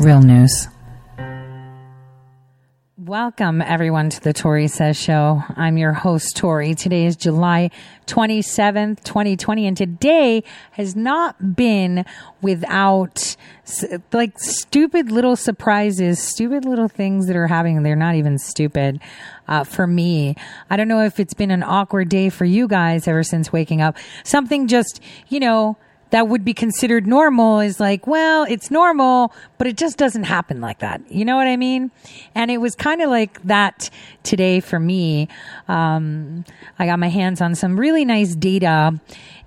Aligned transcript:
Real 0.00 0.22
news. 0.22 0.66
Welcome, 2.96 3.60
everyone, 3.60 4.08
to 4.08 4.20
the 4.22 4.32
Tori 4.32 4.66
Says 4.66 4.96
Show. 4.96 5.42
I'm 5.56 5.76
your 5.76 5.92
host, 5.92 6.38
Tori. 6.38 6.74
Today 6.74 7.04
is 7.04 7.16
July 7.16 7.70
27th, 8.06 9.04
2020, 9.04 9.66
and 9.66 9.76
today 9.76 10.42
has 10.72 10.96
not 10.96 11.54
been 11.54 12.06
without 12.40 13.36
like 14.12 14.38
stupid 14.38 15.10
little 15.12 15.36
surprises, 15.36 16.18
stupid 16.18 16.64
little 16.64 16.88
things 16.88 17.26
that 17.26 17.36
are 17.36 17.46
happening. 17.46 17.82
They're 17.82 17.94
not 17.94 18.14
even 18.14 18.38
stupid 18.38 19.00
uh, 19.48 19.64
for 19.64 19.86
me. 19.86 20.34
I 20.70 20.78
don't 20.78 20.88
know 20.88 21.02
if 21.02 21.20
it's 21.20 21.34
been 21.34 21.50
an 21.50 21.62
awkward 21.62 22.08
day 22.08 22.30
for 22.30 22.46
you 22.46 22.68
guys 22.68 23.06
ever 23.06 23.22
since 23.22 23.52
waking 23.52 23.82
up. 23.82 23.98
Something 24.24 24.66
just, 24.66 25.02
you 25.28 25.40
know, 25.40 25.76
that 26.10 26.28
would 26.28 26.44
be 26.44 26.54
considered 26.54 27.06
normal 27.06 27.60
is 27.60 27.80
like, 27.80 28.06
well, 28.06 28.44
it's 28.44 28.70
normal, 28.70 29.32
but 29.58 29.66
it 29.66 29.76
just 29.76 29.96
doesn't 29.96 30.24
happen 30.24 30.60
like 30.60 30.80
that. 30.80 31.00
You 31.10 31.24
know 31.24 31.36
what 31.36 31.46
I 31.46 31.56
mean? 31.56 31.90
And 32.34 32.50
it 32.50 32.58
was 32.58 32.74
kind 32.74 33.00
of 33.00 33.10
like 33.10 33.42
that 33.44 33.90
today 34.22 34.60
for 34.60 34.78
me. 34.78 35.28
Um, 35.68 36.44
I 36.78 36.86
got 36.86 36.98
my 36.98 37.08
hands 37.08 37.40
on 37.40 37.54
some 37.54 37.78
really 37.78 38.04
nice 38.04 38.34
data 38.34 38.98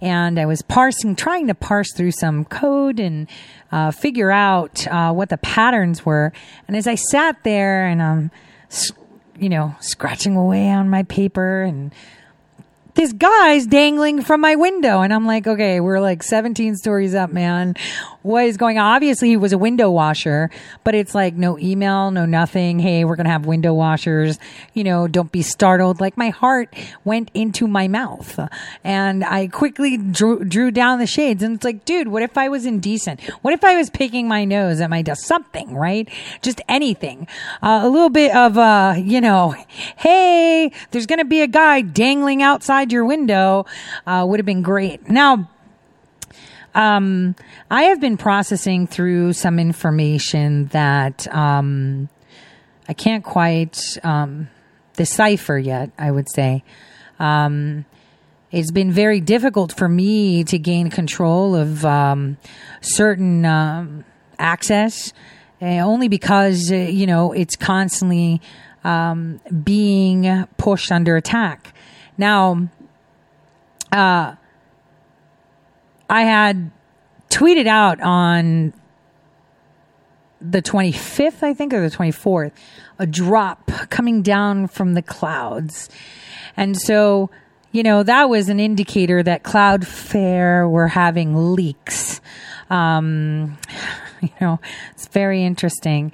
and 0.01 0.39
I 0.39 0.45
was 0.45 0.61
parsing, 0.61 1.15
trying 1.15 1.47
to 1.47 1.55
parse 1.55 1.93
through 1.93 2.11
some 2.11 2.45
code 2.45 2.99
and 2.99 3.29
uh, 3.71 3.91
figure 3.91 4.31
out 4.31 4.85
uh, 4.87 5.13
what 5.13 5.29
the 5.29 5.37
patterns 5.37 6.05
were. 6.05 6.33
And 6.67 6.75
as 6.75 6.87
I 6.87 6.95
sat 6.95 7.43
there 7.43 7.85
and 7.85 8.01
um, 8.01 8.31
you 9.39 9.49
know, 9.49 9.75
scratching 9.79 10.35
away 10.35 10.69
on 10.69 10.89
my 10.89 11.03
paper 11.03 11.63
and 11.63 11.93
this 12.95 13.13
guy's 13.13 13.65
dangling 13.65 14.21
from 14.21 14.41
my 14.41 14.55
window. 14.55 15.01
And 15.01 15.13
I'm 15.13 15.25
like, 15.25 15.47
okay, 15.47 15.79
we're 15.79 15.99
like 15.99 16.23
17 16.23 16.75
stories 16.75 17.15
up, 17.15 17.31
man. 17.31 17.75
What 18.23 18.45
is 18.45 18.55
going 18.55 18.77
on? 18.77 18.95
Obviously, 18.95 19.29
he 19.29 19.37
was 19.37 19.51
a 19.51 19.57
window 19.57 19.89
washer, 19.91 20.49
but 20.85 20.95
it's 20.95 21.13
like 21.13 21.35
no 21.35 21.59
email, 21.59 22.09
no 22.09 22.25
nothing. 22.25 22.79
Hey, 22.79 23.03
we're 23.03 23.17
going 23.17 23.25
to 23.25 23.31
have 23.31 23.45
window 23.45 23.73
washers. 23.73 24.39
You 24.73 24.85
know, 24.85 25.07
don't 25.09 25.31
be 25.31 25.41
startled. 25.41 25.99
Like 25.99 26.17
my 26.17 26.29
heart 26.29 26.73
went 27.03 27.31
into 27.33 27.67
my 27.67 27.89
mouth 27.89 28.39
and 28.83 29.25
I 29.25 29.47
quickly 29.47 29.97
drew, 29.97 30.43
drew 30.45 30.71
down 30.71 30.99
the 30.99 31.05
shades. 31.05 31.43
And 31.43 31.55
it's 31.55 31.65
like, 31.65 31.83
dude, 31.83 32.07
what 32.07 32.23
if 32.23 32.37
I 32.37 32.47
was 32.47 32.65
indecent? 32.65 33.19
What 33.41 33.53
if 33.53 33.63
I 33.65 33.75
was 33.75 33.89
picking 33.89 34.27
my 34.27 34.45
nose 34.45 34.79
at 34.79 34.89
my 34.89 35.01
desk? 35.01 35.25
Something, 35.25 35.75
right? 35.75 36.07
Just 36.41 36.61
anything. 36.69 37.27
Uh, 37.61 37.81
a 37.83 37.89
little 37.89 38.09
bit 38.09 38.33
of, 38.33 38.57
uh, 38.57 38.95
you 38.97 39.19
know, 39.19 39.53
hey, 39.97 40.71
there's 40.91 41.07
going 41.07 41.19
to 41.19 41.25
be 41.25 41.41
a 41.41 41.47
guy 41.47 41.81
dangling 41.81 42.41
outside 42.41 42.93
your 42.93 43.03
window 43.03 43.65
uh, 44.07 44.25
would 44.25 44.39
have 44.39 44.45
been 44.45 44.61
great. 44.61 45.09
Now, 45.09 45.49
um, 46.75 47.35
I 47.69 47.83
have 47.83 47.99
been 47.99 48.17
processing 48.17 48.87
through 48.87 49.33
some 49.33 49.59
information 49.59 50.67
that 50.67 51.27
um, 51.33 52.09
I 52.87 52.93
can't 52.93 53.23
quite 53.23 53.79
um, 54.03 54.49
decipher 54.93 55.57
yet, 55.57 55.91
I 55.97 56.11
would 56.11 56.29
say. 56.29 56.63
Um, 57.19 57.85
it's 58.51 58.71
been 58.71 58.91
very 58.91 59.19
difficult 59.19 59.73
for 59.73 59.89
me 59.89 60.43
to 60.45 60.59
gain 60.59 60.89
control 60.89 61.55
of 61.55 61.83
um, 61.85 62.37
certain 62.81 63.45
um, 63.45 64.05
access, 64.37 65.13
uh, 65.61 65.65
only 65.65 66.07
because, 66.07 66.71
uh, 66.71 66.75
you 66.75 67.07
know, 67.07 67.31
it's 67.33 67.55
constantly 67.55 68.41
being 69.63 70.47
pushed 70.57 70.91
under 70.91 71.15
attack. 71.15 71.73
Now, 72.17 72.67
uh, 73.91 74.35
I 76.09 76.23
had 76.23 76.71
tweeted 77.29 77.67
out 77.67 77.99
on 78.01 78.73
the 80.39 80.61
25th, 80.61 81.41
I 81.41 81.53
think, 81.53 81.73
or 81.73 81.87
the 81.87 81.95
24th, 81.95 82.51
a 82.99 83.07
drop 83.07 83.71
coming 83.89 84.21
down 84.21 84.67
from 84.67 84.93
the 84.93 85.01
clouds. 85.01 85.89
And 86.57 86.77
so, 86.77 87.29
you 87.71 87.81
know, 87.81 88.03
that 88.03 88.29
was 88.29 88.49
an 88.49 88.59
indicator 88.59 89.23
that 89.23 89.43
Cloudflare 89.43 90.69
were 90.69 90.89
having 90.89 91.53
leaks. 91.55 92.21
Um, 92.69 93.57
you 94.21 94.29
know, 94.41 94.59
it's 94.91 95.07
very 95.07 95.43
interesting 95.43 96.11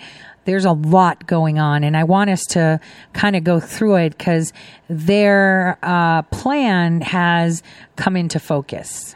there's 0.49 0.65
a 0.65 0.71
lot 0.71 1.27
going 1.27 1.59
on, 1.59 1.83
and 1.83 1.95
I 1.95 2.03
want 2.05 2.31
us 2.31 2.43
to 2.51 2.79
kind 3.13 3.35
of 3.35 3.43
go 3.43 3.59
through 3.59 3.97
it 3.97 4.17
because 4.17 4.51
their 4.87 5.77
uh, 5.83 6.23
plan 6.23 7.01
has 7.01 7.61
come 7.97 8.15
into 8.15 8.39
focus. 8.39 9.15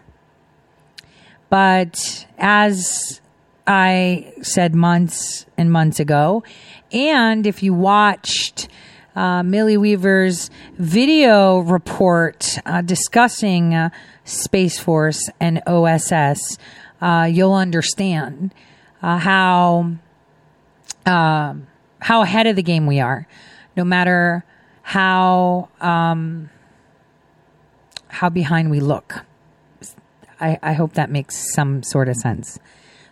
But 1.53 2.25
as 2.39 3.21
I 3.67 4.33
said 4.41 4.73
months 4.73 5.45
and 5.55 5.71
months 5.71 5.99
ago, 5.99 6.43
and 6.91 7.45
if 7.45 7.61
you 7.61 7.75
watched 7.75 8.69
uh, 9.15 9.43
Millie 9.43 9.77
Weaver's 9.77 10.49
video 10.79 11.59
report 11.59 12.57
uh, 12.65 12.81
discussing 12.81 13.75
uh, 13.75 13.91
Space 14.25 14.79
Force 14.79 15.29
and 15.39 15.61
OSS, 15.67 16.57
uh, 17.01 17.29
you'll 17.31 17.53
understand 17.53 18.51
uh, 19.03 19.19
how 19.19 19.91
um, 21.05 21.67
how 21.99 22.23
ahead 22.23 22.47
of 22.47 22.55
the 22.55 22.63
game 22.63 22.87
we 22.87 22.99
are, 22.99 23.27
no 23.77 23.83
matter 23.83 24.43
how 24.81 25.69
um, 25.81 26.49
how 28.07 28.29
behind 28.29 28.71
we 28.71 28.79
look. 28.79 29.23
I, 30.43 30.59
I 30.61 30.73
hope 30.73 30.93
that 30.93 31.09
makes 31.09 31.53
some 31.53 31.83
sort 31.83 32.09
of 32.09 32.17
sense. 32.17 32.59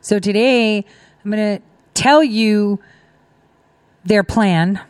So 0.02 0.20
today 0.20 0.86
I'm 1.24 1.32
going 1.32 1.58
to 1.58 1.64
tell 1.94 2.22
you 2.22 2.80
their 4.04 4.24
plan, 4.24 4.82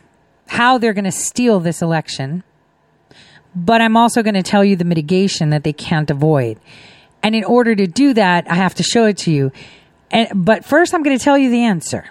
how 0.48 0.78
they're 0.78 0.92
going 0.92 1.04
to 1.04 1.12
steal 1.12 1.60
this 1.60 1.82
election, 1.82 2.42
but 3.54 3.80
I'm 3.80 3.96
also 3.96 4.22
going 4.22 4.34
to 4.34 4.42
tell 4.42 4.64
you 4.64 4.74
the 4.74 4.84
mitigation 4.84 5.50
that 5.50 5.62
they 5.62 5.72
can't 5.72 6.10
avoid. 6.10 6.58
And 7.22 7.36
in 7.36 7.44
order 7.44 7.76
to 7.76 7.86
do 7.86 8.12
that, 8.14 8.50
I 8.50 8.56
have 8.56 8.74
to 8.76 8.82
show 8.82 9.04
it 9.04 9.18
to 9.18 9.30
you. 9.30 9.52
And, 10.10 10.44
but 10.44 10.64
first, 10.64 10.94
I'm 10.94 11.02
going 11.02 11.16
to 11.16 11.22
tell 11.22 11.38
you 11.38 11.48
the 11.48 11.62
answer 11.62 12.06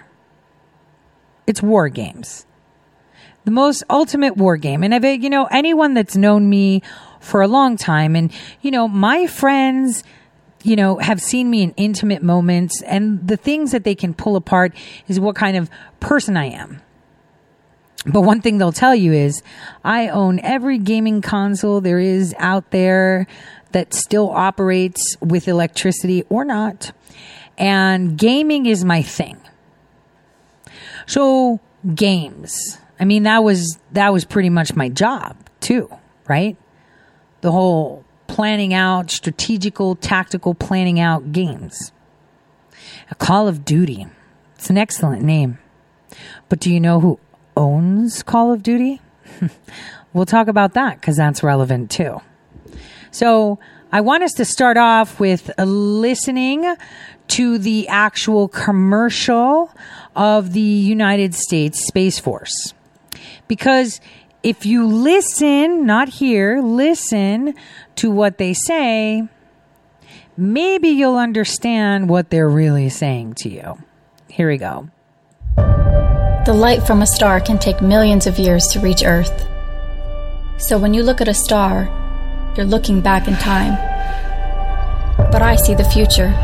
it's 1.46 1.60
war 1.60 1.88
games. 1.88 2.46
The 3.44 3.50
most 3.50 3.82
ultimate 3.90 4.36
war 4.36 4.56
game. 4.56 4.84
And 4.84 4.94
I've, 4.94 5.04
you 5.04 5.28
know, 5.28 5.46
anyone 5.46 5.94
that's 5.94 6.16
known 6.16 6.48
me 6.48 6.82
for 7.18 7.42
a 7.42 7.48
long 7.48 7.76
time 7.76 8.14
and, 8.14 8.32
you 8.62 8.70
know, 8.70 8.86
my 8.86 9.26
friends, 9.26 10.04
you 10.62 10.76
know, 10.76 10.98
have 10.98 11.20
seen 11.20 11.50
me 11.50 11.62
in 11.62 11.72
intimate 11.76 12.22
moments 12.22 12.82
and 12.82 13.26
the 13.26 13.36
things 13.36 13.72
that 13.72 13.84
they 13.84 13.94
can 13.94 14.14
pull 14.14 14.36
apart 14.36 14.74
is 15.08 15.18
what 15.18 15.36
kind 15.36 15.56
of 15.56 15.68
person 16.00 16.36
I 16.36 16.46
am. 16.46 16.80
But 18.04 18.22
one 18.22 18.40
thing 18.40 18.58
they'll 18.58 18.72
tell 18.72 18.94
you 18.94 19.12
is 19.12 19.42
I 19.84 20.08
own 20.08 20.40
every 20.40 20.78
gaming 20.78 21.20
console 21.20 21.80
there 21.80 22.00
is 22.00 22.34
out 22.38 22.70
there 22.70 23.26
that 23.72 23.94
still 23.94 24.30
operates 24.30 25.16
with 25.20 25.48
electricity 25.48 26.24
or 26.28 26.44
not. 26.44 26.92
And 27.56 28.18
gaming 28.18 28.66
is 28.66 28.84
my 28.84 29.02
thing. 29.02 29.38
So 31.06 31.60
games. 31.94 32.78
I 32.98 33.04
mean, 33.04 33.24
that 33.24 33.42
was 33.42 33.78
that 33.92 34.12
was 34.12 34.24
pretty 34.24 34.50
much 34.50 34.74
my 34.74 34.88
job 34.88 35.36
too, 35.60 35.90
right? 36.28 36.56
The 37.40 37.50
whole 37.50 38.04
planning 38.32 38.72
out, 38.72 39.10
strategical, 39.10 39.94
tactical 39.94 40.54
planning 40.54 40.98
out 40.98 41.32
games. 41.32 41.92
A 43.10 43.14
Call 43.14 43.46
of 43.46 43.62
Duty. 43.62 44.06
It's 44.54 44.70
an 44.70 44.78
excellent 44.78 45.22
name. 45.22 45.58
But 46.48 46.58
do 46.58 46.72
you 46.72 46.80
know 46.80 46.98
who 46.98 47.20
owns 47.58 48.22
Call 48.22 48.50
of 48.50 48.62
Duty? 48.62 49.02
we'll 50.14 50.24
talk 50.24 50.48
about 50.48 50.72
that 50.72 50.98
because 50.98 51.14
that's 51.14 51.42
relevant 51.42 51.90
too. 51.90 52.22
So 53.10 53.58
I 53.92 54.00
want 54.00 54.22
us 54.22 54.32
to 54.34 54.46
start 54.46 54.78
off 54.78 55.20
with 55.20 55.50
listening 55.58 56.74
to 57.28 57.58
the 57.58 57.86
actual 57.88 58.48
commercial 58.48 59.70
of 60.16 60.54
the 60.54 60.60
United 60.60 61.34
States 61.34 61.86
Space 61.86 62.18
Force. 62.18 62.72
Because 63.46 64.00
if 64.42 64.66
you 64.66 64.86
listen, 64.86 65.86
not 65.86 66.08
hear, 66.08 66.60
listen 66.60 67.54
to 67.96 68.10
what 68.10 68.38
they 68.38 68.52
say, 68.52 69.28
maybe 70.36 70.88
you'll 70.88 71.16
understand 71.16 72.08
what 72.08 72.30
they're 72.30 72.48
really 72.48 72.88
saying 72.88 73.34
to 73.34 73.48
you. 73.48 73.78
Here 74.28 74.48
we 74.48 74.58
go. 74.58 74.88
The 75.56 76.54
light 76.54 76.84
from 76.84 77.02
a 77.02 77.06
star 77.06 77.40
can 77.40 77.58
take 77.58 77.80
millions 77.80 78.26
of 78.26 78.38
years 78.38 78.66
to 78.68 78.80
reach 78.80 79.04
Earth. 79.04 79.46
So 80.58 80.76
when 80.76 80.92
you 80.92 81.02
look 81.02 81.20
at 81.20 81.28
a 81.28 81.34
star, 81.34 81.88
you're 82.56 82.66
looking 82.66 83.00
back 83.00 83.28
in 83.28 83.34
time. 83.34 83.76
But 85.30 85.40
I 85.42 85.54
see 85.54 85.74
the 85.74 85.84
future. 85.84 86.34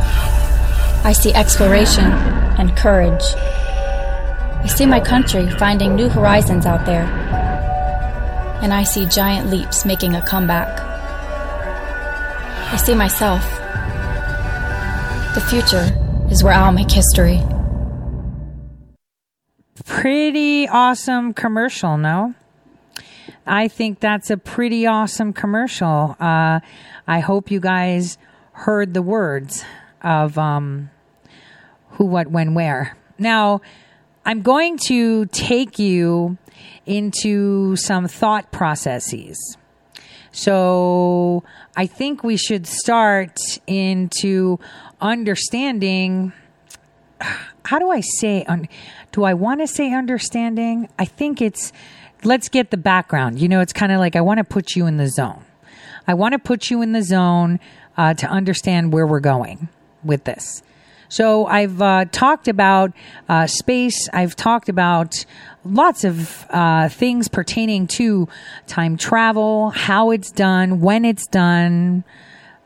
I 1.05 1.13
see 1.13 1.35
exploration 1.35 2.05
and 2.05 2.77
courage. 2.77 3.23
I 3.35 4.67
see 4.67 4.87
my 4.87 5.01
country 5.01 5.51
finding 5.59 5.97
new 5.97 6.09
horizons 6.09 6.65
out 6.65 6.87
there. 6.87 7.07
And 8.61 8.75
I 8.75 8.83
see 8.83 9.07
giant 9.07 9.51
leaps 9.51 9.85
making 9.85 10.15
a 10.15 10.23
comeback. 10.23 10.81
I 12.71 12.77
see 12.77 12.95
myself. 12.95 13.43
The 15.35 15.41
future 15.49 15.97
is 16.31 16.43
where 16.43 16.53
I'll 16.53 16.73
make 16.73 16.91
history. 16.91 17.41
pretty 19.85 20.69
awesome 20.69 21.33
commercial, 21.33 21.97
no? 21.97 22.35
I 23.47 23.69
think 23.69 24.01
that's 24.01 24.31
a 24.31 24.37
pretty 24.37 24.87
awesome 24.87 25.33
commercial. 25.33 26.17
Uh, 26.21 26.61
I 27.07 27.21
hope 27.21 27.51
you 27.51 27.61
guys 27.61 28.19
heard 28.53 28.93
the 28.93 29.03
words 29.03 29.65
of 30.03 30.37
um, 30.37 30.91
who, 31.93 32.05
what, 32.05 32.29
when, 32.29 32.55
where. 32.55 32.97
Now, 33.19 33.63
I'm 34.25 34.43
going 34.43 34.79
to 34.89 35.27
take 35.27 35.79
you 35.79 36.37
into 36.89 37.77
some 37.77 38.09
thought 38.09 38.51
processes. 38.51 39.57
So 40.33 41.45
I 41.77 41.87
think 41.87 42.25
we 42.25 42.37
should 42.37 42.67
start 42.67 43.39
into 43.67 44.59
understanding. 45.01 46.33
How 47.65 47.79
do 47.79 47.91
I 47.91 48.01
say? 48.01 48.45
Un, 48.45 48.69
do 49.13 49.25
I 49.25 49.35
want 49.35 49.61
to 49.61 49.67
say 49.67 49.93
understanding? 49.93 50.89
I 50.99 51.05
think 51.05 51.41
it's. 51.41 51.73
Let's 52.25 52.49
get 52.49 52.71
the 52.73 52.77
background. 52.77 53.39
You 53.39 53.49
know, 53.49 53.61
it's 53.61 53.73
kind 53.73 53.93
of 53.93 54.01
like 54.01 54.17
I 54.17 54.21
want 54.23 54.39
to 54.39 54.45
put 54.45 54.75
you 54.75 54.87
in 54.87 54.97
the 54.97 55.07
zone. 55.07 55.45
I 56.07 56.15
want 56.15 56.33
to 56.33 56.39
put 56.39 56.71
you 56.71 56.83
in 56.83 56.93
the 56.93 57.03
zone 57.03 57.61
uh, 57.97 58.15
to 58.15 58.27
understand 58.27 58.93
where 58.93 59.07
we're 59.07 59.21
going 59.21 59.69
with 60.03 60.25
this. 60.25 60.63
So 61.09 61.47
I've 61.47 61.81
uh, 61.81 62.05
talked 62.13 62.49
about 62.49 62.93
uh, 63.29 63.47
space. 63.47 64.09
I've 64.13 64.37
talked 64.37 64.69
about 64.69 65.25
lots 65.65 66.05
of 66.05 66.47
uh, 66.51 66.89
things 66.89 67.29
pertaining 67.29 67.87
to 67.89 68.29
time 68.67 68.97
travel, 68.97 69.71
how 69.71 70.11
it's 70.11 70.31
done, 70.31 70.81
when 70.81 71.05
it's 71.05 71.27
done, 71.27 72.05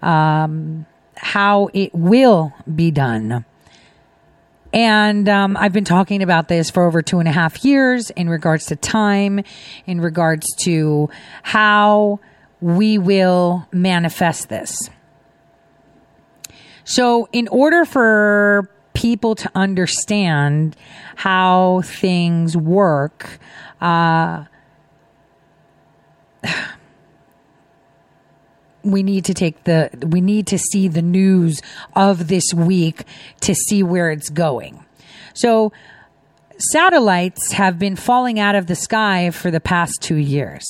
um, 0.02 0.86
how 1.16 1.68
it 1.72 1.94
will 1.94 2.52
be 2.72 2.90
done. 2.90 3.44
And 4.72 5.28
um, 5.28 5.56
I've 5.56 5.72
been 5.72 5.84
talking 5.84 6.22
about 6.22 6.48
this 6.48 6.70
for 6.70 6.84
over 6.84 7.02
two 7.02 7.18
and 7.18 7.28
a 7.28 7.32
half 7.32 7.64
years 7.64 8.10
in 8.10 8.28
regards 8.28 8.66
to 8.66 8.76
time, 8.76 9.44
in 9.86 10.00
regards 10.00 10.46
to 10.60 11.10
how 11.42 12.20
we 12.60 12.96
will 12.96 13.68
manifest 13.70 14.48
this. 14.48 14.88
So, 16.84 17.28
in 17.32 17.48
order 17.48 17.84
for 17.84 18.68
people 18.94 19.34
to 19.34 19.50
understand 19.54 20.76
how 21.16 21.82
things 21.84 22.56
work, 22.56 23.38
uh, 23.80 24.44
we 28.82 29.02
need 29.02 29.24
to 29.26 29.34
take 29.34 29.64
the 29.64 29.90
we 30.06 30.20
need 30.20 30.46
to 30.48 30.58
see 30.58 30.88
the 30.88 31.02
news 31.02 31.60
of 31.94 32.28
this 32.28 32.52
week 32.54 33.04
to 33.40 33.54
see 33.54 33.82
where 33.82 34.10
it's 34.10 34.28
going. 34.28 34.84
So 35.34 35.72
satellites 36.58 37.52
have 37.52 37.78
been 37.78 37.96
falling 37.96 38.38
out 38.38 38.54
of 38.54 38.66
the 38.66 38.74
sky 38.74 39.30
for 39.30 39.50
the 39.50 39.60
past 39.60 40.02
2 40.02 40.16
years. 40.16 40.64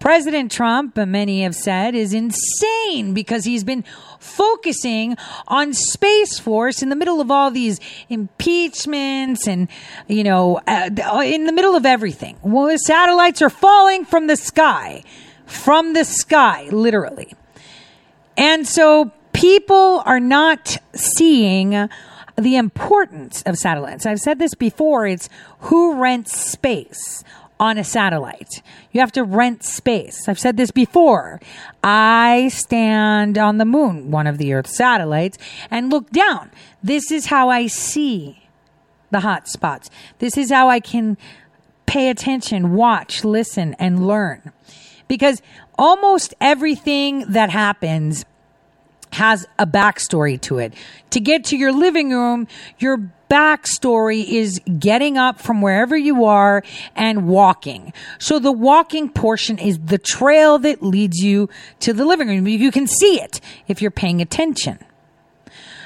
President 0.00 0.50
Trump, 0.50 0.96
many 0.96 1.42
have 1.42 1.54
said, 1.54 1.94
is 1.94 2.14
insane 2.14 3.12
because 3.12 3.44
he's 3.44 3.64
been 3.64 3.84
focusing 4.18 5.14
on 5.46 5.74
Space 5.74 6.38
Force 6.38 6.82
in 6.82 6.88
the 6.88 6.96
middle 6.96 7.20
of 7.20 7.30
all 7.30 7.50
these 7.50 7.78
impeachments 8.08 9.46
and, 9.46 9.68
you 10.08 10.24
know, 10.24 10.58
uh, 10.66 10.88
in 11.22 11.44
the 11.44 11.52
middle 11.52 11.76
of 11.76 11.84
everything. 11.84 12.38
Well, 12.42 12.76
satellites 12.78 13.42
are 13.42 13.50
falling 13.50 14.06
from 14.06 14.26
the 14.26 14.36
sky, 14.36 15.04
from 15.44 15.92
the 15.92 16.04
sky, 16.04 16.68
literally. 16.72 17.34
And 18.38 18.66
so 18.66 19.12
people 19.34 20.02
are 20.06 20.20
not 20.20 20.78
seeing 20.94 21.88
the 22.38 22.56
importance 22.56 23.42
of 23.42 23.58
satellites. 23.58 24.06
I've 24.06 24.18
said 24.18 24.38
this 24.38 24.54
before. 24.54 25.06
It's 25.06 25.28
who 25.58 26.00
rents 26.00 26.34
space 26.40 27.22
on 27.60 27.76
a 27.76 27.84
satellite. 27.84 28.62
You 28.90 29.00
have 29.00 29.12
to 29.12 29.22
rent 29.22 29.62
space. 29.62 30.26
I've 30.26 30.38
said 30.38 30.56
this 30.56 30.70
before. 30.70 31.40
I 31.84 32.48
stand 32.48 33.36
on 33.36 33.58
the 33.58 33.66
moon, 33.66 34.10
one 34.10 34.26
of 34.26 34.38
the 34.38 34.54
Earth's 34.54 34.74
satellites, 34.76 35.36
and 35.70 35.90
look 35.90 36.10
down. 36.10 36.50
This 36.82 37.12
is 37.12 37.26
how 37.26 37.50
I 37.50 37.66
see 37.66 38.48
the 39.10 39.20
hot 39.20 39.46
spots. 39.46 39.90
This 40.18 40.38
is 40.38 40.50
how 40.50 40.70
I 40.70 40.80
can 40.80 41.18
pay 41.84 42.08
attention, 42.08 42.72
watch, 42.72 43.24
listen, 43.24 43.74
and 43.78 44.06
learn. 44.06 44.52
Because 45.06 45.42
almost 45.78 46.34
everything 46.40 47.30
that 47.32 47.50
happens 47.50 48.24
has 49.12 49.46
a 49.58 49.66
backstory 49.66 50.40
to 50.40 50.58
it. 50.58 50.72
To 51.10 51.20
get 51.20 51.44
to 51.46 51.56
your 51.56 51.72
living 51.72 52.10
room, 52.10 52.46
your 52.78 53.10
backstory 53.30 54.28
is 54.28 54.60
getting 54.78 55.16
up 55.16 55.40
from 55.40 55.62
wherever 55.62 55.96
you 55.96 56.24
are 56.24 56.62
and 56.96 57.28
walking. 57.28 57.92
So 58.18 58.38
the 58.38 58.52
walking 58.52 59.08
portion 59.08 59.58
is 59.58 59.78
the 59.78 59.98
trail 59.98 60.58
that 60.58 60.82
leads 60.82 61.18
you 61.18 61.48
to 61.80 61.92
the 61.92 62.04
living 62.04 62.28
room. 62.28 62.46
You 62.46 62.72
can 62.72 62.86
see 62.86 63.20
it 63.20 63.40
if 63.68 63.80
you're 63.80 63.90
paying 63.90 64.20
attention. 64.20 64.78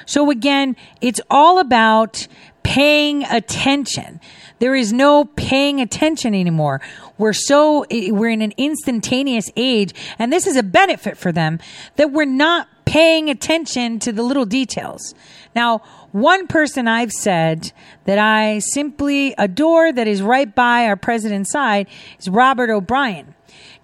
So 0.07 0.31
again, 0.31 0.77
it's 1.01 1.21
all 1.31 1.59
about 1.59 2.27
paying 2.63 3.25
attention. 3.25 4.21
There 4.59 4.75
is 4.75 4.93
no 4.93 5.27
paying 5.27 5.81
attention 5.81 6.35
anymore. 6.35 6.81
We're 7.19 7.33
so, 7.33 7.85
we're 7.91 8.31
in 8.31 8.43
an 8.43 8.55
instantaneous 8.57 9.51
age, 9.57 9.95
and 10.19 10.33
this 10.33 10.47
is 10.47 10.57
a 10.57 10.63
benefit 10.63 11.19
for 11.19 11.31
them 11.31 11.59
that 11.97 12.11
we're 12.11 12.25
not 12.25 12.69
paying 12.85 13.31
attention 13.31 13.99
to 13.99 14.13
the 14.13 14.23
little 14.23 14.47
details. 14.47 15.15
Now, 15.55 15.79
one 16.13 16.47
person 16.47 16.89
I've 16.89 17.13
said 17.13 17.73
that 18.05 18.19
I 18.19 18.59
simply 18.59 19.35
adore 19.39 19.93
that 19.93 20.09
is 20.09 20.23
right 20.23 20.53
by 20.53 20.87
our 20.87 20.97
president's 20.97 21.51
side 21.51 21.87
is 22.19 22.29
Robert 22.29 22.71
O'Brien. 22.71 23.35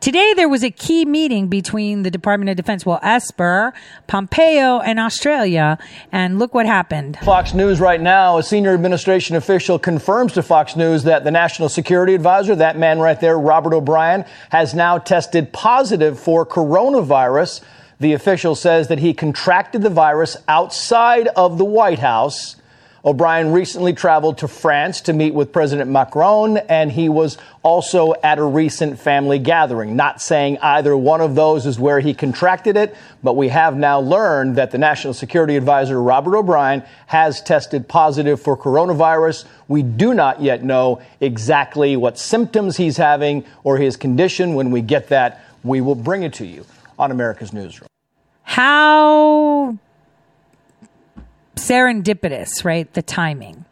Today, 0.00 0.32
there 0.34 0.48
was 0.48 0.64
a 0.64 0.70
key 0.70 1.04
meeting 1.04 1.48
between 1.48 2.04
the 2.04 2.10
Department 2.10 2.48
of 2.48 2.56
Defense, 2.56 2.86
well, 2.86 2.98
Esper, 3.02 3.74
Pompeo, 4.06 4.80
and 4.80 4.98
Australia. 4.98 5.78
And 6.10 6.38
look 6.38 6.54
what 6.54 6.64
happened. 6.64 7.18
Fox 7.22 7.52
News 7.52 7.80
right 7.80 8.00
now, 8.00 8.38
a 8.38 8.42
senior 8.42 8.72
administration 8.72 9.36
official 9.36 9.78
confirms 9.78 10.32
to 10.32 10.42
Fox 10.42 10.74
News 10.74 11.02
that 11.04 11.24
the 11.24 11.30
National 11.30 11.68
Security 11.68 12.14
Advisor, 12.14 12.56
that 12.56 12.78
man 12.78 12.98
right 12.98 13.20
there, 13.20 13.38
Robert 13.38 13.74
O'Brien, 13.74 14.24
has 14.48 14.72
now 14.72 14.96
tested 14.96 15.52
positive 15.52 16.18
for 16.18 16.46
coronavirus. 16.46 17.60
The 18.00 18.14
official 18.14 18.54
says 18.54 18.88
that 18.88 18.98
he 18.98 19.12
contracted 19.12 19.82
the 19.82 19.90
virus 19.90 20.38
outside 20.48 21.28
of 21.28 21.58
the 21.58 21.66
White 21.66 21.98
House. 21.98 22.56
O'Brien 23.04 23.52
recently 23.52 23.92
traveled 23.92 24.38
to 24.38 24.48
France 24.48 25.02
to 25.02 25.12
meet 25.12 25.32
with 25.34 25.52
President 25.52 25.90
Macron, 25.90 26.56
and 26.56 26.90
he 26.92 27.10
was 27.10 27.36
also 27.62 28.14
at 28.22 28.38
a 28.38 28.44
recent 28.44 28.98
family 28.98 29.38
gathering. 29.38 29.96
Not 29.96 30.20
saying 30.20 30.58
either 30.62 30.96
one 30.96 31.20
of 31.20 31.34
those 31.34 31.66
is 31.66 31.78
where 31.78 32.00
he 32.00 32.14
contracted 32.14 32.76
it, 32.76 32.94
but 33.22 33.36
we 33.36 33.48
have 33.48 33.76
now 33.76 34.00
learned 34.00 34.56
that 34.56 34.70
the 34.70 34.78
National 34.78 35.12
Security 35.14 35.56
Advisor, 35.56 36.02
Robert 36.02 36.36
O'Brien, 36.36 36.82
has 37.06 37.42
tested 37.42 37.86
positive 37.86 38.40
for 38.40 38.56
coronavirus. 38.56 39.44
We 39.68 39.82
do 39.82 40.14
not 40.14 40.40
yet 40.40 40.62
know 40.62 41.02
exactly 41.20 41.96
what 41.96 42.18
symptoms 42.18 42.78
he's 42.78 42.96
having 42.96 43.44
or 43.62 43.76
his 43.76 43.96
condition. 43.96 44.54
When 44.54 44.70
we 44.70 44.80
get 44.80 45.08
that, 45.08 45.44
we 45.62 45.82
will 45.82 45.94
bring 45.94 46.22
it 46.22 46.32
to 46.34 46.46
you 46.46 46.64
on 46.98 47.10
America's 47.10 47.54
Newsroom. 47.54 47.89
How 48.50 49.78
serendipitous, 51.54 52.64
right? 52.64 52.92
The 52.94 53.00
timing. 53.00 53.64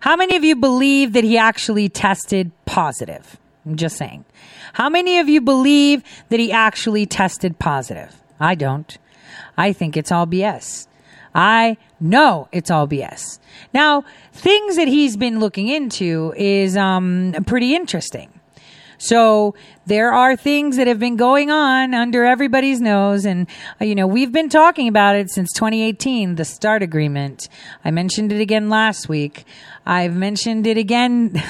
How 0.00 0.16
many 0.16 0.36
of 0.36 0.42
you 0.42 0.56
believe 0.56 1.12
that 1.12 1.22
he 1.22 1.36
actually 1.36 1.90
tested 1.90 2.50
positive? 2.64 3.38
I'm 3.66 3.76
just 3.76 3.98
saying. 3.98 4.24
How 4.72 4.88
many 4.88 5.18
of 5.18 5.28
you 5.28 5.42
believe 5.42 6.02
that 6.30 6.40
he 6.40 6.50
actually 6.50 7.04
tested 7.04 7.58
positive? 7.58 8.16
I 8.40 8.54
don't. 8.54 8.96
I 9.58 9.74
think 9.74 9.98
it's 9.98 10.10
all 10.10 10.26
BS. 10.26 10.86
I 11.34 11.76
know 12.00 12.48
it's 12.52 12.70
all 12.70 12.88
BS. 12.88 13.38
Now, 13.74 14.06
things 14.32 14.76
that 14.76 14.88
he's 14.88 15.18
been 15.18 15.40
looking 15.40 15.68
into 15.68 16.32
is 16.38 16.74
um, 16.74 17.34
pretty 17.46 17.74
interesting. 17.74 18.39
So 19.00 19.54
there 19.86 20.12
are 20.12 20.36
things 20.36 20.76
that 20.76 20.86
have 20.86 20.98
been 20.98 21.16
going 21.16 21.50
on 21.50 21.94
under 21.94 22.26
everybody's 22.26 22.82
nose. 22.82 23.24
And, 23.24 23.46
uh, 23.80 23.86
you 23.86 23.94
know, 23.94 24.06
we've 24.06 24.30
been 24.30 24.50
talking 24.50 24.88
about 24.88 25.16
it 25.16 25.30
since 25.30 25.50
2018, 25.54 26.34
the 26.34 26.44
START 26.44 26.82
agreement. 26.82 27.48
I 27.82 27.92
mentioned 27.92 28.30
it 28.30 28.42
again 28.42 28.68
last 28.68 29.08
week. 29.08 29.46
I've 29.86 30.14
mentioned 30.14 30.66
it 30.66 30.76
again 30.76 31.42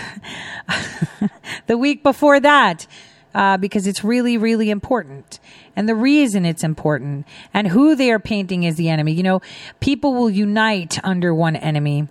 the 1.66 1.76
week 1.76 2.04
before 2.04 2.38
that. 2.38 2.86
Uh, 3.32 3.56
because 3.56 3.86
it's 3.86 4.02
really, 4.02 4.36
really 4.36 4.70
important. 4.70 5.38
And 5.76 5.88
the 5.88 5.94
reason 5.94 6.44
it's 6.44 6.64
important 6.64 7.28
and 7.54 7.68
who 7.68 7.94
they 7.94 8.10
are 8.10 8.18
painting 8.18 8.66
as 8.66 8.74
the 8.74 8.88
enemy. 8.88 9.12
You 9.12 9.22
know, 9.22 9.40
people 9.78 10.14
will 10.14 10.30
unite 10.30 10.98
under 11.04 11.32
one 11.32 11.54
enemy 11.54 12.08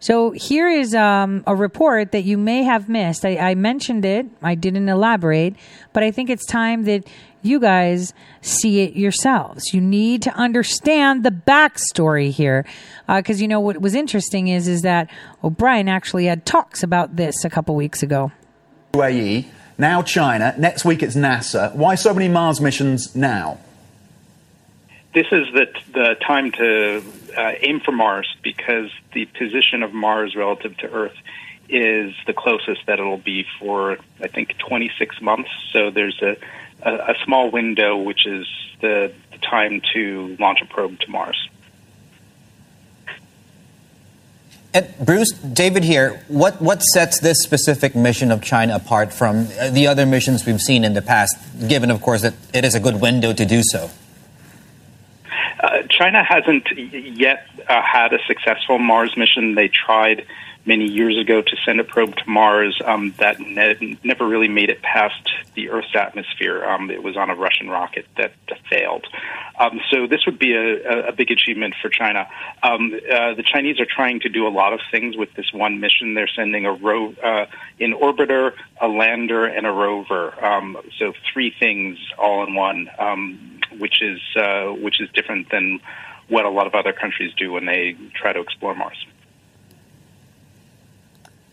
so 0.00 0.30
here 0.30 0.66
is 0.66 0.94
um, 0.94 1.44
a 1.46 1.54
report 1.54 2.12
that 2.12 2.22
you 2.22 2.38
may 2.38 2.62
have 2.62 2.88
missed. 2.88 3.24
I, 3.24 3.36
I, 3.36 3.54
mentioned 3.54 4.06
it. 4.06 4.26
I 4.42 4.54
didn't 4.54 4.88
elaborate, 4.88 5.54
but 5.92 6.02
I 6.02 6.10
think 6.10 6.30
it's 6.30 6.46
time 6.46 6.84
that 6.84 7.06
you 7.42 7.60
guys 7.60 8.14
see 8.40 8.80
it 8.80 8.96
yourselves. 8.96 9.74
You 9.74 9.80
need 9.82 10.22
to 10.22 10.32
understand 10.32 11.22
the 11.22 11.30
backstory 11.30 12.30
here, 12.30 12.64
because 13.06 13.40
uh, 13.40 13.42
you 13.42 13.48
know 13.48 13.60
what 13.60 13.80
was 13.80 13.94
interesting 13.94 14.48
is 14.48 14.66
is 14.68 14.82
that 14.82 15.10
O'Brien 15.44 15.88
actually 15.88 16.24
had 16.24 16.46
talks 16.46 16.82
about 16.82 17.16
this 17.16 17.44
a 17.44 17.50
couple 17.50 17.74
weeks 17.74 18.02
ago. 18.02 18.32
UAE, 18.94 19.46
now 19.76 20.02
China. 20.02 20.54
Next 20.58 20.84
week 20.84 21.02
it's 21.02 21.14
NASA. 21.14 21.74
Why 21.74 21.94
so 21.94 22.14
many 22.14 22.28
Mars 22.28 22.60
missions 22.60 23.14
now? 23.14 23.58
This 25.12 25.26
is 25.32 25.52
the 25.52 25.66
the 25.92 26.16
time 26.24 26.52
to 26.52 27.02
uh, 27.36 27.52
aim 27.60 27.80
for 27.80 27.92
Mars 27.92 28.36
because 28.42 28.90
the 29.12 29.26
position 29.26 29.82
of 29.82 29.92
Mars 29.92 30.36
relative 30.36 30.76
to 30.78 30.90
Earth 30.90 31.16
is 31.68 32.14
the 32.26 32.32
closest 32.32 32.86
that 32.86 32.98
it'll 32.98 33.18
be 33.18 33.46
for 33.58 33.98
I 34.20 34.28
think 34.28 34.56
26 34.58 35.20
months. 35.20 35.50
So 35.72 35.90
there's 35.90 36.20
a 36.22 36.36
a, 36.82 37.12
a 37.12 37.14
small 37.24 37.50
window, 37.50 37.96
which 37.96 38.26
is 38.26 38.46
the, 38.80 39.12
the 39.32 39.38
time 39.38 39.82
to 39.94 40.36
launch 40.38 40.62
a 40.62 40.66
probe 40.66 40.98
to 41.00 41.10
Mars. 41.10 41.48
And 44.72 44.94
Bruce, 45.00 45.32
David 45.32 45.82
here. 45.82 46.24
What 46.28 46.62
what 46.62 46.80
sets 46.80 47.18
this 47.18 47.42
specific 47.42 47.96
mission 47.96 48.30
of 48.30 48.40
China 48.40 48.76
apart 48.76 49.12
from 49.12 49.48
uh, 49.58 49.70
the 49.70 49.88
other 49.88 50.06
missions 50.06 50.46
we've 50.46 50.60
seen 50.60 50.84
in 50.84 50.94
the 50.94 51.02
past? 51.02 51.36
Given, 51.66 51.90
of 51.90 52.00
course, 52.00 52.22
that 52.22 52.34
it 52.54 52.64
is 52.64 52.76
a 52.76 52.80
good 52.80 53.00
window 53.00 53.32
to 53.32 53.44
do 53.44 53.62
so. 53.64 53.90
Uh, 55.62 55.82
China 55.90 56.24
hasn't 56.24 56.68
yet 56.76 57.46
uh, 57.68 57.82
had 57.82 58.14
a 58.14 58.18
successful 58.26 58.78
Mars 58.78 59.14
mission. 59.16 59.54
They 59.54 59.68
tried 59.68 60.26
many 60.66 60.86
years 60.86 61.18
ago 61.18 61.40
to 61.40 61.56
send 61.64 61.80
a 61.80 61.84
probe 61.84 62.14
to 62.16 62.28
Mars 62.28 62.80
um, 62.84 63.14
that 63.18 63.40
ne- 63.40 63.98
never 64.04 64.26
really 64.26 64.48
made 64.48 64.70
it 64.70 64.82
past 64.82 65.28
the 65.54 65.70
Earth's 65.70 65.94
atmosphere. 65.94 66.64
Um, 66.64 66.90
it 66.90 67.02
was 67.02 67.16
on 67.16 67.30
a 67.30 67.34
Russian 67.34 67.68
rocket 67.68 68.06
that, 68.16 68.32
failed. 68.68 69.04
Um, 69.58 69.80
so 69.90 70.06
this 70.06 70.24
would 70.26 70.38
be 70.38 70.54
a, 70.54 71.08
a, 71.08 71.12
big 71.12 71.32
achievement 71.32 71.74
for 71.82 71.88
China. 71.88 72.28
Um, 72.62 72.92
uh, 72.94 73.34
the 73.34 73.42
Chinese 73.42 73.80
are 73.80 73.86
trying 73.86 74.20
to 74.20 74.28
do 74.28 74.46
a 74.46 74.48
lot 74.48 74.72
of 74.72 74.80
things 74.92 75.16
with 75.16 75.34
this 75.34 75.52
one 75.52 75.80
mission. 75.80 76.14
They're 76.14 76.28
sending 76.28 76.66
a 76.66 76.72
ro- 76.72 77.14
uh, 77.20 77.46
an 77.80 77.92
orbiter, 77.92 78.52
a 78.80 78.86
lander, 78.86 79.44
and 79.44 79.66
a 79.66 79.72
rover. 79.72 80.44
Um, 80.44 80.76
so 80.98 81.12
three 81.32 81.52
things 81.58 81.98
all 82.16 82.46
in 82.46 82.54
one, 82.54 82.88
um, 82.98 83.60
which 83.76 84.00
is 84.02 84.20
uh, 84.36 84.66
which 84.66 85.00
is 85.00 85.08
different 85.10 85.50
than 85.50 85.80
what 86.28 86.44
a 86.44 86.50
lot 86.50 86.68
of 86.68 86.74
other 86.74 86.92
countries 86.92 87.32
do 87.36 87.50
when 87.50 87.66
they 87.66 87.96
try 88.14 88.32
to 88.32 88.40
explore 88.40 88.74
Mars. 88.74 89.04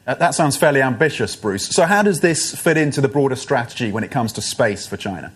Uh, 0.08 0.16
that 0.16 0.34
sounds 0.34 0.56
fairly 0.56 0.82
ambitious, 0.82 1.36
Bruce. 1.36 1.68
So, 1.68 1.86
how 1.86 2.02
does 2.02 2.22
this 2.22 2.56
fit 2.58 2.78
into 2.78 3.02
the 3.02 3.10
broader 3.10 3.36
strategy 3.36 3.92
when 3.92 4.06
it 4.06 4.12
comes 4.12 4.32
to 4.34 4.42
space 4.42 4.88
for 4.88 4.96
China? 4.96 5.34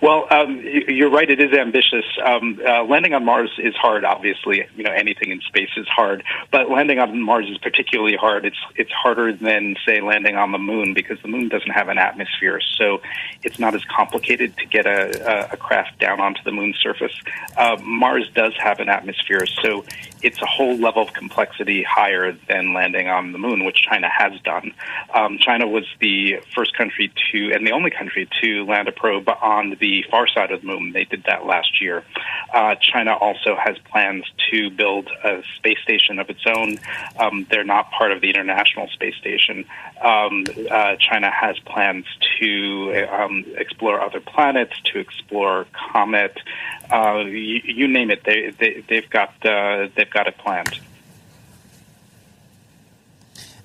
Well, 0.00 0.26
um, 0.30 0.60
you're 0.62 1.10
right. 1.10 1.30
It 1.30 1.40
is 1.40 1.52
ambitious. 1.52 2.04
Um, 2.24 2.60
uh, 2.66 2.84
landing 2.84 3.14
on 3.14 3.24
Mars 3.24 3.50
is 3.58 3.74
hard. 3.74 4.04
Obviously, 4.04 4.66
you 4.76 4.84
know 4.84 4.90
anything 4.92 5.30
in 5.30 5.40
space 5.40 5.70
is 5.76 5.86
hard, 5.88 6.24
but 6.50 6.70
landing 6.70 6.98
on 6.98 7.20
Mars 7.20 7.48
is 7.48 7.58
particularly 7.58 8.16
hard. 8.16 8.44
It's 8.44 8.58
it's 8.76 8.92
harder 8.92 9.32
than 9.32 9.76
say 9.86 10.00
landing 10.00 10.36
on 10.36 10.52
the 10.52 10.58
Moon 10.58 10.94
because 10.94 11.20
the 11.22 11.28
Moon 11.28 11.48
doesn't 11.48 11.70
have 11.70 11.88
an 11.88 11.98
atmosphere, 11.98 12.60
so 12.60 13.00
it's 13.42 13.58
not 13.58 13.74
as 13.74 13.84
complicated 13.84 14.56
to 14.58 14.66
get 14.66 14.86
a, 14.86 15.50
a, 15.50 15.52
a 15.52 15.56
craft 15.56 15.98
down 15.98 16.20
onto 16.20 16.42
the 16.42 16.52
Moon's 16.52 16.78
surface. 16.78 17.12
Uh, 17.56 17.76
Mars 17.82 18.28
does 18.34 18.54
have 18.58 18.80
an 18.80 18.88
atmosphere, 18.88 19.46
so 19.46 19.84
it's 20.22 20.40
a 20.40 20.46
whole 20.46 20.76
level 20.76 21.02
of 21.02 21.12
complexity 21.12 21.82
higher 21.82 22.32
than 22.48 22.72
landing 22.72 23.08
on 23.08 23.32
the 23.32 23.38
Moon, 23.38 23.64
which 23.64 23.82
China 23.82 24.08
has 24.08 24.32
done. 24.42 24.72
Um, 25.14 25.38
China 25.38 25.66
was 25.66 25.84
the 26.00 26.40
first 26.54 26.76
country 26.76 27.12
to 27.32 27.52
and 27.52 27.66
the 27.66 27.72
only 27.72 27.90
country 27.90 28.28
to 28.42 28.64
land 28.64 28.88
a 28.88 28.92
probe 28.92 29.28
on 29.28 29.70
the 29.78 30.04
far 30.10 30.26
side 30.28 30.50
of 30.50 30.60
the 30.60 30.66
moon. 30.66 30.92
They 30.92 31.04
did 31.04 31.24
that 31.24 31.46
last 31.46 31.80
year. 31.80 32.04
Uh, 32.52 32.74
China 32.76 33.14
also 33.14 33.56
has 33.56 33.76
plans 33.90 34.24
to 34.50 34.70
build 34.70 35.08
a 35.24 35.42
space 35.56 35.78
station 35.82 36.18
of 36.18 36.30
its 36.30 36.42
own. 36.46 36.78
Um, 37.18 37.46
they're 37.50 37.64
not 37.64 37.90
part 37.90 38.12
of 38.12 38.20
the 38.20 38.30
International 38.30 38.88
Space 38.88 39.16
Station. 39.16 39.64
Um, 40.00 40.44
uh, 40.70 40.96
China 40.96 41.30
has 41.30 41.58
plans 41.60 42.06
to 42.40 43.06
um, 43.10 43.44
explore 43.56 44.00
other 44.00 44.20
planets, 44.20 44.74
to 44.92 44.98
explore 44.98 45.66
Comet. 45.72 46.36
Uh, 46.90 47.24
you, 47.26 47.60
you, 47.64 47.88
name 47.88 48.10
it, 48.10 48.24
they, 48.24 48.50
they, 48.50 48.84
they've 48.88 49.10
got 49.10 49.34
uh, 49.44 49.88
they've 49.96 50.10
got 50.10 50.26
it 50.26 50.36
planned. 50.38 50.78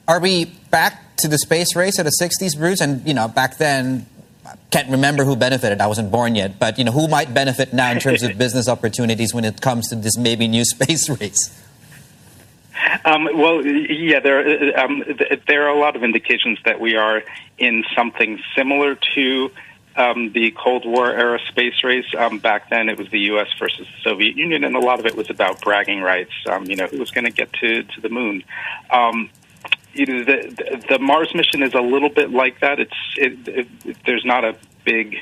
Are 0.07 0.21
we 0.21 0.45
back 0.71 1.17
to 1.17 1.27
the 1.27 1.37
space 1.37 1.75
race 1.75 1.99
of 1.99 2.05
the 2.05 2.13
60s, 2.21 2.57
Bruce? 2.57 2.79
And, 2.79 3.05
you 3.05 3.13
know, 3.13 3.27
back 3.27 3.57
then, 3.57 4.05
can't 4.71 4.89
remember 4.89 5.23
who 5.23 5.35
benefited. 5.35 5.81
I 5.81 5.87
wasn't 5.87 6.11
born 6.11 6.35
yet, 6.35 6.59
but 6.59 6.77
you 6.77 6.83
know 6.83 6.91
who 6.91 7.07
might 7.07 7.33
benefit 7.33 7.73
now 7.73 7.91
in 7.91 7.99
terms 7.99 8.23
of 8.23 8.37
business 8.45 8.67
opportunities 8.67 9.33
when 9.33 9.45
it 9.45 9.61
comes 9.61 9.87
to 9.89 9.95
this 9.95 10.17
maybe 10.17 10.47
new 10.47 10.65
space 10.65 11.09
race. 11.21 11.63
Um, 13.05 13.27
well, 13.33 13.65
yeah, 13.65 14.19
there 14.19 14.79
um, 14.79 15.03
there 15.47 15.63
are 15.63 15.69
a 15.69 15.79
lot 15.79 15.95
of 15.95 16.03
indications 16.03 16.59
that 16.65 16.79
we 16.79 16.95
are 16.95 17.23
in 17.57 17.83
something 17.95 18.39
similar 18.55 18.95
to 19.15 19.51
um, 19.95 20.31
the 20.31 20.51
Cold 20.51 20.85
War 20.85 21.09
era 21.11 21.39
space 21.47 21.83
race. 21.83 22.05
Um, 22.17 22.37
back 22.37 22.69
then, 22.69 22.87
it 22.87 22.97
was 22.97 23.09
the 23.09 23.19
U.S. 23.31 23.47
versus 23.59 23.87
the 23.87 24.01
Soviet 24.03 24.35
Union, 24.37 24.63
and 24.63 24.75
a 24.75 24.79
lot 24.79 24.99
of 24.99 25.05
it 25.05 25.15
was 25.15 25.29
about 25.29 25.61
bragging 25.61 26.01
rights. 26.01 26.33
Um, 26.47 26.65
you 26.65 26.75
know, 26.75 26.87
who 26.87 26.99
was 26.99 27.11
going 27.11 27.25
to 27.25 27.31
get 27.31 27.51
to 27.53 27.83
to 27.83 28.01
the 28.01 28.09
moon. 28.09 28.43
Um, 28.91 29.29
you 29.97 30.05
know, 30.05 30.23
the, 30.23 30.85
the 30.89 30.99
Mars 30.99 31.33
mission 31.33 31.63
is 31.63 31.73
a 31.73 31.81
little 31.81 32.09
bit 32.09 32.31
like 32.31 32.59
that. 32.61 32.79
It's 32.79 32.93
it, 33.17 33.47
it, 33.47 33.97
there's 34.05 34.25
not 34.25 34.45
a 34.45 34.55
big 34.83 35.17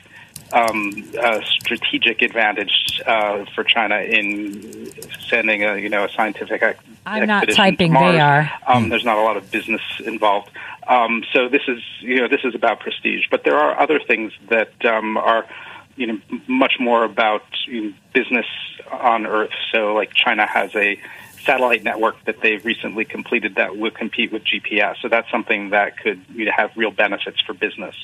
um, 0.54 0.92
uh, 1.20 1.42
strategic 1.44 2.22
advantage 2.22 3.02
uh, 3.06 3.46
for 3.56 3.64
China 3.64 3.98
in 3.98 4.92
sending 5.30 5.64
a 5.64 5.78
you 5.78 5.90
know 5.90 6.06
a 6.06 6.10
scientific 6.10 6.62
I'm 7.06 7.28
not 7.28 7.50
typing. 7.50 7.94
They 7.94 8.20
are. 8.20 8.52
Um, 8.68 8.90
there's 8.90 9.06
not 9.06 9.18
a 9.18 9.22
lot 9.22 9.38
of 9.38 9.52
business 9.52 9.82
involved. 10.04 10.52
Um, 10.88 11.24
so 11.34 11.50
this 11.50 11.62
is 11.68 11.82
you 12.00 12.22
know 12.22 12.28
this 12.28 12.42
is 12.44 12.56
about 12.56 12.80
prestige, 12.80 13.26
but 13.30 13.44
there 13.44 13.58
are 13.58 13.80
other 13.80 14.00
things 14.00 14.34
that 14.50 14.86
um, 14.86 15.18
are 15.18 15.46
you 15.96 16.08
know 16.08 16.20
much 16.48 16.74
more 16.80 17.04
about 17.04 17.46
you 17.68 17.82
know, 17.82 17.94
business 18.14 18.46
on 18.92 19.26
Earth. 19.26 19.54
So 19.72 19.94
like 19.94 20.14
China 20.14 20.46
has 20.46 20.76
a 20.76 21.00
satellite 21.46 21.84
network 21.84 22.24
that 22.26 22.42
they've 22.42 22.64
recently 22.66 23.06
completed 23.06 23.56
that 23.56 23.78
will 23.78 23.92
compete 23.92 24.32
with 24.32 24.44
GPS. 24.44 24.96
So 25.02 25.08
that's 25.08 25.30
something 25.30 25.70
that 25.70 25.98
could 25.98 26.22
have 26.56 26.72
real 26.76 26.92
benefits 26.92 27.42
for 27.42 27.54
business. 27.54 27.96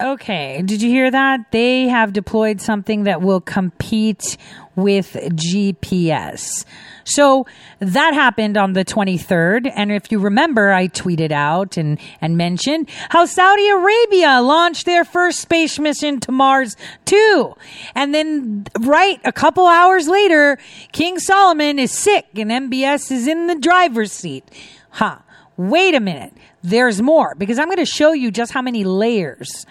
Okay, 0.00 0.62
did 0.64 0.80
you 0.80 0.90
hear 0.90 1.10
that? 1.10 1.50
They 1.50 1.88
have 1.88 2.12
deployed 2.12 2.60
something 2.60 3.02
that 3.02 3.20
will 3.20 3.40
compete 3.40 4.36
with 4.76 5.14
GPS. 5.14 6.64
So 7.02 7.46
that 7.80 8.14
happened 8.14 8.56
on 8.56 8.74
the 8.74 8.84
23rd. 8.84 9.72
And 9.74 9.90
if 9.90 10.12
you 10.12 10.20
remember, 10.20 10.72
I 10.72 10.86
tweeted 10.86 11.32
out 11.32 11.76
and, 11.76 11.98
and 12.20 12.36
mentioned 12.36 12.88
how 13.08 13.24
Saudi 13.24 13.68
Arabia 13.70 14.40
launched 14.40 14.86
their 14.86 15.04
first 15.04 15.40
space 15.40 15.80
mission 15.80 16.20
to 16.20 16.30
Mars 16.30 16.76
too. 17.04 17.56
And 17.96 18.14
then 18.14 18.66
right 18.78 19.20
a 19.24 19.32
couple 19.32 19.66
hours 19.66 20.06
later, 20.06 20.58
King 20.92 21.18
Solomon 21.18 21.80
is 21.80 21.90
sick 21.90 22.26
and 22.36 22.52
MBS 22.52 23.10
is 23.10 23.26
in 23.26 23.48
the 23.48 23.56
driver's 23.56 24.12
seat. 24.12 24.44
Huh. 24.90 25.18
Wait 25.56 25.96
a 25.96 26.00
minute. 26.00 26.32
There's 26.62 27.00
more 27.00 27.34
because 27.36 27.58
I'm 27.58 27.66
going 27.66 27.78
to 27.78 27.86
show 27.86 28.12
you 28.12 28.30
just 28.30 28.52
how 28.52 28.62
many 28.62 28.82
layers 28.84 29.64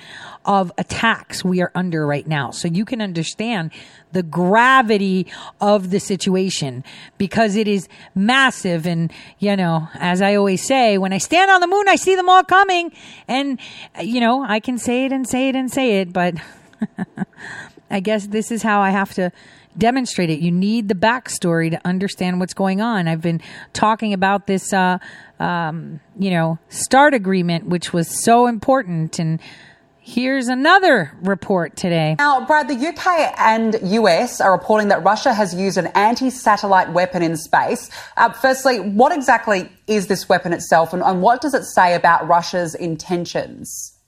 of 0.46 0.72
attacks 0.78 1.44
we 1.44 1.62
are 1.62 1.72
under 1.76 2.08
right 2.08 2.26
now. 2.26 2.52
So 2.52 2.70
you 2.70 2.86
can 2.86 3.02
understand 3.02 3.72
the 4.14 4.24
gravity 4.24 5.28
of 5.60 5.90
the 5.90 6.00
situation 6.00 6.86
because 7.18 7.58
it 7.58 7.68
is 7.68 7.90
massive. 8.16 8.88
And, 8.88 9.12
you 9.40 9.58
know, 9.58 9.90
as 9.96 10.22
I 10.22 10.36
always 10.36 10.66
say, 10.66 10.98
when 10.98 11.12
I 11.12 11.18
stand 11.18 11.52
on 11.52 11.60
the 11.60 11.68
moon, 11.68 11.90
I 11.90 11.98
see 11.98 12.16
them 12.16 12.30
all 12.30 12.44
coming. 12.44 12.94
And, 13.28 13.60
you 14.02 14.22
know, 14.22 14.44
I 14.44 14.62
can 14.62 14.78
say 14.78 15.06
it 15.06 15.12
and 15.12 15.28
say 15.28 15.50
it 15.50 15.56
and 15.56 15.70
say 15.70 16.00
it, 16.00 16.14
but 16.14 16.36
I 17.92 18.00
guess 18.00 18.28
this 18.28 18.50
is 18.50 18.64
how 18.64 18.80
I 18.80 18.92
have 18.92 19.14
to 19.16 19.32
demonstrate 19.78 20.30
it. 20.30 20.40
You 20.40 20.52
need 20.52 20.88
the 20.88 20.96
backstory 20.96 21.72
to 21.72 21.82
understand 21.86 22.40
what's 22.40 22.54
going 22.54 22.82
on. 22.82 23.08
I've 23.08 23.22
been 23.22 23.42
talking 23.74 24.14
about 24.14 24.48
this, 24.48 24.74
uh, 24.74 25.00
um, 25.40 26.00
you 26.18 26.32
know, 26.32 26.60
START 26.70 27.14
agreement, 27.14 27.68
which 27.68 27.94
was 27.94 28.24
so 28.24 28.48
important. 28.48 29.20
And 29.20 29.40
Here's 30.10 30.48
another 30.48 31.12
report 31.22 31.76
today. 31.76 32.16
Now, 32.18 32.46
Brad, 32.46 32.70
the 32.70 32.88
UK 32.88 33.34
and 33.38 33.78
US 33.92 34.40
are 34.40 34.54
reporting 34.54 34.88
that 34.88 35.04
Russia 35.04 35.34
has 35.34 35.54
used 35.54 35.78
an 35.78 35.88
anti 35.88 36.30
satellite 36.30 36.94
weapon 36.94 37.22
in 37.22 37.36
space. 37.36 37.90
Uh, 38.16 38.32
firstly, 38.32 38.80
what 38.80 39.12
exactly 39.12 39.70
is 39.86 40.08
this 40.08 40.30
weapon 40.30 40.54
itself, 40.54 40.94
and, 40.94 41.04
and 41.04 41.22
what 41.22 41.42
does 41.42 41.54
it 41.54 41.66
say 41.66 41.94
about 41.94 42.26
Russia's 42.26 42.74
intentions? 42.74 44.00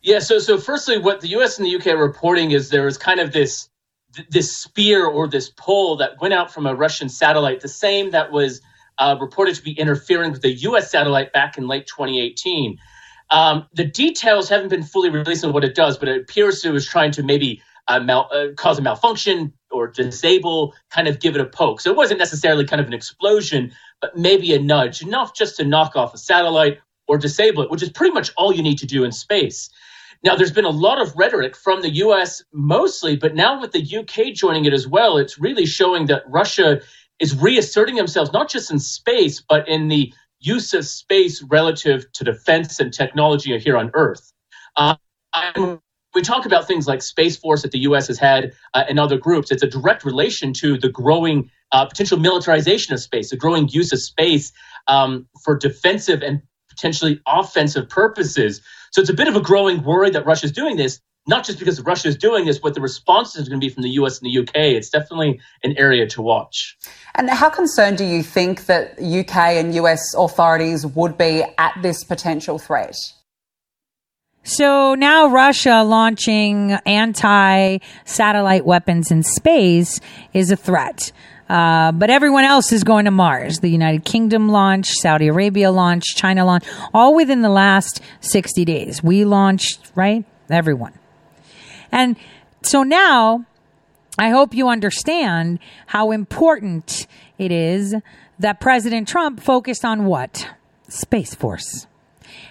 Yeah, 0.00 0.20
so 0.20 0.38
so 0.38 0.56
firstly, 0.56 0.96
what 0.96 1.20
the 1.20 1.28
U.S. 1.28 1.58
and 1.58 1.66
the 1.66 1.76
UK 1.76 1.88
are 1.88 1.98
reporting 1.98 2.52
is 2.52 2.70
there 2.70 2.86
was 2.86 2.96
kind 2.96 3.20
of 3.20 3.34
this 3.34 3.68
this 4.30 4.56
spear 4.56 5.06
or 5.06 5.28
this 5.28 5.50
pole 5.50 5.96
that 5.96 6.20
went 6.20 6.34
out 6.34 6.52
from 6.52 6.66
a 6.66 6.74
Russian 6.74 7.08
satellite, 7.08 7.60
the 7.60 7.68
same 7.68 8.10
that 8.10 8.32
was 8.32 8.60
uh, 8.98 9.16
reported 9.20 9.54
to 9.54 9.62
be 9.62 9.72
interfering 9.72 10.32
with 10.32 10.42
the 10.42 10.52
U.S. 10.52 10.90
satellite 10.90 11.32
back 11.32 11.58
in 11.58 11.68
late 11.68 11.86
2018. 11.86 12.78
Um, 13.30 13.66
the 13.74 13.84
details 13.84 14.48
haven't 14.48 14.68
been 14.68 14.82
fully 14.82 15.10
released 15.10 15.44
on 15.44 15.52
what 15.52 15.64
it 15.64 15.74
does, 15.74 15.98
but 15.98 16.08
it 16.08 16.20
appears 16.20 16.64
it 16.64 16.70
was 16.72 16.86
trying 16.86 17.10
to 17.12 17.22
maybe 17.22 17.62
uh, 17.86 18.00
mal- 18.00 18.30
uh, 18.32 18.48
cause 18.56 18.78
a 18.78 18.82
malfunction 18.82 19.52
or 19.70 19.88
disable, 19.88 20.74
kind 20.90 21.08
of 21.08 21.20
give 21.20 21.34
it 21.34 21.40
a 21.40 21.44
poke. 21.44 21.80
So 21.80 21.90
it 21.90 21.96
wasn't 21.96 22.18
necessarily 22.18 22.64
kind 22.64 22.80
of 22.80 22.86
an 22.86 22.94
explosion, 22.94 23.72
but 24.00 24.16
maybe 24.16 24.54
a 24.54 24.58
nudge, 24.58 25.02
enough 25.02 25.34
just 25.34 25.56
to 25.56 25.64
knock 25.64 25.94
off 25.94 26.14
a 26.14 26.18
satellite 26.18 26.78
or 27.06 27.18
disable 27.18 27.62
it, 27.62 27.70
which 27.70 27.82
is 27.82 27.90
pretty 27.90 28.12
much 28.12 28.30
all 28.36 28.52
you 28.52 28.62
need 28.62 28.78
to 28.78 28.86
do 28.86 29.04
in 29.04 29.12
space. 29.12 29.70
Now, 30.24 30.34
there's 30.34 30.52
been 30.52 30.64
a 30.64 30.70
lot 30.70 31.00
of 31.00 31.14
rhetoric 31.16 31.56
from 31.56 31.82
the 31.82 31.90
US 31.90 32.42
mostly, 32.52 33.16
but 33.16 33.34
now 33.34 33.60
with 33.60 33.72
the 33.72 33.98
UK 33.98 34.34
joining 34.34 34.64
it 34.64 34.72
as 34.72 34.86
well, 34.86 35.16
it's 35.16 35.38
really 35.38 35.66
showing 35.66 36.06
that 36.06 36.22
Russia 36.26 36.80
is 37.20 37.36
reasserting 37.36 37.96
themselves 37.96 38.32
not 38.32 38.50
just 38.50 38.70
in 38.70 38.78
space, 38.78 39.40
but 39.40 39.68
in 39.68 39.88
the 39.88 40.12
use 40.40 40.72
of 40.74 40.86
space 40.86 41.42
relative 41.42 42.10
to 42.12 42.24
defense 42.24 42.80
and 42.80 42.92
technology 42.92 43.56
here 43.58 43.76
on 43.76 43.90
Earth. 43.94 44.32
Uh, 44.76 44.96
we 46.14 46.22
talk 46.22 46.46
about 46.46 46.66
things 46.66 46.86
like 46.88 47.02
Space 47.02 47.36
Force 47.36 47.62
that 47.62 47.72
the 47.72 47.80
U.S. 47.80 48.08
has 48.08 48.18
had 48.18 48.52
uh, 48.74 48.84
and 48.88 48.98
other 48.98 49.18
groups. 49.18 49.50
It's 49.50 49.62
a 49.62 49.68
direct 49.68 50.04
relation 50.04 50.52
to 50.54 50.78
the 50.78 50.88
growing 50.88 51.50
uh, 51.72 51.86
potential 51.86 52.18
militarization 52.18 52.94
of 52.94 53.00
space, 53.00 53.30
the 53.30 53.36
growing 53.36 53.68
use 53.68 53.92
of 53.92 54.00
space 54.00 54.52
um, 54.86 55.26
for 55.44 55.56
defensive 55.56 56.22
and 56.22 56.42
potentially 56.78 57.20
offensive 57.26 57.88
purposes. 57.88 58.60
So 58.92 59.00
it's 59.00 59.10
a 59.10 59.14
bit 59.14 59.26
of 59.26 59.34
a 59.34 59.40
growing 59.40 59.82
worry 59.82 60.10
that 60.10 60.24
Russia's 60.24 60.52
doing 60.52 60.76
this, 60.76 61.00
not 61.26 61.44
just 61.44 61.58
because 61.58 61.80
Russia 61.80 62.08
is 62.08 62.16
doing 62.16 62.46
this, 62.46 62.58
but 62.58 62.74
the 62.74 62.80
response 62.80 63.36
is 63.36 63.48
going 63.48 63.60
to 63.60 63.66
be 63.66 63.72
from 63.72 63.82
the 63.82 63.90
US 63.90 64.20
and 64.20 64.30
the 64.30 64.38
UK. 64.38 64.76
It's 64.76 64.88
definitely 64.88 65.40
an 65.64 65.76
area 65.76 66.06
to 66.06 66.22
watch. 66.22 66.76
And 67.16 67.28
how 67.28 67.50
concerned 67.50 67.98
do 67.98 68.04
you 68.04 68.22
think 68.22 68.66
that 68.66 68.92
UK 69.02 69.36
and 69.58 69.74
US 69.74 70.14
authorities 70.16 70.86
would 70.86 71.18
be 71.18 71.44
at 71.58 71.74
this 71.82 72.04
potential 72.04 72.58
threat? 72.58 72.94
So 74.42 74.94
now 74.94 75.26
Russia 75.28 75.82
launching 75.84 76.72
anti 76.86 77.78
satellite 78.04 78.64
weapons 78.64 79.10
in 79.10 79.22
space 79.22 80.00
is 80.32 80.50
a 80.50 80.56
threat. 80.56 81.12
Uh, 81.48 81.92
but 81.92 82.10
everyone 82.10 82.44
else 82.44 82.72
is 82.72 82.84
going 82.84 83.06
to 83.06 83.10
Mars. 83.10 83.60
The 83.60 83.70
United 83.70 84.04
Kingdom 84.04 84.50
launched, 84.50 84.92
Saudi 85.00 85.28
Arabia 85.28 85.70
launched, 85.70 86.16
China 86.16 86.44
launched, 86.44 86.68
all 86.92 87.14
within 87.14 87.40
the 87.40 87.48
last 87.48 88.02
60 88.20 88.64
days. 88.66 89.02
We 89.02 89.24
launched, 89.24 89.90
right? 89.94 90.24
Everyone. 90.50 90.92
And 91.90 92.16
so 92.62 92.82
now 92.82 93.46
I 94.18 94.30
hope 94.30 94.54
you 94.54 94.68
understand 94.68 95.58
how 95.86 96.10
important 96.10 97.06
it 97.38 97.50
is 97.50 97.94
that 98.38 98.60
President 98.60 99.08
Trump 99.08 99.40
focused 99.40 99.84
on 99.84 100.04
what? 100.04 100.48
Space 100.88 101.34
Force. 101.34 101.86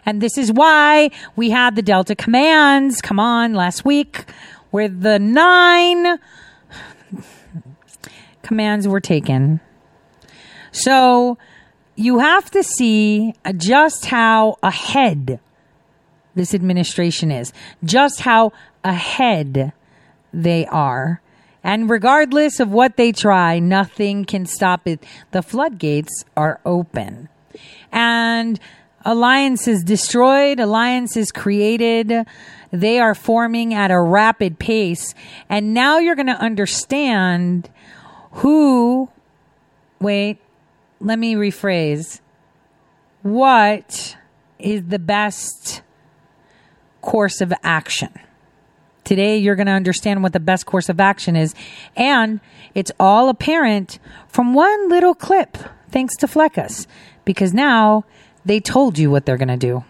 And 0.07 0.21
this 0.21 0.37
is 0.37 0.53
why 0.53 1.11
we 1.35 1.49
had 1.49 1.75
the 1.75 1.81
Delta 1.81 2.15
commands 2.15 3.01
come 3.01 3.19
on 3.19 3.53
last 3.53 3.83
week 3.83 4.23
where 4.71 4.87
the 4.87 5.19
nine 5.19 6.17
commands 8.41 8.87
were 8.87 9.01
taken. 9.01 9.59
So 10.71 11.37
you 11.97 12.19
have 12.19 12.49
to 12.51 12.63
see 12.63 13.33
just 13.57 14.05
how 14.05 14.59
ahead 14.63 15.41
this 16.35 16.53
administration 16.53 17.29
is, 17.29 17.51
just 17.83 18.21
how 18.21 18.53
ahead 18.85 19.73
they 20.31 20.65
are. 20.67 21.21
And 21.65 21.89
regardless 21.89 22.61
of 22.61 22.71
what 22.71 22.95
they 22.95 23.11
try, 23.11 23.59
nothing 23.59 24.23
can 24.23 24.45
stop 24.45 24.87
it. 24.87 25.03
The 25.31 25.41
floodgates 25.41 26.23
are 26.37 26.61
open. 26.63 27.27
And 27.91 28.57
alliances 29.07 29.83
destroyed, 29.83 30.59
alliances 30.59 31.31
created. 31.31 32.27
They 32.71 32.99
are 32.99 33.15
forming 33.15 33.73
at 33.73 33.89
a 33.89 33.99
rapid 33.99 34.59
pace. 34.59 35.15
And 35.49 35.73
now 35.73 35.97
you're 35.97 36.15
going 36.15 36.27
to 36.27 36.33
understand 36.33 37.71
who, 38.31 39.09
wait, 40.01 40.39
let 40.99 41.17
me 41.17 41.35
rephrase. 41.35 42.19
What 43.21 44.17
is 44.59 44.83
the 44.87 44.99
best 44.99 45.81
course 47.01 47.39
of 47.39 47.53
action? 47.63 48.13
Today, 49.05 49.37
you're 49.37 49.55
going 49.55 49.67
to 49.67 49.73
understand 49.73 50.21
what 50.21 50.33
the 50.33 50.39
best 50.41 50.65
course 50.65 50.89
of 50.89 50.99
action 50.99 51.37
is. 51.37 51.55
And 51.95 52.41
it's 52.75 52.91
all 52.99 53.29
apparent 53.29 53.99
from 54.27 54.53
one 54.53 54.89
little 54.89 55.15
clip, 55.15 55.57
thanks 55.89 56.17
to 56.17 56.27
Fleckus, 56.27 56.87
because 57.23 57.53
now 57.53 58.03
they 58.47 58.59
told 58.59 58.97
you 58.97 59.11
what 59.11 59.25
they're 59.25 59.37
going 59.37 59.47
to 59.47 59.57
do. 59.57 59.83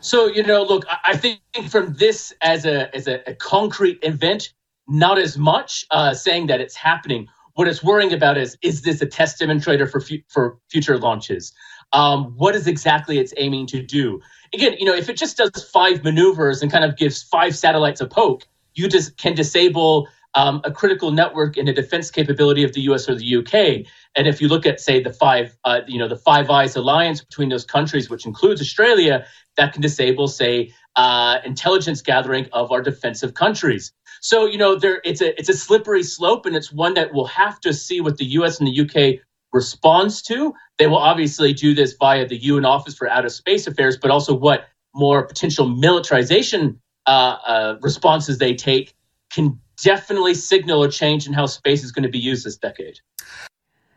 So, 0.00 0.26
you 0.26 0.42
know, 0.42 0.62
look, 0.62 0.84
I 1.04 1.16
think 1.16 1.40
from 1.68 1.94
this 1.94 2.32
as 2.40 2.64
a, 2.64 2.94
as 2.94 3.06
a, 3.06 3.22
a 3.28 3.34
concrete 3.34 3.98
event, 4.02 4.52
not 4.88 5.18
as 5.18 5.38
much 5.38 5.84
uh, 5.90 6.12
saying 6.12 6.48
that 6.48 6.60
it's 6.60 6.74
happening. 6.74 7.28
What 7.54 7.68
it's 7.68 7.84
worrying 7.84 8.12
about 8.12 8.36
is, 8.36 8.56
is 8.62 8.82
this 8.82 9.00
a 9.00 9.06
test 9.06 9.38
demonstrator 9.38 9.86
for, 9.86 10.00
fu- 10.00 10.22
for 10.28 10.58
future 10.70 10.98
launches? 10.98 11.52
Um, 11.92 12.34
what 12.36 12.56
is 12.56 12.66
exactly 12.66 13.18
it's 13.18 13.34
aiming 13.36 13.66
to 13.68 13.82
do? 13.82 14.20
again, 14.52 14.74
you 14.78 14.84
know, 14.84 14.94
if 14.94 15.08
it 15.08 15.16
just 15.16 15.36
does 15.36 15.50
five 15.72 16.04
maneuvers 16.04 16.62
and 16.62 16.70
kind 16.70 16.84
of 16.84 16.96
gives 16.96 17.22
five 17.22 17.56
satellites 17.56 18.00
a 18.00 18.06
poke, 18.06 18.46
you 18.74 18.88
just 18.88 19.16
can 19.16 19.34
disable 19.34 20.08
um, 20.34 20.60
a 20.64 20.70
critical 20.70 21.10
network 21.10 21.56
in 21.56 21.68
a 21.68 21.72
defense 21.72 22.10
capability 22.10 22.64
of 22.64 22.72
the 22.72 22.80
U.S. 22.82 23.08
or 23.08 23.14
the 23.14 23.36
UK. 23.36 23.86
And 24.14 24.26
if 24.26 24.40
you 24.40 24.48
look 24.48 24.66
at, 24.66 24.80
say, 24.80 25.02
the 25.02 25.12
five, 25.12 25.56
uh, 25.64 25.80
you 25.86 25.98
know, 25.98 26.08
the 26.08 26.16
Five 26.16 26.50
Eyes 26.50 26.76
alliance 26.76 27.22
between 27.22 27.48
those 27.48 27.64
countries, 27.64 28.08
which 28.08 28.26
includes 28.26 28.60
Australia, 28.60 29.26
that 29.56 29.72
can 29.72 29.82
disable, 29.82 30.28
say, 30.28 30.72
uh, 30.96 31.38
intelligence 31.44 32.02
gathering 32.02 32.46
of 32.52 32.72
our 32.72 32.82
defensive 32.82 33.34
countries. 33.34 33.92
So, 34.20 34.46
you 34.46 34.58
know, 34.58 34.76
there 34.76 35.00
it's 35.04 35.20
a 35.20 35.38
it's 35.38 35.48
a 35.48 35.56
slippery 35.56 36.02
slope, 36.02 36.46
and 36.46 36.54
it's 36.54 36.72
one 36.72 36.94
that 36.94 37.12
we'll 37.12 37.26
have 37.26 37.60
to 37.60 37.74
see 37.74 38.00
what 38.00 38.18
the 38.18 38.24
U.S. 38.26 38.60
and 38.60 38.68
the 38.68 38.80
UK 38.80 39.20
responds 39.52 40.22
to. 40.22 40.54
They 40.78 40.86
will 40.86 40.98
obviously 40.98 41.52
do 41.52 41.74
this 41.74 41.94
via 41.94 42.26
the 42.26 42.36
UN 42.36 42.64
Office 42.64 42.94
for 42.94 43.08
Outer 43.08 43.28
Space 43.28 43.66
Affairs, 43.66 43.98
but 44.00 44.10
also 44.10 44.34
what 44.34 44.66
more 44.94 45.26
potential 45.26 45.68
militarization 45.68 46.80
uh, 47.06 47.36
uh, 47.46 47.76
responses 47.80 48.38
they 48.38 48.54
take 48.54 48.94
can 49.30 49.58
definitely 49.82 50.34
signal 50.34 50.82
a 50.82 50.90
change 50.90 51.26
in 51.26 51.32
how 51.32 51.46
space 51.46 51.84
is 51.84 51.92
going 51.92 52.04
to 52.04 52.08
be 52.08 52.18
used 52.18 52.44
this 52.44 52.56
decade. 52.56 52.98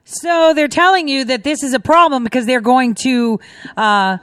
So 0.03 0.53
they're 0.53 0.67
telling 0.67 1.07
you 1.07 1.25
that 1.25 1.43
this 1.43 1.63
is 1.63 1.73
a 1.73 1.79
problem 1.79 2.23
because 2.23 2.45
they're 2.45 2.61
going 2.61 2.93
to 2.95 3.39
uh, 3.75 4.17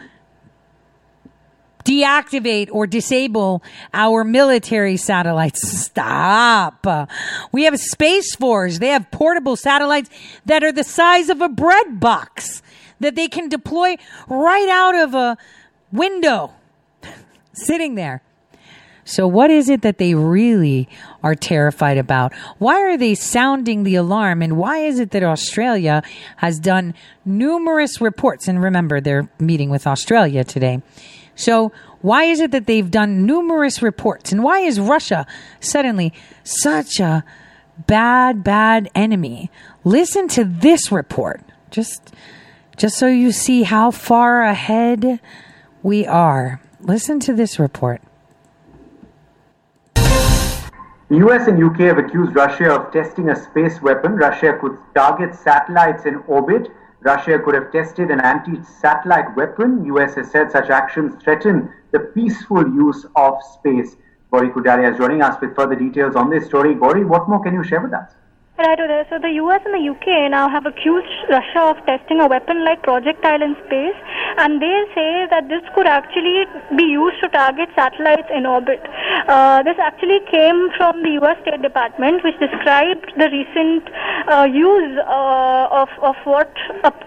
deactivate 1.85 2.69
or 2.71 2.87
disable 2.87 3.63
our 3.93 4.25
military 4.25 4.97
satellites. 4.97 5.61
Stop. 5.87 6.87
We 7.51 7.65
have 7.65 7.75
a 7.75 7.79
Space 7.79 8.35
Force. 8.37 8.79
They 8.79 8.89
have 8.89 9.11
portable 9.11 9.57
satellites 9.57 10.09
that 10.47 10.63
are 10.63 10.73
the 10.73 10.85
size 10.85 11.29
of 11.29 11.41
a 11.41 11.49
bread 11.49 11.99
box 11.99 12.63
that 13.01 13.17
they 13.17 13.29
can 13.29 13.49
deploy 13.49 13.97
right 14.29 14.69
out 14.69 14.95
of 14.95 15.15
a 15.15 15.37
window 15.91 16.53
sitting 17.53 17.97
there. 17.97 18.23
So, 19.13 19.27
what 19.27 19.51
is 19.51 19.69
it 19.69 19.83
that 19.83 19.99
they 19.99 20.15
really 20.15 20.89
are 21.23 21.35
terrified 21.35 21.99
about? 21.99 22.33
Why 22.59 22.81
are 22.81 22.97
they 22.97 23.15
sounding 23.15 23.83
the 23.83 23.97
alarm? 23.97 24.43
And 24.43 24.57
why 24.57 24.79
is 24.79 24.99
it 24.99 25.11
that 25.11 25.23
Australia 25.23 26.03
has 26.37 26.59
done 26.59 26.95
numerous 27.25 28.01
reports? 28.01 28.49
And 28.49 28.63
remember, 28.63 29.01
they're 29.01 29.29
meeting 29.39 29.71
with 29.71 29.87
Australia 29.87 30.45
today 30.45 30.81
so, 31.35 31.73
why 32.03 32.25
is 32.25 32.41
it 32.41 32.51
that 32.51 32.67
they've 32.67 32.91
done 32.91 33.27
numerous 33.27 33.83
reports? 33.83 34.33
And 34.33 34.43
why 34.43 34.61
is 34.61 34.79
Russia 34.79 35.27
suddenly 35.61 36.13
such 36.45 37.01
a 37.01 37.25
bad, 37.87 38.45
bad 38.45 38.91
enemy? 38.95 39.51
Listen 39.85 40.29
to 40.29 40.45
this 40.45 40.93
report. 40.93 41.41
Just, 41.71 42.15
just 42.77 42.99
so 42.99 43.07
you 43.07 43.33
see 43.33 43.63
how 43.63 43.91
far 43.91 44.43
ahead 44.43 45.21
we 45.83 46.07
are. 46.07 46.61
Listen 46.81 47.19
to 47.21 47.33
this 47.33 47.59
report. 47.59 48.03
The 51.13 51.19
US 51.29 51.47
and 51.47 51.63
UK 51.63 51.81
have 51.81 51.99
accused 51.99 52.35
Russia 52.35 52.71
of 52.73 52.91
testing 52.91 53.29
a 53.29 53.37
space 53.37 53.83
weapon. 53.83 54.17
Russia 54.17 54.57
could 54.59 54.79
target 54.95 55.35
satellites 55.35 56.07
in 56.07 56.17
orbit 56.27 56.71
Russia 57.03 57.39
could 57.39 57.55
have 57.55 57.71
tested 57.71 58.11
an 58.11 58.19
anti-satellite 58.21 59.37
weapon. 59.37 59.85
US 59.85 60.15
has 60.15 60.31
said 60.31 60.51
such 60.51 60.71
actions 60.71 61.23
threaten 61.23 61.69
the 61.91 61.99
peaceful 61.99 62.63
use 62.63 63.05
of 63.15 63.35
space. 63.43 63.97
Gauri 64.31 64.49
Kudaria 64.49 64.91
is 64.91 64.97
joining 64.97 65.21
us 65.21 65.39
with 65.39 65.55
further 65.55 65.75
details 65.75 66.17
on 66.17 66.31
this 66.31 66.47
story. 66.47 66.75
Gauri, 66.75 67.05
what 67.05 67.29
more 67.29 67.43
can 67.43 67.53
you 67.53 67.63
share 67.63 67.83
with 67.83 67.93
us? 67.93 68.15
Right. 68.63 68.79
So 69.11 69.19
the 69.19 69.35
US 69.43 69.61
and 69.65 69.75
the 69.75 69.91
UK 69.91 70.31
now 70.31 70.49
have 70.49 70.67
accused 70.67 71.11
Russia 71.29 71.75
of 71.75 71.85
testing 71.85 72.21
a 72.21 72.29
weapon 72.29 72.65
like 72.65 72.83
projectile 72.83 73.43
in 73.43 73.57
space, 73.67 73.99
and 74.39 74.63
they 74.63 74.85
say 74.95 75.27
that 75.31 75.49
this 75.49 75.63
could 75.75 75.89
actually 75.89 76.47
be 76.77 76.85
used 76.85 77.19
to 77.23 77.29
target 77.29 77.71
satellites 77.75 78.31
in 78.33 78.47
orbit. 78.47 78.79
Uh, 79.27 79.65
this 79.65 79.75
actually 79.83 80.21
came 80.31 80.71
from 80.77 81.03
the 81.03 81.19
US 81.19 81.43
State 81.43 81.61
Department, 81.61 82.23
which 82.23 82.39
described 82.39 83.11
the 83.19 83.29
recent 83.35 83.83
uh, 84.31 84.47
use 84.47 84.95
uh, 85.11 85.83
of 85.83 85.91
of 85.99 86.15
what 86.23 86.55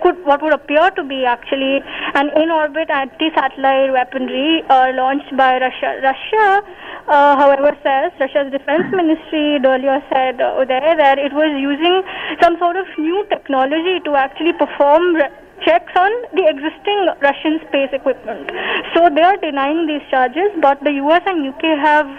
could 0.04 0.20
what 0.26 0.44
would 0.44 0.54
appear 0.54 0.91
to 0.91 1.04
be 1.06 1.24
actually 1.24 1.80
an 2.15 2.36
in-orbit 2.36 2.89
anti-satellite 2.89 3.94
weaponry 3.94 4.62
uh, 4.70 4.91
launched 4.94 5.32
by 5.38 5.58
Russia. 5.58 6.04
Russia 6.04 6.68
uh, 7.08 7.38
however, 7.38 7.78
says 7.84 8.12
Russia's 8.20 8.52
defense 8.52 8.89
ministry 8.91 9.60
earlier 9.63 10.02
said 10.12 10.41
uh, 10.41 10.65
there 10.65 10.98
that 10.98 11.20
it 11.20 11.32
was 11.45 11.55
using 11.62 12.01
some 12.41 12.58
sort 12.58 12.75
of 12.75 12.86
new 12.97 13.25
technology 13.29 14.01
to 14.05 14.15
actually 14.15 14.53
perform 14.53 15.15
re- 15.15 15.34
checks 15.65 15.93
on 15.95 16.12
the 16.34 16.45
existing 16.49 16.99
Russian 17.21 17.60
space 17.67 17.93
equipment. 17.93 18.49
So 18.93 19.10
they 19.13 19.21
are 19.21 19.38
denying 19.38 19.88
these 19.88 20.03
charges, 20.10 20.49
but 20.62 20.81
the 20.84 20.93
US 21.05 21.21
and 21.25 21.47
UK 21.53 21.77
have 21.79 22.10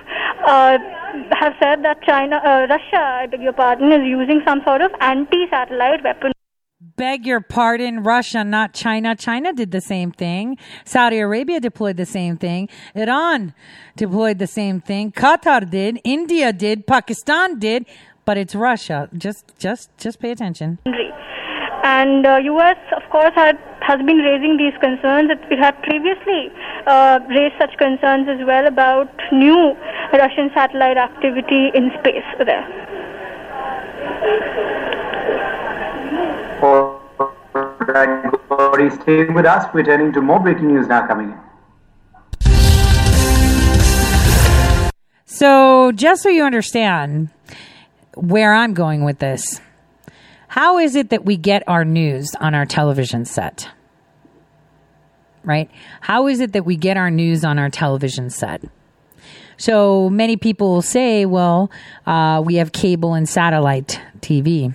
uh, 0.47 0.79
have 1.33 1.55
said 1.63 1.83
that 1.83 2.03
China, 2.03 2.41
uh, 2.45 2.67
Russia, 2.69 3.03
I 3.23 3.27
beg 3.27 3.43
your 3.43 3.53
pardon, 3.53 3.93
is 3.93 4.07
using 4.07 4.43
some 4.47 4.63
sort 4.65 4.83
of 4.83 4.91
anti-satellite 5.01 6.05
weapon 6.05 6.33
beg 6.97 7.27
your 7.27 7.41
pardon, 7.41 8.03
Russia, 8.03 8.43
not 8.43 8.75
China. 8.75 9.15
China 9.15 9.53
did 9.53 9.71
the 9.71 9.81
same 9.81 10.11
thing. 10.11 10.57
Saudi 10.85 11.19
Arabia 11.19 11.61
deployed 11.61 11.97
the 11.97 12.07
same 12.07 12.37
thing. 12.37 12.69
Iran 12.95 13.55
deployed 13.97 14.39
the 14.39 14.47
same 14.47 14.81
thing. 14.81 15.13
Qatar 15.13 15.69
did. 15.69 16.01
India 16.05 16.53
did. 16.53 16.87
Pakistan 16.87 17.59
did. 17.59 17.87
But 18.27 18.37
it's 18.37 18.55
Russia. 18.57 19.09
Just, 19.17 19.57
just, 19.59 19.89
just 19.99 20.19
pay 20.21 20.33
attention. 20.33 20.79
And 21.85 22.27
uh, 22.27 22.37
U.S. 22.43 22.77
of 22.97 23.09
course 23.11 23.33
had 23.37 23.57
has 23.81 23.99
been 24.05 24.19
raising 24.19 24.57
these 24.57 24.75
concerns. 24.81 25.31
It, 25.31 25.39
it 25.49 25.61
had 25.61 25.81
previously 25.85 26.51
uh, 26.89 27.21
raised 27.29 27.55
such 27.57 27.79
concerns 27.79 28.27
as 28.29 28.45
well 28.45 28.67
about 28.67 29.09
new 29.31 29.77
Russian 30.13 30.51
satellite 30.53 30.97
activity 30.97 31.71
in 31.73 31.93
space 32.01 32.27
there. 32.45 32.67
All 36.63 37.01
right, 37.53 38.33
Gauri, 38.49 38.91
stay 38.91 39.27
with 39.27 39.47
us. 39.47 39.73
We're 39.73 39.85
turning 39.85 40.13
to 40.15 40.21
more 40.21 40.41
breaking 40.41 40.67
news 40.67 40.89
now 40.89 41.07
coming 41.07 41.31
in. 41.31 41.39
So, 45.27 45.93
just 45.93 46.25
so 46.25 46.29
you 46.29 46.43
understand 46.43 47.31
where 48.17 48.53
I'm 48.53 48.75
going 48.75 49.05
with 49.05 49.19
this, 49.19 49.61
how 50.49 50.79
is 50.79 50.97
it 50.97 51.11
that 51.11 51.25
we 51.25 51.37
get 51.37 51.63
our 51.69 51.85
news 51.85 52.35
on 52.41 52.55
our 52.55 52.67
television 52.67 53.25
set? 53.25 53.69
Right? 55.45 55.71
How 56.01 56.27
is 56.27 56.41
it 56.41 56.53
that 56.55 56.65
we 56.65 56.77
get 56.77 56.97
our 56.97 57.11
news 57.11 57.45
on 57.45 57.59
our 57.59 57.71
television 57.71 58.31
set? 58.31 58.63
So 59.59 60.11
many 60.11 60.37
people 60.37 60.73
will 60.73 60.83
say, 60.83 61.25
well, 61.25 61.71
uh, 62.07 62.43
we 62.45 62.57
have 62.57 62.73
cable 62.73 63.15
and 63.15 63.29
satellite 63.29 64.01
TV. 64.21 64.75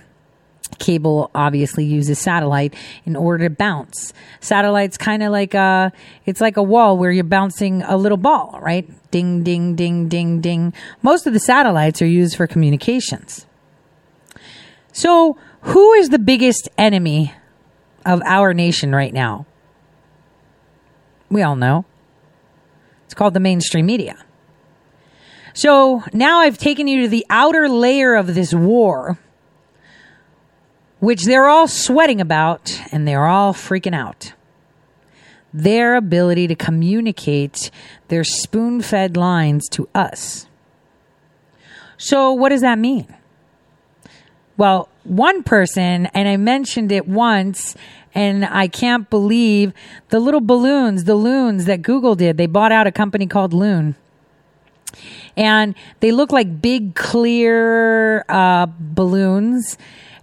Cable 0.82 1.30
obviously 1.34 1.84
uses 1.84 2.18
satellite 2.18 2.74
in 3.06 3.16
order 3.16 3.48
to 3.48 3.50
bounce. 3.50 4.12
Satellite's 4.40 4.98
kind 4.98 5.22
of 5.22 5.30
like 5.30 5.54
a, 5.54 5.92
it's 6.26 6.40
like 6.40 6.56
a 6.56 6.62
wall 6.62 6.98
where 6.98 7.12
you're 7.12 7.24
bouncing 7.24 7.82
a 7.82 7.96
little 7.96 8.18
ball, 8.18 8.58
right? 8.60 8.90
Ding, 9.10 9.44
ding, 9.44 9.76
ding, 9.76 10.08
ding, 10.08 10.40
ding. 10.40 10.74
Most 11.00 11.26
of 11.26 11.32
the 11.32 11.38
satellites 11.38 12.02
are 12.02 12.06
used 12.06 12.36
for 12.36 12.46
communications. 12.48 13.46
So 14.92 15.38
who 15.62 15.92
is 15.92 16.08
the 16.08 16.18
biggest 16.18 16.68
enemy 16.76 17.32
of 18.04 18.20
our 18.26 18.52
nation 18.52 18.92
right 18.94 19.14
now? 19.14 19.46
We 21.30 21.42
all 21.42 21.56
know. 21.56 21.84
It's 23.04 23.14
called 23.14 23.34
the 23.34 23.40
mainstream 23.40 23.86
media. 23.86 24.16
So 25.54 26.02
now 26.12 26.40
I've 26.40 26.58
taken 26.58 26.88
you 26.88 27.02
to 27.02 27.08
the 27.08 27.24
outer 27.30 27.68
layer 27.68 28.14
of 28.14 28.34
this 28.34 28.52
war 28.52 29.18
which 31.02 31.24
they're 31.24 31.48
all 31.48 31.66
sweating 31.66 32.20
about 32.20 32.80
and 32.92 33.08
they're 33.08 33.26
all 33.26 33.52
freaking 33.52 33.92
out. 33.92 34.34
Their 35.52 35.96
ability 35.96 36.46
to 36.46 36.54
communicate 36.54 37.72
their 38.06 38.22
spoon 38.22 38.80
fed 38.80 39.16
lines 39.16 39.68
to 39.70 39.88
us. 39.96 40.46
So, 41.96 42.30
what 42.32 42.50
does 42.50 42.60
that 42.60 42.78
mean? 42.78 43.12
Well, 44.56 44.88
one 45.02 45.42
person, 45.42 46.06
and 46.14 46.28
I 46.28 46.36
mentioned 46.36 46.92
it 46.92 47.08
once, 47.08 47.74
and 48.14 48.44
I 48.44 48.68
can't 48.68 49.10
believe 49.10 49.72
the 50.10 50.20
little 50.20 50.40
balloons, 50.40 51.02
the 51.02 51.16
loons 51.16 51.64
that 51.64 51.82
Google 51.82 52.14
did. 52.14 52.36
They 52.36 52.46
bought 52.46 52.70
out 52.70 52.86
a 52.86 52.92
company 52.92 53.26
called 53.26 53.52
Loon. 53.52 53.96
And 55.36 55.74
they 55.98 56.12
look 56.12 56.30
like 56.30 56.62
big, 56.62 56.94
clear 56.94 58.24
uh, 58.28 58.66
balloons 58.78 59.76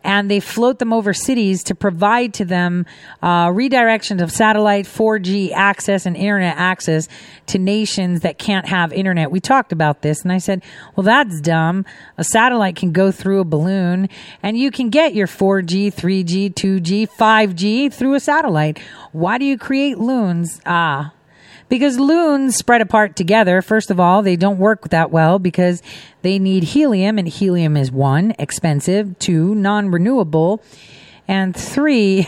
and 0.04 0.30
they 0.30 0.40
float 0.40 0.80
them 0.80 0.94
over 0.94 1.14
cities 1.14 1.64
to 1.64 1.76
provide 1.76 2.34
to 2.36 2.46
them 2.46 2.86
uh, 3.22 3.52
of 4.22 4.32
satellite 4.32 4.86
4G 4.86 5.52
access 5.52 6.06
and 6.06 6.16
internet 6.16 6.56
access 6.58 7.08
to 7.48 7.60
nations 7.60 8.22
that 8.22 8.38
can't 8.38 8.68
have 8.68 8.94
internet. 8.94 9.32
We 9.32 9.40
talked 9.40 9.72
about 9.72 10.02
this, 10.02 10.24
and 10.24 10.32
I 10.32 10.38
said, 10.38 10.64
well, 10.96 11.04
that's 11.04 11.42
dumb. 11.42 11.86
A 12.18 12.24
satellite 12.24 12.76
can 12.76 12.92
go 12.92 13.12
through 13.12 13.42
a 13.42 13.46
balloon, 13.46 14.10
and 14.42 14.58
you 14.58 14.72
can 14.72 14.90
get 14.90 15.14
your 15.14 15.28
4G, 15.28 15.94
3G, 15.94 16.54
2G, 16.54 17.10
5G 17.10 17.94
through 17.94 18.14
a 18.16 18.20
satellite. 18.20 18.80
Why 19.12 19.38
do 19.38 19.46
you 19.46 19.58
create 19.58 19.98
loons? 19.98 20.62
Ah, 20.66 21.14
because 21.70 22.00
loons 22.00 22.58
spread 22.58 22.82
apart 22.82 23.16
together. 23.16 23.62
First 23.62 23.92
of 23.92 24.00
all, 24.00 24.22
they 24.22 24.36
don't 24.36 24.58
work 24.58 24.90
that 24.90 25.12
well 25.12 25.40
because 25.40 25.82
they 26.24 26.40
need 26.40 26.64
helium, 26.64 27.18
and 27.18 27.28
helium 27.28 27.78
is 27.78 27.92
one, 27.92 28.34
expensive, 28.38 29.18
two, 29.20 29.56
non 29.56 29.90
renewable, 29.90 30.62
and 31.28 31.56
three, 31.56 32.28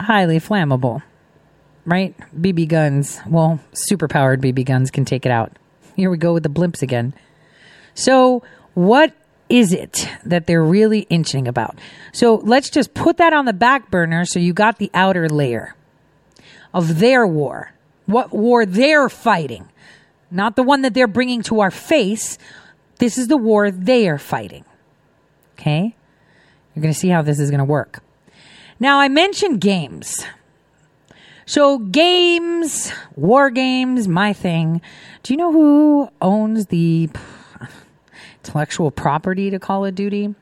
highly 0.00 0.38
flammable. 0.38 1.02
Right? 1.84 2.14
BB 2.38 2.68
guns. 2.68 3.20
Well, 3.26 3.58
super 3.72 4.06
powered 4.06 4.40
BB 4.40 4.64
guns 4.64 4.90
can 4.90 5.04
take 5.04 5.26
it 5.26 5.32
out. 5.32 5.58
Here 5.96 6.10
we 6.10 6.18
go 6.18 6.32
with 6.32 6.44
the 6.44 6.48
blimps 6.48 6.82
again. 6.82 7.14
So, 7.94 8.42
what 8.74 9.12
is 9.50 9.72
it 9.72 10.08
that 10.24 10.46
they're 10.46 10.64
really 10.64 11.00
inching 11.10 11.46
about? 11.46 11.76
So 12.12 12.36
let's 12.36 12.70
just 12.70 12.94
put 12.94 13.18
that 13.18 13.32
on 13.32 13.44
the 13.44 13.52
back 13.52 13.90
burner 13.90 14.24
so 14.24 14.38
you 14.38 14.52
got 14.52 14.78
the 14.78 14.90
outer 14.94 15.28
layer 15.28 15.74
of 16.72 17.00
their 17.00 17.26
war. 17.26 17.74
What 18.06 18.32
war 18.32 18.64
they're 18.64 19.08
fighting. 19.08 19.68
Not 20.30 20.56
the 20.56 20.62
one 20.62 20.82
that 20.82 20.94
they're 20.94 21.08
bringing 21.08 21.42
to 21.42 21.60
our 21.60 21.70
face. 21.70 22.38
This 22.98 23.18
is 23.18 23.28
the 23.28 23.36
war 23.36 23.70
they 23.70 24.08
are 24.08 24.18
fighting. 24.18 24.64
Okay? 25.58 25.94
You're 26.74 26.82
going 26.82 26.94
to 26.94 26.98
see 26.98 27.08
how 27.08 27.22
this 27.22 27.40
is 27.40 27.50
going 27.50 27.58
to 27.58 27.64
work. 27.64 28.02
Now, 28.78 29.00
I 29.00 29.08
mentioned 29.08 29.60
games. 29.60 30.24
So, 31.44 31.78
games, 31.78 32.92
war 33.16 33.50
games, 33.50 34.06
my 34.06 34.32
thing. 34.32 34.80
Do 35.22 35.32
you 35.32 35.36
know 35.36 35.52
who 35.52 36.08
owns 36.22 36.66
the 36.66 37.10
intellectual 38.50 38.90
property 38.90 39.48
to 39.48 39.60
Call 39.60 39.86
of 39.86 39.94
Duty. 39.94 40.34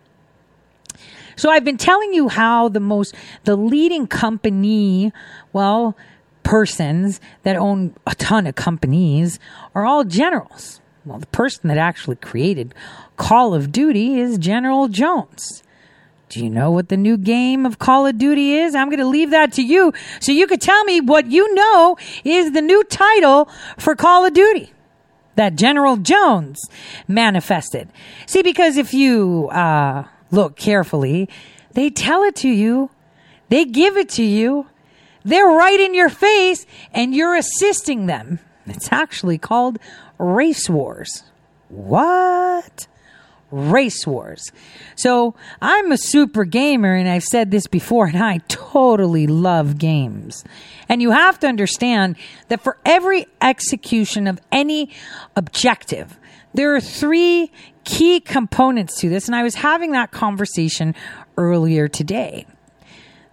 So 1.37 1.51
I've 1.51 1.65
been 1.65 1.77
telling 1.77 2.15
you 2.15 2.29
how 2.29 2.71
the 2.71 2.81
most, 2.81 3.15
the 3.45 3.55
leading 3.55 4.07
company, 4.07 5.13
well, 5.53 5.95
persons 6.43 7.21
that 7.43 7.55
own 7.55 7.95
a 8.07 8.15
ton 8.15 8.47
of 8.47 8.55
companies 8.55 9.39
are 9.75 9.85
all 9.85 10.05
generals. 10.05 10.81
Well, 11.05 11.19
the 11.19 11.27
person 11.27 11.69
that 11.69 11.77
actually 11.77 12.17
created 12.17 12.75
Call 13.19 13.53
of 13.53 13.71
Duty 13.71 14.19
is 14.19 14.39
General 14.39 14.89
Jones. 14.89 15.63
Do 16.31 16.43
you 16.43 16.49
know 16.49 16.71
what 16.71 16.89
the 16.89 16.97
new 16.97 17.19
game 17.19 17.67
of 17.67 17.79
Call 17.79 18.07
of 18.07 18.17
Duty 18.17 18.55
is? 18.55 18.75
I'm 18.75 18.89
going 18.89 18.99
to 18.99 19.07
leave 19.07 19.31
that 19.31 19.53
to 19.55 19.63
you 19.63 19.93
so 20.21 20.33
you 20.33 20.47
could 20.47 20.63
tell 20.63 20.83
me 20.85 21.01
what 21.01 21.31
you 21.31 21.55
know 21.55 21.97
is 22.25 22.53
the 22.53 22.63
new 22.63 22.83
title 22.85 23.51
for 23.77 23.95
Call 23.95 24.25
of 24.25 24.33
Duty 24.33 24.73
that 25.39 25.55
General 25.55 25.97
Jones 25.97 26.61
manifested. 27.07 27.89
See, 28.27 28.43
because 28.43 28.77
if 28.77 28.93
you 28.93 29.49
uh, 29.51 30.03
look 30.33 30.57
carefully, 30.57 31.29
they 31.73 31.91
tell 31.91 32.25
it 32.25 32.35
to 32.37 32.49
you, 32.49 32.91
they 33.49 33.65
give 33.65 33.97
it 33.97 34.09
to 34.11 34.25
you, 34.25 34.67
they're 35.25 35.47
right 35.47 35.79
in 35.79 35.95
your 35.95 36.09
face, 36.09 36.67
and 36.93 37.15
you're 37.15 37.37
assisting 37.37 38.07
them. 38.07 38.41
It's 38.67 38.91
actually 38.91 39.39
called 39.39 39.79
race 40.19 40.69
wars. 40.69 41.23
What? 41.69 42.89
race 43.51 44.07
wars. 44.07 44.53
So 44.97 45.35
I'm 45.63 45.91
a 45.91 45.97
super 45.97 46.45
gamer 46.45 46.95
and 46.95 47.09
I've 47.09 47.25
said 47.25 47.51
this 47.51 47.67
before 47.67 48.07
and 48.07 48.23
I 48.23 48.39
totally 48.49 49.27
love 49.27 49.79
games. 49.79 50.45
And 50.89 51.03
you 51.03 51.11
have 51.11 51.39
to 51.41 51.47
understand 51.47 52.17
that 52.49 52.63
for 52.63 52.79
every 52.85 53.27
execution 53.41 54.27
of 54.27 54.41
any 54.51 54.91
objective, 55.37 56.19
there 56.55 56.75
are 56.75 56.81
three 56.81 57.53
key 57.85 58.21
components 58.21 58.99
to 59.01 59.09
this. 59.09 59.27
And 59.27 59.37
I 59.37 59.43
was 59.43 59.57
having 59.57 59.93
that 59.93 60.11
conversation 60.11 60.95
earlier 61.37 61.89
today. 61.89 62.47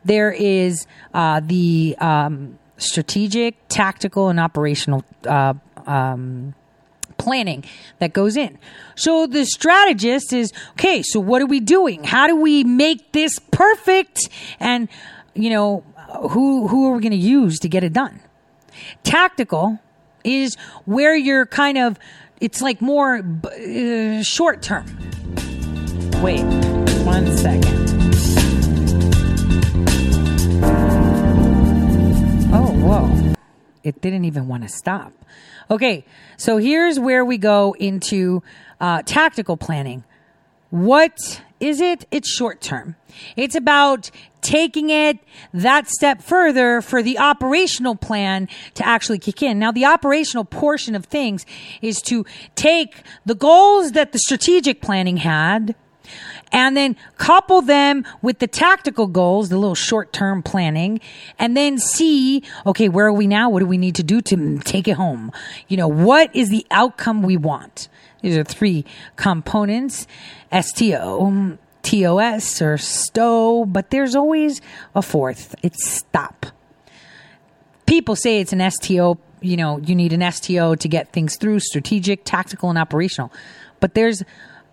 There 0.03 0.31
is 0.31 0.85
uh, 1.13 1.41
the 1.43 1.95
um, 1.99 2.59
strategic, 2.77 3.55
tactical, 3.69 4.29
and 4.29 4.39
operational 4.39 5.03
uh, 5.25 5.53
um, 5.87 6.53
planning 7.17 7.63
that 7.99 8.13
goes 8.13 8.37
in. 8.37 8.57
So 8.95 9.25
the 9.25 9.45
strategist 9.45 10.33
is 10.33 10.51
okay, 10.71 11.01
so 11.01 11.19
what 11.19 11.41
are 11.41 11.47
we 11.47 11.59
doing? 11.59 12.03
How 12.03 12.27
do 12.27 12.35
we 12.35 12.63
make 12.63 13.11
this 13.13 13.39
perfect? 13.51 14.29
And, 14.59 14.89
you 15.33 15.49
know, 15.49 15.83
who, 16.29 16.67
who 16.67 16.89
are 16.89 16.95
we 16.95 17.01
going 17.01 17.11
to 17.11 17.17
use 17.17 17.59
to 17.59 17.69
get 17.69 17.83
it 17.83 17.93
done? 17.93 18.19
Tactical 19.03 19.79
is 20.23 20.55
where 20.85 21.15
you're 21.15 21.45
kind 21.45 21.77
of, 21.77 21.97
it's 22.41 22.61
like 22.61 22.81
more 22.81 23.17
uh, 23.17 24.23
short 24.23 24.61
term. 24.61 24.85
Wait, 26.21 26.43
one 27.03 27.35
second. 27.37 27.85
Oh, 32.53 32.71
whoa. 32.71 33.33
It 33.83 34.01
didn't 34.01 34.25
even 34.25 34.47
want 34.47 34.63
to 34.63 34.69
stop. 34.69 35.13
Okay, 35.69 36.05
so 36.37 36.57
here's 36.57 36.99
where 36.99 37.23
we 37.23 37.37
go 37.37 37.75
into 37.79 38.41
uh, 38.79 39.01
tactical 39.03 39.57
planning. 39.57 40.03
What 40.69 41.41
is 41.59 41.81
it? 41.81 42.05
It's 42.11 42.29
short 42.29 42.61
term. 42.61 42.95
It's 43.35 43.55
about 43.55 44.11
taking 44.41 44.89
it 44.89 45.19
that 45.53 45.87
step 45.89 46.21
further 46.21 46.81
for 46.81 47.01
the 47.01 47.17
operational 47.17 47.95
plan 47.95 48.47
to 48.75 48.85
actually 48.85 49.19
kick 49.19 49.41
in. 49.41 49.57
Now, 49.57 49.71
the 49.71 49.85
operational 49.85 50.45
portion 50.45 50.95
of 50.95 51.05
things 51.05 51.45
is 51.81 52.01
to 52.03 52.25
take 52.55 53.03
the 53.25 53.35
goals 53.35 53.93
that 53.93 54.11
the 54.11 54.19
strategic 54.19 54.81
planning 54.81 55.17
had 55.17 55.75
and 56.51 56.77
then 56.77 56.95
couple 57.17 57.61
them 57.61 58.05
with 58.21 58.39
the 58.39 58.47
tactical 58.47 59.07
goals, 59.07 59.49
the 59.49 59.57
little 59.57 59.75
short 59.75 60.13
term 60.13 60.43
planning, 60.43 60.99
and 61.39 61.57
then 61.57 61.79
see, 61.79 62.43
okay, 62.65 62.87
where 62.87 63.07
are 63.07 63.13
we 63.13 63.27
now? 63.27 63.49
What 63.49 63.59
do 63.59 63.65
we 63.65 63.77
need 63.77 63.95
to 63.95 64.03
do 64.03 64.21
to 64.21 64.59
take 64.59 64.87
it 64.87 64.93
home? 64.93 65.31
You 65.67 65.77
know, 65.77 65.87
what 65.87 66.35
is 66.35 66.49
the 66.49 66.65
outcome 66.69 67.23
we 67.23 67.37
want? 67.37 67.87
These 68.25 68.37
are 68.37 68.43
three 68.43 68.85
components 69.17 70.07
STO, 70.51 71.59
TOS, 71.83 72.59
or 72.59 72.75
STO, 72.75 73.65
but 73.65 73.91
there's 73.91 74.15
always 74.15 74.61
a 74.95 75.03
fourth. 75.03 75.53
It's 75.61 75.85
stop. 75.87 76.47
People 77.85 78.15
say 78.15 78.39
it's 78.39 78.51
an 78.51 78.67
STO, 78.71 79.19
you 79.41 79.57
know, 79.57 79.77
you 79.77 79.93
need 79.93 80.11
an 80.11 80.31
STO 80.31 80.73
to 80.73 80.87
get 80.87 81.13
things 81.13 81.37
through 81.37 81.59
strategic, 81.59 82.23
tactical, 82.25 82.69
and 82.69 82.79
operational. 82.79 83.31
But 83.79 83.93
there's, 83.93 84.23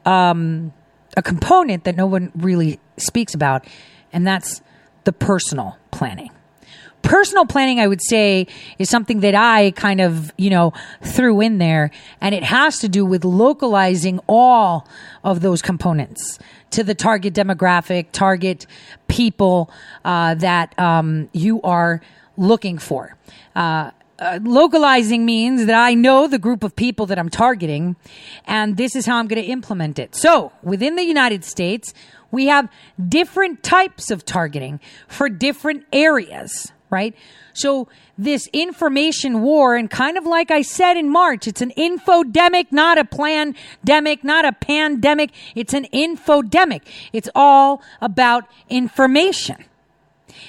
um, 0.07 0.73
a 1.15 1.21
component 1.21 1.85
that 1.85 1.95
no 1.95 2.07
one 2.07 2.33
really 2.35 2.81
speaks 2.97 3.35
about, 3.35 3.67
and 4.15 4.27
that's 4.27 4.63
the 5.05 5.13
personal 5.13 5.77
planning. 5.91 6.31
Personal 7.03 7.45
planning, 7.47 7.81
I 7.81 7.89
would 7.89 8.03
say, 8.03 8.47
is 8.79 8.89
something 8.89 9.21
that 9.21 9.35
I 9.35 9.73
kind 9.73 10.01
of, 10.01 10.33
you 10.39 10.51
know, 10.51 10.73
threw 11.03 11.41
in 11.41 11.59
there, 11.59 11.91
and 12.21 12.35
it 12.35 12.45
has 12.45 12.79
to 12.79 12.89
do 12.89 13.05
with 13.05 13.25
localizing 13.25 14.21
all 14.29 14.87
of 15.25 15.41
those 15.41 15.63
components 15.63 16.39
to 16.71 16.85
the 16.85 16.95
target 16.95 17.35
demographic, 17.35 18.07
target 18.13 18.67
people 19.09 19.71
uh, 20.05 20.35
that 20.37 20.79
um, 20.79 21.29
you 21.33 21.61
are 21.63 22.01
looking 22.37 22.79
for. 22.79 23.17
Uh, 23.55 23.91
uh, 24.19 24.39
localizing 24.43 25.27
means 25.27 25.67
that 25.67 25.75
I 25.75 25.95
know 25.95 26.29
the 26.29 26.39
group 26.39 26.63
of 26.63 26.77
people 26.77 27.07
that 27.07 27.19
I'm 27.19 27.29
targeting, 27.29 27.97
and 28.47 28.77
this 28.77 28.95
is 28.95 29.05
how 29.05 29.17
I'm 29.17 29.27
going 29.27 29.43
to 29.43 29.49
implement 29.49 29.99
it. 29.99 30.15
So, 30.15 30.53
within 30.63 30.95
the 30.97 31.03
United 31.03 31.45
States, 31.45 31.93
we 32.31 32.47
have 32.47 32.69
different 33.09 33.63
types 33.63 34.11
of 34.11 34.25
targeting 34.25 34.81
for 35.09 35.29
different 35.29 35.87
areas, 35.93 36.73
right? 36.93 37.17
So, 37.55 37.89
this 38.19 38.47
information 38.53 39.41
war, 39.43 39.75
and 39.75 39.91
kind 39.91 40.17
of 40.17 40.25
like 40.25 40.51
I 40.51 40.63
said 40.63 40.97
in 40.97 41.11
March, 41.11 41.49
it's 41.49 41.63
an 41.63 41.73
infodemic, 41.77 42.71
not 42.71 42.99
a 42.99 43.05
pandemic, 43.05 44.23
not 44.23 44.45
a 44.45 44.53
pandemic. 44.53 45.33
It's 45.55 45.75
an 45.75 45.87
infodemic. 45.93 46.83
It's 47.13 47.31
all 47.35 47.83
about 48.01 48.45
information 48.69 49.65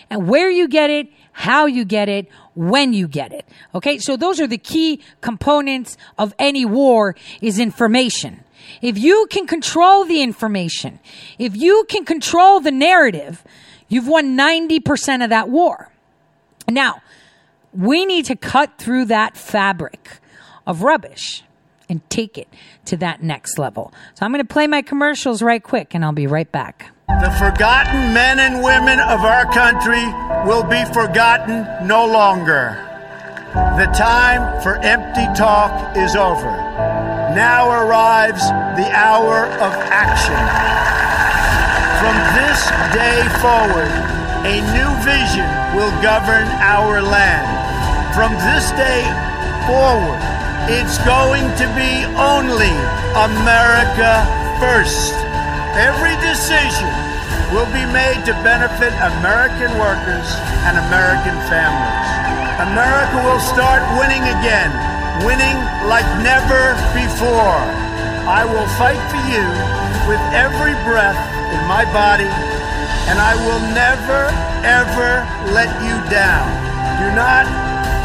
and 0.10 0.28
where 0.28 0.52
you 0.52 0.68
get 0.68 0.90
it, 0.90 1.08
how 1.32 1.66
you 1.66 1.86
get 1.86 2.10
it, 2.10 2.28
when 2.56 2.94
you 2.94 3.08
get 3.08 3.34
it. 3.34 3.48
Okay. 3.74 3.98
So 3.98 4.16
those 4.16 4.40
are 4.40 4.48
the 4.48 4.58
key 4.58 5.02
components 5.22 5.98
of 6.18 6.34
any 6.38 6.66
war 6.66 7.16
is 7.42 7.60
information. 7.60 8.44
If 8.82 8.98
you 8.98 9.28
can 9.30 9.48
control 9.48 10.06
the 10.06 10.22
information, 10.22 11.00
if 11.40 11.56
you 11.56 11.86
can 11.90 12.06
control 12.06 12.60
the 12.60 12.72
narrative, 12.72 13.44
you've 13.88 14.08
won 14.08 14.38
90% 14.38 15.24
of 15.24 15.30
that 15.30 15.50
war. 15.50 15.90
Now, 16.70 17.02
we 17.74 18.06
need 18.06 18.26
to 18.26 18.36
cut 18.36 18.78
through 18.78 19.06
that 19.06 19.36
fabric 19.36 20.20
of 20.66 20.84
rubbish 20.84 21.44
and 21.90 22.08
take 22.10 22.38
it 22.38 22.48
to 22.86 22.98
that 22.98 23.22
next 23.22 23.58
level. 23.58 23.94
So 24.16 24.26
I'm 24.26 24.32
going 24.32 24.46
to 24.46 24.54
play 24.54 24.68
my 24.68 24.82
commercials 24.82 25.42
right 25.42 25.62
quick 25.62 25.94
and 25.94 26.04
I'll 26.04 26.12
be 26.14 26.28
right 26.28 26.52
back. 26.52 26.92
The 27.08 27.32
forgotten 27.32 28.14
men 28.14 28.40
and 28.40 28.64
women 28.64 29.00
of 29.00 29.22
our 29.22 29.46
country 29.52 30.04
will 30.48 30.64
be 30.64 30.84
forgotten 30.94 31.88
no 31.88 32.06
longer. 32.06 32.90
The 33.54 33.86
time 33.96 34.62
for 34.64 34.78
empty 34.78 35.26
talk 35.38 35.96
is 35.96 36.16
over. 36.16 36.50
Now 37.36 37.70
arrives 37.70 38.42
the 38.78 38.90
hour 38.94 39.46
of 39.46 39.74
action. 39.92 40.34
From 42.02 42.16
this 42.34 42.60
day 42.94 43.22
forward, 43.42 44.23
a 44.44 44.60
new 44.76 44.92
vision 45.08 45.48
will 45.72 45.92
govern 46.04 46.48
our 46.60 47.00
land. 47.00 47.48
From 48.12 48.36
this 48.44 48.76
day 48.76 49.04
forward, 49.64 50.20
it's 50.68 51.00
going 51.08 51.48
to 51.64 51.68
be 51.80 52.04
only 52.20 52.76
America 53.16 54.28
first. 54.60 55.16
Every 55.80 56.16
decision 56.20 56.92
will 57.56 57.72
be 57.72 57.88
made 57.96 58.20
to 58.28 58.36
benefit 58.44 58.92
American 59.16 59.72
workers 59.80 60.28
and 60.68 60.76
American 60.92 61.40
families. 61.48 62.10
America 62.68 63.24
will 63.24 63.40
start 63.40 63.80
winning 63.96 64.28
again, 64.28 64.72
winning 65.24 65.58
like 65.88 66.08
never 66.20 66.76
before. 66.92 67.64
I 68.28 68.44
will 68.44 68.68
fight 68.76 69.00
for 69.08 69.24
you 69.32 69.46
with 70.08 70.22
every 70.36 70.76
breath 70.84 71.18
in 71.56 71.62
my 71.68 71.88
body, 71.96 72.28
and 73.12 73.20
I 73.20 73.36
will 73.44 73.62
never, 73.76 74.32
ever 74.64 75.26
let 75.52 75.70
you 75.84 75.96
down. 76.08 76.48
Do 77.02 77.08
not 77.16 77.46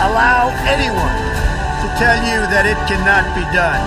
allow 0.03 0.51
anyone 0.67 1.19
to 1.83 1.87
tell 1.99 2.19
you 2.27 2.43
that 2.51 2.67
it 2.67 2.79
cannot 2.91 3.27
be 3.39 3.47
done. 3.55 3.83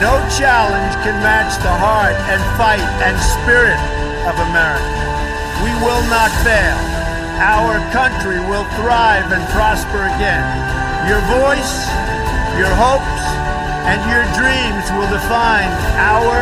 No 0.00 0.16
challenge 0.30 0.94
can 1.02 1.16
match 1.20 1.58
the 1.60 1.74
heart 1.74 2.16
and 2.30 2.40
fight 2.54 2.84
and 3.02 3.18
spirit 3.18 3.80
of 4.24 4.36
America. 4.48 4.98
We 5.60 5.74
will 5.82 6.04
not 6.06 6.30
fail. 6.46 6.78
Our 7.42 7.82
country 7.90 8.38
will 8.46 8.64
thrive 8.78 9.30
and 9.34 9.42
prosper 9.50 10.06
again. 10.14 10.46
Your 11.10 11.22
voice, 11.26 11.86
your 12.56 12.70
hopes, 12.78 13.24
and 13.90 13.98
your 14.06 14.24
dreams 14.38 14.86
will 14.94 15.10
define 15.10 15.70
our 15.98 16.36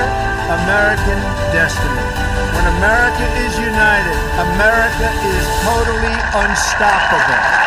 American 0.62 1.18
destiny. 1.50 2.35
When 2.56 2.66
America 2.78 3.26
is 3.44 3.52
united, 3.58 4.16
America 4.40 5.08
is 5.28 5.44
totally 5.60 6.16
unstoppable. 6.32 7.66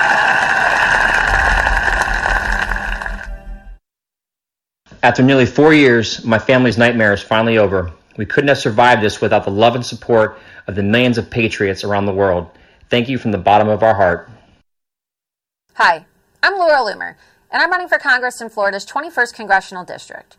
After 5.04 5.22
nearly 5.22 5.46
four 5.46 5.76
years, 5.76 6.26
my 6.26 6.40
family's 6.40 6.80
nightmare 6.80 7.14
is 7.14 7.22
finally 7.22 7.60
over. 7.60 7.92
We 8.18 8.26
couldn't 8.26 8.48
have 8.48 8.58
survived 8.58 9.04
this 9.04 9.22
without 9.22 9.46
the 9.46 9.52
love 9.52 9.76
and 9.76 9.86
support 9.86 10.40
of 10.66 10.74
the 10.76 10.84
millions 10.84 11.20
of 11.20 11.30
patriots 11.30 11.84
around 11.84 12.08
the 12.08 12.14
world. 12.14 12.50
Thank 12.90 13.10
you 13.10 13.20
from 13.20 13.32
the 13.32 13.38
bottom 13.38 13.70
of 13.70 13.84
our 13.84 13.94
heart. 13.94 14.28
Hi, 15.76 16.06
I'm 16.42 16.58
Laura 16.58 16.80
Loomer, 16.80 17.16
and 17.52 17.62
I'm 17.62 17.70
running 17.70 17.88
for 17.88 18.00
Congress 18.00 18.42
in 18.42 18.50
Florida's 18.50 18.88
21st 18.88 19.36
Congressional 19.36 19.86
District. 19.86 20.36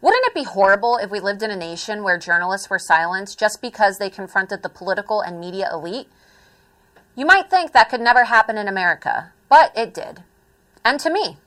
Wouldn't 0.00 0.26
it 0.26 0.34
be 0.34 0.44
horrible 0.44 0.98
if 0.98 1.10
we 1.10 1.20
lived 1.20 1.42
in 1.42 1.50
a 1.50 1.56
nation 1.56 2.02
where 2.02 2.18
journalists 2.18 2.68
were 2.68 2.78
silenced 2.78 3.38
just 3.38 3.62
because 3.62 3.98
they 3.98 4.10
confronted 4.10 4.62
the 4.62 4.68
political 4.68 5.20
and 5.20 5.40
media 5.40 5.68
elite? 5.72 6.08
You 7.16 7.26
might 7.26 7.48
think 7.48 7.72
that 7.72 7.88
could 7.88 8.00
never 8.00 8.24
happen 8.24 8.58
in 8.58 8.68
America, 8.68 9.32
but 9.48 9.72
it 9.76 9.94
did. 9.94 10.22
And 10.84 11.00
to 11.00 11.10
me. 11.10 11.38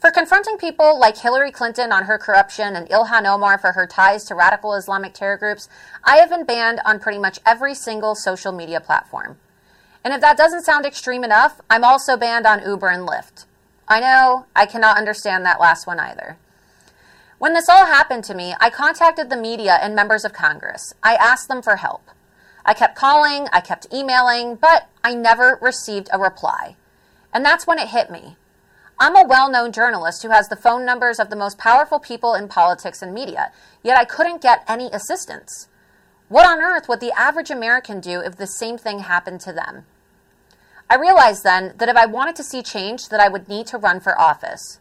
For 0.00 0.10
confronting 0.10 0.56
people 0.56 0.98
like 0.98 1.18
Hillary 1.18 1.52
Clinton 1.52 1.92
on 1.92 2.04
her 2.04 2.16
corruption 2.16 2.74
and 2.74 2.88
Ilhan 2.88 3.26
Omar 3.26 3.58
for 3.58 3.72
her 3.72 3.86
ties 3.86 4.24
to 4.24 4.34
radical 4.34 4.74
Islamic 4.74 5.12
terror 5.12 5.36
groups, 5.36 5.68
I 6.02 6.16
have 6.16 6.30
been 6.30 6.46
banned 6.46 6.80
on 6.86 7.00
pretty 7.00 7.18
much 7.18 7.38
every 7.44 7.74
single 7.74 8.14
social 8.14 8.50
media 8.50 8.80
platform. 8.80 9.36
And 10.02 10.14
if 10.14 10.22
that 10.22 10.38
doesn't 10.38 10.64
sound 10.64 10.86
extreme 10.86 11.22
enough, 11.22 11.60
I'm 11.68 11.84
also 11.84 12.16
banned 12.16 12.46
on 12.46 12.62
Uber 12.62 12.88
and 12.88 13.06
Lyft. 13.06 13.44
I 13.86 14.00
know, 14.00 14.46
I 14.56 14.64
cannot 14.64 14.96
understand 14.96 15.44
that 15.44 15.60
last 15.60 15.86
one 15.86 16.00
either. 16.00 16.38
When 17.40 17.54
this 17.54 17.70
all 17.70 17.86
happened 17.86 18.22
to 18.24 18.34
me, 18.34 18.54
I 18.60 18.68
contacted 18.68 19.30
the 19.30 19.36
media 19.36 19.78
and 19.80 19.94
members 19.94 20.26
of 20.26 20.34
Congress. 20.34 20.92
I 21.02 21.14
asked 21.14 21.48
them 21.48 21.62
for 21.62 21.76
help. 21.76 22.02
I 22.66 22.74
kept 22.74 22.96
calling, 22.96 23.48
I 23.50 23.62
kept 23.62 23.90
emailing, 23.90 24.56
but 24.56 24.90
I 25.02 25.14
never 25.14 25.58
received 25.62 26.10
a 26.12 26.18
reply. 26.18 26.76
And 27.32 27.42
that's 27.42 27.66
when 27.66 27.78
it 27.78 27.88
hit 27.88 28.10
me. 28.10 28.36
I'm 28.98 29.16
a 29.16 29.26
well 29.26 29.50
known 29.50 29.72
journalist 29.72 30.22
who 30.22 30.28
has 30.28 30.50
the 30.50 30.54
phone 30.54 30.84
numbers 30.84 31.18
of 31.18 31.30
the 31.30 31.34
most 31.34 31.56
powerful 31.56 31.98
people 31.98 32.34
in 32.34 32.46
politics 32.46 33.00
and 33.00 33.14
media, 33.14 33.52
yet 33.82 33.96
I 33.96 34.04
couldn't 34.04 34.42
get 34.42 34.62
any 34.68 34.90
assistance. 34.92 35.68
What 36.28 36.46
on 36.46 36.60
earth 36.60 36.90
would 36.90 37.00
the 37.00 37.18
average 37.18 37.50
American 37.50 38.00
do 38.00 38.20
if 38.20 38.36
the 38.36 38.46
same 38.46 38.76
thing 38.76 38.98
happened 38.98 39.40
to 39.40 39.52
them? 39.54 39.86
I 40.90 40.96
realized 40.96 41.42
then 41.42 41.72
that 41.78 41.88
if 41.88 41.96
I 41.96 42.04
wanted 42.04 42.36
to 42.36 42.44
see 42.44 42.62
change 42.62 43.08
that 43.08 43.20
I 43.20 43.30
would 43.30 43.48
need 43.48 43.66
to 43.68 43.78
run 43.78 43.98
for 43.98 44.20
office. 44.20 44.79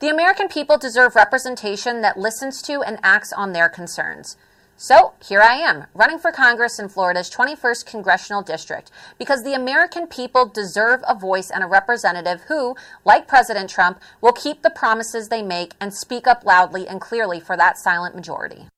The 0.00 0.08
American 0.08 0.48
people 0.48 0.78
deserve 0.78 1.14
representation 1.14 2.00
that 2.00 2.18
listens 2.18 2.62
to 2.62 2.80
and 2.80 2.98
acts 3.02 3.34
on 3.34 3.52
their 3.52 3.68
concerns. 3.68 4.34
So 4.78 5.12
here 5.22 5.42
I 5.42 5.56
am, 5.56 5.88
running 5.92 6.18
for 6.18 6.32
Congress 6.32 6.78
in 6.78 6.88
Florida's 6.88 7.28
21st 7.28 7.84
congressional 7.84 8.40
district, 8.40 8.90
because 9.18 9.44
the 9.44 9.52
American 9.52 10.06
people 10.06 10.46
deserve 10.46 11.04
a 11.06 11.14
voice 11.14 11.50
and 11.50 11.62
a 11.62 11.66
representative 11.66 12.40
who, 12.48 12.76
like 13.04 13.28
President 13.28 13.68
Trump, 13.68 14.00
will 14.22 14.32
keep 14.32 14.62
the 14.62 14.70
promises 14.70 15.28
they 15.28 15.42
make 15.42 15.74
and 15.78 15.92
speak 15.92 16.26
up 16.26 16.46
loudly 16.46 16.88
and 16.88 16.98
clearly 16.98 17.38
for 17.38 17.54
that 17.58 17.76
silent 17.76 18.14
majority. 18.14 18.68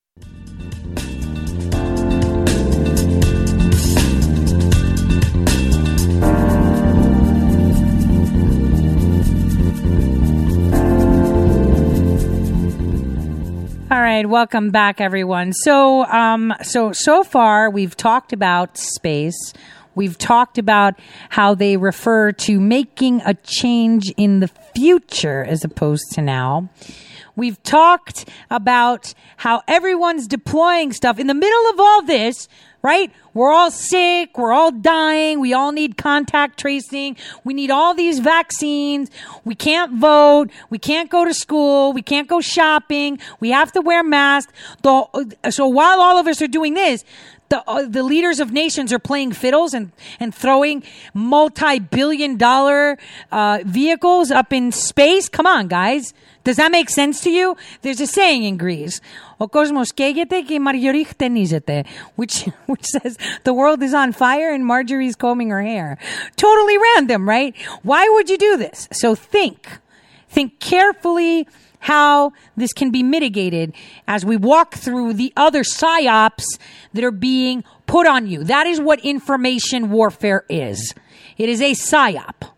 All 13.92 14.00
right, 14.00 14.26
welcome 14.26 14.70
back, 14.70 15.02
everyone. 15.02 15.52
So, 15.52 16.07
um, 16.07 16.55
so 16.62 16.92
so 16.92 17.22
far 17.22 17.68
we've 17.68 17.94
talked 17.94 18.33
about 18.33 18.78
space. 18.78 19.52
We've 19.94 20.16
talked 20.16 20.57
about 20.57 20.98
how 21.28 21.55
they 21.55 21.76
refer 21.76 22.33
to 22.33 22.59
making 22.59 23.20
a 23.20 23.35
change 23.35 24.11
in 24.16 24.40
the 24.40 24.48
future 24.48 25.44
as 25.44 25.62
opposed 25.62 26.05
to 26.12 26.22
now. 26.22 26.70
We've 27.37 27.62
talked 27.64 28.31
about 28.50 29.12
how 29.37 29.61
everyone's 29.68 30.26
deploying 30.26 30.94
stuff 30.94 31.18
in 31.18 31.26
the 31.26 31.35
middle 31.35 31.70
of 31.70 31.78
all 31.78 32.00
this 32.00 32.48
right? 32.83 33.12
We're 33.33 33.53
all 33.53 33.71
sick. 33.71 34.37
We're 34.37 34.53
all 34.53 34.73
dying. 34.73 35.40
We 35.40 35.55
all 35.55 35.73
need 35.73 35.97
contact 35.97 36.59
tracing. 36.59 37.16
We 37.45 37.55
need 37.55 37.71
all 37.71 37.95
these 37.95 38.18
vaccines. 38.18 39.11
We 39.45 39.55
can't 39.55 39.95
vote. 39.95 40.51
We 40.68 40.79
can't 40.79 41.09
go 41.09 41.25
to 41.25 41.33
school. 41.33 41.92
We 41.92 42.03
can't 42.03 42.29
go 42.29 42.40
shopping. 42.40 43.18
We 43.40 43.51
have 43.51 43.73
to 43.73 43.81
wear 43.81 44.03
masks. 44.03 44.53
so 44.85 45.66
while 45.66 46.01
all 46.01 46.18
of 46.18 46.27
us 46.27 46.42
are 46.42 46.49
doing 46.49 46.75
this, 46.75 47.05
the, 47.53 47.62
uh, 47.68 47.85
the 47.87 48.03
leaders 48.03 48.40
of 48.40 48.51
nations 48.51 48.95
are 48.95 48.99
playing 48.99 49.33
fiddles 49.33 49.75
and, 49.75 49.92
and 50.18 50.35
throwing 50.35 50.83
multi-billion 51.12 52.38
dollar 52.38 52.97
uh, 53.31 53.59
vehicles 53.64 54.31
up 54.31 54.55
in 54.55 54.73
space. 54.73 55.29
Come 55.29 55.47
on, 55.47 55.68
guys. 55.68 56.14
Does 56.44 56.57
that 56.57 56.72
make 56.72 56.90
sense 56.90 57.20
to 57.22 57.31
you? 57.31 57.57
There's 57.83 58.00
a 58.00 58.07
saying 58.07 58.44
in 58.44 58.57
Greece, 58.57 59.00
"O 59.40 59.48
cosmos 59.48 59.92
kegete 59.92 60.44
ke 60.44 60.59
marjorich 60.61 61.14
which 62.16 62.48
which 62.66 62.85
says 62.85 63.16
the 63.44 63.52
world 63.52 63.83
is 63.83 63.94
on 63.94 64.12
fire 64.12 64.52
and 64.52 64.64
Marjorie's 64.64 65.16
combing 65.16 65.50
her 65.50 65.62
hair. 65.62 65.98
Totally 66.37 66.78
random, 66.78 67.28
right? 67.28 67.55
Why 67.83 68.09
would 68.09 68.28
you 68.28 68.38
do 68.38 68.57
this? 68.57 68.88
So 68.92 69.14
think, 69.14 69.68
think 70.28 70.59
carefully 70.61 71.46
how 71.83 72.33
this 72.57 72.72
can 72.72 72.90
be 72.90 73.02
mitigated 73.02 73.74
as 74.07 74.24
we 74.24 74.37
walk 74.37 74.74
through 74.74 75.14
the 75.14 75.33
other 75.37 75.64
psyops 75.64 76.44
that 76.92 77.02
are 77.02 77.11
being 77.11 77.64
put 77.87 78.07
on 78.07 78.26
you. 78.28 78.44
That 78.44 78.66
is 78.66 78.81
what 78.81 79.00
information 79.00 79.90
warfare 79.90 80.44
is. 80.48 80.94
It 81.38 81.48
is 81.48 81.61
a 81.61 81.72
psyop. 81.72 82.48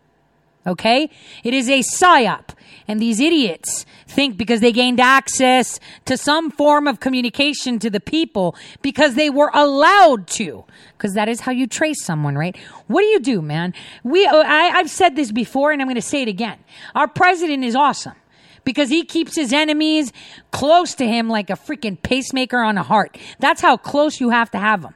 Okay? 0.67 1.09
It 1.43 1.53
is 1.55 1.69
a 1.69 1.79
psyop. 1.79 2.49
And 2.87 3.01
these 3.01 3.19
idiots 3.19 3.85
think 4.07 4.37
because 4.37 4.59
they 4.59 4.71
gained 4.71 4.99
access 4.99 5.79
to 6.05 6.17
some 6.17 6.51
form 6.51 6.87
of 6.87 6.99
communication 6.99 7.79
to 7.79 7.89
the 7.89 7.99
people 7.99 8.55
because 8.81 9.15
they 9.15 9.29
were 9.29 9.49
allowed 9.53 10.27
to. 10.27 10.65
Because 10.97 11.13
that 11.15 11.27
is 11.27 11.41
how 11.41 11.51
you 11.51 11.67
trace 11.67 12.03
someone, 12.03 12.37
right? 12.37 12.55
What 12.87 13.01
do 13.01 13.07
you 13.07 13.19
do, 13.19 13.41
man? 13.41 13.73
We, 14.03 14.25
uh, 14.25 14.37
I, 14.37 14.71
I've 14.75 14.89
said 14.89 15.15
this 15.15 15.31
before 15.31 15.71
and 15.71 15.81
I'm 15.81 15.87
going 15.87 15.95
to 15.95 16.01
say 16.01 16.21
it 16.21 16.27
again. 16.27 16.59
Our 16.93 17.07
president 17.07 17.63
is 17.63 17.75
awesome 17.75 18.15
because 18.63 18.89
he 18.89 19.03
keeps 19.03 19.35
his 19.35 19.51
enemies 19.51 20.13
close 20.51 20.93
to 20.95 21.07
him 21.07 21.27
like 21.27 21.49
a 21.49 21.53
freaking 21.53 22.01
pacemaker 22.01 22.59
on 22.59 22.77
a 22.77 22.83
heart. 22.83 23.17
That's 23.39 23.61
how 23.61 23.77
close 23.77 24.19
you 24.19 24.29
have 24.29 24.51
to 24.51 24.59
have 24.59 24.81
them. 24.81 24.93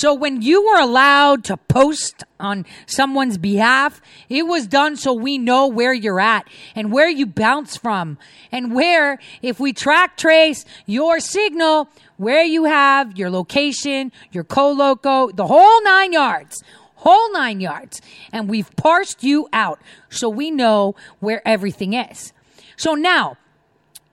So 0.00 0.14
when 0.14 0.40
you 0.40 0.66
were 0.66 0.80
allowed 0.80 1.44
to 1.44 1.58
post 1.58 2.24
on 2.38 2.64
someone's 2.86 3.36
behalf, 3.36 4.00
it 4.30 4.46
was 4.46 4.66
done 4.66 4.96
so 4.96 5.12
we 5.12 5.36
know 5.36 5.66
where 5.66 5.92
you're 5.92 6.20
at 6.20 6.48
and 6.74 6.90
where 6.90 7.10
you 7.10 7.26
bounce 7.26 7.76
from 7.76 8.16
and 8.50 8.74
where, 8.74 9.18
if 9.42 9.60
we 9.60 9.74
track 9.74 10.16
trace 10.16 10.64
your 10.86 11.20
signal, 11.20 11.86
where 12.16 12.42
you 12.42 12.64
have 12.64 13.18
your 13.18 13.28
location, 13.28 14.10
your 14.32 14.42
co-loco, 14.42 15.32
the 15.32 15.46
whole 15.46 15.84
nine 15.84 16.14
yards, 16.14 16.64
whole 16.94 17.30
nine 17.34 17.60
yards. 17.60 18.00
And 18.32 18.48
we've 18.48 18.74
parsed 18.76 19.22
you 19.22 19.50
out 19.52 19.82
so 20.08 20.30
we 20.30 20.50
know 20.50 20.96
where 21.18 21.46
everything 21.46 21.92
is. 21.92 22.32
So 22.78 22.94
now, 22.94 23.36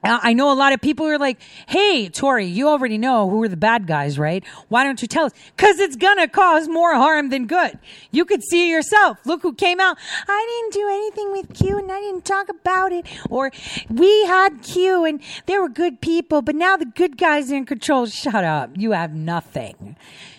I 0.08 0.34
know 0.34 0.52
a 0.52 0.56
lot 0.56 0.74
of 0.74 0.82
people 0.82 1.06
are 1.06 1.17
like, 1.17 1.39
hey, 1.67 2.10
Tori, 2.10 2.46
you 2.46 2.67
already 2.67 2.98
know 2.98 3.30
who 3.30 3.43
are 3.43 3.48
the 3.48 3.58
bad 3.58 3.88
guys, 3.88 4.17
right? 4.17 4.43
Why 4.70 4.84
don't 4.84 5.02
you 5.02 5.08
tell 5.08 5.26
us? 5.26 5.34
Because 5.56 5.80
it's 5.80 5.96
going 5.96 6.17
to 6.17 6.28
cause 6.28 6.67
more 6.67 6.96
harm 6.96 7.30
than 7.30 7.48
good. 7.48 7.78
You 8.12 8.26
could 8.26 8.43
see 8.43 8.70
yourself. 8.70 9.17
Look 9.26 9.41
who 9.41 9.54
came 9.54 9.80
out. 9.80 9.98
I 10.28 10.62
didn't 10.62 10.82
do 10.82 10.88
anything 10.89 11.32
with 11.32 11.54
Q 11.54 11.78
and 11.78 11.91
I 11.91 12.00
didn't 12.00 12.26
talk 12.26 12.50
about 12.50 12.91
it. 12.91 13.06
Or 13.30 13.52
we 13.89 14.26
had 14.26 14.62
Q 14.63 15.06
and 15.06 15.22
they 15.46 15.58
were 15.58 15.70
good 15.70 16.02
people, 16.02 16.41
but 16.41 16.56
now 16.56 16.78
the 16.78 16.86
good 16.86 17.17
guys 17.17 17.52
are 17.52 17.56
in 17.56 17.65
control. 17.65 18.06
Shut 18.06 18.43
up. 18.43 18.72
You 18.76 18.91
have 18.91 19.13
nothing. 19.13 19.96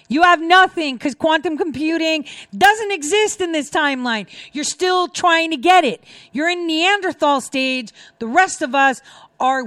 You 0.09 0.23
have 0.23 0.41
nothing 0.41 0.97
because 0.97 1.15
quantum 1.15 1.59
computing 1.59 2.25
doesn't 2.57 2.93
exist 2.93 3.43
in 3.43 3.53
this 3.53 3.69
timeline. 3.69 4.27
You're 4.53 4.65
still 4.65 5.07
trying 5.07 5.51
to 5.51 5.59
get 5.59 5.85
it. 5.85 6.03
You're 6.33 6.49
in 6.49 6.67
Neanderthal 6.67 7.43
stage. 7.43 7.93
The 8.19 8.27
rest 8.27 8.63
of 8.63 8.75
us 8.75 9.03
are 9.41 9.65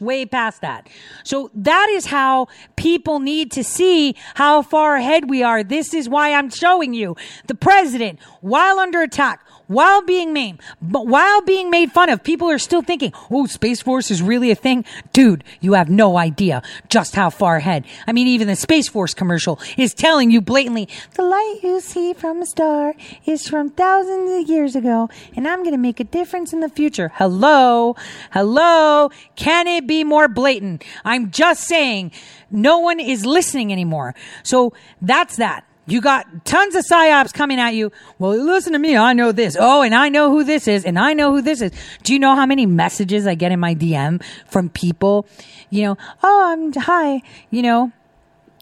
way 0.00 0.24
past 0.26 0.60
that. 0.60 0.88
So 1.24 1.50
that 1.54 1.88
is 1.90 2.06
how 2.06 2.48
people 2.76 3.20
need 3.20 3.50
to 3.52 3.64
see 3.64 4.16
how 4.34 4.62
far 4.62 4.96
ahead 4.96 5.28
we 5.28 5.42
are. 5.42 5.62
This 5.64 5.92
is 5.94 6.08
why 6.08 6.32
I'm 6.32 6.50
showing 6.50 6.94
you 6.94 7.16
the 7.46 7.54
president, 7.54 8.20
while 8.40 8.78
under 8.78 9.02
attack, 9.02 9.44
while 9.72 10.02
being 10.02 10.32
maimed, 10.32 10.60
but 10.80 11.06
while 11.06 11.40
being 11.42 11.70
made 11.70 11.92
fun 11.92 12.10
of, 12.10 12.22
people 12.22 12.48
are 12.50 12.58
still 12.58 12.82
thinking, 12.82 13.12
oh, 13.30 13.46
Space 13.46 13.82
Force 13.82 14.10
is 14.10 14.22
really 14.22 14.50
a 14.50 14.54
thing. 14.54 14.84
Dude, 15.12 15.44
you 15.60 15.72
have 15.72 15.88
no 15.88 16.16
idea 16.16 16.62
just 16.88 17.14
how 17.14 17.30
far 17.30 17.56
ahead. 17.56 17.84
I 18.06 18.12
mean, 18.12 18.26
even 18.28 18.48
the 18.48 18.56
Space 18.56 18.88
Force 18.88 19.14
commercial 19.14 19.58
is 19.76 19.94
telling 19.94 20.30
you 20.30 20.40
blatantly, 20.40 20.88
the 21.14 21.22
light 21.22 21.60
you 21.62 21.80
see 21.80 22.12
from 22.12 22.42
a 22.42 22.46
star 22.46 22.94
is 23.26 23.48
from 23.48 23.70
thousands 23.70 24.42
of 24.42 24.48
years 24.48 24.76
ago, 24.76 25.08
and 25.34 25.48
I'm 25.48 25.60
going 25.60 25.72
to 25.72 25.78
make 25.78 26.00
a 26.00 26.04
difference 26.04 26.52
in 26.52 26.60
the 26.60 26.68
future. 26.68 27.10
Hello? 27.14 27.96
Hello? 28.32 29.10
Can 29.36 29.66
it 29.66 29.86
be 29.86 30.04
more 30.04 30.28
blatant? 30.28 30.84
I'm 31.04 31.30
just 31.30 31.64
saying, 31.64 32.12
no 32.50 32.78
one 32.78 33.00
is 33.00 33.24
listening 33.24 33.72
anymore. 33.72 34.14
So 34.42 34.72
that's 35.00 35.36
that. 35.36 35.64
You 35.86 36.00
got 36.00 36.44
tons 36.44 36.76
of 36.76 36.84
psyops 36.84 37.32
coming 37.32 37.58
at 37.58 37.74
you. 37.74 37.90
Well, 38.18 38.36
listen 38.36 38.72
to 38.72 38.78
me. 38.78 38.96
I 38.96 39.14
know 39.14 39.32
this. 39.32 39.56
Oh, 39.58 39.82
and 39.82 39.94
I 39.94 40.08
know 40.08 40.30
who 40.30 40.44
this 40.44 40.68
is, 40.68 40.84
and 40.84 40.96
I 40.96 41.12
know 41.12 41.32
who 41.32 41.42
this 41.42 41.60
is. 41.60 41.72
Do 42.04 42.12
you 42.12 42.20
know 42.20 42.36
how 42.36 42.46
many 42.46 42.66
messages 42.66 43.26
I 43.26 43.34
get 43.34 43.50
in 43.50 43.58
my 43.58 43.74
DM 43.74 44.22
from 44.46 44.68
people? 44.68 45.26
You 45.70 45.82
know, 45.82 45.98
oh, 46.22 46.52
I'm 46.52 46.72
hi. 46.72 47.22
You 47.50 47.62
know, 47.62 47.92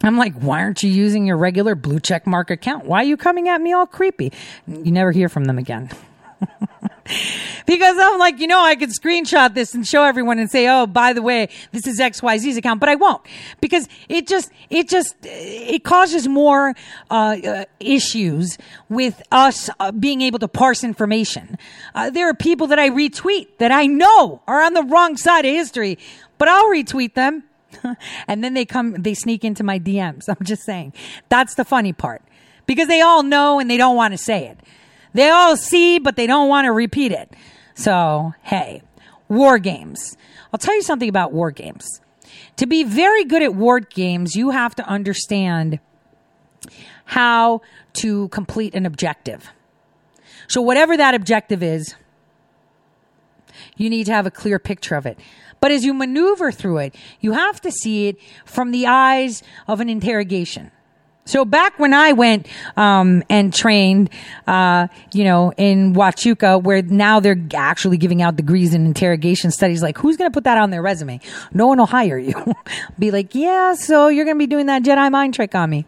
I'm 0.03 0.17
like, 0.17 0.33
why 0.33 0.61
aren't 0.61 0.81
you 0.81 0.89
using 0.89 1.27
your 1.27 1.37
regular 1.37 1.75
blue 1.75 1.99
check 1.99 2.25
mark 2.25 2.49
account? 2.49 2.85
Why 2.85 3.01
are 3.01 3.05
you 3.05 3.17
coming 3.17 3.47
at 3.49 3.61
me 3.61 3.71
all 3.71 3.85
creepy? 3.85 4.31
You 4.67 4.91
never 4.91 5.11
hear 5.11 5.29
from 5.29 5.45
them 5.45 5.59
again. 5.59 5.89
because 7.65 7.97
I'm 7.99 8.19
like, 8.19 8.39
you 8.39 8.47
know, 8.47 8.61
I 8.61 8.75
could 8.75 8.89
screenshot 8.89 9.53
this 9.53 9.73
and 9.73 9.85
show 9.85 10.03
everyone 10.03 10.39
and 10.39 10.49
say, 10.49 10.67
oh, 10.67 10.87
by 10.87 11.13
the 11.13 11.21
way, 11.21 11.49
this 11.71 11.87
is 11.87 11.99
XYZ's 11.99 12.57
account, 12.57 12.79
but 12.79 12.89
I 12.89 12.95
won't 12.95 13.21
because 13.59 13.87
it 14.09 14.27
just, 14.27 14.51
it 14.69 14.87
just, 14.87 15.15
it 15.23 15.83
causes 15.83 16.27
more 16.27 16.75
uh, 17.09 17.37
uh, 17.43 17.65
issues 17.79 18.57
with 18.89 19.21
us 19.31 19.69
uh, 19.79 19.91
being 19.91 20.21
able 20.21 20.39
to 20.39 20.47
parse 20.47 20.83
information. 20.83 21.57
Uh, 21.95 22.09
there 22.09 22.27
are 22.29 22.33
people 22.33 22.67
that 22.67 22.79
I 22.79 22.89
retweet 22.89 23.47
that 23.57 23.71
I 23.71 23.85
know 23.87 24.41
are 24.47 24.61
on 24.61 24.73
the 24.73 24.83
wrong 24.83 25.17
side 25.17 25.45
of 25.45 25.51
history, 25.51 25.97
but 26.37 26.47
I'll 26.47 26.69
retweet 26.69 27.13
them. 27.13 27.43
and 28.27 28.43
then 28.43 28.53
they 28.53 28.65
come, 28.65 28.93
they 28.93 29.13
sneak 29.13 29.45
into 29.45 29.63
my 29.63 29.79
DMs. 29.79 30.25
I'm 30.27 30.45
just 30.45 30.63
saying. 30.63 30.93
That's 31.29 31.55
the 31.55 31.63
funny 31.63 31.93
part 31.93 32.21
because 32.65 32.87
they 32.87 33.01
all 33.01 33.23
know 33.23 33.59
and 33.59 33.69
they 33.69 33.77
don't 33.77 33.95
want 33.95 34.13
to 34.13 34.17
say 34.17 34.47
it. 34.47 34.59
They 35.13 35.29
all 35.29 35.57
see, 35.57 35.99
but 35.99 36.15
they 36.15 36.27
don't 36.27 36.47
want 36.47 36.65
to 36.65 36.71
repeat 36.71 37.11
it. 37.11 37.33
So, 37.75 38.33
hey, 38.43 38.81
war 39.27 39.59
games. 39.59 40.17
I'll 40.53 40.59
tell 40.59 40.75
you 40.75 40.83
something 40.83 41.09
about 41.09 41.33
war 41.33 41.51
games. 41.51 42.01
To 42.57 42.67
be 42.67 42.83
very 42.83 43.23
good 43.25 43.41
at 43.41 43.55
war 43.55 43.79
games, 43.79 44.35
you 44.35 44.51
have 44.51 44.75
to 44.75 44.85
understand 44.87 45.79
how 47.05 47.61
to 47.93 48.27
complete 48.29 48.73
an 48.75 48.85
objective. 48.85 49.49
So, 50.47 50.61
whatever 50.61 50.95
that 50.95 51.13
objective 51.13 51.63
is, 51.63 51.95
you 53.77 53.89
need 53.89 54.05
to 54.05 54.13
have 54.13 54.25
a 54.25 54.31
clear 54.31 54.59
picture 54.59 54.95
of 54.95 55.05
it. 55.05 55.19
But 55.59 55.71
as 55.71 55.85
you 55.85 55.93
maneuver 55.93 56.51
through 56.51 56.79
it, 56.79 56.95
you 57.19 57.33
have 57.33 57.61
to 57.61 57.71
see 57.71 58.07
it 58.07 58.17
from 58.45 58.71
the 58.71 58.87
eyes 58.87 59.43
of 59.67 59.79
an 59.79 59.89
interrogation. 59.89 60.71
So 61.25 61.45
back 61.45 61.77
when 61.77 61.93
I 61.93 62.13
went 62.13 62.47
um, 62.75 63.23
and 63.29 63.53
trained, 63.53 64.09
uh, 64.47 64.87
you 65.13 65.23
know, 65.23 65.53
in 65.55 65.93
Huachuca, 65.93 66.61
where 66.61 66.81
now 66.81 67.19
they're 67.19 67.39
actually 67.53 67.97
giving 67.97 68.21
out 68.23 68.35
degrees 68.35 68.73
in 68.73 68.85
interrogation 68.85 69.51
studies, 69.51 69.83
like 69.83 69.97
who's 69.99 70.17
going 70.17 70.29
to 70.29 70.33
put 70.33 70.45
that 70.45 70.57
on 70.57 70.71
their 70.71 70.81
resume? 70.81 71.19
No 71.53 71.67
one 71.67 71.77
will 71.77 71.85
hire 71.85 72.17
you. 72.17 72.33
be 72.99 73.11
like, 73.11 73.35
yeah, 73.35 73.75
so 73.75 74.07
you're 74.07 74.25
going 74.25 74.37
to 74.37 74.39
be 74.39 74.47
doing 74.47 74.65
that 74.65 74.81
Jedi 74.83 75.11
mind 75.11 75.35
trick 75.35 75.53
on 75.53 75.69
me. 75.69 75.85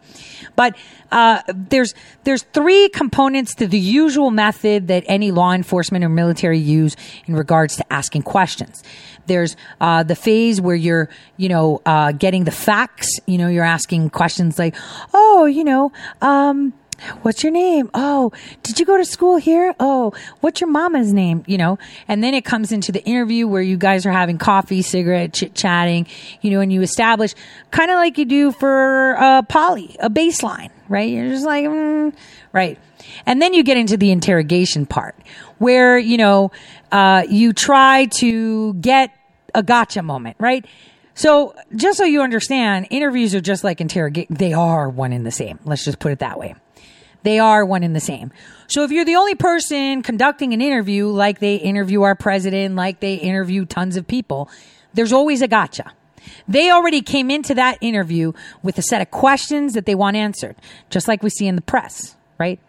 But 0.54 0.76
uh, 1.10 1.42
there's 1.48 1.94
there's 2.24 2.42
three 2.42 2.88
components 2.88 3.54
to 3.56 3.66
the 3.66 3.78
usual 3.78 4.30
method 4.30 4.88
that 4.88 5.04
any 5.06 5.30
law 5.30 5.52
enforcement 5.52 6.04
or 6.04 6.08
military 6.08 6.58
use 6.58 6.96
in 7.26 7.34
regards 7.34 7.76
to 7.76 7.92
asking 7.92 8.22
questions. 8.22 8.82
There's 9.26 9.56
uh, 9.80 10.02
the 10.02 10.14
phase 10.14 10.60
where 10.60 10.76
you're, 10.76 11.08
you 11.36 11.48
know, 11.48 11.80
uh, 11.86 12.12
getting 12.12 12.44
the 12.44 12.50
facts. 12.50 13.18
You 13.26 13.38
know, 13.38 13.48
you're 13.48 13.64
asking 13.64 14.10
questions 14.10 14.58
like, 14.58 14.74
"Oh, 15.12 15.46
you 15.46 15.64
know, 15.64 15.92
um, 16.20 16.72
what's 17.22 17.42
your 17.42 17.52
name? 17.52 17.90
Oh, 17.94 18.32
did 18.62 18.78
you 18.78 18.86
go 18.86 18.96
to 18.96 19.04
school 19.04 19.36
here? 19.36 19.74
Oh, 19.80 20.12
what's 20.40 20.60
your 20.60 20.70
mama's 20.70 21.12
name? 21.12 21.44
You 21.46 21.58
know, 21.58 21.78
and 22.08 22.22
then 22.22 22.34
it 22.34 22.44
comes 22.44 22.72
into 22.72 22.92
the 22.92 23.04
interview 23.04 23.46
where 23.46 23.62
you 23.62 23.76
guys 23.76 24.06
are 24.06 24.12
having 24.12 24.38
coffee, 24.38 24.82
cigarette, 24.82 25.32
chit 25.32 25.54
chatting, 25.54 26.06
you 26.40 26.50
know, 26.50 26.60
and 26.60 26.72
you 26.72 26.82
establish 26.82 27.34
kind 27.70 27.90
of 27.90 27.96
like 27.96 28.18
you 28.18 28.24
do 28.24 28.52
for 28.52 29.12
a 29.12 29.42
poly, 29.48 29.96
a 30.00 30.10
baseline, 30.10 30.70
right? 30.88 31.08
You're 31.08 31.28
just 31.28 31.46
like, 31.46 31.64
mm, 31.64 32.14
right. 32.52 32.78
And 33.26 33.40
then 33.40 33.54
you 33.54 33.62
get 33.62 33.76
into 33.76 33.96
the 33.96 34.10
interrogation 34.10 34.86
part 34.86 35.16
where, 35.58 35.98
you 35.98 36.16
know, 36.16 36.50
uh, 36.92 37.24
you 37.28 37.52
try 37.52 38.06
to 38.06 38.74
get 38.74 39.10
a 39.54 39.62
gotcha 39.62 40.02
moment, 40.02 40.36
right? 40.38 40.64
So 41.14 41.54
just 41.76 41.98
so 41.98 42.04
you 42.04 42.22
understand, 42.22 42.88
interviews 42.90 43.34
are 43.34 43.40
just 43.40 43.62
like 43.62 43.80
interrogate. 43.80 44.26
They 44.30 44.52
are 44.52 44.88
one 44.88 45.12
in 45.12 45.22
the 45.22 45.30
same. 45.30 45.60
Let's 45.64 45.84
just 45.84 46.00
put 46.00 46.12
it 46.12 46.18
that 46.18 46.38
way. 46.38 46.54
They 47.24 47.38
are 47.38 47.64
one 47.64 47.82
in 47.82 47.94
the 47.94 48.00
same. 48.00 48.30
So 48.68 48.84
if 48.84 48.92
you're 48.92 49.04
the 49.04 49.16
only 49.16 49.34
person 49.34 50.02
conducting 50.02 50.52
an 50.52 50.60
interview, 50.60 51.08
like 51.08 51.40
they 51.40 51.56
interview 51.56 52.02
our 52.02 52.14
president, 52.14 52.76
like 52.76 53.00
they 53.00 53.14
interview 53.14 53.64
tons 53.64 53.96
of 53.96 54.06
people, 54.06 54.48
there's 54.92 55.12
always 55.12 55.42
a 55.42 55.48
gotcha. 55.48 55.92
They 56.46 56.70
already 56.70 57.00
came 57.02 57.30
into 57.30 57.54
that 57.54 57.78
interview 57.80 58.32
with 58.62 58.78
a 58.78 58.82
set 58.82 59.00
of 59.00 59.10
questions 59.10 59.72
that 59.72 59.86
they 59.86 59.94
want 59.94 60.16
answered, 60.16 60.56
just 60.90 61.08
like 61.08 61.22
we 61.22 61.30
see 61.30 61.46
in 61.46 61.56
the 61.56 61.62
press, 61.62 62.14
right? 62.38 62.60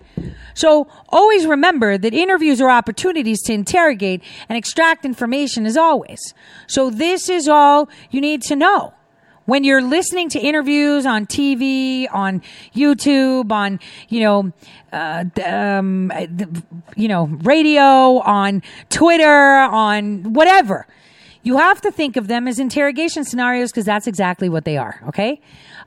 So 0.53 0.87
always 1.09 1.45
remember 1.45 1.97
that 1.97 2.13
interviews 2.13 2.61
are 2.61 2.69
opportunities 2.69 3.41
to 3.43 3.53
interrogate 3.53 4.23
and 4.47 4.57
extract 4.57 5.03
information 5.03 5.65
as 5.65 5.75
always. 5.75 6.33
So 6.67 6.89
this 6.89 7.29
is 7.29 7.49
all 7.49 7.89
you 8.09 8.21
need 8.21 8.41
to 8.43 8.55
know 8.55 8.93
when 9.45 9.63
you're 9.63 9.81
listening 9.81 10.29
to 10.29 10.39
interviews 10.39 11.05
on 11.05 11.25
TV, 11.25 12.07
on 12.11 12.41
YouTube, 12.75 13.51
on 13.51 13.79
you 14.09 14.21
know, 14.21 14.51
uh, 14.91 15.25
um, 15.45 16.11
you 16.95 17.07
know, 17.07 17.25
radio, 17.43 18.19
on 18.19 18.63
Twitter, 18.89 19.29
on 19.29 20.33
whatever, 20.33 20.87
you 21.43 21.57
have 21.57 21.81
to 21.81 21.91
think 21.91 22.17
of 22.17 22.27
them 22.27 22.47
as 22.47 22.59
interrogation 22.59 23.23
scenarios 23.23 23.71
because 23.71 23.85
that's 23.85 24.07
exactly 24.07 24.49
what 24.49 24.65
they 24.65 24.77
are. 24.77 25.01
Okay, 25.07 25.39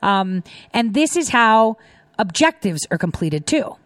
um, 0.03 0.43
and 0.73 0.95
this 0.95 1.17
is 1.17 1.29
how 1.29 1.77
objectives 2.19 2.87
are 2.91 2.99
completed 2.99 3.47
too. 3.47 3.77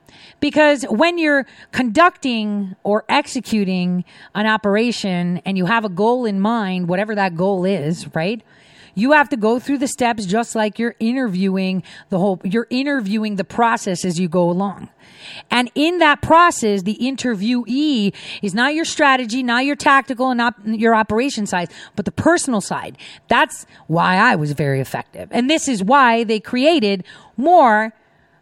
Because 0.41 0.83
when 0.85 1.19
you're 1.19 1.47
conducting 1.71 2.75
or 2.83 3.05
executing 3.09 4.05
an 4.35 4.47
operation 4.47 5.41
and 5.45 5.57
you 5.57 5.67
have 5.67 5.85
a 5.85 5.89
goal 5.89 6.25
in 6.25 6.41
mind, 6.41 6.89
whatever 6.89 7.15
that 7.15 7.37
goal 7.37 7.65
is, 7.65 8.13
right? 8.15 8.43
You 8.95 9.13
have 9.13 9.29
to 9.31 9.37
go 9.37 9.59
through 9.59 9.79
the 9.79 9.89
steps 9.89 10.27
just 10.27 10.55
like 10.55 10.79
you're 10.79 10.95
interviewing 11.01 11.83
the 12.11 12.19
whole, 12.19 12.41
you're 12.45 12.67
interviewing 12.71 13.37
the 13.37 13.45
process 13.45 14.05
as 14.05 14.21
you 14.21 14.29
go 14.29 14.51
along. 14.51 14.89
And 15.51 15.71
in 15.75 15.99
that 15.99 16.21
process, 16.21 16.83
the 16.83 16.97
interviewee 17.01 18.15
is 18.43 18.55
not 18.55 18.75
your 18.75 18.85
strategy, 18.85 19.43
not 19.43 19.65
your 19.65 19.77
tactical 19.77 20.31
and 20.31 20.39
not 20.39 20.55
your 20.67 20.95
operation 20.95 21.47
side, 21.47 21.71
but 21.97 22.05
the 22.05 22.13
personal 22.13 22.61
side. 22.61 22.99
That's 23.29 23.67
why 23.87 24.17
I 24.17 24.37
was 24.37 24.53
very 24.53 24.81
effective. 24.81 25.29
And 25.31 25.49
this 25.49 25.69
is 25.69 25.83
why 25.83 26.25
they 26.25 26.41
created 26.41 27.05
more 27.37 27.93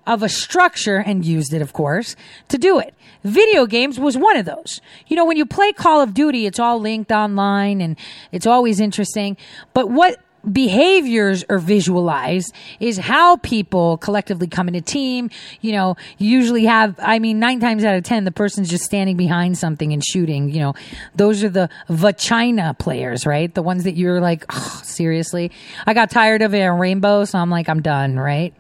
of 0.07 0.23
a 0.23 0.29
structure 0.29 0.97
and 0.97 1.25
used 1.25 1.53
it, 1.53 1.63
of 1.63 1.73
course, 1.73 2.17
to 2.49 2.59
do 2.59 2.79
it. 2.79 2.95
Video 3.23 3.67
games 3.67 4.01
was 4.01 4.17
one 4.17 4.37
of 4.37 4.47
those. 4.47 4.81
You 5.07 5.17
know, 5.17 5.25
when 5.25 5.37
you 5.37 5.47
play 5.47 5.73
Call 5.73 6.01
of 6.01 6.15
Duty, 6.15 6.47
it's 6.47 6.59
all 6.59 6.81
linked 6.81 7.13
online 7.13 7.81
and 7.81 7.97
it's 8.33 8.47
always 8.47 8.81
interesting. 8.81 9.37
But 9.75 9.91
what 9.91 10.19
behaviors 10.51 11.45
are 11.49 11.59
visualized 11.59 12.55
is 12.79 12.99
how 12.99 13.37
people 13.39 13.99
collectively 13.99 14.47
come 14.47 14.69
in 14.69 14.75
a 14.75 14.81
team. 14.81 15.31
You 15.61 15.73
know, 15.73 15.97
usually 16.19 16.65
have, 16.65 16.95
I 16.99 17.19
mean, 17.19 17.39
nine 17.39 17.61
times 17.61 17.85
out 17.85 17.95
of 17.95 18.05
10, 18.05 18.25
the 18.25 18.33
person's 18.33 18.69
just 18.69 18.85
standing 18.85 19.17
behind 19.17 19.59
something 19.59 19.93
and 19.93 20.05
shooting. 20.05 20.51
You 20.51 20.61
know, 20.61 20.75
those 21.15 21.45
are 21.45 21.49
the 21.49 21.69
vagina 21.89 22.75
players, 22.79 23.27
right? 23.27 23.55
The 23.55 23.63
ones 23.63 23.85
that 23.85 23.97
you're 23.97 24.21
like, 24.21 24.45
oh, 24.51 24.81
seriously? 24.85 25.51
I 25.87 25.95
got 25.95 26.11
tired 26.11 26.43
of 26.43 26.55
it 26.55 26.61
in 26.61 26.73
Rainbow, 26.73 27.25
so 27.25 27.39
I'm 27.39 27.51
like, 27.51 27.69
I'm 27.69 27.83
done, 27.83 28.19
right? 28.19 28.55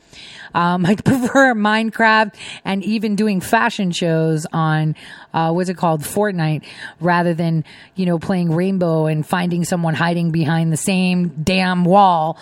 Um, 0.54 0.86
I 0.86 0.94
prefer 0.96 1.54
Minecraft 1.54 2.34
and 2.64 2.84
even 2.84 3.16
doing 3.16 3.40
fashion 3.40 3.90
shows 3.90 4.46
on, 4.52 4.96
uh, 5.32 5.52
what's 5.52 5.68
it 5.68 5.76
called? 5.76 6.02
Fortnite 6.02 6.64
rather 7.00 7.34
than, 7.34 7.64
you 7.94 8.06
know, 8.06 8.18
playing 8.18 8.52
Rainbow 8.52 9.06
and 9.06 9.26
finding 9.26 9.64
someone 9.64 9.94
hiding 9.94 10.30
behind 10.30 10.72
the 10.72 10.76
same 10.76 11.28
damn 11.42 11.84
wall 11.84 12.38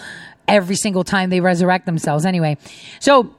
every 0.46 0.76
single 0.76 1.04
time 1.04 1.30
they 1.30 1.40
resurrect 1.40 1.86
themselves. 1.86 2.24
Anyway, 2.24 2.56
so, 3.00 3.34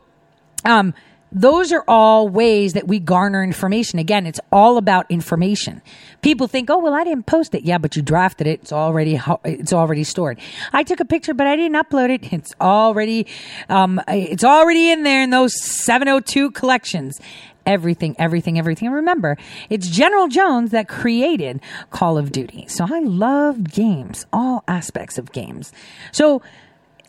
um, 0.66 0.94
those 1.32 1.72
are 1.72 1.84
all 1.88 2.28
ways 2.28 2.74
that 2.74 2.88
we 2.88 3.00
garner 3.00 3.44
information. 3.44 4.00
Again, 4.00 4.26
it's 4.26 4.40
all 4.52 4.78
about 4.78 5.06
information. 5.10 5.82
People 6.22 6.48
think, 6.48 6.70
"Oh, 6.70 6.80
well, 6.80 6.94
I 6.94 7.04
didn't 7.04 7.26
post 7.26 7.54
it." 7.54 7.64
Yeah, 7.64 7.78
but 7.78 7.96
you 7.96 8.02
drafted 8.02 8.48
it. 8.48 8.62
It's 8.62 8.74
already 8.74 9.20
it's 9.44 9.74
already 9.74 10.04
stored. 10.04 10.40
I 10.74 10.84
took 10.84 11.00
a 11.00 11.06
picture, 11.06 11.34
but 11.34 11.48
I 11.48 11.56
didn't 11.56 11.78
upload 11.78 12.10
it. 12.10 12.34
It's 12.40 12.54
already 12.62 13.28
um, 13.68 14.02
it's 14.08 14.44
already 14.44 14.92
in 14.92 15.04
there 15.04 15.22
in 15.22 15.30
those 15.30 15.54
702 15.62 16.52
collections. 16.52 17.20
Everything, 17.66 18.16
everything, 18.18 18.58
everything. 18.58 18.88
And 18.88 18.96
remember, 18.96 19.38
it's 19.70 19.90
General 19.90 20.28
Jones 20.28 20.72
that 20.72 20.88
created 20.88 21.62
Call 21.92 22.18
of 22.18 22.32
Duty. 22.32 22.66
So 22.68 22.88
I 22.90 23.00
love 23.00 23.64
games, 23.66 24.26
all 24.34 24.64
aspects 24.68 25.18
of 25.20 25.32
games. 25.32 25.72
So 26.12 26.42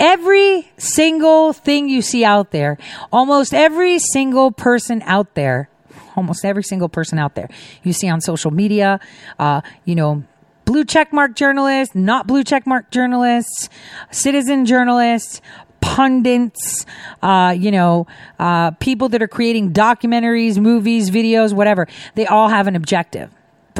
every 0.01 0.68
single 0.78 1.53
thing 1.53 1.88
you 1.88 2.03
see 2.03 2.24
out 2.24 2.51
there, 2.51 2.78
almost 3.12 3.55
every 3.55 3.98
single 3.98 4.51
person 4.51 5.03
out 5.03 5.34
there, 5.34 5.68
almost 6.16 6.44
every 6.44 6.64
single 6.64 6.88
person 6.88 7.18
out 7.18 7.34
there 7.34 7.48
you 7.84 7.92
see 7.92 8.09
on 8.09 8.20
social 8.20 8.51
media, 8.51 8.98
uh, 9.38 9.61
you 9.84 9.94
know, 9.94 10.24
blue 10.64 10.84
checkmark 10.84 11.36
journalists, 11.36 11.94
not 11.94 12.26
blue 12.26 12.42
checkmark 12.42 12.90
journalists, 12.90 13.68
citizen 14.11 14.64
journalists, 14.64 15.40
pundits, 15.80 16.86
uh, 17.22 17.55
you 17.57 17.70
know, 17.70 18.07
uh, 18.38 18.70
people 18.72 19.09
that 19.09 19.22
are 19.22 19.28
creating 19.28 19.72
documentaries, 19.72 20.59
movies, 20.59 21.11
videos, 21.11 21.53
whatever. 21.53 21.86
They 22.14 22.26
all 22.26 22.48
have 22.48 22.66
an 22.66 22.76
objective. 22.76 23.30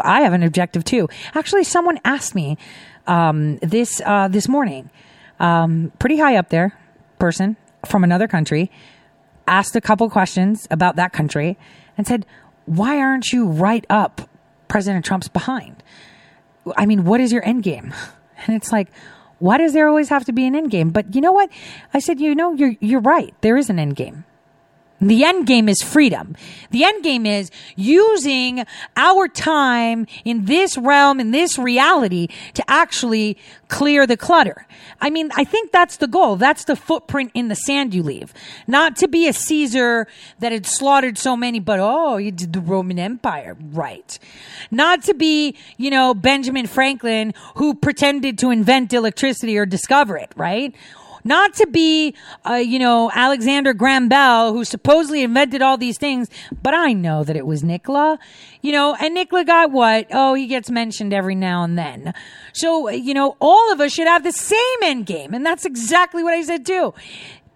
I 0.02 0.22
have 0.22 0.32
an 0.32 0.42
objective 0.42 0.84
too. 0.84 1.08
Actually, 1.34 1.64
someone 1.64 2.00
asked 2.04 2.34
me 2.34 2.56
um, 3.06 3.58
this 3.58 4.00
uh, 4.04 4.28
this 4.28 4.48
morning 4.48 4.90
um, 5.41 5.93
pretty 5.99 6.18
high 6.18 6.36
up 6.36 6.51
there 6.51 6.78
person 7.18 7.57
from 7.84 8.05
another 8.05 8.28
country 8.28 8.70
asked 9.49 9.74
a 9.74 9.80
couple 9.80 10.09
questions 10.09 10.68
about 10.70 10.97
that 10.97 11.12
country 11.12 11.59
and 11.99 12.07
said, 12.07 12.24
why 12.66 12.99
aren't 13.01 13.32
you 13.32 13.47
right 13.47 13.84
up 13.91 14.30
President 14.70 15.05
Trump's 15.05 15.28
behind. 15.28 15.82
I 16.76 16.86
mean, 16.86 17.05
what 17.05 17.20
is 17.20 17.32
your 17.32 17.45
end 17.45 17.62
game? 17.62 17.93
And 18.47 18.57
it's 18.57 18.72
like, 18.72 18.88
why 19.38 19.59
does 19.59 19.74
there 19.74 19.86
always 19.86 20.09
have 20.09 20.24
to 20.24 20.32
be 20.32 20.47
an 20.47 20.57
end 20.57 20.70
game? 20.70 20.88
But 20.88 21.14
you 21.14 21.20
know 21.20 21.30
what? 21.30 21.51
I 21.93 21.99
said, 21.99 22.20
you 22.20 22.34
know, 22.34 22.55
you're 22.55 22.74
you're 22.80 23.03
right. 23.03 23.34
There 23.43 23.59
is 23.59 23.68
an 23.68 23.78
end 23.78 23.97
game. 23.97 24.24
The 25.01 25.24
end 25.24 25.46
game 25.46 25.68
is 25.68 25.80
freedom. 25.82 26.36
The 26.70 26.84
end 26.84 27.03
game 27.03 27.24
is 27.24 27.51
using 27.74 28.64
our 28.96 29.28
time 29.28 30.07
in 30.24 30.44
this 30.44 30.76
realm, 30.76 31.20
in 31.20 31.30
this 31.30 31.59
reality 31.59 32.28
to 32.55 32.70
actually 32.70 33.38
clear 33.68 34.07
the 34.07 34.16
clutter. 34.16 34.66
I 35.01 35.09
mean, 35.09 35.30
I 35.36 35.44
think 35.44 35.72
that's 35.72 35.96
the 35.96 36.07
goal. 36.07 36.36
That's 36.36 36.64
the 36.64 36.76
footprint 36.76 37.30
in 37.34 37.48
the 37.48 37.55
sand 37.55 37.94
you 37.94 38.03
leave. 38.03 38.34
Not 38.66 38.96
to 38.96 39.09
be 39.09 39.26
a 39.26 39.32
Caesar 39.32 40.07
that 40.40 40.53
had 40.53 40.66
slaughtered 40.66 41.16
so 41.16 41.36
many, 41.36 41.61
but 41.61 41.80
oh, 41.80 42.18
you 42.18 42.30
did 42.30 42.53
the 42.53 42.61
Roman 42.61 42.98
Empire. 42.98 43.57
Right. 43.72 44.18
Not 44.70 45.03
to 45.05 45.14
be, 45.14 45.57
you 45.78 45.90
know, 45.90 46.12
Benjamin 46.12 46.66
Franklin 46.66 47.32
who 47.55 47.74
pretended 47.74 48.38
to 48.38 48.51
invent 48.51 48.92
electricity 48.92 49.57
or 49.57 49.64
discover 49.64 50.18
it, 50.18 50.30
right? 50.36 50.74
Not 51.24 51.54
to 51.54 51.66
be, 51.66 52.14
uh, 52.48 52.54
you 52.54 52.78
know, 52.78 53.10
Alexander 53.14 53.72
Graham 53.72 54.08
Bell, 54.08 54.52
who 54.52 54.64
supposedly 54.64 55.22
invented 55.22 55.62
all 55.62 55.76
these 55.76 55.98
things, 55.98 56.28
but 56.62 56.74
I 56.74 56.92
know 56.92 57.24
that 57.24 57.36
it 57.36 57.46
was 57.46 57.62
Nikola, 57.62 58.18
you 58.62 58.72
know, 58.72 58.96
and 59.00 59.14
Nikola 59.14 59.44
got 59.44 59.70
what? 59.70 60.06
Oh, 60.10 60.34
he 60.34 60.46
gets 60.46 60.70
mentioned 60.70 61.12
every 61.12 61.34
now 61.34 61.62
and 61.62 61.78
then. 61.78 62.14
So, 62.52 62.88
you 62.90 63.14
know, 63.14 63.36
all 63.40 63.72
of 63.72 63.80
us 63.80 63.92
should 63.92 64.06
have 64.06 64.22
the 64.22 64.32
same 64.32 64.82
end 64.82 65.06
game. 65.06 65.34
And 65.34 65.44
that's 65.44 65.64
exactly 65.64 66.22
what 66.22 66.34
I 66.34 66.42
said 66.42 66.66
too. 66.66 66.94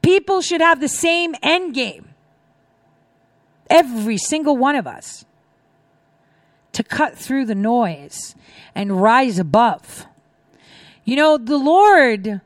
People 0.03 0.41
should 0.41 0.61
have 0.61 0.81
the 0.81 0.89
same 0.89 1.35
end 1.43 1.75
game. 1.75 2.11
Every 3.71 4.19
single 4.19 4.57
one 4.57 4.77
of 4.77 4.87
us 4.87 5.25
to 6.73 6.83
cut 6.83 7.17
through 7.17 7.47
the 7.47 7.55
noise 7.55 8.35
and 8.75 9.01
rise 9.01 9.39
above. 9.39 10.07
You 11.05 11.17
know, 11.17 11.39
the 11.39 11.57
Lord 11.57 12.41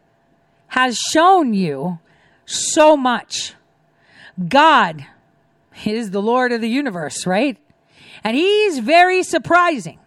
has 0.68 0.96
shown 0.96 1.54
you 1.54 1.98
so 2.46 2.96
much. 2.96 3.54
God 4.48 5.06
is 5.84 6.10
the 6.10 6.22
Lord 6.22 6.52
of 6.52 6.60
the 6.60 6.68
universe, 6.68 7.26
right? 7.26 7.56
And 8.24 8.36
he's 8.36 8.78
very 8.78 9.22
surprising. 9.22 9.98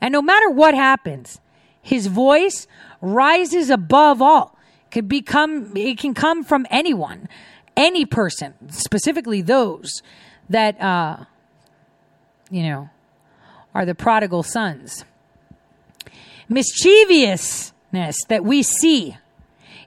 And 0.00 0.12
no 0.12 0.22
matter 0.22 0.50
what 0.50 0.74
happens, 0.74 1.40
his 1.80 2.06
voice 2.06 2.66
rises 3.00 3.70
above 3.70 4.22
all. 4.22 4.56
It 4.86 4.90
could 4.90 5.08
become 5.08 5.72
it 5.76 5.98
can 5.98 6.14
come 6.14 6.44
from 6.44 6.66
anyone, 6.70 7.28
any 7.76 8.04
person, 8.04 8.54
specifically 8.70 9.42
those 9.42 10.02
that 10.48 10.80
uh 10.80 11.24
you 12.50 12.62
know 12.62 12.90
are 13.74 13.84
the 13.84 13.94
prodigal 13.94 14.42
sons. 14.42 15.04
Mischievousness 16.48 18.16
that 18.28 18.44
we 18.44 18.62
see 18.62 19.16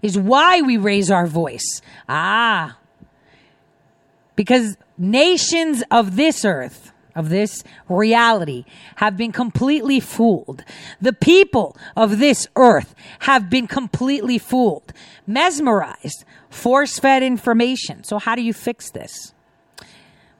is 0.06 0.20
why 0.20 0.62
we 0.62 0.78
raise 0.78 1.10
our 1.10 1.26
voice. 1.26 1.82
Ah. 2.08 2.78
Because 4.36 4.78
nations 5.00 5.84
of 5.90 6.16
this 6.16 6.46
earth, 6.46 6.92
of 7.16 7.30
this 7.30 7.64
reality, 7.90 8.66
have 8.98 9.18
been 9.18 9.32
completely 9.32 10.00
fooled. 10.00 10.64
The 11.02 11.14
people 11.14 11.76
of 11.96 12.20
this 12.20 12.48
earth 12.56 12.94
have 13.20 13.50
been 13.50 13.66
completely 13.66 14.38
fooled, 14.38 14.94
mesmerized, 15.26 16.24
force 16.50 17.00
fed 17.00 17.24
information. 17.24 18.04
So, 18.04 18.20
how 18.20 18.36
do 18.36 18.44
you 18.44 18.54
fix 18.54 18.92
this? 18.92 19.34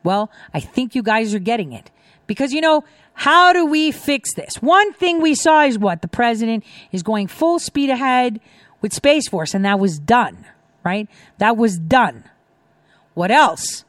Well, 0.04 0.30
I 0.54 0.60
think 0.60 0.94
you 0.94 1.02
guys 1.02 1.34
are 1.34 1.40
getting 1.40 1.74
it. 1.74 1.90
Because, 2.28 2.54
you 2.54 2.62
know, 2.62 2.84
how 3.14 3.54
do 3.54 3.66
we 3.66 3.92
fix 3.92 4.34
this? 4.36 4.62
One 4.62 4.94
thing 4.94 5.22
we 5.22 5.34
saw 5.34 5.64
is 5.64 5.80
what? 5.80 6.02
The 6.02 6.08
president 6.08 6.64
is 6.92 7.02
going 7.02 7.28
full 7.28 7.60
speed 7.60 7.90
ahead 7.90 8.40
with 8.86 8.94
Space 8.94 9.28
Force, 9.28 9.56
and 9.56 9.66
that 9.66 9.80
was 9.80 9.98
done, 9.98 10.46
right? 10.84 11.10
That 11.40 11.58
was 11.58 11.80
done. 11.80 12.26
What 13.16 13.32
else? 13.32 13.84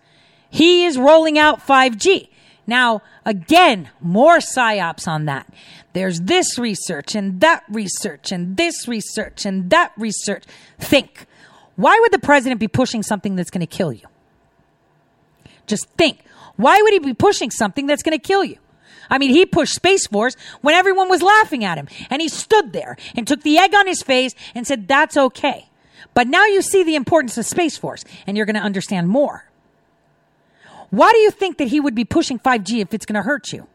He 0.49 0.87
is 0.87 0.97
rolling 0.97 1.39
out 1.39 1.61
5G. 1.61 2.31
Now, 2.67 3.03
again, 3.27 3.91
more 4.01 4.39
psyops 4.39 5.07
on 5.07 5.27
that. 5.27 5.53
There's 5.93 6.23
this 6.23 6.59
research 6.59 7.15
and 7.15 7.43
that 7.43 7.63
research 7.69 8.33
and 8.33 8.57
this 8.57 8.89
research 8.89 9.45
and 9.45 9.69
that 9.69 9.93
research. 9.99 10.45
Think. 10.79 11.27
Why 11.75 11.99
would 12.01 12.13
the 12.13 12.19
president 12.19 12.59
be 12.59 12.67
pushing 12.67 13.03
something 13.03 13.37
that's 13.37 13.51
going 13.51 13.61
to 13.61 13.67
kill 13.67 13.93
you? 13.93 14.07
Just 15.67 15.91
think. 15.99 16.21
Why 16.57 16.81
would 16.81 16.95
he 16.95 17.01
be 17.01 17.13
pushing 17.13 17.51
something 17.51 17.87
that's 17.87 18.03
going 18.03 18.19
to 18.19 18.27
kill 18.27 18.45
you? 18.45 18.57
I 19.11 19.19
mean, 19.19 19.31
he 19.31 19.47
pushed 19.47 19.75
Space 19.75 20.07
Force 20.07 20.37
when 20.61 20.75
everyone 20.75 21.09
was 21.09 21.23
laughing 21.23 21.65
at 21.65 21.79
him. 21.79 21.89
And 22.11 22.21
he 22.21 22.29
stood 22.29 22.73
there 22.73 22.97
and 23.15 23.27
took 23.27 23.43
the 23.43 23.59
egg 23.59 23.75
on 23.75 23.87
his 23.87 24.03
face 24.03 24.35
and 24.55 24.67
said, 24.67 24.89
that's 24.89 25.17
okay. 25.17 25.69
But 26.15 26.29
now 26.29 26.47
you 26.47 26.63
see 26.63 26.83
the 26.83 26.95
importance 26.95 27.37
of 27.39 27.47
Space 27.47 27.77
Force 27.77 28.05
and 28.27 28.37
you're 28.37 28.47
going 28.47 28.57
to 28.57 28.63
understand 28.63 29.09
more. 29.09 29.51
Why 30.91 31.13
do 31.13 31.19
you 31.19 31.31
think 31.31 31.59
that 31.59 31.69
he 31.69 31.81
would 31.81 31.95
be 31.95 32.05
pushing 32.05 32.39
5G 32.39 32.81
if 32.81 32.95
it's 32.95 33.07
going 33.07 33.17
to 33.17 33.23
hurt 33.23 33.53
you? 33.53 33.67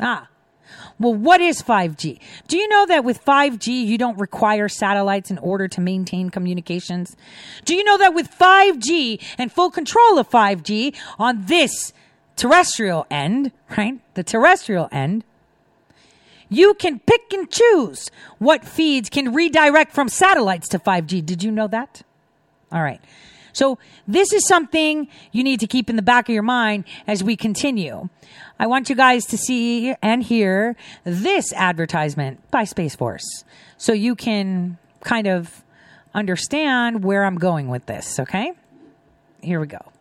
Ah. 0.00 0.28
Well, 0.98 1.14
what 1.14 1.40
is 1.40 1.62
5G? 1.62 2.20
Do 2.48 2.56
you 2.56 2.68
know 2.68 2.86
that 2.86 3.04
with 3.04 3.24
5G, 3.24 3.86
you 3.86 3.98
don't 3.98 4.18
require 4.18 4.68
satellites 4.68 5.30
in 5.30 5.38
order 5.38 5.68
to 5.68 5.80
maintain 5.80 6.30
communications? 6.30 7.16
Do 7.64 7.74
you 7.74 7.84
know 7.84 7.98
that 7.98 8.14
with 8.14 8.30
5G 8.30 9.22
and 9.38 9.50
full 9.50 9.70
control 9.70 10.18
of 10.18 10.28
5G 10.30 10.94
on 11.18 11.46
this 11.46 11.92
terrestrial 12.36 13.06
end, 13.10 13.52
right? 13.76 14.00
The 14.14 14.22
terrestrial 14.22 14.88
end, 14.90 15.24
you 16.48 16.74
can 16.74 16.98
pick 17.00 17.32
and 17.32 17.50
choose 17.50 18.10
what 18.38 18.64
feeds 18.64 19.08
can 19.08 19.32
redirect 19.32 19.92
from 19.92 20.08
satellites 20.08 20.68
to 20.68 20.78
5G. 20.78 21.24
Did 21.24 21.42
you 21.42 21.50
know 21.50 21.68
that? 21.68 22.02
All 22.70 22.82
right. 22.82 23.00
So 23.52 23.78
this 24.08 24.32
is 24.32 24.46
something 24.46 25.08
you 25.30 25.44
need 25.44 25.60
to 25.60 25.66
keep 25.66 25.90
in 25.90 25.96
the 25.96 26.02
back 26.02 26.28
of 26.28 26.32
your 26.32 26.42
mind 26.42 26.84
as 27.06 27.22
we 27.22 27.36
continue. 27.36 28.08
I 28.58 28.66
want 28.66 28.88
you 28.88 28.96
guys 28.96 29.26
to 29.26 29.38
see 29.38 29.94
and 30.02 30.22
hear 30.22 30.76
this 31.04 31.52
advertisement 31.52 32.50
by 32.50 32.64
Space 32.64 32.94
Force 32.94 33.44
so 33.76 33.92
you 33.92 34.14
can 34.14 34.78
kind 35.02 35.26
of 35.26 35.62
understand 36.14 37.04
where 37.04 37.24
I'm 37.24 37.36
going 37.36 37.68
with 37.68 37.86
this, 37.86 38.18
okay? 38.20 38.52
Here 39.42 39.60
we 39.60 39.66
go. 39.66 39.91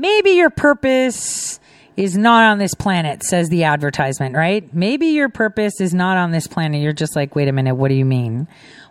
Maybe 0.00 0.30
your 0.30 0.50
purpose 0.50 1.60
is 1.96 2.16
not 2.16 2.44
on 2.44 2.58
this 2.58 2.74
planet, 2.74 3.24
says 3.24 3.48
the 3.48 3.64
advertisement, 3.64 4.36
right? 4.36 4.72
Maybe 4.72 5.08
your 5.08 5.28
purpose 5.28 5.80
is 5.80 5.92
not 5.92 6.16
on 6.16 6.30
this 6.30 6.46
planet. 6.46 6.80
You're 6.80 6.92
just 6.92 7.16
like, 7.16 7.34
wait 7.34 7.48
a 7.48 7.52
minute, 7.52 7.74
what 7.74 7.88
do 7.88 7.94
you 7.94 8.04
mean? 8.04 8.46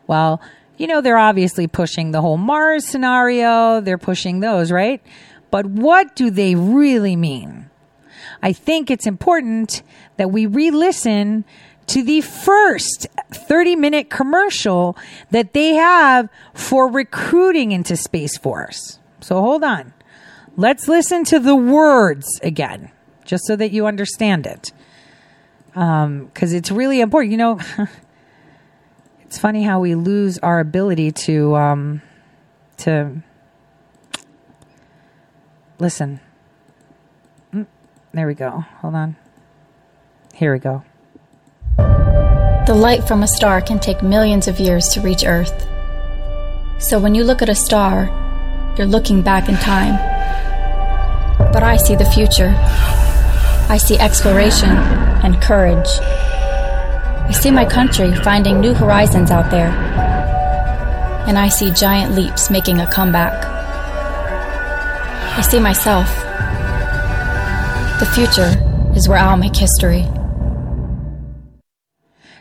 Well, 0.07 0.41
you 0.77 0.87
know, 0.87 1.01
they're 1.01 1.17
obviously 1.17 1.67
pushing 1.67 2.11
the 2.11 2.21
whole 2.21 2.37
Mars 2.37 2.85
scenario. 2.85 3.79
They're 3.81 3.97
pushing 3.97 4.41
those, 4.41 4.71
right? 4.71 5.01
But 5.49 5.65
what 5.65 6.15
do 6.15 6.29
they 6.29 6.55
really 6.55 7.15
mean? 7.15 7.69
I 8.43 8.53
think 8.53 8.91
it's 8.91 9.07
important 9.07 9.81
that 10.17 10.29
we 10.31 10.45
re 10.45 10.69
listen 10.69 11.45
to 11.87 12.03
the 12.03 12.21
first 12.21 13.07
30 13.31 13.75
minute 13.77 14.09
commercial 14.09 14.97
that 15.31 15.53
they 15.53 15.75
have 15.75 16.29
for 16.53 16.91
recruiting 16.91 17.71
into 17.71 17.95
Space 17.95 18.37
Force. 18.37 18.99
So 19.21 19.41
hold 19.41 19.63
on. 19.63 19.93
Let's 20.59 20.87
listen 20.87 21.23
to 21.25 21.39
the 21.39 21.55
words 21.55 22.39
again, 22.41 22.91
just 23.25 23.45
so 23.45 23.55
that 23.55 23.69
you 23.69 23.85
understand 23.85 24.47
it. 24.47 24.73
Because 25.67 26.03
um, 26.03 26.31
it's 26.35 26.71
really 26.71 26.99
important. 26.99 27.31
You 27.31 27.37
know, 27.37 27.59
it's 29.21 29.37
funny 29.37 29.61
how 29.61 29.79
we 29.79 29.93
lose 29.93 30.39
our 30.39 30.59
ability 30.59 31.11
to 31.11 31.55
um, 31.55 32.01
to 32.77 33.21
listen. 35.77 36.19
Mm, 37.53 37.67
there 38.13 38.25
we 38.25 38.33
go. 38.33 38.65
Hold 38.81 38.95
on. 38.95 39.15
Here 40.33 40.51
we 40.51 40.57
go. 40.57 40.83
The 41.77 42.75
light 42.75 43.07
from 43.07 43.21
a 43.21 43.27
star 43.27 43.61
can 43.61 43.79
take 43.79 44.01
millions 44.01 44.47
of 44.47 44.59
years 44.59 44.89
to 44.89 45.01
reach 45.01 45.23
Earth. 45.23 45.67
So 46.79 46.99
when 46.99 47.13
you 47.13 47.23
look 47.23 47.43
at 47.43 47.49
a 47.49 47.55
star, 47.55 48.05
you're 48.75 48.87
looking 48.87 49.21
back 49.21 49.49
in 49.49 49.55
time 49.57 50.17
but 51.51 51.63
I 51.63 51.77
see 51.77 51.95
the 51.95 52.05
future. 52.05 52.53
I 53.69 53.77
see 53.77 53.97
exploration 53.99 54.69
and 54.69 55.41
courage. 55.41 55.87
I 57.27 57.31
see 57.31 57.51
my 57.51 57.65
country 57.65 58.15
finding 58.15 58.59
new 58.59 58.73
horizons 58.73 59.31
out 59.31 59.51
there. 59.51 59.69
And 61.27 61.37
I 61.37 61.49
see 61.49 61.71
giant 61.71 62.15
leaps 62.15 62.49
making 62.49 62.79
a 62.79 62.87
comeback. 62.87 63.45
I 65.37 65.41
see 65.41 65.59
myself. 65.59 66.07
The 67.99 68.05
future 68.15 68.53
is 68.95 69.09
where 69.09 69.17
I'll 69.17 69.37
make 69.37 69.55
history. 69.55 70.05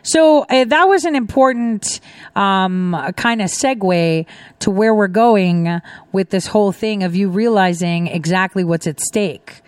So 0.07 0.43
uh, 0.43 0.63
that 0.63 0.87
was 0.87 1.03
an 1.03 1.17
important 1.17 1.99
um, 2.33 2.95
kind 3.17 3.41
of 3.41 3.49
segue 3.49 4.25
to 4.59 4.71
where 4.71 4.95
we're 4.95 5.09
going 5.09 5.81
with 6.13 6.29
this 6.29 6.47
whole 6.47 6.71
thing 6.71 7.03
of 7.03 7.13
you 7.13 7.27
realizing 7.27 8.07
exactly 8.07 8.63
what's 8.63 8.87
at 8.87 9.01
stake. 9.01 9.61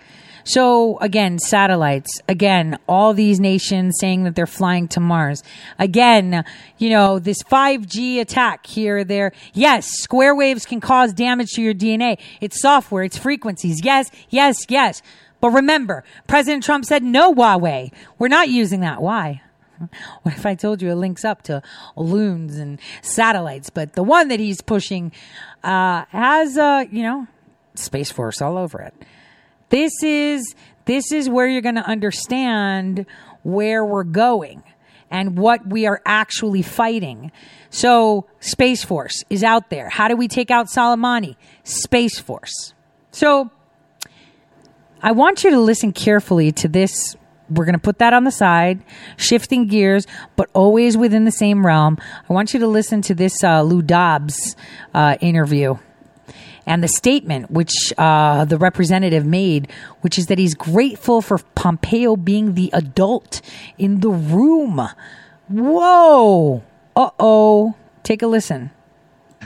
So 0.44 0.96
again, 1.00 1.38
satellites. 1.38 2.22
Again, 2.26 2.78
all 2.88 3.12
these 3.12 3.38
nations 3.38 3.98
saying 4.00 4.24
that 4.24 4.34
they're 4.34 4.46
flying 4.46 4.88
to 4.88 5.00
Mars. 5.00 5.42
Again, 5.78 6.42
you 6.78 6.88
know, 6.88 7.18
this 7.18 7.42
5G 7.42 8.18
attack 8.18 8.64
here, 8.64 9.04
there. 9.04 9.32
Yes, 9.52 9.90
square 9.90 10.34
waves 10.34 10.64
can 10.64 10.80
cause 10.80 11.12
damage 11.12 11.50
to 11.50 11.62
your 11.62 11.74
DNA. 11.74 12.18
It's 12.40 12.62
software. 12.62 13.04
It's 13.04 13.18
frequencies. 13.18 13.84
Yes, 13.84 14.10
yes, 14.30 14.64
yes. 14.70 15.02
But 15.42 15.50
remember, 15.50 16.02
President 16.26 16.64
Trump 16.64 16.86
said 16.86 17.02
no 17.02 17.34
Huawei. 17.34 17.92
We're 18.18 18.28
not 18.28 18.48
using 18.48 18.80
that. 18.80 19.02
Why? 19.02 19.42
What 20.22 20.34
if 20.34 20.44
I 20.46 20.54
told 20.54 20.82
you 20.82 20.90
it 20.90 20.96
links 20.96 21.24
up 21.24 21.42
to 21.42 21.62
loons 21.96 22.56
and 22.56 22.78
satellites? 23.02 23.70
But 23.70 23.94
the 23.94 24.02
one 24.02 24.28
that 24.28 24.40
he's 24.40 24.60
pushing 24.60 25.12
uh, 25.62 26.04
has, 26.10 26.58
uh, 26.58 26.84
you 26.90 27.02
know, 27.02 27.26
Space 27.74 28.10
Force 28.10 28.42
all 28.42 28.56
over 28.58 28.80
it. 28.80 28.94
This 29.70 30.02
is 30.02 30.54
this 30.84 31.12
is 31.12 31.28
where 31.28 31.46
you're 31.46 31.62
going 31.62 31.76
to 31.76 31.86
understand 31.86 33.06
where 33.42 33.84
we're 33.84 34.04
going 34.04 34.62
and 35.10 35.38
what 35.38 35.66
we 35.66 35.86
are 35.86 36.00
actually 36.04 36.62
fighting. 36.62 37.32
So, 37.70 38.26
Space 38.40 38.84
Force 38.84 39.24
is 39.30 39.44
out 39.44 39.70
there. 39.70 39.88
How 39.88 40.08
do 40.08 40.16
we 40.16 40.28
take 40.28 40.50
out 40.50 40.66
Soleimani? 40.66 41.36
Space 41.64 42.18
Force. 42.18 42.74
So, 43.12 43.50
I 45.02 45.12
want 45.12 45.44
you 45.44 45.50
to 45.50 45.60
listen 45.60 45.92
carefully 45.92 46.52
to 46.52 46.68
this 46.68 47.16
we're 47.50 47.64
going 47.64 47.74
to 47.74 47.78
put 47.78 47.98
that 47.98 48.12
on 48.12 48.24
the 48.24 48.30
side, 48.30 48.82
shifting 49.16 49.66
gears, 49.66 50.06
but 50.36 50.48
always 50.54 50.96
within 50.96 51.24
the 51.24 51.32
same 51.32 51.66
realm. 51.66 51.98
I 52.28 52.32
want 52.32 52.54
you 52.54 52.60
to 52.60 52.66
listen 52.66 53.02
to 53.02 53.14
this 53.14 53.42
uh, 53.42 53.62
Lou 53.62 53.82
Dobbs 53.82 54.56
uh, 54.94 55.16
interview 55.20 55.76
and 56.66 56.84
the 56.84 56.88
statement 56.88 57.50
which 57.50 57.92
uh, 57.98 58.44
the 58.44 58.58
representative 58.58 59.24
made, 59.24 59.70
which 60.02 60.18
is 60.18 60.26
that 60.26 60.38
he's 60.38 60.54
grateful 60.54 61.20
for 61.20 61.38
Pompeo 61.56 62.16
being 62.16 62.54
the 62.54 62.70
adult 62.72 63.40
in 63.78 64.00
the 64.00 64.10
room. 64.10 64.88
Whoa. 65.48 66.62
Uh 66.94 67.10
oh. 67.18 67.74
Take 68.02 68.22
a 68.22 68.26
listen. 68.26 68.70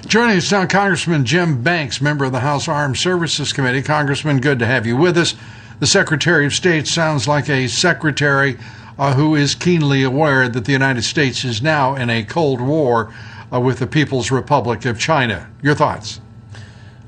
Joining 0.07 0.37
us 0.37 0.51
now, 0.53 0.67
Congressman 0.67 1.25
Jim 1.25 1.63
Banks, 1.63 2.01
member 2.01 2.25
of 2.25 2.33
the 2.33 2.41
House 2.41 2.69
Armed 2.69 2.99
Services 2.99 3.53
Committee. 3.53 3.81
Congressman, 3.81 4.41
good 4.41 4.59
to 4.59 4.67
have 4.67 4.87
you 4.87 4.97
with 4.97 5.17
us. 5.17 5.35
The 5.81 5.87
Secretary 5.87 6.47
of 6.47 6.55
State 6.55 6.87
sounds 6.87 7.27
like 7.27 7.49
a 7.49 7.67
secretary 7.67 8.57
uh, 8.97 9.15
who 9.15 9.35
is 9.35 9.55
keenly 9.55 10.05
aware 10.05 10.49
that 10.49 10.65
the 10.65 10.73
United 10.73 11.03
States 11.03 11.45
is 11.45 11.61
now 11.61 11.97
in 11.97 12.11
a 12.11 12.23
Cold 12.23 12.61
War 12.61 13.13
uh, 13.53 13.61
with 13.61 13.81
the 13.81 13.87
People's 13.87 14.31
Republic 14.31 14.85
of 14.85 14.99
China. 15.01 15.51
Your 15.63 15.75
thoughts? 15.75 16.21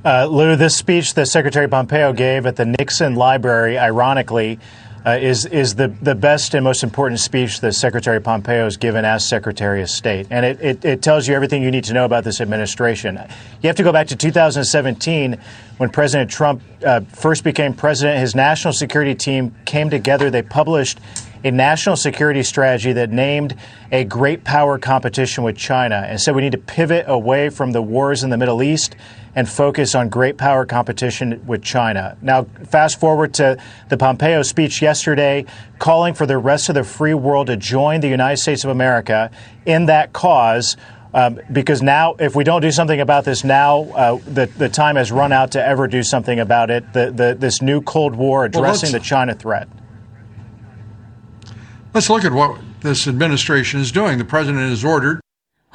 Uh, 0.05 0.27
Lou, 0.27 0.57
this 0.57 0.77
speech 0.77 1.15
that 1.15 1.27
Secretary 1.27 1.69
Pompeo 1.69 2.13
gave 2.13 2.47
at 2.47 2.57
the 2.57 2.65
Nixon 2.65 3.15
Library, 3.15 3.79
ironically, 3.79 4.59
uh, 5.07 5.17
is 5.21 5.47
is 5.47 5.77
the, 5.77 5.89
the 6.03 6.17
best 6.17 6.53
and 6.55 6.65
most 6.65 6.83
important 6.83 7.21
speech 7.21 7.61
that 7.61 7.73
Secretary 7.75 8.21
Pompeo 8.21 8.65
has 8.65 8.77
given 8.77 9.05
as 9.05 9.25
Secretary 9.25 9.81
of 9.81 9.89
State. 9.89 10.27
And 10.31 10.45
it, 10.45 10.61
it, 10.61 10.85
it, 10.85 11.03
tells 11.03 11.29
you 11.29 11.35
everything 11.35 11.63
you 11.63 11.71
need 11.71 11.85
to 11.85 11.93
know 11.93 12.05
about 12.05 12.25
this 12.25 12.41
administration. 12.41 13.17
You 13.63 13.69
have 13.69 13.77
to 13.77 13.85
go 13.85 13.93
back 13.93 14.09
to 14.09 14.17
2017 14.17 15.39
when 15.77 15.91
President 15.91 16.29
Trump 16.29 16.61
uh, 16.85 17.01
first 17.03 17.45
became 17.45 17.73
president. 17.73 18.19
His 18.19 18.35
national 18.35 18.73
security 18.73 19.15
team 19.15 19.55
came 19.65 19.91
together. 19.91 20.29
They 20.29 20.43
published 20.43 20.99
a 21.45 21.53
national 21.53 21.95
security 21.95 22.43
strategy 22.43 22.93
that 22.95 23.11
named 23.11 23.55
a 23.93 24.03
great 24.03 24.43
power 24.43 24.77
competition 24.79 25.45
with 25.45 25.57
China 25.57 26.05
and 26.09 26.21
said 26.21 26.35
we 26.35 26.43
need 26.43 26.53
to 26.53 26.59
pivot 26.59 27.05
away 27.07 27.51
from 27.51 27.71
the 27.71 27.83
wars 27.83 28.25
in 28.25 28.31
the 28.31 28.37
Middle 28.37 28.61
East 28.61 28.97
and 29.37 29.47
focus 29.47 29.95
on 29.95 30.09
great 30.09 30.39
power 30.39 30.65
competition 30.65 31.45
with 31.47 31.63
China. 31.63 32.17
Now, 32.23 32.45
fast 32.69 32.99
forward 32.99 33.35
to 33.35 33.59
the 33.91 33.99
Pompeo 33.99 34.43
speech 34.43 34.81
yesterday, 34.81 35.45
calling 35.79 36.15
for 36.15 36.25
the 36.25 36.39
rest 36.39 36.71
of 36.71 36.75
the 36.75 36.83
free 36.83 37.13
world 37.13 37.49
to 37.49 37.57
join 37.57 38.01
the 38.01 38.09
United 38.09 38.39
States 38.39 38.65
of 38.65 38.71
America 38.71 39.31
in 39.67 39.87
that 39.87 40.15
cause. 40.15 40.79
Um, 41.13 41.39
because 41.53 41.83
now, 41.83 42.15
if 42.15 42.35
we 42.35 42.45
don't 42.45 42.63
do 42.63 42.71
something 42.71 43.01
about 43.01 43.25
this 43.25 43.45
now, 43.45 43.83
uh, 43.83 44.19
the, 44.27 44.47
the 44.47 44.71
time 44.71 44.97
has 44.97 45.13
run 45.13 45.33
out 45.33 45.53
to 45.53 45.65
ever 45.65 45.87
do 45.87 46.03
something 46.03 46.41
about 46.41 46.71
it. 46.71 46.93
The, 46.95 47.11
the, 47.11 47.37
this 47.39 47.61
new 47.61 47.83
Cold 47.83 48.17
War 48.17 48.47
addressing 48.47 48.89
well, 48.93 49.01
the 49.01 49.05
China 49.05 49.35
threat. 49.35 49.69
Let's 51.93 52.11
look 52.11 52.25
at 52.25 52.33
what 52.33 52.59
this 52.81 53.07
administration 53.07 53.81
is 53.81 53.93
doing. 53.93 54.19
The 54.19 54.25
president 54.25 54.69
has 54.69 54.85
ordered 54.85 55.21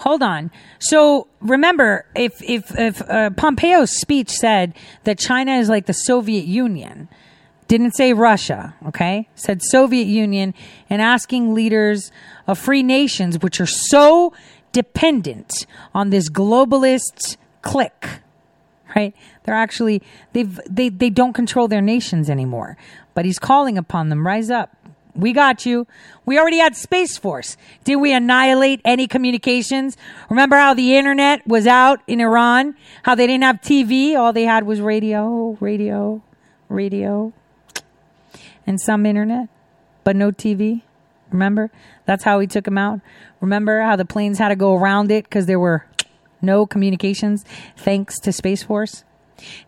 Hold 0.02 0.24
on. 0.24 0.50
So 0.80 1.28
remember, 1.42 2.06
if 2.16 2.42
if 2.42 2.78
if 2.78 3.02
uh, 3.08 3.30
Pompeo's 3.32 3.92
speech 3.92 4.32
said 4.32 4.74
that 5.04 5.20
China 5.20 5.58
is 5.58 5.70
like 5.70 5.86
the 5.86 5.94
Soviet 5.94 6.46
Union, 6.46 7.08
didn't 7.68 7.92
say 7.92 8.12
Russia, 8.12 8.74
okay? 8.88 9.30
Said 9.36 9.62
Soviet 9.62 10.08
Union, 10.08 10.56
and 10.90 11.04
asking 11.04 11.54
leaders 11.54 12.12
of 12.48 12.58
free 12.58 12.82
nations, 12.82 13.38
which 13.40 13.62
are 13.62 13.68
so 13.68 14.34
dependent 14.72 15.68
on 15.94 16.10
this 16.10 16.32
globalist 16.32 17.38
clique, 17.62 18.22
right? 18.96 19.16
They're 19.44 19.54
actually 19.54 20.02
they've 20.34 20.60
they 20.68 20.90
they 20.90 21.12
don't 21.12 21.34
control 21.34 21.68
their 21.68 21.80
nations 21.80 22.28
anymore. 22.28 22.76
But 23.14 23.26
he's 23.26 23.38
calling 23.38 23.78
upon 23.78 24.10
them, 24.10 24.26
rise 24.26 24.50
up, 24.50 24.76
we 25.16 25.34
got 25.34 25.66
you. 25.66 25.88
We 26.26 26.40
already 26.40 26.58
had 26.58 26.76
Space 26.76 27.18
Force. 27.18 27.58
Did 27.84 27.98
we 27.98 28.14
annihilate 28.14 28.82
any 28.86 29.08
communications? 29.08 29.98
Remember 30.30 30.56
how 30.56 30.74
the 30.74 30.96
internet 30.96 31.46
was 31.48 31.68
out 31.68 32.00
in 32.08 32.22
Iran? 32.22 32.76
How 33.04 33.16
they 33.16 33.28
didn't 33.28 33.44
have 33.44 33.62
TV? 33.62 34.16
All 34.16 34.34
they 34.34 34.46
had 34.46 34.66
was 34.66 34.82
radio, 34.82 35.58
radio, 35.60 36.22
radio, 36.70 37.34
and 38.66 38.80
some 38.80 39.06
internet, 39.06 39.50
but 40.04 40.16
no 40.16 40.32
TV. 40.32 40.82
Remember? 41.32 41.72
That's 42.06 42.24
how 42.24 42.40
we 42.40 42.48
took 42.48 42.66
them 42.66 42.78
out. 42.78 43.00
Remember 43.40 43.82
how 43.82 43.96
the 43.96 44.06
planes 44.06 44.38
had 44.38 44.50
to 44.50 44.56
go 44.56 44.76
around 44.76 45.12
it 45.12 45.24
because 45.24 45.46
there 45.46 45.60
were 45.60 45.86
no 46.42 46.66
communications 46.66 47.46
thanks 47.78 48.20
to 48.20 48.32
Space 48.32 48.64
Force? 48.64 49.04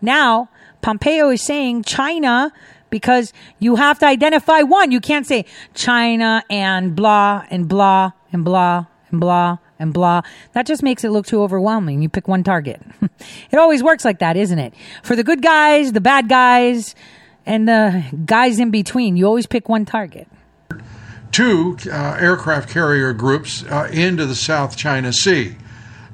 Now, 0.02 0.50
Pompeo 0.82 1.30
is 1.30 1.42
saying 1.42 1.84
China 1.84 2.52
because 2.94 3.34
you 3.58 3.76
have 3.76 3.98
to 3.98 4.06
identify 4.06 4.62
one. 4.62 4.92
You 4.92 5.02
can't 5.02 5.26
say 5.26 5.46
China 5.74 6.44
and 6.48 6.96
blah 6.96 7.44
and 7.50 7.68
blah 7.68 8.12
and 8.32 8.46
blah 8.46 8.86
and 9.10 9.20
blah 9.20 9.58
and 9.80 9.92
blah. 9.92 10.22
That 10.52 10.68
just 10.68 10.84
makes 10.84 11.04
it 11.04 11.10
look 11.10 11.26
too 11.26 11.42
overwhelming. 11.42 12.04
You 12.04 12.10
pick 12.10 12.28
one 12.28 12.44
target. 12.44 12.80
it 13.52 13.58
always 13.58 13.82
works 13.82 14.06
like 14.06 14.20
that, 14.20 14.38
isn't 14.38 14.60
it? 14.60 14.76
For 15.02 15.16
the 15.16 15.24
good 15.24 15.42
guys, 15.42 15.94
the 15.94 16.02
bad 16.02 16.30
guys, 16.30 16.94
and 17.48 17.68
the 17.68 18.06
guys 18.28 18.60
in 18.60 18.70
between, 18.70 19.18
you 19.18 19.26
always 19.26 19.48
pick 19.48 19.68
one 19.68 19.86
target. 19.86 20.28
Two 21.32 21.76
uh, 21.88 22.18
aircraft 22.20 22.70
carrier 22.70 23.12
groups 23.12 23.64
uh, 23.64 23.90
into 23.92 24.28
the 24.28 24.36
South 24.36 24.78
China 24.78 25.12
Sea. 25.12 25.56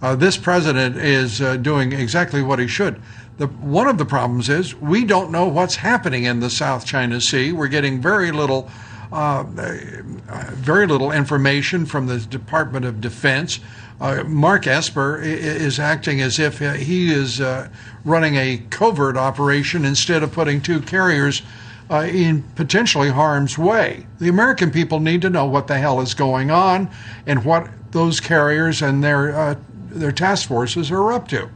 Uh, 0.02 0.16
this 0.16 0.38
president 0.38 0.96
is 0.96 1.42
uh, 1.42 1.58
doing 1.58 1.92
exactly 1.92 2.42
what 2.42 2.58
he 2.58 2.68
should. 2.68 3.02
The, 3.40 3.48
one 3.48 3.88
of 3.88 3.98
the 3.98 4.04
problems 4.04 4.50
is 4.50 4.76
we 4.76 5.06
don't 5.06 5.32
know 5.32 5.48
what's 5.48 5.78
happening 5.78 6.26
in 6.26 6.42
the 6.42 6.50
South 6.50 6.86
China 6.86 7.22
Sea. 7.22 7.54
We're 7.54 7.70
getting 7.70 8.02
very 8.02 8.34
little, 8.34 8.70
uh, 9.14 9.46
uh, 9.58 10.52
very 10.56 10.86
little 10.86 11.14
information 11.14 11.86
from 11.86 12.08
the 12.08 12.20
Department 12.20 12.84
of 12.84 13.00
Defense. 13.00 13.62
Uh, 14.02 14.26
Mark 14.26 14.68
Esper 14.68 15.22
is 15.22 15.80
acting 15.80 16.20
as 16.20 16.38
if 16.38 16.60
he 16.60 17.14
is 17.14 17.40
uh, 17.40 17.70
running 18.04 18.36
a 18.36 18.62
covert 18.72 19.16
operation 19.16 19.86
instead 19.86 20.22
of 20.22 20.34
putting 20.34 20.60
two 20.60 20.82
carriers 20.82 21.42
uh, 21.90 22.08
in 22.12 22.44
potentially 22.56 23.10
harm's 23.10 23.58
way. 23.58 24.06
The 24.20 24.28
American 24.28 24.70
people 24.70 25.00
need 25.00 25.22
to 25.22 25.30
know 25.30 25.46
what 25.46 25.68
the 25.68 25.78
hell 25.78 26.02
is 26.02 26.14
going 26.14 26.52
on 26.52 26.90
and 27.26 27.46
what 27.46 27.70
those 27.92 28.20
carriers 28.20 28.82
and 28.82 29.02
their 29.02 29.34
uh, 29.34 29.56
their 29.92 30.12
task 30.12 30.50
forces 30.50 30.92
are 30.92 31.14
up 31.14 31.30
to. 31.30 31.50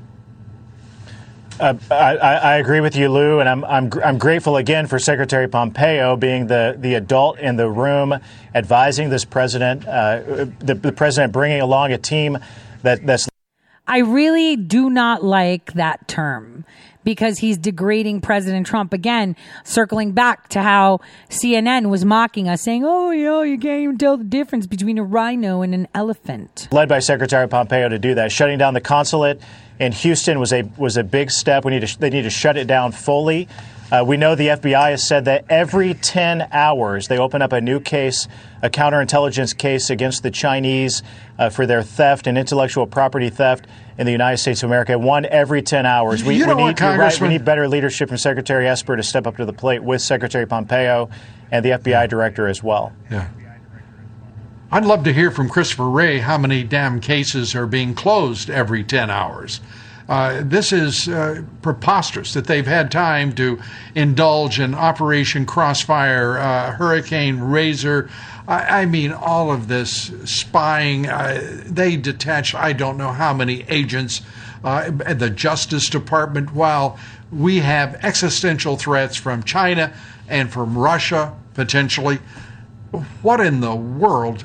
Uh, 1.60 1.76
I, 1.92 2.18
I, 2.18 2.56
agree 2.56 2.80
with 2.80 2.96
you, 2.96 3.10
Lou, 3.10 3.40
and 3.40 3.48
I'm, 3.48 3.64
I'm, 3.66 3.92
I'm 4.04 4.18
grateful 4.18 4.58
again 4.58 4.88
for 4.88 4.98
Secretary 4.98 5.48
Pompeo 5.48 6.16
being 6.16 6.48
the, 6.48 6.76
the 6.80 6.96
adult 6.96 7.38
in 7.40 7.58
the 7.58 7.70
room, 7.70 8.20
advising 8.56 9.10
this 9.10 9.24
president, 9.24 9.88
uh, 9.88 10.46
the, 10.60 10.74
the 10.74 10.92
president 10.92 11.32
bringing 11.32 11.62
along 11.62 11.92
a 11.92 11.98
team 11.98 12.40
that, 12.82 13.06
that's. 13.06 13.28
I 13.86 14.00
really 14.00 14.56
do 14.56 14.90
not 14.90 15.24
like 15.24 15.74
that 15.74 16.08
term 16.08 16.66
because 17.04 17.40
he's 17.40 17.58
degrading 17.58 18.22
President 18.22 18.66
Trump 18.66 18.94
again, 18.94 19.36
circling 19.64 20.12
back 20.12 20.50
to 20.50 20.62
how 20.62 21.00
CNN 21.30 21.90
was 21.90 22.06
mocking 22.06 22.48
us, 22.48 22.62
saying, 22.62 22.84
"Oh, 22.86 23.12
you 23.12 23.26
know, 23.26 23.42
you 23.42 23.58
can't 23.58 23.82
even 23.82 23.98
tell 23.98 24.18
the 24.18 24.24
difference 24.24 24.68
between 24.68 24.98
a 24.98 25.04
rhino 25.04 25.62
and 25.62 25.74
an 25.74 25.88
elephant." 25.94 26.68
Led 26.72 26.90
by 26.90 27.00
Secretary 27.00 27.48
Pompeo 27.48 27.90
to 27.90 28.00
do 28.00 28.16
that, 28.16 28.32
shutting 28.32 28.58
down 28.58 28.74
the 28.74 28.82
consulate 28.82 29.42
in 29.80 29.92
Houston 29.92 30.40
was 30.40 30.54
a 30.54 30.64
was 30.78 30.98
a 30.98 31.04
big 31.04 31.32
step. 31.32 31.66
We 31.66 31.72
need 31.72 31.88
to 31.88 32.00
they 32.00 32.10
need 32.10 32.24
to 32.24 32.30
shut 32.30 32.58
it 32.58 32.68
down 32.68 32.92
fully. 32.92 33.48
Uh, 33.94 34.04
we 34.04 34.18
know 34.18 34.34
the 34.34 34.48
FBI 34.48 34.90
has 34.90 35.08
said 35.08 35.26
that 35.26 35.46
every 35.50 35.94
10 35.94 36.48
hours 36.52 37.10
they 37.10 37.20
open 37.20 37.44
up 37.44 37.54
a 37.54 37.62
new 37.62 37.80
case, 37.80 38.28
a 38.64 38.70
counterintelligence 38.70 39.56
case 39.56 39.92
against 39.92 40.24
the 40.24 40.32
Chinese 40.32 41.04
uh, 41.38 41.52
for 41.52 41.68
their 41.68 41.84
theft 41.84 42.26
and 42.26 42.36
intellectual 42.36 42.88
property 42.88 43.30
theft 43.30 43.68
in 44.00 44.08
the 44.08 44.12
United 44.12 44.38
States 44.38 44.64
of 44.64 44.72
America. 44.72 44.98
One 44.98 45.28
every 45.28 45.62
10 45.62 45.86
hours. 45.86 46.24
We, 46.24 46.44
we 46.44 46.56
need, 46.56 46.82
right, 46.82 47.22
we 47.22 47.28
need 47.28 47.46
better 47.46 47.68
leadership 47.68 48.10
from 48.10 48.18
Secretary 48.18 48.68
Esper 48.68 48.96
to 48.96 49.04
step 49.04 49.28
up 49.28 49.38
to 49.38 49.46
the 49.46 49.54
plate 49.54 49.84
with 49.84 50.02
Secretary 50.02 50.48
Pompeo 50.48 51.12
and 51.52 51.64
the 51.64 51.70
FBI 51.70 52.10
director 52.10 52.48
as 52.48 52.64
well. 52.64 52.94
Yeah. 53.12 53.30
I'd 54.72 54.86
love 54.86 55.04
to 55.04 55.14
hear 55.14 55.30
from 55.30 55.50
Christopher 55.50 55.88
Wray 55.88 56.18
how 56.18 56.40
many 56.40 56.64
damn 56.64 57.00
cases 57.00 57.54
are 57.54 57.68
being 57.68 57.94
closed 57.94 58.50
every 58.50 58.84
10 58.84 59.12
hours. 59.12 59.62
Uh, 60.10 60.42
this 60.44 60.74
is 60.74 61.08
uh, 61.08 61.42
preposterous 61.62 62.34
that 62.34 62.46
they've 62.46 62.68
had 62.68 62.92
time 62.92 63.34
to 63.34 63.60
indulge 63.96 64.60
in 64.60 64.74
Operation 64.74 65.46
Crossfire, 65.46 66.38
uh, 66.38 66.72
Hurricane 66.72 67.40
Razor. 67.40 68.10
I, 68.48 68.82
I 68.82 68.86
mean, 68.86 69.14
all 69.14 69.52
of 69.52 69.68
this 69.68 70.12
spying. 70.26 71.08
Uh, 71.08 71.62
they 71.66 71.96
detached, 71.96 72.56
I 72.56 72.74
don't 72.74 72.98
know 72.98 73.12
how 73.12 73.34
many 73.34 73.64
agents 73.70 74.22
uh, 74.64 74.92
at 75.06 75.20
the 75.20 75.30
Justice 75.30 75.90
Department, 75.90 76.54
while 76.54 76.98
we 77.32 77.60
have 77.60 77.96
existential 78.04 78.78
threats 78.78 79.16
from 79.16 79.44
China 79.44 79.94
and 80.28 80.52
from 80.52 80.78
Russia, 80.78 81.34
potentially. 81.54 82.20
What 83.22 83.40
in 83.40 83.62
the 83.62 83.76
world? 83.76 84.44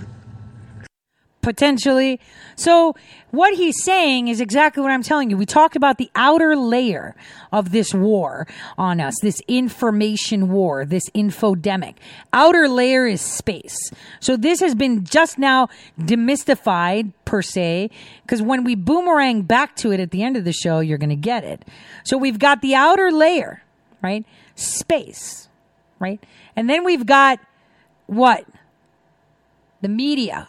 potentially. 1.49 2.21
So 2.57 2.95
what 3.31 3.55
he's 3.55 3.83
saying 3.83 4.29
is 4.29 4.41
exactly 4.41 4.83
what 4.83 4.91
I'm 4.91 5.03
telling 5.03 5.29
you. 5.31 5.37
We 5.37 5.47
talked 5.47 5.77
about 5.77 5.99
the 5.99 6.11
outer 6.15 6.57
layer 6.57 7.15
of 7.53 7.73
this 7.73 7.93
war 7.93 8.47
on 8.77 9.01
us, 9.01 9.15
this 9.21 9.41
information 9.49 10.49
war, 10.51 10.85
this 10.85 11.09
infodemic. 11.11 11.97
Outer 12.33 12.69
layer 12.69 13.07
is 13.07 13.21
space. 13.21 13.93
So 14.21 14.37
this 14.37 14.61
has 14.61 14.75
been 14.75 15.05
just 15.05 15.39
now 15.39 15.69
demystified 16.01 17.13
per 17.25 17.43
se, 17.43 17.91
because 18.23 18.41
when 18.41 18.65
we 18.65 18.75
boomerang 18.75 19.43
back 19.43 19.77
to 19.77 19.93
it 19.93 20.01
at 20.01 20.11
the 20.11 20.23
end 20.23 20.37
of 20.37 20.45
the 20.45 20.53
show, 20.53 20.81
you're 20.81 20.99
going 20.99 21.11
to 21.11 21.17
get 21.17 21.45
it. 21.45 21.65
So 22.05 22.17
we've 22.17 22.39
got 22.39 22.63
the 22.63 22.75
outer 22.75 23.11
layer, 23.13 23.63
right? 24.03 24.25
Space, 24.55 25.49
right? 25.99 26.23
And 26.57 26.71
then 26.71 26.85
we've 26.85 27.05
got 27.05 27.41
what? 28.07 28.47
The 29.83 29.89
media 29.89 30.49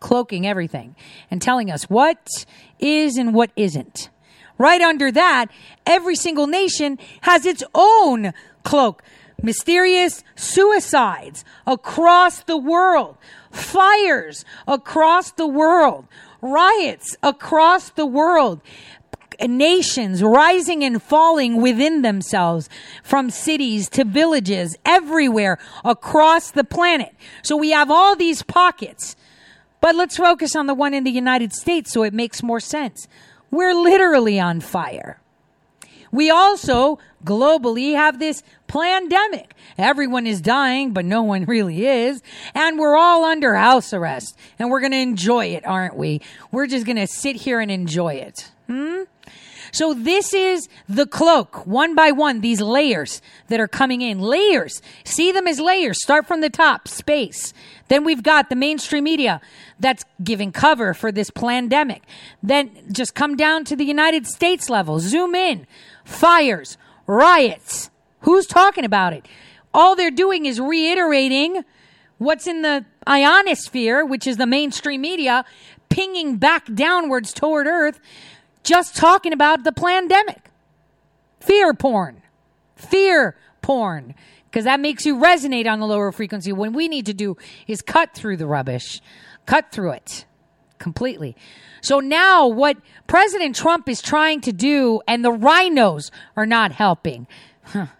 cloaking 0.00 0.46
everything 0.46 0.94
and 1.30 1.40
telling 1.40 1.70
us 1.70 1.84
what 1.84 2.46
is 2.78 3.16
and 3.16 3.34
what 3.34 3.50
isn't. 3.56 4.10
Right 4.58 4.80
under 4.80 5.12
that, 5.12 5.46
every 5.86 6.16
single 6.16 6.46
nation 6.46 6.98
has 7.22 7.46
its 7.46 7.62
own 7.74 8.32
cloak. 8.64 9.02
Mysterious 9.40 10.24
suicides 10.34 11.44
across 11.64 12.40
the 12.40 12.56
world, 12.56 13.16
fires 13.52 14.44
across 14.66 15.30
the 15.30 15.46
world, 15.46 16.06
riots 16.42 17.16
across 17.22 17.90
the 17.90 18.06
world, 18.06 18.60
nations 19.46 20.22
rising 20.24 20.82
and 20.82 21.00
falling 21.00 21.62
within 21.62 22.02
themselves 22.02 22.68
from 23.04 23.30
cities 23.30 23.88
to 23.90 24.04
villages 24.04 24.76
everywhere 24.84 25.58
across 25.84 26.50
the 26.50 26.64
planet. 26.64 27.14
So 27.42 27.56
we 27.56 27.70
have 27.70 27.92
all 27.92 28.16
these 28.16 28.42
pockets. 28.42 29.14
But 29.80 29.94
let's 29.94 30.16
focus 30.16 30.56
on 30.56 30.66
the 30.66 30.74
one 30.74 30.94
in 30.94 31.04
the 31.04 31.10
United 31.10 31.52
States 31.52 31.92
so 31.92 32.02
it 32.02 32.12
makes 32.12 32.42
more 32.42 32.60
sense. 32.60 33.06
We're 33.50 33.74
literally 33.74 34.40
on 34.40 34.60
fire. 34.60 35.20
We 36.10 36.30
also 36.30 36.98
globally 37.24 37.94
have 37.94 38.18
this 38.18 38.42
pandemic. 38.66 39.54
Everyone 39.76 40.26
is 40.26 40.40
dying, 40.40 40.92
but 40.92 41.04
no 41.04 41.22
one 41.22 41.44
really 41.46 41.86
is. 41.86 42.22
And 42.54 42.78
we're 42.78 42.96
all 42.96 43.24
under 43.24 43.54
house 43.54 43.92
arrest. 43.92 44.36
And 44.58 44.70
we're 44.70 44.80
going 44.80 44.92
to 44.92 44.98
enjoy 44.98 45.46
it, 45.46 45.66
aren't 45.66 45.96
we? 45.96 46.20
We're 46.50 46.66
just 46.66 46.86
going 46.86 46.96
to 46.96 47.06
sit 47.06 47.36
here 47.36 47.60
and 47.60 47.70
enjoy 47.70 48.14
it. 48.14 48.50
Hmm? 48.66 49.02
So 49.72 49.94
this 49.94 50.32
is 50.32 50.68
the 50.88 51.06
cloak, 51.06 51.66
one 51.66 51.94
by 51.94 52.10
one, 52.10 52.40
these 52.40 52.60
layers 52.60 53.20
that 53.48 53.60
are 53.60 53.68
coming 53.68 54.00
in. 54.00 54.20
Layers. 54.20 54.80
See 55.04 55.32
them 55.32 55.46
as 55.46 55.60
layers. 55.60 56.02
Start 56.02 56.26
from 56.26 56.40
the 56.40 56.50
top, 56.50 56.88
space. 56.88 57.52
Then 57.88 58.04
we've 58.04 58.22
got 58.22 58.50
the 58.50 58.56
mainstream 58.56 59.04
media 59.04 59.40
that's 59.80 60.04
giving 60.22 60.52
cover 60.52 60.94
for 60.94 61.10
this 61.10 61.30
pandemic. 61.30 62.02
Then 62.42 62.70
just 62.92 63.14
come 63.14 63.36
down 63.36 63.64
to 63.66 63.76
the 63.76 63.84
United 63.84 64.26
States 64.26 64.68
level. 64.68 65.00
Zoom 65.00 65.34
in. 65.34 65.66
Fires, 66.04 66.76
riots. 67.06 67.90
Who's 68.20 68.46
talking 68.46 68.84
about 68.84 69.12
it? 69.12 69.26
All 69.72 69.94
they're 69.94 70.10
doing 70.10 70.46
is 70.46 70.60
reiterating 70.60 71.64
what's 72.18 72.46
in 72.46 72.62
the 72.62 72.84
ionosphere, 73.08 74.04
which 74.04 74.26
is 74.26 74.36
the 74.36 74.46
mainstream 74.46 75.00
media, 75.00 75.44
pinging 75.88 76.36
back 76.36 76.72
downwards 76.74 77.32
toward 77.32 77.66
Earth 77.66 78.00
just 78.68 78.94
talking 78.96 79.32
about 79.32 79.64
the 79.64 79.72
pandemic. 79.72 80.50
Fear 81.40 81.72
porn. 81.74 82.22
Fear 82.76 83.36
porn. 83.62 84.14
Because 84.44 84.64
that 84.64 84.80
makes 84.80 85.06
you 85.06 85.16
resonate 85.16 85.66
on 85.66 85.80
the 85.80 85.86
lower 85.86 86.12
frequency. 86.12 86.52
What 86.52 86.72
we 86.72 86.86
need 86.86 87.06
to 87.06 87.14
do 87.14 87.36
is 87.66 87.80
cut 87.80 88.14
through 88.14 88.36
the 88.36 88.46
rubbish, 88.46 89.00
cut 89.46 89.72
through 89.72 89.92
it 89.92 90.26
completely. 90.78 91.34
So 91.80 92.00
now 92.00 92.46
what 92.46 92.76
President 93.06 93.56
Trump 93.56 93.88
is 93.88 94.02
trying 94.02 94.40
to 94.42 94.52
do, 94.52 95.00
and 95.08 95.24
the 95.24 95.32
rhinos 95.32 96.10
are 96.36 96.46
not 96.46 96.72
helping. 96.72 97.26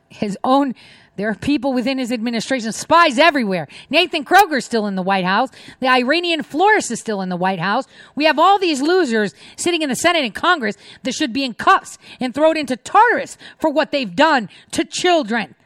His 0.09 0.39
own 0.45 0.75
there 1.19 1.29
are 1.29 1.35
people 1.35 1.73
within 1.73 1.99
his 1.99 2.13
administration, 2.13 2.71
spies 2.71 3.19
everywhere. 3.19 3.67
Nathan 3.91 4.25
Kroger's 4.25 4.65
still 4.65 4.87
in 4.87 4.95
the 4.95 5.03
White 5.03 5.25
House. 5.25 5.51
The 5.81 5.89
Iranian 5.89 6.45
florist 6.45 6.93
is 6.93 7.01
still 7.01 7.23
in 7.23 7.29
the 7.29 7.37
White 7.37 7.59
House. 7.59 7.87
We 8.15 8.25
have 8.27 8.39
all 8.39 8.57
these 8.57 8.81
losers 8.81 9.35
sitting 9.57 9.83
in 9.83 9.89
the 9.89 9.97
Senate 9.97 10.23
and 10.25 10.33
Congress 10.33 10.77
that 11.03 11.15
should 11.15 11.33
be 11.33 11.43
in 11.43 11.55
cuffs 11.55 11.99
and 12.21 12.33
thrown 12.33 12.57
into 12.57 12.77
Tartarus 12.77 13.37
for 13.61 13.69
what 13.69 13.91
they've 13.91 14.15
done 14.15 14.49
to 14.71 14.85
children. 14.85 15.57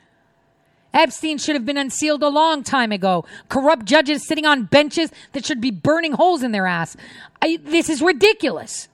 Epstein 0.95 1.37
should 1.37 1.55
have 1.55 1.67
been 1.67 1.77
unsealed 1.77 2.23
a 2.23 2.29
long 2.31 2.63
time 2.63 2.91
ago. 2.91 3.27
Corrupt 3.51 3.85
judges 3.85 4.27
sitting 4.27 4.47
on 4.47 4.65
benches 4.65 5.11
that 5.33 5.45
should 5.45 5.61
be 5.61 5.71
burning 5.71 6.13
holes 6.13 6.43
in 6.43 6.53
their 6.53 6.67
ass. 6.67 6.97
I, 7.43 7.59
this 7.63 7.91
is 7.91 8.01
ridiculous. 8.01 8.89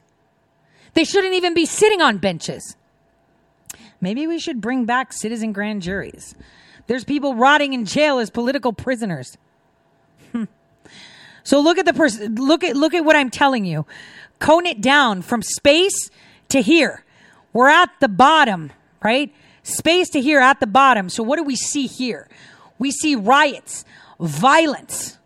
They 0.94 1.04
shouldn't 1.04 1.34
even 1.34 1.54
be 1.54 1.66
sitting 1.66 2.02
on 2.02 2.18
benches. 2.18 2.76
Maybe 4.00 4.26
we 4.26 4.38
should 4.38 4.60
bring 4.60 4.84
back 4.84 5.12
citizen 5.12 5.52
grand 5.52 5.82
juries. 5.82 6.34
There's 6.86 7.04
people 7.04 7.34
rotting 7.34 7.72
in 7.72 7.84
jail 7.84 8.18
as 8.18 8.30
political 8.30 8.72
prisoners. 8.72 9.36
So 11.48 11.60
look 11.60 11.78
at 11.78 11.86
the 11.86 11.94
pers- 11.94 12.20
look 12.20 12.62
at 12.62 12.76
look 12.76 12.92
at 12.92 13.06
what 13.06 13.16
I'm 13.16 13.30
telling 13.30 13.64
you. 13.64 13.86
Cone 14.38 14.66
it 14.66 14.82
down 14.82 15.22
from 15.22 15.40
space 15.40 16.10
to 16.50 16.60
here. 16.60 17.06
We're 17.54 17.70
at 17.70 17.88
the 18.00 18.08
bottom, 18.08 18.70
right? 19.02 19.32
Space 19.62 20.10
to 20.10 20.20
here 20.20 20.40
at 20.40 20.60
the 20.60 20.66
bottom. 20.66 21.08
So 21.08 21.22
what 21.22 21.36
do 21.36 21.44
we 21.44 21.56
see 21.56 21.86
here? 21.86 22.28
We 22.78 22.90
see 22.90 23.14
riots, 23.14 23.86
violence 24.20 25.16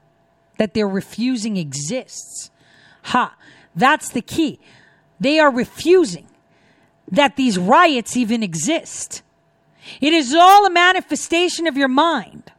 that 0.58 0.74
they're 0.74 0.86
refusing 0.86 1.56
exists. 1.56 2.52
Ha, 3.02 3.34
that's 3.74 4.10
the 4.10 4.22
key. 4.22 4.60
They 5.18 5.40
are 5.40 5.50
refusing 5.50 6.28
that 7.12 7.36
these 7.36 7.58
riots 7.58 8.16
even 8.16 8.42
exist. 8.42 9.22
It 10.00 10.12
is 10.12 10.34
all 10.34 10.66
a 10.66 10.70
manifestation 10.70 11.66
of 11.66 11.76
your 11.76 11.88
mind. 11.88 12.50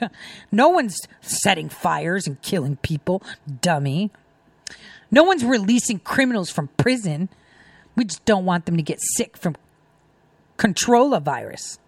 no 0.52 0.68
one's 0.68 0.96
setting 1.20 1.68
fires 1.68 2.26
and 2.26 2.40
killing 2.40 2.76
people, 2.76 3.22
dummy. 3.60 4.10
No 5.10 5.24
one's 5.24 5.44
releasing 5.44 5.98
criminals 5.98 6.50
from 6.50 6.68
prison. 6.76 7.28
We 7.96 8.04
just 8.04 8.24
don't 8.24 8.44
want 8.44 8.66
them 8.66 8.76
to 8.76 8.82
get 8.82 9.00
sick 9.00 9.36
from 9.36 9.56
control 10.56 11.12
a 11.12 11.20
virus. 11.20 11.78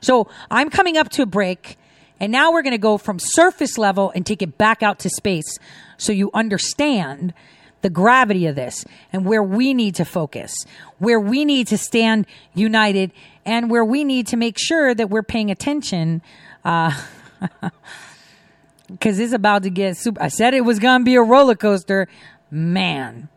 So 0.00 0.28
I'm 0.50 0.68
coming 0.68 0.98
up 0.98 1.08
to 1.10 1.22
a 1.22 1.26
break, 1.26 1.78
and 2.20 2.30
now 2.30 2.52
we're 2.52 2.62
going 2.62 2.72
to 2.72 2.78
go 2.78 2.98
from 2.98 3.18
surface 3.18 3.78
level 3.78 4.12
and 4.14 4.26
take 4.26 4.42
it 4.42 4.58
back 4.58 4.82
out 4.82 4.98
to 5.00 5.08
space 5.08 5.58
so 5.96 6.12
you 6.12 6.30
understand 6.34 7.32
the 7.84 7.90
gravity 7.90 8.46
of 8.46 8.56
this 8.56 8.86
and 9.12 9.26
where 9.26 9.42
we 9.42 9.74
need 9.74 9.94
to 9.96 10.06
focus, 10.06 10.56
where 10.98 11.20
we 11.20 11.44
need 11.44 11.66
to 11.68 11.76
stand 11.76 12.26
united, 12.54 13.12
and 13.44 13.70
where 13.70 13.84
we 13.84 14.04
need 14.04 14.26
to 14.28 14.38
make 14.38 14.56
sure 14.58 14.94
that 14.94 15.10
we're 15.10 15.22
paying 15.22 15.50
attention. 15.50 16.22
Uh, 16.64 16.98
because 18.90 19.18
it's 19.18 19.34
about 19.34 19.64
to 19.64 19.70
get 19.70 19.98
super. 19.98 20.22
I 20.22 20.28
said 20.28 20.54
it 20.54 20.62
was 20.62 20.78
going 20.78 21.02
to 21.02 21.04
be 21.04 21.16
a 21.16 21.22
roller 21.22 21.54
coaster. 21.54 22.08
Man, 22.50 23.28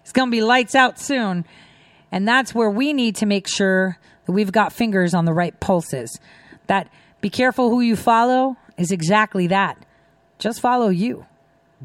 it's 0.00 0.12
going 0.12 0.28
to 0.28 0.32
be 0.32 0.40
lights 0.40 0.74
out 0.74 0.98
soon. 0.98 1.44
And 2.10 2.26
that's 2.26 2.54
where 2.54 2.70
we 2.70 2.94
need 2.94 3.16
to 3.16 3.26
make 3.26 3.46
sure 3.46 3.98
that 4.24 4.32
we've 4.32 4.52
got 4.52 4.72
fingers 4.72 5.12
on 5.12 5.26
the 5.26 5.34
right 5.34 5.58
pulses. 5.60 6.18
That 6.66 6.90
be 7.20 7.28
careful 7.28 7.68
who 7.68 7.82
you 7.82 7.94
follow 7.94 8.56
is 8.78 8.90
exactly 8.90 9.48
that. 9.48 9.76
Just 10.38 10.60
follow 10.60 10.88
you. 10.88 11.26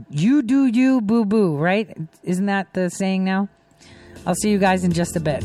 You 0.09 0.41
do 0.41 0.67
you, 0.67 1.01
boo 1.01 1.25
boo, 1.25 1.57
right? 1.57 1.97
Isn't 2.23 2.45
that 2.45 2.73
the 2.73 2.89
saying 2.89 3.23
now? 3.23 3.49
I'll 4.25 4.35
see 4.35 4.49
you 4.49 4.57
guys 4.59 4.83
in 4.83 4.91
just 4.93 5.15
a 5.15 5.19
bit. 5.19 5.43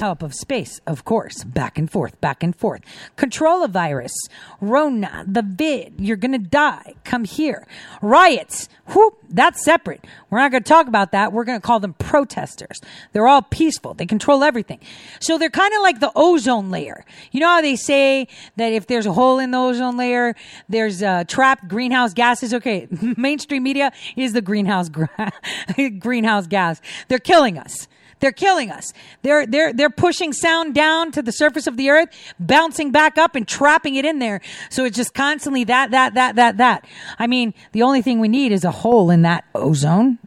Help 0.00 0.22
of 0.22 0.34
space, 0.34 0.80
of 0.86 1.04
course. 1.04 1.44
Back 1.44 1.78
and 1.78 1.90
forth, 1.90 2.20
back 2.20 2.42
and 2.42 2.56
forth. 2.56 2.80
Control 3.16 3.62
a 3.62 3.68
virus. 3.68 4.12
Rona, 4.60 5.24
the 5.26 5.42
vid. 5.42 5.94
You're 5.98 6.16
going 6.16 6.32
to 6.32 6.38
die. 6.38 6.94
Come 7.04 7.24
here. 7.24 7.66
Riots. 8.02 8.68
Whoop. 8.86 9.14
That's 9.28 9.64
separate. 9.64 10.04
We're 10.28 10.38
not 10.38 10.50
going 10.50 10.64
to 10.64 10.68
talk 10.68 10.88
about 10.88 11.12
that. 11.12 11.32
We're 11.32 11.44
going 11.44 11.60
to 11.60 11.64
call 11.64 11.78
them 11.78 11.94
protesters. 11.94 12.80
They're 13.12 13.28
all 13.28 13.42
peaceful. 13.42 13.94
They 13.94 14.06
control 14.06 14.42
everything. 14.42 14.80
So 15.20 15.38
they're 15.38 15.50
kind 15.50 15.72
of 15.72 15.82
like 15.82 16.00
the 16.00 16.10
ozone 16.16 16.70
layer. 16.70 17.04
You 17.30 17.40
know 17.40 17.46
how 17.46 17.60
they 17.60 17.76
say 17.76 18.26
that 18.56 18.72
if 18.72 18.88
there's 18.88 19.06
a 19.06 19.12
hole 19.12 19.38
in 19.38 19.52
the 19.52 19.58
ozone 19.58 19.96
layer, 19.96 20.34
there's 20.68 21.02
uh, 21.02 21.24
trapped 21.28 21.68
greenhouse 21.68 22.12
gases? 22.12 22.52
Okay. 22.52 22.88
Mainstream 23.16 23.62
media 23.62 23.92
is 24.16 24.32
the 24.32 24.42
greenhouse, 24.42 24.88
gra- 24.88 25.32
greenhouse 25.98 26.48
gas. 26.48 26.80
They're 27.06 27.18
killing 27.18 27.56
us. 27.56 27.86
They're 28.20 28.32
killing 28.32 28.70
us. 28.70 28.92
They're, 29.22 29.46
they're, 29.46 29.72
they're 29.72 29.90
pushing 29.90 30.32
sound 30.32 30.74
down 30.74 31.10
to 31.12 31.22
the 31.22 31.32
surface 31.32 31.66
of 31.66 31.76
the 31.76 31.90
earth, 31.90 32.08
bouncing 32.38 32.92
back 32.92 33.18
up 33.18 33.34
and 33.34 33.48
trapping 33.48 33.96
it 33.96 34.04
in 34.04 34.18
there. 34.18 34.40
So 34.68 34.84
it's 34.84 34.96
just 34.96 35.14
constantly 35.14 35.64
that, 35.64 35.90
that, 35.90 36.14
that, 36.14 36.36
that, 36.36 36.58
that. 36.58 36.86
I 37.18 37.26
mean, 37.26 37.54
the 37.72 37.82
only 37.82 38.02
thing 38.02 38.20
we 38.20 38.28
need 38.28 38.52
is 38.52 38.64
a 38.64 38.70
hole 38.70 39.10
in 39.10 39.22
that 39.22 39.44
ozone, 39.54 40.18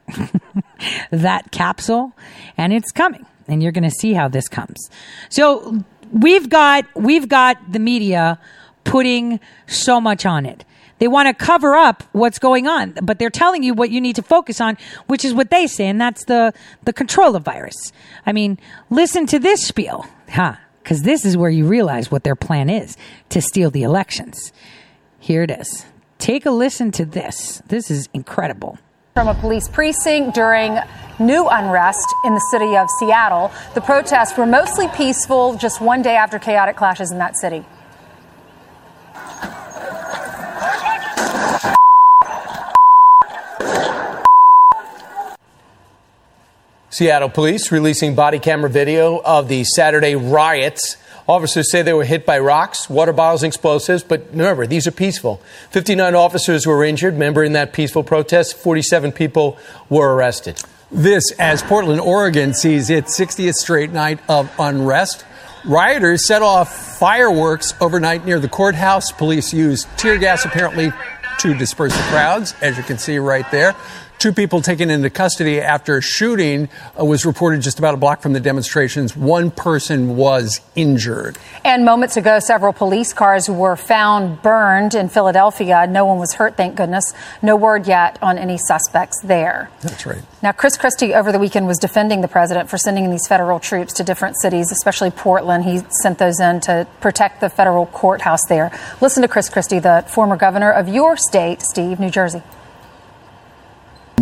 that 1.12 1.52
capsule, 1.52 2.14
and 2.58 2.74
it's 2.74 2.92
coming. 2.92 3.26
And 3.48 3.62
you're 3.62 3.72
going 3.72 3.84
to 3.84 3.92
see 3.92 4.14
how 4.14 4.28
this 4.28 4.48
comes. 4.48 4.90
So 5.30 5.84
we've 6.12 6.50
got, 6.50 6.86
we've 6.96 7.28
got 7.28 7.58
the 7.72 7.80
media 7.80 8.40
putting 8.84 9.40
so 9.68 10.02
much 10.02 10.26
on 10.26 10.46
it. 10.46 10.66
They 11.04 11.10
want 11.10 11.28
to 11.28 11.34
cover 11.34 11.76
up 11.76 12.02
what's 12.14 12.40
going 12.40 12.66
on, 12.66 12.94
but 13.04 13.20
they're 13.20 13.30
telling 13.30 13.62
you 13.62 13.74
what 13.74 13.90
you 13.90 14.00
need 14.00 14.16
to 14.16 14.22
focus 14.22 14.62
on, 14.62 14.78
which 15.08 15.26
is 15.26 15.34
what 15.34 15.50
they 15.50 15.68
say, 15.68 15.90
and 15.90 16.00
that's 16.00 16.24
the, 16.24 16.54
the 16.86 16.94
control 16.94 17.36
of 17.36 17.44
virus. 17.44 17.92
I 18.26 18.32
mean, 18.32 18.58
listen 18.90 19.26
to 19.26 19.38
this 19.38 19.68
spiel, 19.68 20.06
huh? 20.30 20.56
Because 20.82 21.02
this 21.02 21.26
is 21.26 21.36
where 21.36 21.50
you 21.50 21.66
realize 21.68 22.10
what 22.10 22.24
their 22.24 22.38
plan 22.38 22.70
is 22.70 22.96
to 23.32 23.42
steal 23.42 23.70
the 23.70 23.84
elections. 23.84 24.54
Here 25.20 25.44
it 25.44 25.52
is. 25.52 25.86
Take 26.20 26.46
a 26.46 26.52
listen 26.52 26.90
to 26.92 27.04
this. 27.04 27.62
This 27.68 27.92
is 27.92 28.08
incredible. 28.14 28.78
From 29.14 29.28
a 29.28 29.34
police 29.34 29.68
precinct 29.68 30.34
during 30.34 30.80
new 31.20 31.46
unrest 31.50 32.08
in 32.24 32.34
the 32.34 32.48
city 32.50 32.78
of 32.78 32.88
Seattle. 33.02 33.52
The 33.76 33.82
protests 33.82 34.38
were 34.38 34.46
mostly 34.46 34.88
peaceful 34.96 35.58
just 35.58 35.82
one 35.82 36.02
day 36.02 36.16
after 36.16 36.40
chaotic 36.40 36.78
clashes 36.78 37.12
in 37.12 37.18
that 37.18 37.36
city. 37.36 37.66
Seattle 46.94 47.28
police 47.30 47.72
releasing 47.72 48.14
body 48.14 48.38
camera 48.38 48.70
video 48.70 49.20
of 49.26 49.48
the 49.48 49.64
Saturday 49.64 50.14
riots. 50.14 50.96
Officers 51.28 51.72
say 51.72 51.82
they 51.82 51.92
were 51.92 52.04
hit 52.04 52.24
by 52.24 52.38
rocks, 52.38 52.88
water 52.88 53.12
bottles, 53.12 53.42
and 53.42 53.50
explosives, 53.50 54.04
but 54.04 54.28
remember, 54.30 54.68
these 54.68 54.86
are 54.86 54.92
peaceful. 54.92 55.42
59 55.72 56.14
officers 56.14 56.68
were 56.68 56.84
injured. 56.84 57.16
Remember, 57.16 57.44
in 57.44 57.54
that 57.54 57.74
peaceful 57.74 58.04
protest, 58.04 58.56
47 58.58 59.12
people 59.12 59.58
were 59.90 60.14
arrested. 60.14 60.62
This 60.92 61.32
as 61.40 61.64
Portland, 61.64 62.00
Oregon 62.00 62.54
sees 62.54 62.92
its 62.92 63.20
60th 63.20 63.56
straight 63.56 63.92
night 63.92 64.20
of 64.30 64.52
unrest. 64.60 65.26
Rioters 65.66 66.28
set 66.28 66.44
off 66.44 67.00
fireworks 67.00 67.74
overnight 67.82 68.24
near 68.24 68.40
the 68.40 68.50
courthouse. 68.50 69.12
Police 69.12 69.52
used 69.52 69.88
tear 69.98 70.20
gas 70.20 70.46
apparently 70.46 70.94
to 71.40 71.56
disperse 71.56 71.96
the 71.96 72.04
crowds, 72.04 72.54
as 72.62 72.78
you 72.78 72.84
can 72.84 73.00
see 73.00 73.18
right 73.18 73.50
there. 73.50 73.76
Two 74.24 74.32
people 74.32 74.62
taken 74.62 74.90
into 74.90 75.10
custody 75.10 75.60
after 75.60 75.98
a 75.98 76.02
shooting 76.02 76.70
uh, 76.98 77.04
was 77.04 77.26
reported 77.26 77.60
just 77.60 77.78
about 77.78 77.94
a 77.94 77.98
block 77.98 78.22
from 78.22 78.32
the 78.32 78.40
demonstrations. 78.40 79.18
One 79.18 79.52
person 79.52 80.16
was 80.16 80.62
injured. 80.76 81.38
And 81.66 81.84
moments 81.84 82.16
ago, 82.16 82.40
several 82.40 82.72
police 82.72 83.12
cars 83.12 83.50
were 83.50 83.76
found 83.76 84.42
burned 84.42 84.96
in 84.96 85.10
Philadelphia. 85.10 85.86
No 85.88 86.06
one 86.06 86.20
was 86.20 86.36
hurt, 86.36 86.56
thank 86.56 86.78
goodness. 86.78 87.14
No 87.42 87.58
word 87.58 87.86
yet 87.86 88.18
on 88.22 88.38
any 88.38 88.58
suspects 88.58 89.20
there. 89.20 89.70
That's 89.82 90.06
right. 90.06 90.22
Now, 90.42 90.54
Chris 90.54 90.78
Christie 90.78 91.14
over 91.14 91.34
the 91.34 91.40
weekend 91.40 91.68
was 91.68 91.78
defending 91.78 92.22
the 92.22 92.30
president 92.30 92.70
for 92.70 92.78
sending 92.78 93.12
these 93.12 93.28
federal 93.28 93.60
troops 93.60 93.92
to 93.96 94.06
different 94.06 94.40
cities, 94.40 94.72
especially 94.72 95.12
Portland. 95.12 95.66
He 95.66 95.82
sent 96.02 96.18
those 96.18 96.40
in 96.40 96.62
to 96.62 96.88
protect 97.02 97.42
the 97.42 97.50
federal 97.50 97.88
courthouse 97.88 98.46
there. 98.48 98.72
Listen 99.02 99.22
to 99.24 99.28
Chris 99.28 99.50
Christie, 99.50 99.80
the 99.80 100.06
former 100.08 100.38
governor 100.38 100.72
of 100.72 100.88
your 100.88 101.18
state, 101.18 101.62
Steve, 101.62 102.00
New 102.00 102.10
Jersey. 102.10 102.42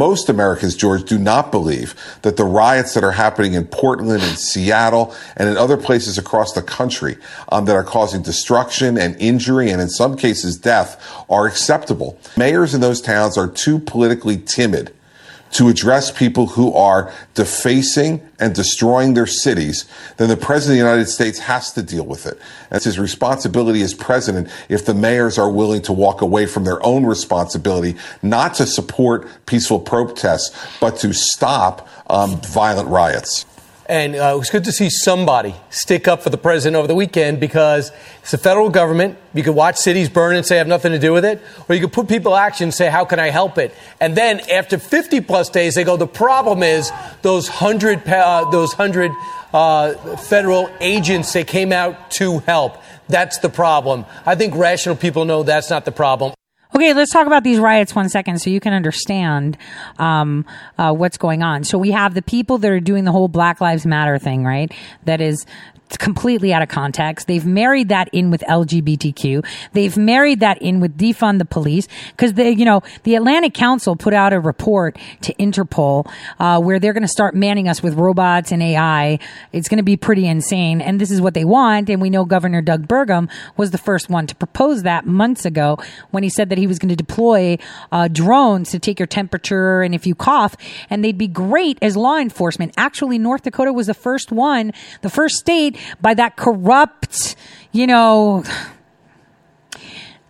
Most 0.02 0.30
Americans, 0.30 0.76
George, 0.76 1.04
do 1.04 1.20
not 1.20 1.52
believe 1.52 1.94
that 2.24 2.36
the 2.36 2.44
riots 2.44 2.96
that 2.96 3.04
are 3.04 3.12
happening 3.12 3.54
in 3.54 3.68
Portland 3.68 4.24
and 4.24 4.36
Seattle 4.36 5.14
and 5.38 5.48
in 5.48 5.58
other 5.58 5.78
places 5.78 6.18
across 6.18 6.54
the 6.54 6.64
country 6.64 7.18
um, 7.52 7.66
that 7.66 7.76
are 7.76 7.84
causing 7.84 8.24
destruction 8.24 8.98
and 8.98 9.16
injury 9.22 9.70
and 9.70 9.80
in 9.80 9.90
some 9.90 10.18
cases 10.18 10.58
death 10.58 11.00
are 11.30 11.46
acceptable. 11.46 12.18
Mayors 12.36 12.74
in 12.74 12.82
those 12.82 13.00
towns 13.00 13.38
are 13.38 13.48
too 13.48 13.78
politically 13.78 14.40
timid 14.40 14.92
to 15.52 15.68
address 15.68 16.12
people 16.12 16.48
who 16.48 16.74
are 16.74 17.14
defacing 17.34 18.22
and 18.40 18.56
destroying 18.56 19.14
their 19.14 19.28
cities, 19.28 19.86
then 20.18 20.30
the 20.30 20.38
President 20.38 20.80
of 20.80 20.86
the 20.86 20.92
United 20.92 21.10
States 21.10 21.40
has 21.40 21.74
to 21.74 21.84
deal 21.84 22.06
with 22.06 22.26
it. 22.26 22.40
That's 22.70 22.86
his 22.86 22.98
responsibility 22.98 23.82
as 23.82 23.94
President 23.94 24.50
if 24.70 24.86
the 24.86 24.94
mayors 24.94 25.38
are 25.38 25.50
willing 25.50 25.82
to 25.84 25.94
walk 25.94 26.22
away 26.22 26.46
from 26.46 26.64
their 26.64 26.84
own 26.86 27.06
responsibility, 27.06 27.96
not 28.22 28.54
to 28.56 28.66
support 28.66 29.28
peaceful 29.46 29.80
protests, 29.80 30.56
but 30.80 30.98
to 30.98 31.14
stop 31.14 31.88
um, 32.10 32.42
violent 32.42 32.90
riots. 32.90 33.46
And 33.92 34.16
uh, 34.16 34.32
it 34.36 34.38
was 34.38 34.50
good 34.50 34.64
to 34.64 34.72
see 34.72 34.90
somebody 34.90 35.54
stick 35.70 36.08
up 36.08 36.24
for 36.24 36.30
the 36.30 36.38
president 36.38 36.78
over 36.78 36.88
the 36.88 36.96
weekend 36.96 37.42
because 37.42 37.92
it's 38.22 38.32
the 38.32 38.38
federal 38.38 38.70
government. 38.70 39.18
You 39.34 39.44
could 39.44 39.54
watch 39.54 39.76
cities 39.76 40.08
burn 40.08 40.38
and 40.38 40.46
say 40.46 40.56
I 40.56 40.58
have 40.60 40.68
nothing 40.68 40.94
to 40.94 40.98
do 40.98 41.12
with 41.12 41.26
it, 41.26 41.42
or 41.68 41.76
you 41.76 41.82
could 41.82 41.92
put 41.92 42.08
people 42.08 42.38
action 42.38 42.64
and 42.64 42.74
say 42.74 42.90
how 42.90 43.04
can 43.04 43.20
I 43.20 43.32
help 43.32 43.58
it? 43.58 43.76
And 44.00 44.16
then 44.16 44.40
after 44.50 44.78
50 44.78 45.20
plus 45.20 45.50
days, 45.50 45.76
they 45.76 45.84
go 45.84 45.98
the 45.98 46.08
problem 46.08 46.64
is 46.64 46.90
those 47.22 47.50
hundred 47.50 48.08
uh, 48.08 48.50
those 48.50 48.72
hundred 48.72 49.12
uh, 49.54 50.16
federal 50.16 50.72
agents 50.80 51.34
they 51.34 51.44
came 51.44 51.74
out 51.74 52.12
to 52.12 52.40
help. 52.40 52.78
That's 53.10 53.40
the 53.40 53.50
problem. 53.50 54.06
I 54.26 54.36
think 54.36 54.56
rational 54.56 54.96
people 54.96 55.26
know 55.26 55.44
that's 55.44 55.70
not 55.70 55.84
the 55.84 55.92
problem. 55.92 56.34
Okay, 56.74 56.94
let's 56.94 57.12
talk 57.12 57.28
about 57.28 57.44
these 57.44 57.60
riots 57.60 57.94
one 57.94 58.08
second 58.08 58.40
so 58.40 58.50
you 58.50 58.62
can 58.62 58.72
understand 58.72 59.58
um, 60.00 60.46
uh, 60.78 60.94
what's 60.94 61.18
going 61.18 61.44
on. 61.44 61.66
So 61.66 61.78
we 61.78 61.92
have 61.92 62.14
the 62.14 62.22
people 62.22 62.58
that 62.60 62.72
are 62.72 62.80
doing 62.80 63.04
the 63.04 63.12
whole 63.12 63.28
Black 63.28 63.60
Lives 63.60 63.86
Matter 63.86 64.18
thing, 64.18 64.46
right? 64.46 64.72
That 65.04 65.20
is 65.20 65.46
completely 65.98 66.54
out 66.54 66.62
of 66.62 66.70
context. 66.70 67.28
They've 67.28 67.46
married 67.46 67.90
that 67.90 68.10
in 68.12 68.32
with 68.32 68.42
LGBTQ. 68.42 69.46
They've 69.74 69.96
married 69.98 70.40
that 70.40 70.62
in 70.62 70.80
with 70.80 70.98
defund 70.98 71.40
the 71.40 71.46
police 71.46 71.88
because 72.12 72.34
they, 72.34 72.52
you 72.52 72.66
know, 72.66 72.82
the 73.04 73.16
Atlantic 73.16 73.54
Council 73.54 73.96
put 73.96 74.14
out 74.14 74.34
a 74.34 74.40
report 74.40 74.98
to 75.22 75.34
Interpol 75.36 76.10
uh, 76.40 76.60
where 76.60 76.80
they're 76.80 76.94
going 76.94 77.02
to 77.04 77.08
start 77.08 77.36
manning 77.36 77.68
us 77.68 77.82
with 77.82 77.96
robots 77.96 78.52
and 78.52 78.62
AI. 78.62 79.20
It's 79.52 79.68
going 79.68 79.78
to 79.78 79.84
be 79.84 79.98
pretty 79.98 80.28
insane, 80.28 80.82
and 80.82 81.00
this 81.00 81.12
is 81.12 81.22
what 81.22 81.34
they 81.34 81.46
want. 81.46 81.90
And 81.90 82.02
we 82.02 82.10
know 82.10 82.26
Governor 82.26 82.62
Doug 82.62 82.88
Burgum 82.88 83.30
was 83.58 83.72
the 83.72 83.78
first 83.78 84.10
one 84.10 84.28
to 84.28 84.36
propose 84.36 84.84
that 84.84 85.06
months 85.06 85.46
ago 85.46 85.78
when 86.12 86.24
he 86.24 86.30
said 86.30 86.50
that 86.50 86.58
he 86.58 86.68
was 86.68 86.80
going 86.80 86.90
to 86.90 86.96
deploy 86.96 87.58
uh, 87.92 88.08
drones 88.08 88.72
to 88.72 88.80
take 88.80 89.00
your 89.00 89.08
temperature 89.08 89.82
and 89.82 89.94
if 89.96 90.06
you 90.06 90.16
cough, 90.16 90.56
and 90.90 91.04
they'd 91.04 91.18
be 91.18 91.28
great 91.28 91.78
as 91.82 91.98
law 91.98 92.18
enforcement. 92.18 92.74
Actually, 92.78 93.18
North 93.18 93.44
Dakota 93.44 93.74
was 93.74 93.88
the 93.88 93.94
first 93.94 94.32
one, 94.32 94.74
the 95.02 95.10
first 95.10 95.36
state 95.36 95.78
by 96.02 96.14
that 96.14 96.36
corrupt, 96.36 97.36
you 97.72 97.88
know. 97.88 98.44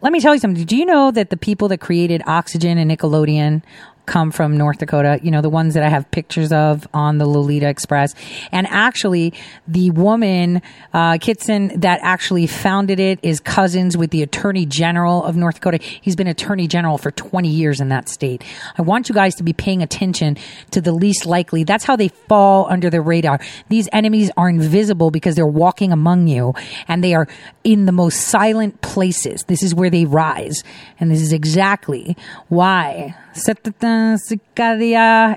Let 0.01 0.11
me 0.11 0.19
tell 0.19 0.33
you 0.33 0.39
something. 0.39 0.65
Do 0.65 0.75
you 0.75 0.85
know 0.85 1.11
that 1.11 1.29
the 1.29 1.37
people 1.37 1.67
that 1.67 1.77
created 1.77 2.23
Oxygen 2.25 2.79
and 2.79 2.89
Nickelodeon 2.89 3.61
come 4.05 4.31
from 4.31 4.57
North 4.57 4.79
Dakota, 4.79 5.19
you 5.23 5.31
know, 5.31 5.41
the 5.41 5.49
ones 5.49 5.73
that 5.73 5.83
I 5.83 5.89
have 5.89 6.09
pictures 6.11 6.51
of 6.51 6.87
on 6.93 7.17
the 7.17 7.25
Lolita 7.25 7.67
Express. 7.67 8.13
And 8.51 8.67
actually, 8.67 9.33
the 9.67 9.91
woman, 9.91 10.61
uh, 10.93 11.17
Kitson, 11.19 11.79
that 11.79 11.99
actually 12.01 12.47
founded 12.47 12.99
it 12.99 13.19
is 13.21 13.39
cousins 13.39 13.95
with 13.95 14.11
the 14.11 14.21
Attorney 14.23 14.65
General 14.65 15.23
of 15.23 15.35
North 15.35 15.55
Dakota. 15.55 15.79
He's 15.81 16.15
been 16.15 16.27
Attorney 16.27 16.67
General 16.67 16.97
for 16.97 17.11
20 17.11 17.47
years 17.47 17.79
in 17.79 17.89
that 17.89 18.09
state. 18.09 18.43
I 18.77 18.81
want 18.81 19.09
you 19.09 19.15
guys 19.15 19.35
to 19.35 19.43
be 19.43 19.53
paying 19.53 19.81
attention 19.81 20.37
to 20.71 20.81
the 20.81 20.91
least 20.91 21.25
likely. 21.25 21.63
That's 21.63 21.83
how 21.83 21.95
they 21.95 22.09
fall 22.09 22.67
under 22.69 22.89
the 22.89 23.01
radar. 23.01 23.39
These 23.69 23.87
enemies 23.93 24.31
are 24.37 24.49
invisible 24.49 25.11
because 25.11 25.35
they're 25.35 25.47
walking 25.47 25.91
among 25.91 26.27
you 26.27 26.53
and 26.87 27.03
they 27.03 27.13
are 27.13 27.27
in 27.63 27.85
the 27.85 27.91
most 27.91 28.21
silent 28.21 28.81
places. 28.81 29.43
This 29.47 29.63
is 29.63 29.75
where 29.75 29.89
they 29.89 30.05
rise. 30.05 30.63
And 30.99 31.11
this 31.11 31.21
is 31.21 31.33
exactly 31.33 32.15
why 32.49 33.15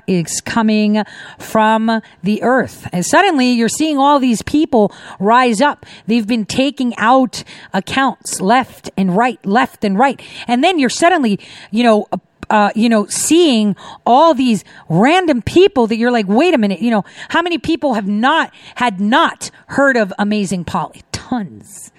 Is 0.07 0.41
coming 0.41 1.03
from 1.39 2.01
the 2.23 2.43
earth. 2.43 2.87
And 2.91 3.05
suddenly 3.05 3.51
you're 3.51 3.69
seeing 3.69 3.97
all 3.97 4.19
these 4.19 4.41
people 4.41 4.91
rise 5.19 5.61
up. 5.61 5.85
They've 6.07 6.27
been 6.27 6.45
taking 6.45 6.95
out 6.97 7.43
accounts 7.73 8.41
left 8.41 8.89
and 8.97 9.15
right, 9.15 9.43
left 9.45 9.83
and 9.83 9.97
right. 9.97 10.21
And 10.47 10.63
then 10.63 10.79
you're 10.79 10.89
suddenly, 10.89 11.39
you 11.71 11.83
know, 11.83 12.07
uh, 12.49 12.71
you 12.75 12.89
know, 12.89 13.07
seeing 13.07 13.75
all 14.05 14.33
these 14.33 14.63
random 14.89 15.41
people 15.41 15.87
that 15.87 15.97
you're 15.97 16.11
like, 16.11 16.27
wait 16.27 16.53
a 16.53 16.57
minute, 16.57 16.81
you 16.81 16.91
know, 16.91 17.03
how 17.29 17.41
many 17.41 17.57
people 17.57 17.95
have 17.95 18.07
not 18.07 18.53
had 18.75 18.99
not 18.99 19.49
heard 19.67 19.97
of 19.97 20.13
Amazing 20.19 20.65
Polly? 20.65 21.01
Tons 21.11 21.91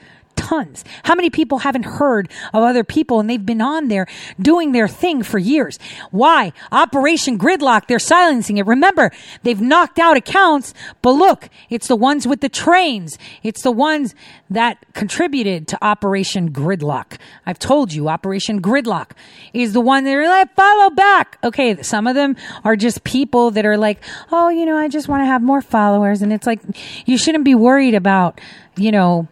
tons. 0.46 0.84
How 1.02 1.14
many 1.16 1.28
people 1.28 1.58
haven't 1.58 1.84
heard 1.84 2.30
of 2.54 2.62
other 2.62 2.84
people 2.84 3.18
and 3.18 3.28
they've 3.28 3.44
been 3.44 3.60
on 3.60 3.88
there 3.88 4.06
doing 4.40 4.70
their 4.70 4.86
thing 4.86 5.24
for 5.24 5.38
years? 5.38 5.78
Why? 6.12 6.52
Operation 6.70 7.36
Gridlock, 7.36 7.88
they're 7.88 7.98
silencing 7.98 8.56
it. 8.58 8.66
Remember, 8.66 9.10
they've 9.42 9.60
knocked 9.60 9.98
out 9.98 10.16
accounts, 10.16 10.72
but 11.02 11.12
look, 11.12 11.48
it's 11.68 11.88
the 11.88 11.96
ones 11.96 12.28
with 12.28 12.40
the 12.40 12.48
trains. 12.48 13.18
It's 13.42 13.62
the 13.62 13.72
ones 13.72 14.14
that 14.48 14.78
contributed 14.92 15.66
to 15.68 15.84
Operation 15.84 16.52
Gridlock. 16.52 17.18
I've 17.44 17.58
told 17.58 17.92
you, 17.92 18.08
Operation 18.08 18.62
Gridlock 18.62 19.10
is 19.52 19.72
the 19.72 19.80
one 19.80 20.04
that 20.04 20.14
are 20.14 20.28
like, 20.28 20.54
follow 20.54 20.90
back. 20.90 21.38
Okay, 21.42 21.82
some 21.82 22.06
of 22.06 22.14
them 22.14 22.36
are 22.62 22.76
just 22.76 23.02
people 23.02 23.50
that 23.50 23.66
are 23.66 23.76
like, 23.76 24.00
oh, 24.30 24.48
you 24.48 24.64
know, 24.64 24.76
I 24.76 24.86
just 24.88 25.08
want 25.08 25.22
to 25.22 25.26
have 25.26 25.42
more 25.42 25.60
followers. 25.60 26.22
And 26.22 26.32
it's 26.32 26.46
like, 26.46 26.60
you 27.04 27.18
shouldn't 27.18 27.44
be 27.44 27.56
worried 27.56 27.94
about, 27.94 28.40
you 28.76 28.92
know, 28.92 29.26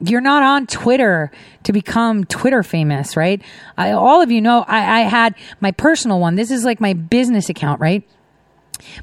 you're 0.00 0.20
not 0.20 0.42
on 0.42 0.66
Twitter 0.66 1.30
to 1.64 1.72
become 1.72 2.24
Twitter 2.24 2.62
famous, 2.62 3.16
right? 3.16 3.42
I, 3.76 3.92
all 3.92 4.20
of 4.20 4.30
you 4.30 4.40
know 4.40 4.64
I, 4.66 5.00
I 5.00 5.02
had 5.02 5.34
my 5.60 5.72
personal 5.72 6.20
one. 6.20 6.34
This 6.34 6.50
is 6.50 6.64
like 6.64 6.80
my 6.80 6.92
business 6.92 7.48
account, 7.48 7.80
right? 7.80 8.06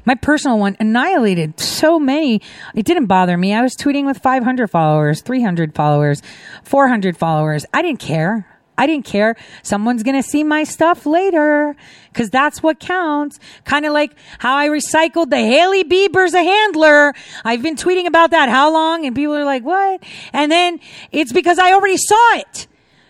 My 0.04 0.14
personal 0.14 0.58
one 0.58 0.76
annihilated 0.78 1.58
so 1.58 1.98
many. 1.98 2.40
It 2.74 2.86
didn't 2.86 3.06
bother 3.06 3.36
me. 3.36 3.52
I 3.52 3.62
was 3.62 3.74
tweeting 3.74 4.06
with 4.06 4.18
500 4.18 4.68
followers, 4.68 5.20
300 5.20 5.74
followers, 5.74 6.22
400 6.62 7.16
followers. 7.16 7.66
I 7.74 7.82
didn't 7.82 8.00
care. 8.00 8.53
I 8.76 8.86
didn't 8.86 9.04
care. 9.04 9.36
Someone's 9.62 10.02
going 10.02 10.16
to 10.16 10.22
see 10.22 10.42
my 10.42 10.64
stuff 10.64 11.06
later 11.06 11.76
because 12.12 12.30
that's 12.30 12.62
what 12.62 12.80
counts. 12.80 13.38
Kind 13.64 13.86
of 13.86 13.92
like 13.92 14.16
how 14.38 14.56
I 14.56 14.68
recycled 14.68 15.30
the 15.30 15.36
Hailey 15.36 15.84
Bieber's 15.84 16.34
a 16.34 16.42
handler. 16.42 17.14
I've 17.44 17.62
been 17.62 17.76
tweeting 17.76 18.06
about 18.06 18.32
that 18.32 18.48
how 18.48 18.72
long? 18.72 19.06
And 19.06 19.14
people 19.14 19.34
are 19.36 19.44
like, 19.44 19.64
what? 19.64 20.02
And 20.32 20.50
then 20.50 20.80
it's 21.12 21.32
because 21.32 21.58
I 21.58 21.72
already 21.72 21.96
saw 21.96 22.36
it. 22.36 22.66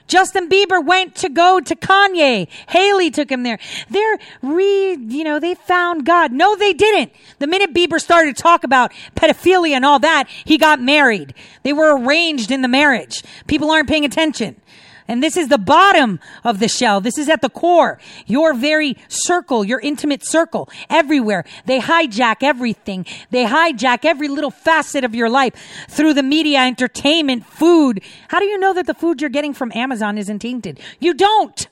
Justin 0.07 0.51
Bieber 0.51 0.85
went 0.85 1.15
to 1.17 1.31
go 1.31 1.61
to 1.61 1.75
Kanye. 1.75 2.47
Hailey 2.69 3.11
took 3.11 3.31
him 3.31 3.43
there. 3.43 3.59
They're 3.89 4.19
re, 4.43 4.99
you 5.01 5.25
know, 5.25 5.41
they 5.41 5.55
found 5.55 6.05
God. 6.05 6.31
No, 6.31 6.57
they 6.57 6.75
didn't. 6.75 7.13
The 7.39 7.47
minute 7.47 7.73
Bieber 7.73 7.99
started 7.99 8.37
to 8.37 8.43
talk 8.43 8.65
about 8.65 8.93
pedophilia 9.17 9.73
and 9.73 9.85
all 9.85 9.99
that, 10.01 10.29
he 10.45 10.59
got 10.59 10.81
married. 10.81 11.33
They 11.63 11.73
were 11.73 11.97
arranged 11.97 12.51
in 12.51 12.61
the 12.61 12.69
marriage. 12.69 13.23
People 13.47 13.71
aren't 13.71 13.89
paying 13.89 14.05
attention. 14.05 14.61
And 15.07 15.23
this 15.23 15.37
is 15.37 15.49
the 15.49 15.59
bottom 15.59 16.19
of 16.45 16.61
the 16.61 16.69
shell. 16.69 17.01
This 17.01 17.19
is 17.19 17.29
at 17.29 17.43
the 17.43 17.51
core. 17.51 17.99
Your 18.27 18.55
very 18.55 18.97
circle, 19.09 19.63
your 19.65 19.79
intimate 19.81 20.27
circle, 20.27 20.69
everywhere. 20.89 21.45
They 21.67 21.79
hijack 21.79 22.37
everything. 22.43 23.05
They 23.31 23.45
hijack 23.45 24.05
every 24.05 24.29
little 24.29 24.51
facet 24.51 25.05
of 25.05 25.15
your 25.15 25.29
life 25.29 25.55
through 25.89 26.15
the 26.15 26.23
media, 26.23 26.61
entertainment, 26.61 27.45
food. 27.45 28.01
How 28.29 28.39
do 28.39 28.47
you 28.47 28.59
know 28.59 28.73
that 28.73 28.87
the 28.87 28.95
food 28.95 29.21
you're 29.21 29.31
getting 29.31 29.53
from 29.53 29.73
Amazon 29.75 30.17
isn't 30.17 30.39
tainted? 30.39 30.81
You 31.01 31.13
don't. 31.13 31.69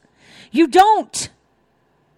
You 0.50 0.66
don't. 0.66 1.30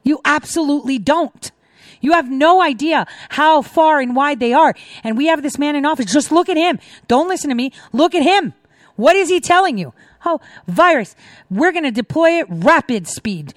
You 0.02 0.20
absolutely 0.24 0.98
don't. 0.98 1.52
You 2.00 2.12
have 2.12 2.30
no 2.30 2.60
idea 2.60 3.06
how 3.30 3.62
far 3.62 4.00
and 4.00 4.14
wide 4.14 4.40
they 4.40 4.52
are. 4.52 4.74
And 5.02 5.16
we 5.16 5.26
have 5.26 5.42
this 5.42 5.58
man 5.58 5.76
in 5.76 5.86
office. 5.86 6.12
Just 6.12 6.30
look 6.32 6.48
at 6.48 6.56
him. 6.56 6.78
Don't 7.08 7.28
listen 7.28 7.48
to 7.48 7.54
me. 7.54 7.72
Look 7.92 8.14
at 8.14 8.22
him. 8.22 8.52
What 8.96 9.16
is 9.16 9.28
he 9.28 9.40
telling 9.40 9.78
you? 9.78 9.94
Oh, 10.24 10.40
virus. 10.66 11.14
We're 11.50 11.72
going 11.72 11.84
to 11.84 11.90
deploy 11.90 12.40
it 12.40 12.46
rapid 12.48 13.06
speed. 13.06 13.54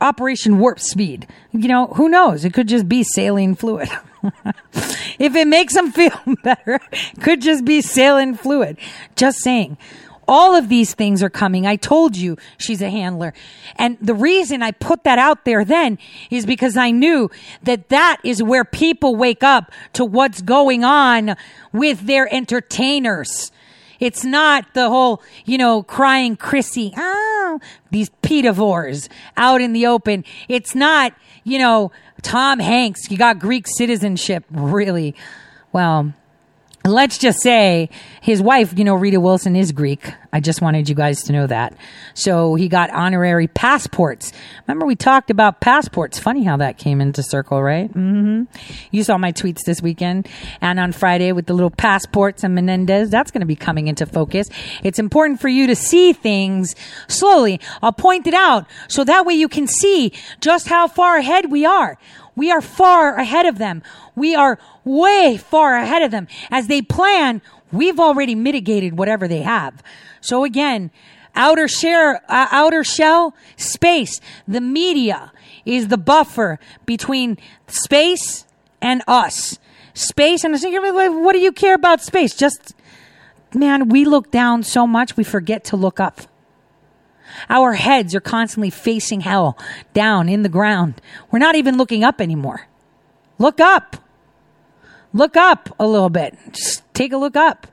Operation 0.00 0.58
Warp 0.58 0.80
Speed. 0.80 1.26
You 1.52 1.68
know, 1.68 1.88
who 1.88 2.08
knows? 2.08 2.44
It 2.44 2.54
could 2.54 2.68
just 2.68 2.88
be 2.88 3.02
saline 3.02 3.54
fluid. 3.54 3.88
if 5.18 5.34
it 5.34 5.46
makes 5.46 5.74
them 5.74 5.92
feel 5.92 6.18
better, 6.44 6.80
could 7.20 7.42
just 7.42 7.64
be 7.64 7.80
saline 7.80 8.34
fluid. 8.34 8.78
Just 9.16 9.38
saying. 9.40 9.76
All 10.30 10.54
of 10.54 10.68
these 10.68 10.92
things 10.92 11.22
are 11.22 11.30
coming. 11.30 11.66
I 11.66 11.76
told 11.76 12.14
you 12.14 12.36
she's 12.58 12.82
a 12.82 12.90
handler. 12.90 13.32
And 13.76 13.96
the 13.98 14.14
reason 14.14 14.62
I 14.62 14.72
put 14.72 15.04
that 15.04 15.18
out 15.18 15.46
there 15.46 15.64
then 15.64 15.98
is 16.30 16.44
because 16.44 16.76
I 16.76 16.90
knew 16.90 17.30
that 17.62 17.88
that 17.88 18.18
is 18.22 18.42
where 18.42 18.64
people 18.64 19.16
wake 19.16 19.42
up 19.42 19.72
to 19.94 20.04
what's 20.04 20.42
going 20.42 20.84
on 20.84 21.34
with 21.72 22.06
their 22.06 22.32
entertainers. 22.32 23.50
It's 24.00 24.24
not 24.24 24.74
the 24.74 24.88
whole, 24.88 25.22
you 25.44 25.58
know, 25.58 25.82
crying 25.82 26.36
Chrissy, 26.36 26.92
oh, 26.96 27.60
these 27.90 28.10
pedivores 28.22 29.08
out 29.36 29.60
in 29.60 29.72
the 29.72 29.86
open. 29.86 30.24
It's 30.48 30.74
not, 30.74 31.14
you 31.44 31.58
know, 31.58 31.90
Tom 32.22 32.58
Hanks, 32.58 33.10
you 33.10 33.16
got 33.16 33.38
Greek 33.38 33.66
citizenship, 33.66 34.44
really. 34.50 35.14
Well, 35.72 36.14
let's 36.92 37.18
just 37.18 37.40
say 37.40 37.90
his 38.20 38.42
wife, 38.42 38.76
you 38.76 38.84
know, 38.84 38.94
Rita 38.94 39.20
Wilson 39.20 39.56
is 39.56 39.72
Greek. 39.72 40.12
I 40.32 40.40
just 40.40 40.60
wanted 40.60 40.88
you 40.88 40.94
guys 40.94 41.22
to 41.24 41.32
know 41.32 41.46
that. 41.46 41.74
So 42.14 42.54
he 42.54 42.68
got 42.68 42.90
honorary 42.90 43.46
passports. 43.46 44.32
Remember 44.66 44.86
we 44.86 44.96
talked 44.96 45.30
about 45.30 45.60
passports. 45.60 46.18
Funny 46.18 46.44
how 46.44 46.58
that 46.58 46.76
came 46.76 47.00
into 47.00 47.22
circle, 47.22 47.62
right? 47.62 47.88
Mm-hmm. 47.88 48.44
You 48.90 49.04
saw 49.04 49.16
my 49.16 49.32
tweets 49.32 49.64
this 49.64 49.80
weekend 49.80 50.28
and 50.60 50.78
on 50.78 50.92
Friday 50.92 51.32
with 51.32 51.46
the 51.46 51.54
little 51.54 51.70
passports 51.70 52.44
and 52.44 52.54
Menendez. 52.54 53.10
That's 53.10 53.30
going 53.30 53.40
to 53.40 53.46
be 53.46 53.56
coming 53.56 53.88
into 53.88 54.04
focus. 54.04 54.48
It's 54.82 54.98
important 54.98 55.40
for 55.40 55.48
you 55.48 55.66
to 55.66 55.76
see 55.76 56.12
things 56.12 56.74
slowly. 57.08 57.60
I'll 57.82 57.92
point 57.92 58.26
it 58.26 58.34
out 58.34 58.66
so 58.88 59.04
that 59.04 59.24
way 59.24 59.34
you 59.34 59.48
can 59.48 59.66
see 59.66 60.12
just 60.40 60.68
how 60.68 60.88
far 60.88 61.16
ahead 61.16 61.50
we 61.50 61.64
are. 61.64 61.98
We 62.38 62.50
are 62.52 62.62
far 62.62 63.16
ahead 63.16 63.46
of 63.46 63.58
them. 63.58 63.82
We 64.14 64.34
are 64.34 64.58
way 64.84 65.36
far 65.36 65.76
ahead 65.76 66.02
of 66.02 66.10
them. 66.10 66.28
As 66.50 66.68
they 66.68 66.80
plan, 66.80 67.42
we've 67.72 67.98
already 67.98 68.34
mitigated 68.34 68.96
whatever 68.96 69.26
they 69.26 69.42
have. 69.42 69.82
So 70.20 70.44
again, 70.44 70.90
outer 71.34 71.68
share, 71.68 72.22
uh, 72.28 72.46
outer 72.50 72.84
shell, 72.84 73.34
space, 73.56 74.20
the 74.46 74.60
media 74.60 75.32
is 75.64 75.88
the 75.88 75.98
buffer 75.98 76.58
between 76.86 77.38
space 77.66 78.46
and 78.80 79.02
us. 79.06 79.58
Space 79.94 80.44
and 80.44 80.54
what 80.54 81.32
do 81.32 81.40
you 81.40 81.52
care 81.52 81.74
about 81.74 82.00
space? 82.00 82.36
Just, 82.36 82.72
man, 83.52 83.88
we 83.88 84.04
look 84.04 84.30
down 84.30 84.62
so 84.62 84.86
much 84.86 85.16
we 85.16 85.24
forget 85.24 85.64
to 85.64 85.76
look 85.76 85.98
up. 85.98 86.20
Our 87.48 87.74
heads 87.74 88.14
are 88.14 88.20
constantly 88.20 88.70
facing 88.70 89.20
hell 89.20 89.58
down 89.94 90.28
in 90.28 90.42
the 90.42 90.48
ground. 90.48 91.00
We're 91.30 91.38
not 91.38 91.54
even 91.54 91.76
looking 91.76 92.04
up 92.04 92.20
anymore. 92.20 92.68
Look 93.38 93.60
up. 93.60 93.96
Look 95.12 95.36
up 95.36 95.74
a 95.78 95.86
little 95.86 96.10
bit. 96.10 96.36
Just 96.52 96.82
take 96.94 97.12
a 97.12 97.16
look 97.16 97.36
up. 97.36 97.66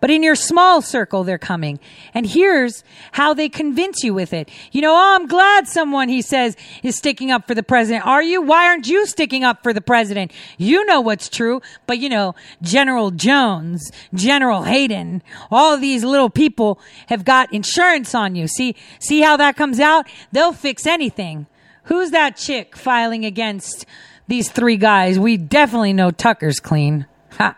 But 0.00 0.10
in 0.10 0.22
your 0.22 0.34
small 0.34 0.82
circle, 0.82 1.24
they're 1.24 1.38
coming. 1.38 1.80
And 2.12 2.26
here's 2.26 2.84
how 3.12 3.32
they 3.32 3.48
convince 3.48 4.04
you 4.04 4.12
with 4.12 4.32
it. 4.32 4.50
You 4.70 4.82
know, 4.82 4.92
oh, 4.92 5.16
I'm 5.16 5.26
glad 5.26 5.68
someone, 5.68 6.08
he 6.08 6.20
says, 6.22 6.56
is 6.82 6.96
sticking 6.96 7.30
up 7.30 7.46
for 7.46 7.54
the 7.54 7.62
president. 7.62 8.06
Are 8.06 8.22
you? 8.22 8.42
Why 8.42 8.66
aren't 8.66 8.88
you 8.88 9.06
sticking 9.06 9.42
up 9.42 9.62
for 9.62 9.72
the 9.72 9.80
president? 9.80 10.32
You 10.58 10.84
know 10.84 11.00
what's 11.00 11.28
true. 11.28 11.62
But 11.86 11.98
you 11.98 12.08
know, 12.08 12.34
General 12.60 13.10
Jones, 13.10 13.90
General 14.12 14.64
Hayden, 14.64 15.22
all 15.50 15.78
these 15.78 16.04
little 16.04 16.30
people 16.30 16.78
have 17.06 17.24
got 17.24 17.52
insurance 17.52 18.14
on 18.14 18.34
you. 18.34 18.48
See, 18.48 18.76
see 18.98 19.22
how 19.22 19.36
that 19.38 19.56
comes 19.56 19.80
out? 19.80 20.06
They'll 20.30 20.52
fix 20.52 20.86
anything. 20.86 21.46
Who's 21.84 22.10
that 22.10 22.36
chick 22.36 22.76
filing 22.76 23.24
against 23.24 23.86
these 24.28 24.50
three 24.50 24.76
guys? 24.76 25.18
We 25.18 25.36
definitely 25.36 25.94
know 25.94 26.10
Tucker's 26.10 26.60
clean. 26.60 27.06
Ha. 27.38 27.56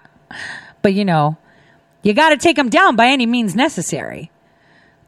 But 0.83 0.95
you 0.95 1.05
know, 1.05 1.37
you 2.03 2.15
got 2.15 2.31
to 2.31 2.37
take 2.37 2.57
them 2.57 2.69
down 2.69 2.97
by 2.97 3.07
any 3.07 3.27
means 3.27 3.55
necessary. 3.55 4.31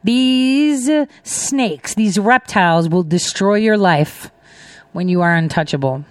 These 0.02 0.90
snakes, 1.22 1.94
these 1.94 2.18
reptiles 2.18 2.88
will 2.88 3.02
destroy 3.02 3.56
your 3.56 3.76
life 3.76 4.30
when 4.92 5.08
you 5.08 5.20
are 5.20 5.34
untouchable. 5.34 6.04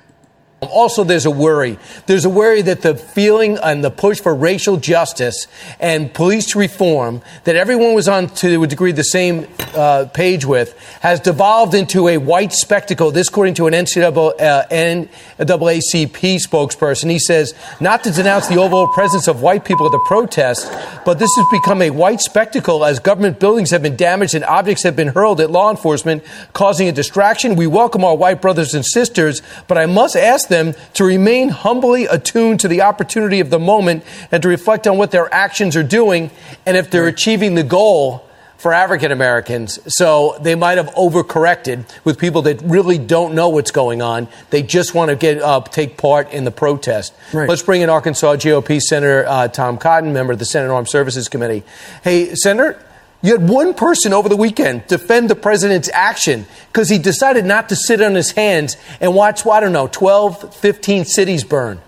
Also, 0.62 1.06
there's 1.06 1.26
a 1.26 1.32
worry. 1.32 1.80
There's 2.06 2.26
a 2.26 2.30
worry 2.30 2.62
that 2.64 2.82
the 2.82 2.94
feeling 2.94 3.58
and 3.58 3.82
the 3.82 3.90
push 3.90 4.20
for 4.20 4.36
racial 4.36 4.76
justice 4.76 5.48
and 5.80 6.14
police 6.14 6.54
reform 6.54 7.22
that 7.46 7.56
everyone 7.56 7.94
was 7.94 8.10
on 8.10 8.28
to 8.36 8.64
a 8.64 8.68
degree 8.68 8.92
the 8.92 9.04
same 9.04 9.48
uh, 9.74 10.08
page 10.14 10.46
with 10.46 10.78
has 11.00 11.22
devolved 11.22 11.74
into 11.74 12.10
a 12.10 12.18
white 12.18 12.52
spectacle. 12.52 13.10
This, 13.10 13.30
according 13.30 13.54
to 13.56 13.68
an 13.68 13.74
NCAA, 13.74 14.42
uh, 14.42 14.66
NAACP 14.70 16.46
spokesperson, 16.46 17.10
he 17.10 17.20
says 17.20 17.54
not 17.80 18.04
to 18.04 18.12
denounce 18.12 18.48
the 18.48 18.58
overall 18.58 18.90
presence 18.90 19.30
of 19.30 19.42
white 19.42 19.64
people 19.64 19.86
at 19.86 19.94
the 19.94 20.04
protests, 20.08 20.70
but 21.06 21.20
this 21.20 21.32
has 21.38 21.46
become 21.52 21.82
a 21.82 21.90
white 21.90 22.20
spectacle 22.20 22.84
as 22.84 23.00
government 23.00 23.40
buildings 23.40 23.72
have 23.72 23.82
been 23.82 23.96
damaged 23.96 24.36
and 24.36 24.44
objects 24.44 24.84
have 24.84 24.98
been 24.98 25.08
hurled 25.08 25.40
at 25.40 25.52
law 25.52 25.72
enforcement, 25.72 26.22
causing 26.52 26.90
a 26.90 26.92
distraction. 26.92 27.56
We 27.56 27.68
welcome 27.68 28.04
our 28.04 28.18
white 28.18 28.42
brothers 28.42 28.74
and 28.74 28.86
sisters, 28.86 29.42
but 29.70 29.78
I 29.78 29.86
must 29.86 30.18
ask 30.18 30.49
them 30.50 30.74
to 30.96 31.04
remain 31.04 31.50
humbly 31.50 32.06
attuned 32.06 32.60
to 32.60 32.68
the 32.68 32.82
opportunity 32.82 33.40
of 33.40 33.50
the 33.50 33.60
moment 33.60 34.04
and 34.32 34.44
to 34.44 34.50
reflect 34.50 34.88
on 34.88 34.98
what 34.98 35.12
their 35.12 35.34
actions 35.34 35.76
are 35.76 35.84
doing 35.84 36.32
and 36.66 36.76
if 36.76 36.92
they're 36.92 37.08
achieving 37.08 37.56
the 37.56 37.64
goal 37.64 38.26
for 38.60 38.74
African 38.74 39.12
Americans. 39.12 39.80
So 39.88 40.38
they 40.42 40.54
might 40.54 40.78
have 40.78 40.88
overcorrected 40.90 41.86
with 42.04 42.20
people 42.20 42.42
that 42.44 42.62
really 42.62 42.98
don't 42.98 43.34
know 43.34 43.50
what's 43.50 43.72
going 43.72 44.02
on. 44.02 44.28
They 44.50 44.62
just 44.62 44.94
want 44.94 45.10
to 45.10 45.16
get 45.16 45.42
uh, 45.42 45.62
take 45.62 45.98
part 45.98 46.32
in 46.32 46.44
the 46.44 46.52
protest. 46.52 47.14
Right. 47.34 47.48
Let's 47.48 47.64
bring 47.64 47.82
in 47.82 47.90
Arkansas 47.90 48.36
GOP 48.36 48.82
Senator 48.82 49.26
uh, 49.26 49.48
Tom 49.48 49.78
Cotton, 49.78 50.12
member 50.12 50.34
of 50.34 50.40
the 50.40 50.46
Senate 50.46 50.70
Armed 50.70 50.90
Services 50.90 51.30
Committee. 51.30 51.64
Hey, 52.04 52.36
Senator. 52.36 52.78
You 53.22 53.38
had 53.38 53.50
one 53.50 53.74
person 53.74 54.14
over 54.14 54.30
the 54.30 54.38
weekend 54.38 54.88
defend 54.88 55.30
the 55.30 55.36
president's 55.36 55.90
action 55.94 56.46
because 56.68 56.90
he 56.90 56.98
decided 56.98 57.46
not 57.46 57.68
to 57.70 57.76
sit 57.76 58.02
on 58.02 58.16
his 58.16 58.32
hands 58.32 58.78
and 59.02 59.14
watch, 59.14 59.44
well, 59.44 59.56
I 59.56 59.60
don't 59.60 59.74
know, 59.74 59.88
12, 59.88 60.56
15 60.56 61.06
cities 61.06 61.44
burn. 61.44 61.82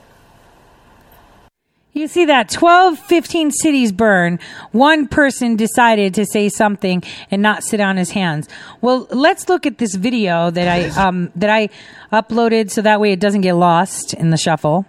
You 1.94 2.08
see 2.08 2.26
that 2.26 2.50
12, 2.50 3.00
15 3.00 3.52
cities 3.52 3.92
burn. 3.92 4.40
One 4.72 5.08
person 5.08 5.58
decided 5.58 6.14
to 6.14 6.26
say 6.26 6.48
something 6.48 7.04
and 7.30 7.42
not 7.42 7.64
sit 7.64 7.82
on 7.82 7.98
his 7.98 8.12
hands. 8.12 8.48
Well, 8.80 9.08
let's 9.12 9.50
look 9.50 9.66
at 9.66 9.78
this 9.78 9.96
video 9.96 10.52
that 10.52 10.68
I 10.70 10.88
um, 11.08 11.32
that 11.36 11.50
I 11.50 11.70
uploaded 12.14 12.72
so 12.72 12.82
that 12.82 13.02
way 13.02 13.12
it 13.12 13.20
doesn't 13.20 13.42
get 13.42 13.54
lost 13.54 14.14
in 14.14 14.30
the 14.30 14.38
shuffle 14.38 14.86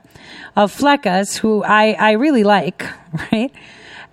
of 0.54 0.72
Fleccas, 0.72 1.38
who 1.38 1.64
I 1.64 1.96
I 1.98 2.12
really 2.12 2.44
like, 2.44 2.86
right? 3.32 3.52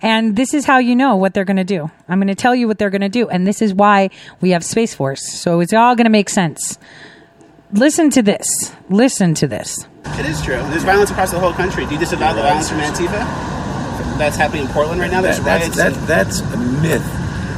And 0.02 0.34
this 0.36 0.54
is 0.54 0.64
how 0.64 0.78
you 0.78 0.96
know 0.96 1.16
what 1.16 1.34
they're 1.34 1.44
going 1.44 1.58
to 1.58 1.64
do. 1.64 1.90
I'm 2.08 2.18
going 2.18 2.28
to 2.28 2.34
tell 2.34 2.54
you 2.54 2.66
what 2.66 2.78
they're 2.78 2.90
going 2.90 3.00
to 3.02 3.08
do, 3.10 3.28
and 3.28 3.46
this 3.46 3.60
is 3.60 3.74
why 3.74 4.10
we 4.40 4.50
have 4.50 4.64
Space 4.64 4.94
Force. 4.94 5.20
So 5.32 5.60
it's 5.60 5.72
all 5.74 5.94
going 5.94 6.06
to 6.06 6.10
make 6.10 6.30
sense. 6.30 6.78
Listen 7.72 8.10
to 8.10 8.22
this. 8.22 8.72
Listen 8.88 9.34
to 9.34 9.46
this. 9.46 9.86
It 10.18 10.26
is 10.26 10.42
true. 10.42 10.56
There's 10.70 10.82
violence 10.84 11.10
across 11.10 11.30
the 11.30 11.38
whole 11.38 11.52
country. 11.52 11.84
Do 11.86 11.92
you 11.94 12.00
disavow 12.00 12.32
the 12.32 12.42
violence 12.42 12.68
from 12.68 12.78
Antifa? 12.78 13.20
That's 14.18 14.36
happening 14.36 14.62
in 14.62 14.68
Portland 14.68 15.00
right 15.00 15.10
now. 15.10 15.20
There's 15.20 15.38
That- 15.40 15.60
riots 15.60 15.76
that's, 15.76 15.96
that, 15.98 16.06
that's 16.06 16.40
a 16.40 16.56
myth 16.82 17.04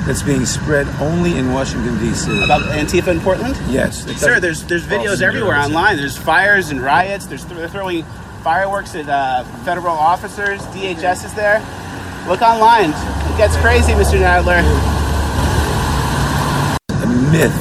that's 0.06 0.22
being 0.22 0.44
spread 0.44 0.86
only 1.00 1.38
in 1.38 1.52
Washington, 1.52 1.96
D.C. 1.98 2.42
about 2.44 2.62
Antifa 2.62 3.08
in 3.08 3.20
Portland. 3.20 3.56
Yes. 3.68 4.04
Sir, 4.20 4.40
there's 4.40 4.64
there's 4.64 4.84
videos 4.84 5.06
false 5.06 5.20
everywhere 5.22 5.52
narrative. 5.54 5.76
online. 5.76 5.96
There's 5.96 6.18
fires 6.18 6.70
and 6.70 6.80
riots. 6.80 7.26
There's 7.26 7.44
they're 7.46 7.68
throwing 7.68 8.02
fireworks 8.42 8.94
at 8.96 9.08
uh, 9.08 9.44
federal 9.64 9.94
officers. 9.96 10.60
DHS 10.74 11.24
is 11.24 11.34
there. 11.34 11.60
Look 12.28 12.40
online. 12.42 12.90
It 12.90 13.36
gets 13.36 13.56
crazy, 13.56 13.92
Mr. 13.92 14.18
Nadler. 14.18 14.62
a 17.02 17.06
myth 17.32 17.52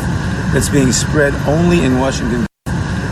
that's 0.54 0.70
being 0.70 0.92
spread 0.92 1.34
only 1.48 1.84
in 1.84 2.00
Washington. 2.00 2.46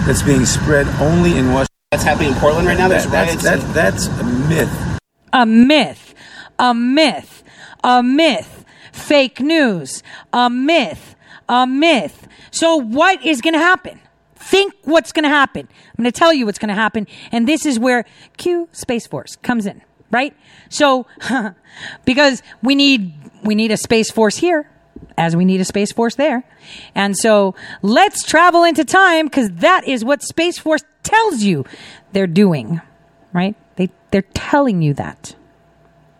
That's 0.05 0.21
being 0.21 0.45
spread 0.45 0.87
only 1.01 1.37
in 1.37 1.47
Washington. 1.51 1.67
That's 1.91 2.03
happening 2.03 2.29
in 2.29 2.35
Portland 2.35 2.67
right 2.67 2.77
now. 2.77 2.87
There's 2.87 3.05
That- 3.07 3.27
riots. 3.27 3.43
that's, 3.43 3.63
that, 3.63 3.73
that's 3.73 4.07
a 4.07 4.23
myth. 4.23 4.99
a 5.33 5.45
myth, 5.45 6.13
a 6.59 6.73
myth, 6.73 7.43
a 7.83 8.03
myth, 8.03 8.63
fake 8.91 9.39
news, 9.39 10.03
a 10.31 10.49
myth, 10.49 11.15
a 11.47 11.65
myth. 11.65 12.27
So, 12.51 12.75
what 12.77 13.25
is 13.25 13.41
going 13.41 13.53
to 13.53 13.59
happen? 13.59 13.99
Think 14.35 14.73
what's 14.83 15.11
going 15.11 15.23
to 15.23 15.29
happen. 15.29 15.67
I'm 15.97 16.03
going 16.03 16.11
to 16.11 16.17
tell 16.17 16.33
you 16.33 16.45
what's 16.45 16.59
going 16.59 16.69
to 16.69 16.75
happen. 16.75 17.07
And 17.31 17.47
this 17.47 17.65
is 17.65 17.79
where 17.79 18.05
Q 18.37 18.69
Space 18.71 19.05
Force 19.07 19.35
comes 19.37 19.65
in, 19.65 19.81
right? 20.11 20.35
So, 20.69 21.07
because 22.05 22.41
we 22.61 22.75
need, 22.75 23.13
we 23.43 23.55
need 23.55 23.71
a 23.71 23.77
Space 23.77 24.11
Force 24.11 24.37
here 24.37 24.69
as 25.17 25.35
we 25.35 25.45
need 25.45 25.61
a 25.61 25.65
Space 25.65 25.91
Force 25.91 26.15
there. 26.15 26.43
And 26.95 27.17
so 27.17 27.55
let's 27.81 28.23
travel 28.23 28.63
into 28.63 28.85
time 28.85 29.25
because 29.25 29.51
that 29.51 29.87
is 29.87 30.03
what 30.03 30.23
Space 30.23 30.57
Force 30.57 30.83
tells 31.03 31.43
you 31.43 31.65
they're 32.13 32.27
doing, 32.27 32.81
right? 33.33 33.55
They, 33.75 33.89
they're 34.11 34.21
telling 34.33 34.81
you 34.81 34.93
that. 34.95 35.35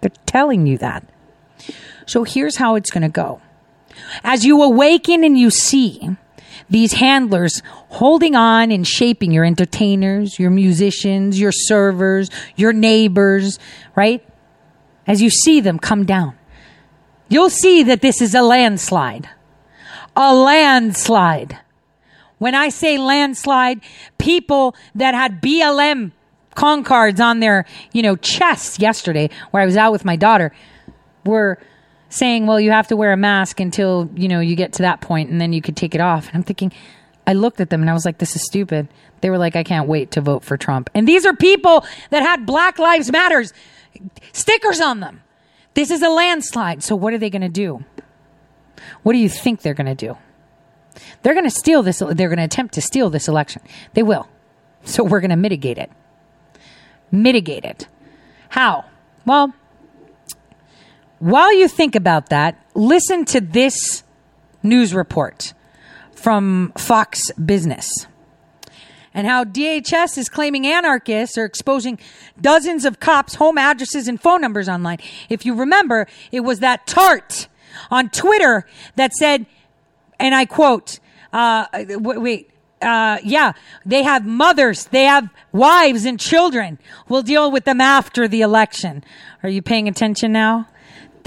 They're 0.02 0.12
telling 0.26 0.66
you 0.68 0.78
that. 0.80 1.04
So 2.06 2.24
here's 2.24 2.58
how 2.58 2.76
it's 2.76 2.90
going 2.90 3.04
to 3.04 3.10
go. 3.10 3.42
As 4.24 4.46
you 4.46 4.62
awaken 4.64 5.24
and 5.24 5.38
you 5.38 5.50
see 5.50 6.18
these 6.70 6.93
handlers 6.93 7.61
holding 7.89 8.36
on 8.36 8.72
and 8.72 8.88
shaping 8.88 9.32
your 9.32 9.45
entertainers, 9.45 10.39
your 10.39 10.51
musicians, 10.51 11.39
your 11.39 11.51
servers, 11.51 12.30
your 12.55 12.74
neighbors, 12.74 13.59
right? 13.95 14.26
As 15.07 15.22
you 15.22 15.30
see 15.30 15.59
them 15.59 15.80
come 15.80 16.05
down, 16.05 16.38
you'll 17.28 17.49
see 17.49 17.84
that 17.84 18.01
this 18.01 18.22
is 18.22 18.36
a 18.36 18.41
landslide. 18.41 19.30
A 20.15 20.36
landslide. 20.36 21.57
When 22.38 22.55
I 22.55 22.70
say 22.70 22.97
landslide, 22.97 23.82
people 24.17 24.76
that 24.95 25.13
had 25.13 25.41
BLM 25.41 26.11
con 26.55 26.84
cards 26.84 27.20
on 27.20 27.39
their, 27.39 27.65
you 27.91 28.01
know, 28.01 28.15
chests 28.15 28.80
yesterday, 28.80 29.30
where 29.51 29.63
I 29.63 29.65
was 29.65 29.78
out 29.78 29.91
with 29.91 30.05
my 30.05 30.15
daughter, 30.15 30.53
were 31.26 31.59
saying, 32.10 32.47
well, 32.47 32.60
you 32.60 32.72
have 32.72 32.88
to 32.88 32.95
wear 32.95 33.14
a 33.14 33.18
mask 33.18 33.60
until, 33.60 34.10
you 34.16 34.28
know, 34.28 34.39
you 34.39 34.55
get 34.55 34.74
to 34.74 34.82
that 34.82 35.01
point 35.01 35.30
and 35.30 35.39
then 35.39 35.53
you 35.53 35.62
could 35.62 35.78
take 35.78 35.95
it 35.95 36.01
off. 36.01 36.28
And 36.28 36.36
I'm 36.36 36.43
thinking, 36.43 36.72
I 37.26 37.34
looked 37.34 37.62
at 37.62 37.70
them 37.70 37.82
and 37.82 37.89
I 37.89 37.93
was 37.93 38.05
like, 38.05 38.18
this 38.18 38.36
is 38.36 38.43
stupid. 38.43 38.88
They 39.22 39.30
were 39.30 39.38
like, 39.38 39.55
I 39.55 39.64
can't 39.64 39.88
wait 39.88 40.12
to 40.12 40.22
vote 40.22 40.43
for 40.43 40.57
Trump. 40.57 40.89
And 40.95 41.07
these 41.07 41.26
are 41.26 41.36
people 41.36 41.86
that 42.10 42.24
had 42.24 42.45
Black 42.45 42.80
Lives 42.80 43.12
Matters 43.12 43.53
stickers 44.32 44.82
on 44.82 44.99
them. 44.99 45.22
This 45.76 45.91
is 45.91 46.01
a 46.01 46.10
landslide. 46.10 46.84
So 46.84 46.95
what 46.95 47.14
are 47.14 47.18
they 47.18 47.30
going 47.30 47.41
to 47.41 47.49
do? 47.49 47.86
What 49.03 49.14
do 49.14 49.20
you 49.20 49.30
think 49.30 49.62
they're 49.62 49.74
going 49.74 49.88
to 49.88 49.95
do? 49.95 50.18
They're 51.22 51.34
going 51.34 51.45
to 51.45 51.51
steal 51.51 51.84
this. 51.84 51.99
They're 51.99 52.30
going 52.30 52.38
to 52.38 52.43
attempt 52.43 52.74
to 52.74 52.82
steal 52.82 53.10
this 53.10 53.28
election. 53.28 53.62
They 53.93 54.03
will. 54.03 54.28
So 54.84 55.03
we're 55.03 55.20
going 55.20 55.30
to 55.30 55.36
mitigate 55.36 55.78
it. 55.78 55.91
Mitigate 57.12 57.66
it. 57.66 57.88
How? 58.49 58.86
Well, 59.26 59.53
while 61.20 61.53
you 61.53 61.67
think 61.67 61.95
about 61.95 62.30
that, 62.30 62.65
listen 62.74 63.26
to 63.26 63.41
this 63.41 64.03
news 64.63 64.93
report 64.93 65.53
from 66.13 66.74
Fox 66.78 67.32
Business 67.34 68.07
and 69.13 69.28
how 69.28 69.43
DHS 69.43 70.17
is 70.17 70.30
claiming 70.30 70.65
anarchists 70.67 71.38
are 71.38 71.45
exposing 71.45 71.99
dozens 72.39 72.86
of 72.86 72.99
cops' 72.99 73.36
home 73.36 73.57
addresses 73.57 74.07
and 74.07 74.22
phone 74.22 74.41
numbers 74.41 74.70
online. 74.70 74.99
If 75.30 75.45
you 75.45 75.55
remember, 75.55 76.07
it 76.32 76.41
was 76.41 76.59
that 76.59 76.86
tart 76.88 77.47
on 77.89 78.09
Twitter 78.09 78.65
that 78.95 79.13
said, 79.13 79.45
and 80.20 80.36
I 80.36 80.45
quote, 80.45 80.99
uh, 81.34 81.65
w- 81.72 82.20
wait, 82.20 82.51
uh, 82.82 83.17
yeah, 83.24 83.53
they 83.86 84.03
have 84.03 84.26
mothers, 84.26 84.86
they 84.86 85.03
have 85.03 85.30
wives 85.51 86.05
and 86.05 86.20
children. 86.20 86.80
We'll 87.07 87.24
deal 87.24 87.51
with 87.51 87.65
them 87.65 87.82
after 87.82 88.28
the 88.28 88.41
election. 88.41 89.03
Are 89.43 89.49
you 89.49 89.61
paying 89.61 89.88
attention 89.88 90.32
now? 90.32 90.67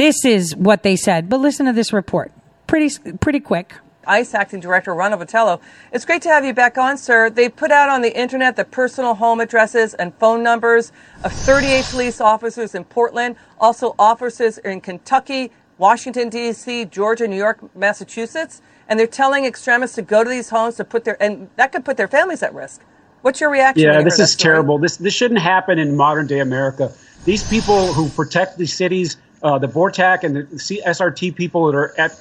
This 0.03 0.25
is 0.25 0.57
what 0.57 0.83
they 0.83 0.97
said. 0.97 1.29
But 1.29 1.39
listen 1.39 1.67
to 1.67 1.73
this 1.73 1.93
report. 1.93 2.33
Pretty, 2.67 2.91
pretty 3.21 3.39
quick. 3.39 3.75
ICE 4.05 4.35
Acting 4.35 4.59
Director 4.59 4.93
Ron 4.93 5.13
Vitiello. 5.13 5.61
It's 5.93 6.05
great 6.05 6.23
to 6.23 6.29
have 6.29 6.45
you 6.45 6.53
back 6.53 6.77
on, 6.77 6.99
sir. 6.99 7.31
They've 7.31 7.55
put 7.55 7.71
out 7.71 7.89
on 7.89 8.03
the 8.03 8.13
internet 8.19 8.57
the 8.57 8.65
personal 8.65 9.15
home 9.15 9.39
addresses 9.39 9.95
and 9.95 10.13
phone 10.17 10.43
numbers 10.43 10.91
of 11.23 11.33
38 11.33 11.85
police 11.85 12.21
officers 12.21 12.75
in 12.75 12.83
Portland, 12.83 13.37
also 13.61 13.95
officers 13.97 14.59
in 14.59 14.81
Kentucky, 14.81 15.53
Washington, 15.79 16.29
D.C., 16.31 16.87
Georgia, 16.87 17.29
New 17.29 17.37
York, 17.37 17.77
Massachusetts. 17.77 18.61
And 18.89 18.99
they're 18.99 19.07
telling 19.07 19.45
extremists 19.45 19.95
to 19.95 20.03
go 20.03 20.25
to 20.25 20.29
these 20.29 20.51
homes 20.51 20.75
to 20.79 20.85
put 20.85 21.05
their, 21.05 21.23
and 21.23 21.49
that 21.55 21.71
could 21.71 21.85
put 21.85 21.97
their 21.97 22.09
families 22.09 22.43
at 22.43 22.53
risk. 22.53 22.83
What's 23.21 23.41
your 23.41 23.51
reaction? 23.51 23.85
Yeah, 23.85 23.99
you 23.99 24.05
this 24.05 24.15
heard 24.15 24.19
that 24.19 24.25
is 24.25 24.33
story? 24.33 24.53
terrible. 24.53 24.79
This 24.79 24.97
this 24.97 25.15
shouldn't 25.15 25.41
happen 25.41 25.79
in 25.79 25.97
modern 25.97 26.27
day 26.27 26.41
America. 26.41 26.93
These 27.25 27.49
people 27.49 27.93
who 27.93 28.09
protect 28.09 28.59
these 28.59 28.75
cities, 28.75 29.17
uh, 29.43 29.59
the 29.59 29.69
BORTAC 29.69 30.23
and 30.23 30.37
the 30.37 30.43
SRT 30.87 31.35
people 31.35 31.67
that 31.67 31.77
are 31.77 31.95
at 31.99 32.13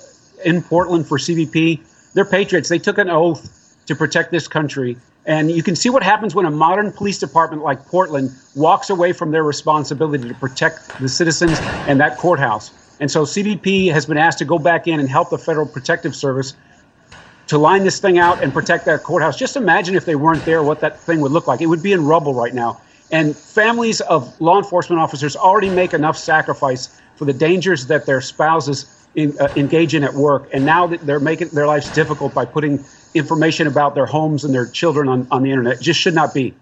in 0.44 0.62
Portland 0.64 1.08
for 1.08 1.18
CBP, 1.18 1.80
they're 2.14 2.26
patriots. 2.26 2.70
They 2.70 2.80
took 2.80 2.98
an 2.98 3.10
oath 3.10 3.76
to 3.86 3.96
protect 3.96 4.32
this 4.32 4.48
country. 4.48 4.98
And 5.26 5.52
you 5.52 5.62
can 5.62 5.76
see 5.76 5.90
what 5.90 6.02
happens 6.02 6.34
when 6.34 6.46
a 6.46 6.52
modern 6.52 6.92
police 6.92 7.20
department 7.20 7.62
like 7.64 7.86
Portland 7.86 8.32
walks 8.56 8.90
away 8.90 9.14
from 9.14 9.32
their 9.32 9.44
responsibility 9.44 10.28
to 10.28 10.34
protect 10.34 10.80
the 11.00 11.08
citizens 11.08 11.62
and 11.86 12.00
that 12.00 12.18
courthouse. 12.18 12.72
And 13.00 13.10
so 13.10 13.24
CBP 13.24 13.92
has 13.92 14.06
been 14.06 14.18
asked 14.18 14.40
to 14.40 14.46
go 14.46 14.58
back 14.58 14.88
in 14.88 15.00
and 15.00 15.08
help 15.08 15.30
the 15.30 15.38
Federal 15.38 15.68
Protective 15.68 16.16
Service 16.16 16.54
to 17.48 17.58
line 17.58 17.84
this 17.84 18.00
thing 18.00 18.18
out 18.18 18.44
and 18.44 18.54
protect 18.54 18.86
that 18.86 19.04
courthouse. 19.04 19.38
Just 19.38 19.56
imagine 19.56 19.96
if 19.96 20.06
they 20.06 20.16
weren't 20.16 20.46
there, 20.46 20.64
what 20.64 20.82
that 20.82 21.02
thing 21.02 21.20
would 21.22 21.32
look 21.32 21.48
like. 21.48 21.62
It 21.62 21.68
would 21.68 21.84
be 21.84 21.94
in 21.94 22.06
rubble 22.06 22.34
right 22.34 22.54
now. 22.54 22.82
And 23.12 23.36
families 23.36 24.02
of 24.02 24.40
law 24.40 24.58
enforcement 24.58 25.02
officers 25.02 25.36
already 25.36 25.70
make 25.70 25.94
enough 25.94 26.18
sacrifice 26.18 27.02
for 27.16 27.26
the 27.26 27.34
dangers 27.34 27.88
that 27.88 28.06
their 28.06 28.22
spouses 28.22 29.08
in, 29.16 29.38
uh, 29.40 29.52
engage 29.56 29.94
in 29.96 30.04
at 30.04 30.14
work. 30.14 30.50
And 30.54 30.66
now 30.66 30.88
that 30.88 31.02
they're 31.02 31.20
making 31.20 31.50
their 31.50 31.68
lives 31.68 31.90
difficult 31.92 32.34
by 32.34 32.46
putting 32.46 32.84
information 33.14 33.68
about 33.68 33.96
their 33.96 34.06
homes 34.06 34.44
and 34.46 34.54
their 34.54 34.68
children 34.68 35.08
on, 35.08 35.28
on 35.32 35.44
the 35.44 35.50
internet. 35.50 35.78
It 35.78 35.82
just 35.82 36.00
should 36.00 36.16
not 36.16 36.34
be. 36.34 36.54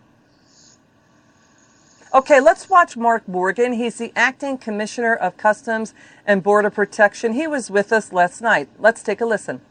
Okay, 2.11 2.39
let's 2.39 2.67
watch 2.69 2.97
Mark 2.97 3.27
Morgan. 3.27 3.73
He's 3.73 3.99
the 3.99 4.11
acting 4.15 4.57
commissioner 4.57 5.13
of 5.13 5.37
Customs 5.37 5.93
and 6.25 6.41
Border 6.41 6.71
Protection. 6.71 7.33
He 7.33 7.45
was 7.45 7.69
with 7.69 7.93
us 7.93 8.11
last 8.11 8.41
night. 8.41 8.67
Let's 8.79 9.03
take 9.03 9.21
a 9.21 9.25
listen. 9.25 9.61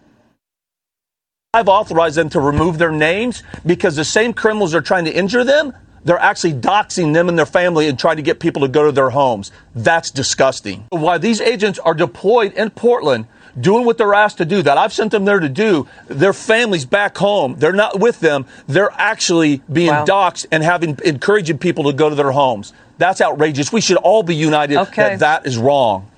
I've 1.53 1.69
authorized 1.69 2.17
them 2.17 2.29
to 2.31 2.41
remove 2.41 2.79
their 2.79 2.93
names 2.93 3.43
because 3.67 3.97
the 3.97 4.05
same 4.05 4.33
criminals 4.33 4.73
are 4.73 4.81
trying 4.81 5.07
to 5.07 5.11
injure 5.11 5.43
them 5.43 5.73
they're 6.05 6.19
actually 6.19 6.55
doxing 6.55 7.15
them 7.15 7.29
and 7.29 7.39
their 7.39 7.47
family 7.47 7.89
and 7.89 7.99
trying 7.99 8.17
to 8.17 8.23
get 8.23 8.41
people 8.41 8.63
to 8.63 8.69
go 8.69 8.87
to 8.87 8.93
their 8.93 9.11
homes. 9.11 9.51
That's 9.75 10.11
disgusting. 10.11 10.87
While 10.91 11.19
these 11.19 11.41
agents 11.41 11.79
are 11.79 11.95
deployed 11.95 12.53
in 12.55 12.71
Portland, 12.71 13.27
doing 13.61 13.85
what 13.85 13.99
they're 13.99 14.15
asked 14.15 14.39
to 14.39 14.45
do, 14.45 14.63
that 14.63 14.79
I've 14.79 14.93
sent 14.93 15.13
them 15.13 15.25
there 15.25 15.41
to 15.41 15.49
do, 15.49 15.89
their 16.07 16.33
families 16.33 16.85
back 16.85 17.17
home, 17.17 17.57
they're 17.59 17.73
not 17.73 17.99
with 17.99 18.21
them. 18.21 18.47
They're 18.67 18.93
actually 18.93 19.63
being 19.73 19.89
wow. 19.89 20.05
doxxed 20.05 20.47
and 20.51 20.63
having 20.63 20.99
encouraging 21.05 21.59
people 21.59 21.85
to 21.85 21.93
go 21.93 22.09
to 22.09 22.15
their 22.15 22.33
homes. 22.33 22.73
That's 22.99 23.21
outrageous. 23.21 23.73
We 23.73 23.81
should 23.81 23.97
all 23.97 24.23
be 24.23 24.35
united 24.35 24.77
okay. 24.79 25.03
that 25.03 25.19
that 25.21 25.47
is 25.47 25.59
wrong. 25.59 26.11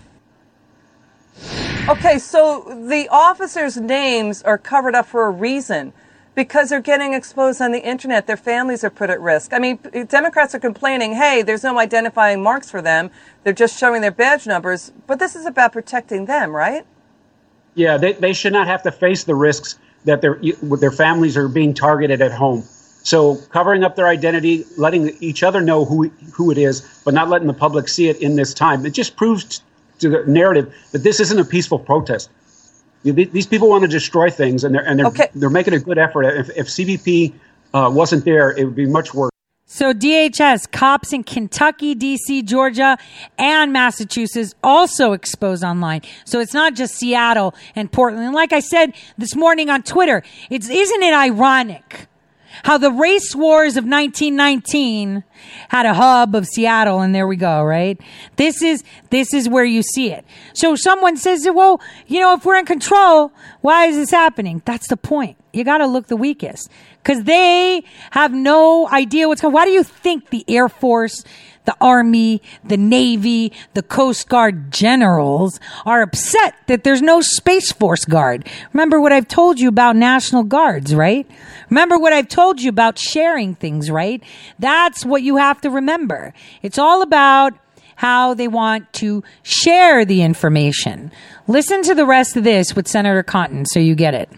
Okay, 1.89 2.19
so 2.19 2.87
the 2.89 3.09
officers' 3.11 3.77
names 3.77 4.43
are 4.43 4.59
covered 4.59 4.95
up 4.95 5.07
for 5.07 5.25
a 5.25 5.31
reason 5.31 5.93
because 6.35 6.71
they're 6.71 6.81
getting 6.81 7.15
exposed 7.15 7.61
on 7.61 7.73
the 7.73 7.83
internet. 7.83 8.27
Their 8.27 8.37
families 8.37 8.85
are 8.85 8.91
put 8.91 9.11
at 9.11 9.21
risk. 9.21 9.53
I 9.53 9.59
mean, 9.59 9.79
Democrats 10.09 10.55
are 10.55 10.61
complaining, 10.61 11.15
hey, 11.15 11.43
there's 11.43 11.65
no 11.65 11.79
identifying 11.79 12.43
marks 12.43 12.71
for 12.71 12.81
them. 12.81 13.11
They're 13.43 13.53
just 13.53 13.79
showing 13.79 14.01
their 14.01 14.11
badge 14.11 14.47
numbers. 14.47 14.93
But 15.07 15.19
this 15.19 15.35
is 15.35 15.47
about 15.47 15.73
protecting 15.73 16.27
them, 16.27 16.55
right? 16.55 16.87
Yeah, 17.75 17.97
they, 17.97 18.13
they 18.13 18.33
should 18.33 18.53
not 18.53 18.67
have 18.67 18.83
to 18.85 18.93
face 18.93 19.25
the 19.25 19.35
risks 19.35 19.79
that 20.05 20.21
their, 20.21 20.41
their 20.63 20.91
families 20.91 21.37
are 21.37 21.49
being 21.49 21.75
targeted 21.75 22.23
at 22.23 22.33
home. 22.33 22.63
So 23.03 23.37
covering 23.51 23.83
up 23.85 23.97
their 23.97 24.09
identity, 24.09 24.65
letting 24.77 25.17
each 25.21 25.43
other 25.43 25.61
know 25.61 25.85
who, 25.85 26.09
who 26.35 26.51
it 26.51 26.59
is, 26.59 27.03
but 27.05 27.15
not 27.15 27.29
letting 27.29 27.49
the 27.49 27.55
public 27.55 27.89
see 27.89 28.09
it 28.09 28.21
in 28.21 28.37
this 28.37 28.55
time, 28.55 28.85
it 28.85 28.91
just 28.91 29.17
proves 29.17 29.63
to 30.01 30.09
the 30.09 30.25
narrative 30.27 30.75
that 30.93 31.03
this 31.03 31.21
isn't 31.21 31.39
a 31.39 31.45
peaceful 31.45 31.79
protest. 31.79 32.31
These 33.03 33.47
people 33.47 33.69
want 33.69 33.83
to 33.83 33.89
destroy 33.89 34.31
things, 34.31 34.63
and 34.63 34.75
they're 34.75 34.87
and 34.87 34.99
they're 34.99 35.07
okay. 35.07 35.29
they're 35.35 35.49
making 35.51 35.75
a 35.75 35.79
good 35.79 35.97
effort. 35.97 36.25
If, 36.25 36.51
if 36.51 36.67
CBP 36.67 37.33
uh, 37.73 37.91
wasn't 37.93 38.25
there, 38.25 38.51
it 38.51 38.65
would 38.65 38.75
be 38.75 38.87
much 38.87 39.15
worse. 39.15 39.31
So 39.73 39.95
DHS 39.95 40.71
cops 40.73 41.13
in 41.13 41.23
Kentucky, 41.23 41.95
DC, 41.95 42.45
Georgia, 42.45 42.99
and 43.39 43.73
Massachusetts 43.73 44.53
also 44.65 45.13
exposed 45.13 45.63
online. 45.63 46.03
So 46.25 46.41
it's 46.41 46.53
not 46.53 46.75
just 46.75 46.97
Seattle 46.97 47.55
and 47.77 47.91
Portland. 47.91 48.27
And 48.27 48.35
like 48.35 48.53
I 48.53 48.59
said 48.59 48.95
this 49.17 49.37
morning 49.37 49.71
on 49.71 49.85
Twitter, 49.85 50.25
it's 50.51 50.69
isn't 50.69 51.03
it 51.03 51.15
ironic 51.15 52.09
how 52.65 52.79
the 52.79 52.91
race 52.91 53.35
wars 53.35 53.77
of 53.77 53.85
1919 53.85 55.25
had 55.69 55.87
a 55.87 55.95
hub 55.95 56.35
of 56.35 56.47
Seattle 56.47 57.01
and 57.01 57.15
there 57.15 57.27
we 57.27 57.37
go, 57.37 57.63
right? 57.63 58.01
This 58.37 58.63
is, 58.63 58.85
this 59.11 59.33
is 59.33 59.49
where 59.49 59.65
you 59.65 59.83
see 59.83 60.13
it. 60.13 60.25
So 60.53 60.77
someone 60.77 61.17
says, 61.17 61.49
well, 61.53 61.81
you 62.07 62.21
know, 62.21 62.35
if 62.35 62.45
we're 62.45 62.59
in 62.59 62.67
control, 62.67 63.33
why 63.61 63.87
is 63.87 63.97
this 63.97 64.11
happening? 64.11 64.63
That's 64.65 64.89
the 64.89 64.97
point. 64.97 65.37
You 65.53 65.65
got 65.65 65.79
to 65.79 65.87
look 65.87 66.07
the 66.07 66.17
weakest 66.17 66.71
because 67.03 67.25
they 67.25 67.83
have 68.11 68.33
no 68.33 68.89
idea 68.89 69.27
what's 69.29 69.41
going. 69.41 69.55
Why 69.55 69.65
do 69.65 69.73
you 69.73 69.83
think 69.83 70.31
the 70.31 70.45
Air 70.49 70.69
Force 70.69 71.25
the 71.65 71.77
Army, 71.81 72.43
the 72.65 72.77
Navy, 72.77 73.53
the 73.75 73.83
Coast 73.83 74.29
Guard 74.29 74.73
generals 74.73 75.61
are 75.85 76.03
upset 76.03 76.55
that 76.67 76.85
there's 76.85 77.03
no 77.03 77.21
Space 77.21 77.73
Force 77.73 78.05
Guard. 78.05 78.49
Remember 78.73 79.01
what 79.01 79.13
I've 79.13 79.29
told 79.29 79.61
you 79.61 79.69
about 79.69 79.97
National 79.97 80.43
Guards, 80.43 80.95
right? 80.95 81.31
Remember 81.69 81.99
what 81.99 82.13
I've 82.13 82.29
told 82.29 82.61
you 82.61 82.69
about 82.69 82.99
sharing 82.99 83.55
things, 83.55 83.91
right? 83.91 84.23
That's 84.59 85.05
what 85.05 85.23
you 85.23 85.37
have 85.37 85.61
to 85.61 85.71
remember. 85.71 86.35
It's 86.63 86.79
all 86.79 87.03
about 87.03 87.55
how 87.97 88.33
they 88.33 88.49
want 88.49 88.91
to 88.95 89.23
share 89.43 90.07
the 90.07 90.23
information. 90.23 91.13
Listen 91.47 91.83
to 91.83 91.95
the 91.95 92.07
rest 92.07 92.37
of 92.37 92.45
this 92.45 92.75
with 92.75 92.89
Senator 92.89 93.23
Cotton 93.23 93.67
so 93.67 93.79
you 93.79 93.95
get 93.95 94.15
it. 94.15 94.31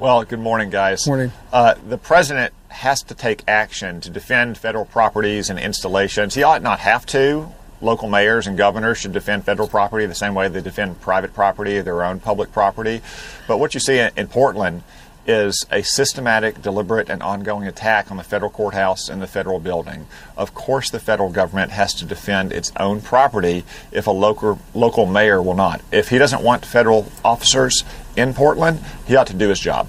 Well, 0.00 0.24
good 0.24 0.40
morning, 0.40 0.70
guys. 0.70 1.06
Morning. 1.06 1.30
Uh, 1.52 1.74
the 1.86 1.98
president 1.98 2.54
has 2.68 3.02
to 3.02 3.14
take 3.14 3.44
action 3.46 4.00
to 4.00 4.08
defend 4.08 4.56
federal 4.56 4.86
properties 4.86 5.50
and 5.50 5.58
installations. 5.58 6.34
He 6.34 6.42
ought 6.42 6.62
not 6.62 6.80
have 6.80 7.04
to. 7.06 7.52
Local 7.82 8.08
mayors 8.08 8.46
and 8.46 8.56
governors 8.56 8.96
should 8.96 9.12
defend 9.12 9.44
federal 9.44 9.68
property 9.68 10.06
the 10.06 10.14
same 10.14 10.34
way 10.34 10.48
they 10.48 10.62
defend 10.62 11.02
private 11.02 11.34
property, 11.34 11.82
their 11.82 12.02
own 12.02 12.18
public 12.18 12.50
property. 12.50 13.02
But 13.46 13.58
what 13.58 13.74
you 13.74 13.80
see 13.80 13.98
in, 13.98 14.10
in 14.16 14.28
Portland 14.28 14.84
is 15.26 15.64
a 15.70 15.82
systematic, 15.82 16.62
deliberate, 16.62 17.08
and 17.08 17.22
ongoing 17.22 17.66
attack 17.66 18.10
on 18.10 18.16
the 18.16 18.22
federal 18.22 18.50
courthouse 18.50 19.08
and 19.08 19.20
the 19.20 19.26
federal 19.26 19.60
building. 19.60 20.06
Of 20.36 20.54
course, 20.54 20.90
the 20.90 20.98
federal 20.98 21.30
government 21.30 21.72
has 21.72 21.94
to 21.94 22.04
defend 22.04 22.52
its 22.52 22.72
own 22.76 23.00
property 23.00 23.64
if 23.92 24.06
a 24.06 24.10
local, 24.10 24.58
local 24.74 25.06
mayor 25.06 25.42
will 25.42 25.54
not. 25.54 25.82
If 25.92 26.08
he 26.08 26.18
doesn't 26.18 26.42
want 26.42 26.64
federal 26.64 27.10
officers 27.24 27.84
in 28.16 28.34
Portland, 28.34 28.80
he 29.06 29.16
ought 29.16 29.28
to 29.28 29.34
do 29.34 29.48
his 29.48 29.60
job. 29.60 29.88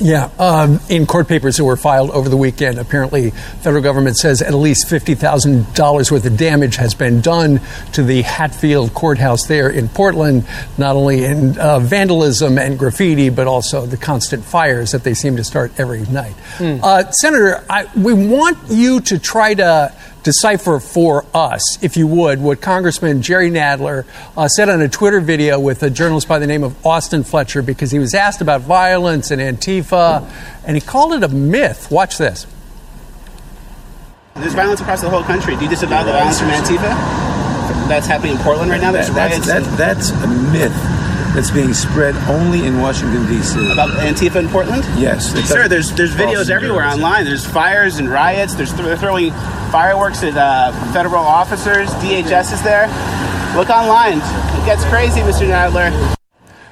Yeah, 0.00 0.30
um, 0.38 0.80
in 0.88 1.06
court 1.06 1.28
papers 1.28 1.58
that 1.58 1.64
were 1.64 1.76
filed 1.76 2.10
over 2.10 2.28
the 2.28 2.36
weekend, 2.36 2.78
apparently 2.78 3.30
federal 3.60 3.82
government 3.82 4.16
says 4.16 4.40
at 4.40 4.54
least 4.54 4.88
fifty 4.88 5.14
thousand 5.14 5.72
dollars 5.74 6.10
worth 6.10 6.24
of 6.24 6.36
damage 6.36 6.76
has 6.76 6.94
been 6.94 7.20
done 7.20 7.60
to 7.92 8.02
the 8.02 8.22
Hatfield 8.22 8.94
courthouse 8.94 9.46
there 9.46 9.68
in 9.68 9.88
Portland, 9.88 10.46
not 10.78 10.96
only 10.96 11.24
in 11.24 11.58
uh, 11.58 11.80
vandalism 11.80 12.56
and 12.58 12.78
graffiti, 12.78 13.28
but 13.28 13.46
also 13.46 13.84
the 13.84 13.98
constant 13.98 14.42
fires 14.42 14.92
that 14.92 15.04
they 15.04 15.14
seem 15.14 15.36
to 15.36 15.44
start 15.44 15.70
every 15.78 16.00
night. 16.06 16.34
Mm. 16.56 16.80
Uh, 16.82 17.10
Senator, 17.10 17.62
I, 17.68 17.86
we 17.94 18.14
want 18.14 18.58
you 18.68 19.00
to 19.02 19.18
try 19.18 19.54
to 19.54 19.94
decipher 20.22 20.80
for 20.80 21.24
us, 21.34 21.82
if 21.82 21.96
you 21.96 22.06
would, 22.06 22.40
what 22.40 22.60
Congressman 22.60 23.22
Jerry 23.22 23.50
Nadler 23.50 24.04
uh, 24.36 24.48
said 24.48 24.68
on 24.68 24.80
a 24.80 24.88
Twitter 24.88 25.20
video 25.20 25.58
with 25.58 25.82
a 25.82 25.90
journalist 25.90 26.28
by 26.28 26.38
the 26.38 26.46
name 26.46 26.62
of 26.62 26.86
Austin 26.86 27.24
Fletcher 27.24 27.62
because 27.62 27.90
he 27.90 27.98
was 27.98 28.14
asked 28.14 28.40
about 28.40 28.62
violence 28.62 29.30
and 29.30 29.40
Antifa, 29.40 30.28
and 30.66 30.76
he 30.76 30.80
called 30.80 31.12
it 31.14 31.22
a 31.22 31.28
myth. 31.28 31.90
Watch 31.90 32.18
this. 32.18 32.46
There's 34.34 34.54
violence 34.54 34.80
across 34.80 35.00
the 35.00 35.10
whole 35.10 35.22
country. 35.22 35.56
Do 35.56 35.64
you 35.64 35.70
disavow 35.70 36.04
the 36.04 36.12
violence 36.12 36.38
from 36.38 36.48
Antifa? 36.48 37.88
That's 37.88 38.06
happening 38.06 38.32
in 38.32 38.38
Portland 38.38 38.70
right 38.70 38.80
now. 38.80 38.92
There's 38.92 39.08
that, 39.10 39.30
riots. 39.30 39.46
That's, 39.46 39.76
that's 39.76 40.10
a 40.10 40.26
myth 40.52 40.99
that's 41.34 41.50
being 41.50 41.72
spread 41.72 42.14
only 42.28 42.66
in 42.66 42.80
Washington 42.80 43.26
D.C. 43.26 43.72
About 43.72 43.90
Antifa 43.90 44.36
in 44.36 44.48
Portland? 44.48 44.84
Yes, 44.98 45.32
sir. 45.48 45.68
There's 45.68 45.92
there's 45.92 46.14
videos 46.14 46.50
everywhere 46.50 46.84
online. 46.84 47.24
There's 47.24 47.46
fires 47.46 47.98
and 47.98 48.08
riots. 48.08 48.54
There's 48.54 48.72
they're 48.74 48.96
throwing 48.96 49.30
fireworks 49.70 50.22
at 50.22 50.36
uh, 50.36 50.72
federal 50.92 51.22
officers. 51.22 51.88
DHS 51.90 52.52
is 52.52 52.62
there. 52.62 52.86
Look 53.56 53.70
online. 53.70 54.18
It 54.18 54.66
gets 54.66 54.84
crazy, 54.84 55.20
Mr. 55.20 55.48
Nadler. 55.48 56.16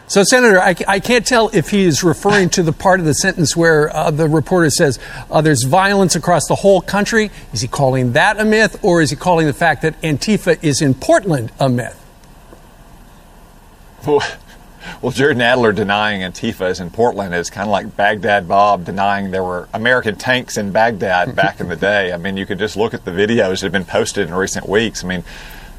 So, 0.08 0.22
Senator, 0.24 0.58
I, 0.58 0.74
I, 0.88 1.00
can't 1.00 1.26
tell 1.26 1.50
if 1.52 1.68
he 1.68 1.84
is 1.84 2.02
referring 2.02 2.48
to 2.50 2.62
the 2.62 2.72
part 2.72 2.98
of 2.98 3.04
the 3.04 3.12
sentence 3.12 3.54
where 3.54 3.94
uh, 3.94 4.10
the 4.10 4.26
reporter 4.26 4.70
says 4.70 4.98
uh, 5.30 5.42
there's 5.42 5.64
violence 5.64 6.16
across 6.16 6.46
the 6.48 6.54
whole 6.54 6.80
country. 6.80 7.30
Is 7.52 7.60
he 7.60 7.68
calling 7.68 8.12
that 8.12 8.40
a 8.40 8.44
myth, 8.46 8.82
or 8.82 9.02
is 9.02 9.10
he 9.10 9.16
calling 9.16 9.46
the 9.46 9.52
fact 9.52 9.82
that 9.82 10.00
Antifa 10.00 10.58
is 10.64 10.80
in 10.80 10.94
Portland 10.94 11.52
a 11.60 11.68
myth? 11.68 12.02
Well, 14.06 14.22
Jared 15.10 15.36
Nadler 15.36 15.74
denying 15.74 16.20
Antifa 16.20 16.70
is 16.70 16.80
in 16.80 16.90
Portland 16.90 17.34
is 17.34 17.50
kind 17.50 17.66
of 17.66 17.72
like 17.72 17.96
Baghdad 17.96 18.46
Bob 18.48 18.84
denying 18.84 19.30
there 19.30 19.44
were 19.44 19.68
American 19.74 20.16
tanks 20.16 20.56
in 20.56 20.72
Baghdad 20.72 21.34
back 21.36 21.60
in 21.60 21.68
the 21.68 21.76
day. 21.76 22.12
I 22.12 22.16
mean, 22.16 22.36
you 22.36 22.46
could 22.46 22.58
just 22.58 22.76
look 22.76 22.94
at 22.94 23.04
the 23.04 23.10
videos 23.10 23.60
that 23.60 23.62
have 23.62 23.72
been 23.72 23.84
posted 23.84 24.28
in 24.28 24.34
recent 24.34 24.68
weeks. 24.68 25.04
I 25.04 25.08
mean, 25.08 25.24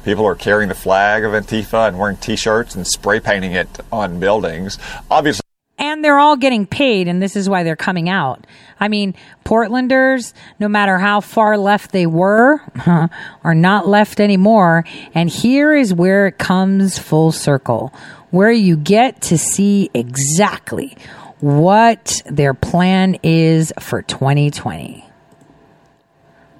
people 0.04 0.26
are 0.26 0.34
carrying 0.34 0.68
the 0.68 0.74
flag 0.74 1.24
of 1.24 1.32
Antifa 1.32 1.88
and 1.88 1.98
wearing 1.98 2.16
T-shirts 2.16 2.74
and 2.74 2.86
spray 2.86 3.20
painting 3.20 3.52
it 3.52 3.68
on 3.92 4.20
buildings. 4.20 4.78
Obviously. 5.10 5.42
And 5.78 6.04
they're 6.04 6.18
all 6.18 6.36
getting 6.36 6.66
paid, 6.66 7.08
and 7.08 7.22
this 7.22 7.36
is 7.36 7.48
why 7.48 7.62
they're 7.62 7.74
coming 7.74 8.10
out. 8.10 8.46
I 8.78 8.88
mean, 8.88 9.14
Portlanders, 9.46 10.34
no 10.58 10.68
matter 10.68 10.98
how 10.98 11.22
far 11.22 11.56
left 11.56 11.92
they 11.92 12.06
were, 12.06 12.60
are 13.44 13.54
not 13.54 13.88
left 13.88 14.20
anymore. 14.20 14.84
And 15.14 15.30
here 15.30 15.74
is 15.74 15.94
where 15.94 16.26
it 16.26 16.36
comes 16.36 16.98
full 16.98 17.32
circle 17.32 17.94
where 18.30 18.50
you 18.52 18.76
get 18.76 19.22
to 19.22 19.38
see 19.38 19.90
exactly 19.94 20.96
what 21.40 22.22
their 22.26 22.54
plan 22.54 23.18
is 23.22 23.72
for 23.80 24.02
2020. 24.02 25.04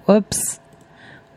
Whoops. 0.06 0.58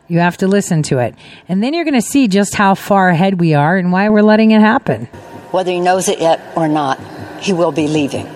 You 0.08 0.18
have 0.18 0.36
to 0.38 0.48
listen 0.48 0.82
to 0.84 0.98
it. 0.98 1.14
And 1.48 1.62
then 1.62 1.72
you're 1.72 1.84
going 1.84 1.94
to 1.94 2.02
see 2.02 2.28
just 2.28 2.54
how 2.54 2.74
far 2.74 3.08
ahead 3.08 3.40
we 3.40 3.54
are 3.54 3.76
and 3.76 3.90
why 3.90 4.08
we're 4.10 4.22
letting 4.22 4.50
it 4.50 4.60
happen. 4.60 5.06
Whether 5.50 5.70
he 5.72 5.80
knows 5.80 6.08
it 6.08 6.20
yet 6.20 6.40
or 6.56 6.68
not, 6.68 7.00
he 7.40 7.52
will 7.52 7.72
be 7.72 7.88
leaving. 7.88 8.26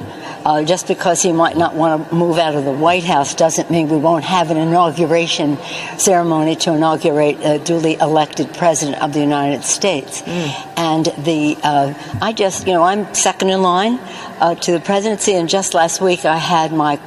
Uh, 0.45 0.63
just 0.63 0.87
because 0.87 1.23
he 1.23 1.33
might 1.33 1.57
not 1.57 1.75
want 1.75 2.09
to 2.09 2.15
move 2.15 2.39
out 2.39 2.55
of 2.55 2.65
the 2.65 2.73
White 2.73 3.05
House 3.05 3.35
doesn't 3.35 3.71
mean 3.71 3.89
we 3.89 3.99
won't 3.99 4.25
have 4.25 4.51
an 4.51 4.57
inauguration 4.57 5.59
ceremony 5.99 6.57
to 6.57 6.73
inaugurate 6.73 7.39
a 7.43 7.59
duly 7.59 7.95
elected 7.95 8.53
president 8.55 9.03
of 9.03 9.13
the 9.13 9.21
United 9.21 9.65
States. 9.65 10.23
Mm. 10.23 10.73
And 10.77 11.07
the 11.25 11.59
uh, 11.63 11.95
I 12.23 12.33
just 12.33 12.67
you 12.67 12.73
know 12.73 12.83
I'm 12.83 13.13
second 13.15 13.51
in 13.51 13.63
line 13.63 13.99
uh, 14.41 14.55
to 14.55 14.73
the 14.73 14.81
presidency, 14.81 15.35
and 15.35 15.49
just 15.49 15.75
last 15.75 16.01
week 16.01 16.25
I 16.25 16.37
had 16.37 16.73
my 16.73 16.99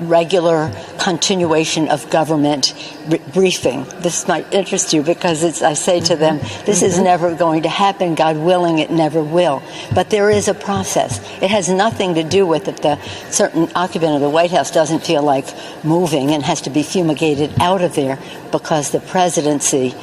regular 0.00 0.72
continuation 0.98 1.88
of 1.88 2.08
government 2.10 2.74
br- 3.08 3.16
briefing. 3.32 3.84
This 4.00 4.26
might 4.28 4.52
interest 4.52 4.92
you 4.92 5.02
because 5.02 5.42
it's, 5.42 5.62
I 5.62 5.74
say 5.74 6.00
to 6.00 6.16
them, 6.16 6.38
this 6.64 6.82
is 6.82 6.94
mm-hmm. 6.94 7.04
never 7.04 7.34
going 7.34 7.62
to 7.62 7.68
happen. 7.68 8.14
God 8.14 8.36
willing, 8.36 8.78
it 8.78 8.90
never 8.90 9.22
will. 9.22 9.62
But 9.94 10.10
there 10.10 10.30
is 10.30 10.48
a 10.48 10.54
process. 10.54 11.18
It 11.42 11.50
has 11.50 11.68
nothing 11.68 12.14
to 12.14 12.22
do 12.22 12.46
with 12.46 12.68
if 12.68 12.80
the 12.80 13.00
certain 13.30 13.70
occupant 13.74 14.14
of 14.14 14.20
the 14.20 14.30
White 14.30 14.50
House 14.50 14.70
doesn't 14.70 15.04
feel 15.04 15.22
like 15.22 15.46
moving 15.84 16.30
and 16.30 16.42
has 16.42 16.62
to 16.62 16.70
be 16.70 16.82
fumigated 16.82 17.52
out 17.60 17.82
of 17.82 17.94
there 17.94 18.18
because 18.50 18.90
the 18.90 19.00
presidency 19.00 19.94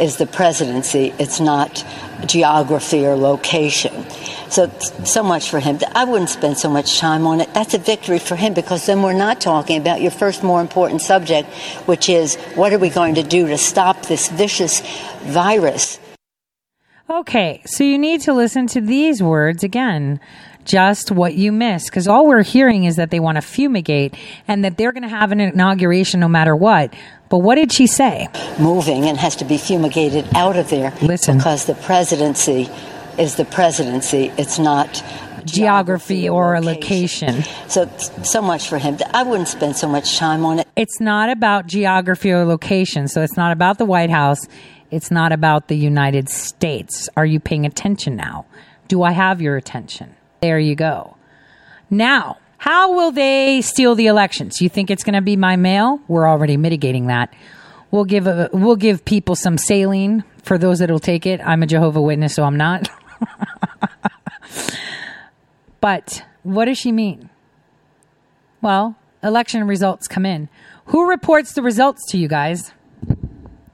is 0.00 0.16
the 0.16 0.26
presidency. 0.26 1.12
It's 1.18 1.40
not 1.40 1.84
geography 2.26 3.06
or 3.06 3.16
location. 3.16 4.04
So, 4.50 4.68
so 5.04 5.22
much 5.22 5.50
for 5.50 5.60
him. 5.60 5.78
I 5.94 6.04
wouldn't 6.04 6.30
spend 6.30 6.58
so 6.58 6.68
much 6.68 6.98
time 6.98 7.26
on 7.26 7.40
it. 7.40 7.52
That's 7.54 7.74
a 7.74 7.78
victory 7.78 8.18
for 8.18 8.34
him 8.34 8.52
because 8.54 8.86
then 8.86 9.02
we're 9.02 9.12
not 9.12 9.40
talking 9.40 9.80
about 9.80 10.00
your 10.00 10.10
first 10.10 10.42
more 10.42 10.60
important 10.60 11.02
subject, 11.02 11.48
which 11.86 12.08
is 12.08 12.36
what 12.54 12.72
are 12.72 12.78
we 12.78 12.90
going 12.90 13.14
to 13.14 13.22
do 13.22 13.46
to 13.46 13.58
stop 13.58 14.06
this 14.06 14.28
vicious 14.28 14.80
virus? 15.22 16.00
Okay, 17.08 17.60
so 17.66 17.84
you 17.84 17.98
need 17.98 18.20
to 18.22 18.32
listen 18.32 18.66
to 18.68 18.80
these 18.80 19.22
words 19.22 19.62
again. 19.62 20.20
Just 20.64 21.10
what 21.10 21.34
you 21.34 21.52
miss 21.52 21.86
because 21.86 22.06
all 22.06 22.26
we're 22.26 22.42
hearing 22.42 22.84
is 22.84 22.96
that 22.96 23.10
they 23.10 23.18
want 23.18 23.36
to 23.36 23.42
fumigate 23.42 24.14
and 24.46 24.64
that 24.64 24.76
they're 24.76 24.92
going 24.92 25.02
to 25.02 25.08
have 25.08 25.32
an 25.32 25.40
inauguration 25.40 26.20
no 26.20 26.28
matter 26.28 26.54
what. 26.54 26.94
But 27.30 27.38
what 27.38 27.54
did 27.54 27.72
she 27.72 27.86
say? 27.86 28.28
Moving 28.58 29.06
and 29.06 29.16
has 29.16 29.36
to 29.36 29.44
be 29.46 29.56
fumigated 29.56 30.26
out 30.34 30.56
of 30.56 30.68
there. 30.68 30.92
Listen. 31.00 31.38
Because 31.38 31.64
the 31.64 31.74
presidency 31.74 32.68
is 33.18 33.36
the 33.36 33.44
presidency. 33.44 34.32
It's 34.36 34.58
not 34.58 35.02
geography 35.44 36.28
or 36.28 36.54
a 36.54 36.60
location. 36.60 37.44
So, 37.68 37.88
so 38.22 38.42
much 38.42 38.68
for 38.68 38.78
him. 38.78 38.98
I 39.14 39.22
wouldn't 39.22 39.48
spend 39.48 39.76
so 39.76 39.88
much 39.88 40.18
time 40.18 40.44
on 40.44 40.58
it. 40.58 40.68
It's 40.76 41.00
not 41.00 41.30
about 41.30 41.66
geography 41.66 42.32
or 42.32 42.44
location. 42.44 43.08
So 43.08 43.22
it's 43.22 43.36
not 43.36 43.52
about 43.52 43.78
the 43.78 43.84
White 43.84 44.10
House. 44.10 44.46
It's 44.90 45.12
not 45.12 45.30
about 45.30 45.68
the 45.68 45.76
United 45.76 46.28
States. 46.28 47.08
Are 47.16 47.24
you 47.24 47.38
paying 47.38 47.64
attention 47.64 48.16
now? 48.16 48.46
Do 48.88 49.04
I 49.04 49.12
have 49.12 49.40
your 49.40 49.56
attention? 49.56 50.16
There 50.42 50.58
you 50.58 50.74
go. 50.74 51.16
Now, 51.90 52.38
how 52.60 52.92
will 52.92 53.10
they 53.10 53.62
steal 53.62 53.94
the 53.94 54.06
elections? 54.06 54.60
You 54.60 54.68
think 54.68 54.90
it's 54.90 55.02
going 55.02 55.14
to 55.14 55.22
be 55.22 55.34
my 55.34 55.56
mail? 55.56 55.98
We're 56.08 56.28
already 56.28 56.58
mitigating 56.58 57.06
that. 57.06 57.32
We'll 57.90 58.04
give 58.04 58.26
a, 58.26 58.50
we'll 58.52 58.76
give 58.76 59.02
people 59.06 59.34
some 59.34 59.56
saline 59.56 60.24
for 60.42 60.58
those 60.58 60.80
that'll 60.80 60.98
take 60.98 61.24
it. 61.24 61.40
I'm 61.42 61.62
a 61.62 61.66
Jehovah 61.66 62.02
Witness, 62.02 62.34
so 62.34 62.44
I'm 62.44 62.58
not. 62.58 62.90
but 65.80 66.22
what 66.42 66.66
does 66.66 66.76
she 66.76 66.92
mean? 66.92 67.30
Well, 68.60 68.94
election 69.22 69.66
results 69.66 70.06
come 70.06 70.26
in. 70.26 70.50
Who 70.84 71.08
reports 71.08 71.54
the 71.54 71.62
results 71.62 72.04
to 72.10 72.18
you 72.18 72.28
guys? 72.28 72.74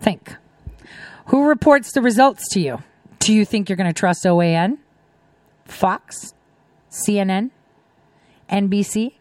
Think. 0.01 0.37
Who 1.27 1.49
reports 1.49 1.91
the 1.91 2.03
results 2.03 2.49
to 2.51 2.61
you? 2.61 2.85
Do 3.19 3.35
you 3.35 3.45
think 3.45 3.69
you're 3.69 3.77
going 3.77 3.93
to 3.93 3.99
trust 3.99 4.25
OAN? 4.25 4.79
Fox? 5.65 6.35
CNN? 6.93 7.51
NBC? 8.51 9.13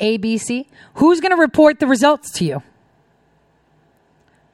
ABC? 0.00 0.66
Who's 0.94 1.20
going 1.20 1.32
to 1.32 1.40
report 1.40 1.80
the 1.80 1.86
results 1.86 2.30
to 2.32 2.44
you? 2.44 2.62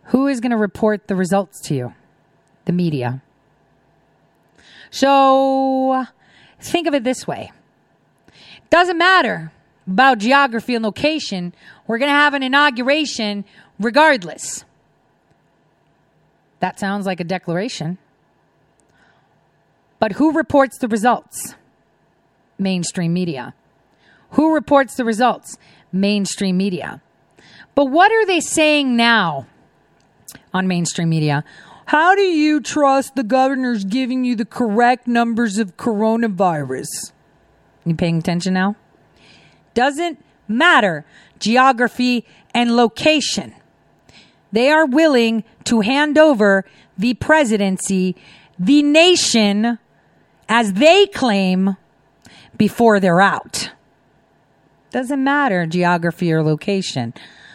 Who 0.07 0.27
is 0.27 0.41
going 0.41 0.51
to 0.51 0.57
report 0.57 1.09
the 1.09 1.17
results 1.17 1.61
to 1.63 1.75
you? 1.75 1.95
The 2.65 2.73
media. 2.73 3.23
So 4.91 6.05
think 6.61 6.87
of 6.87 6.95
it 6.95 7.05
this 7.05 7.27
way. 7.27 7.51
Doesn't 8.71 8.99
matter 8.99 9.53
about 9.87 10.19
geography 10.19 10.75
and 10.75 10.85
location. 10.85 11.55
We're 11.87 11.99
going 11.99 12.11
to 12.11 12.15
have 12.15 12.35
an 12.35 12.43
inauguration 12.43 13.45
regardless. 13.79 14.65
That 16.61 16.79
sounds 16.79 17.07
like 17.07 17.19
a 17.19 17.25
declaration. 17.25 17.99
But 19.99 20.13
who 20.13 20.33
reports 20.33 20.79
the 20.79 20.89
results? 20.89 21.55
Mainstream 22.59 23.13
media. 23.13 23.55
Who 24.33 24.55
reports 24.55 24.95
the 24.95 25.05
results? 25.05 25.59
Mainstream 25.93 26.57
media. 26.57 27.01
But 27.75 27.87
what 27.87 28.13
are 28.13 28.27
they 28.27 28.41
saying 28.41 28.97
now 28.97 29.47
on 30.53 30.69
mainstream 30.69 31.09
media? 31.09 31.45
How 31.87 32.15
do 32.15 32.23
you 32.23 32.61
trust 32.61 33.15
the 33.15 33.23
governor's 33.23 33.85
giving 33.85 34.25
you 34.25 34.37
the 34.37 34.45
correct 34.45 35.07
numbers 35.07 35.59
of 35.59 35.77
coronavirus? 35.77 37.13
You 37.85 37.95
paying 37.95 38.19
attention 38.19 38.55
now? 38.55 38.77
Doesn't 39.75 40.23
matter 40.49 41.05
geography 41.39 42.25
and 42.55 42.77
location. 42.77 43.55
They 44.53 44.71
are 44.71 44.87
willing 44.87 45.45
to 45.65 45.81
hand 45.81 46.19
over 46.19 46.65
the 46.97 47.15
presidency, 47.15 48.15
the 48.59 48.83
nation, 48.83 49.79
as 50.49 50.75
they 50.75 51.07
claim, 51.07 51.77
before 52.57 53.01
they're 53.01 53.21
out. 53.21 53.71
Doesn't 54.93 55.25
matter 55.25 55.67
geography 55.67 56.33
or 56.33 56.43
location. 56.43 57.15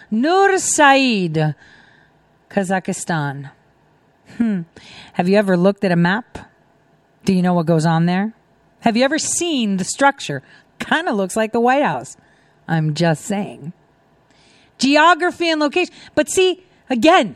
Nur-Sultan, 0.10 1.56
Kazakhstan. 2.50 3.52
Hmm. 4.38 4.62
Have 5.14 5.30
you 5.30 5.38
ever 5.38 5.56
looked 5.56 5.84
at 5.84 5.92
a 5.92 5.96
map? 5.96 6.40
Do 7.26 7.34
you 7.34 7.42
know 7.42 7.54
what 7.54 7.66
goes 7.66 7.86
on 7.86 8.06
there? 8.08 8.34
Have 8.82 8.98
you 8.98 9.04
ever 9.04 9.20
seen 9.20 9.78
the 9.78 9.84
structure? 9.84 10.42
Kind 10.80 11.08
of 11.08 11.16
looks 11.16 11.36
like 11.36 11.52
the 11.52 11.60
White 11.60 11.84
House. 11.84 12.18
I'm 12.68 12.94
just 12.94 13.26
saying. 13.26 13.74
Geography 14.78 15.50
and 15.50 15.60
location. 15.60 15.94
But 16.16 16.30
see, 16.30 16.64
again, 16.90 17.36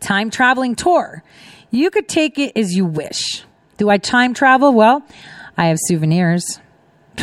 time 0.00 0.30
traveling 0.30 0.74
tour. 0.74 1.22
You 1.70 1.90
could 1.90 2.08
take 2.08 2.38
it 2.38 2.56
as 2.56 2.74
you 2.74 2.84
wish. 2.84 3.44
Do 3.78 3.88
I 3.88 3.98
time 3.98 4.34
travel? 4.34 4.72
Well, 4.72 5.04
I 5.56 5.66
have 5.66 5.78
souvenirs. 5.80 6.60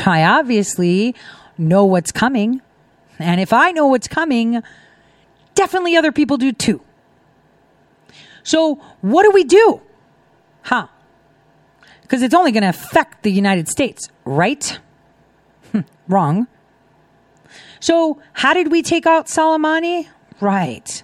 I 0.06 0.24
obviously 0.24 1.16
know 1.60 1.86
what's 1.86 2.12
coming. 2.12 2.62
And 3.20 3.42
if 3.42 3.54
I 3.54 3.72
know 3.72 3.88
what's 3.88 4.08
coming, 4.08 4.64
definitely 5.56 5.96
other 5.96 6.12
people 6.12 6.38
do 6.38 6.52
too. 6.52 6.82
So, 8.44 8.76
what 9.02 9.24
do 9.24 9.32
we 9.32 9.44
do? 9.44 9.82
Huh? 10.64 10.88
Because 12.02 12.22
it's 12.22 12.34
only 12.34 12.52
going 12.52 12.64
to 12.64 12.70
affect 12.70 13.24
the 13.24 13.32
United 13.32 13.68
States, 13.68 14.10
right? 14.26 14.80
Wrong. 16.08 16.48
So, 17.80 18.22
how 18.34 18.54
did 18.54 18.72
we 18.72 18.82
take 18.82 19.06
out 19.06 19.28
Soleimani? 19.28 20.08
Right. 20.40 21.04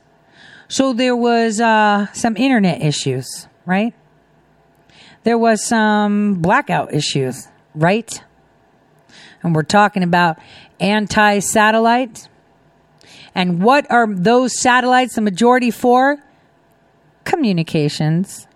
So, 0.67 0.93
there 0.93 1.15
was 1.15 1.59
uh, 1.59 2.07
some 2.13 2.37
internet 2.37 2.81
issues, 2.81 3.47
right? 3.65 3.93
There 5.23 5.37
was 5.37 5.63
some 5.63 6.35
blackout 6.35 6.93
issues, 6.93 7.47
right? 7.73 8.23
And 9.45 9.55
we're 9.55 9.61
talking 9.63 10.01
about 10.01 10.39
anti 10.79 11.37
satellite. 11.37 12.27
And 13.35 13.61
what 13.61 13.89
are 13.91 14.07
those 14.11 14.59
satellites 14.59 15.15
the 15.15 15.21
majority 15.21 15.69
for? 15.69 16.17
Communications. 17.25 18.47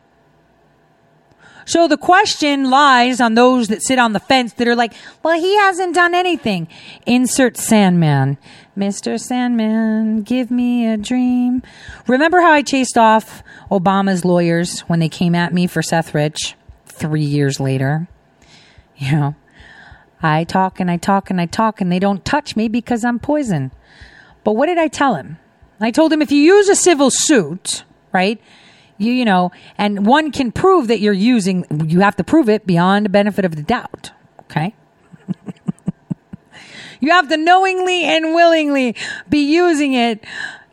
So 1.66 1.88
the 1.88 1.98
question 1.98 2.72
lies 2.72 3.22
on 3.22 3.36
those 3.36 3.68
that 3.68 3.84
sit 3.84 3.99
on 3.99 4.14
the 4.14 4.20
fence 4.20 4.53
that 4.53 4.68
are 4.68 4.76
like, 4.76 4.94
well, 5.22 5.40
he 5.40 5.56
hasn't 5.57 5.94
done 5.94 6.16
anything. 6.16 6.68
Insert 7.06 7.53
Sandmann. 7.53 8.38
Mr. 8.76 9.20
Sandman, 9.20 10.24
give 10.24 10.49
me 10.49 10.88
a 10.88 10.98
dream. 10.98 11.61
Remember 12.07 12.41
how 12.41 12.52
I 12.52 12.64
chased 12.64 12.98
off 12.98 13.44
Obama's 13.70 14.26
lawyers 14.26 14.80
when 14.82 14.99
they 14.99 15.10
came 15.10 15.36
at 15.36 15.53
me 15.53 15.68
for 15.68 15.84
Seth 15.84 16.16
Rich 16.16 16.56
three 16.88 17.22
years 17.22 17.60
later? 17.60 18.07
You 18.98 19.11
know, 19.11 19.36
I 20.22 20.44
talk 20.44 20.80
and 20.80 20.91
I 20.91 20.98
talk 20.98 21.30
and 21.30 21.40
I 21.40 21.46
talk 21.46 21.82
and 21.82 21.91
they 21.91 22.00
don't 22.00 22.24
touch 22.26 22.56
me 22.56 22.68
because 22.68 23.06
I'm 23.06 23.20
poison. 23.20 23.72
But 24.44 24.54
what 24.54 24.66
did 24.66 24.78
I 24.78 24.88
tell 24.88 25.16
him? 25.16 25.38
I 25.80 25.91
told 25.91 26.12
him 26.12 26.22
if 26.22 26.32
you 26.32 26.41
use 26.41 26.68
a 26.68 26.76
civil 26.76 27.10
suit, 27.10 27.84
right? 28.12 28.41
You, 28.98 29.14
you 29.14 29.24
know, 29.24 29.52
and 29.78 30.06
one 30.06 30.32
can 30.32 30.52
prove 30.52 30.88
that 30.88 31.00
you're 31.00 31.14
using, 31.14 31.66
you 31.88 32.02
have 32.02 32.18
to 32.18 32.24
prove 32.24 32.50
it 32.50 32.66
beyond 32.66 33.06
the 33.06 33.10
benefit 33.10 33.46
of 33.46 33.56
the 33.56 33.64
doubt. 33.64 34.12
Okay. 34.41 34.76
you 37.00 37.12
have 37.12 37.30
to 37.30 37.38
knowingly 37.38 38.04
and 38.04 38.34
willingly 38.36 38.96
be 39.30 39.50
using 39.54 39.94
it 39.94 40.26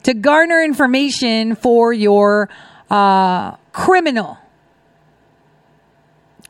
to 0.03 0.15
garner 0.15 0.63
information 0.63 1.55
for 1.55 1.93
your 1.93 2.49
uh, 2.91 3.53
criminal 3.73 4.39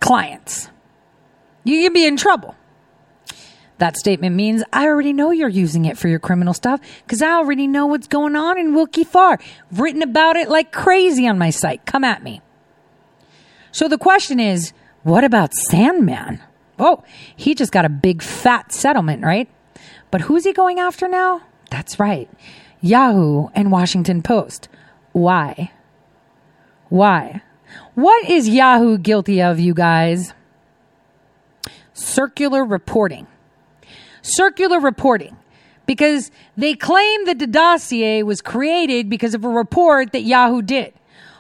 clients. 0.01 0.71
You 1.65 1.83
can 1.83 1.93
be 1.93 2.07
in 2.07 2.17
trouble. 2.17 2.55
That 3.79 3.97
statement 3.97 4.35
means 4.35 4.63
I 4.73 4.87
already 4.87 5.13
know 5.13 5.31
you're 5.31 5.49
using 5.49 5.85
it 5.85 5.99
for 5.99 6.09
your 6.09 6.19
criminal 6.19 6.55
stuff 6.55 6.81
because 7.05 7.21
I 7.21 7.33
already 7.33 7.67
know 7.67 7.87
what's 7.87 8.09
going 8.09 8.35
on 8.35 8.59
in 8.59 8.75
Willkie 8.75 9.05
Farr. 9.05 9.39
Written 9.71 10.03
about 10.03 10.37
it 10.37 10.49
like 10.49 10.73
crazy 10.73 11.29
on 11.29 11.39
my 11.39 11.51
site. 11.51 11.85
Come 11.85 12.05
at 12.05 12.23
me. 12.23 12.41
So 13.73 13.89
the 13.89 13.99
question 13.99 14.41
is, 14.41 14.73
what 15.03 15.25
about 15.25 15.53
Sandmann? 15.53 16.41
Oh, 16.79 17.05
he 17.37 17.55
just 17.55 17.73
got 17.73 17.85
a 17.85 17.91
big 17.91 18.23
fat 18.23 18.73
settlement, 18.73 19.23
right? 19.23 19.49
But 20.11 20.23
who's 20.23 20.45
he 20.45 20.53
going 20.53 20.79
after 20.79 21.09
now? 21.09 21.43
That's 21.71 22.01
right. 22.01 22.31
Yahoo 22.81 23.49
and 23.55 23.71
Washington 23.71 24.23
Post. 24.23 24.69
Why? 25.13 25.73
Why? 26.89 27.43
What 27.95 28.29
is 28.29 28.49
Yahoo 28.49 28.97
guilty 28.97 29.43
of, 29.43 29.59
you 29.59 29.75
guys? 29.75 30.33
Circular 31.93 32.65
reporting. 32.65 33.27
Circular 34.27 34.81
reporting. 34.81 35.37
Because 35.87 36.33
they 36.57 36.75
claim 36.75 37.27
that 37.27 37.39
the 37.39 37.47
dossier 37.47 38.25
was 38.25 38.41
created 38.41 39.09
because 39.09 39.35
of 39.35 39.45
a 39.45 39.49
report 39.49 40.11
that 40.13 40.23
Yahoo 40.23 40.61
did. 40.61 40.93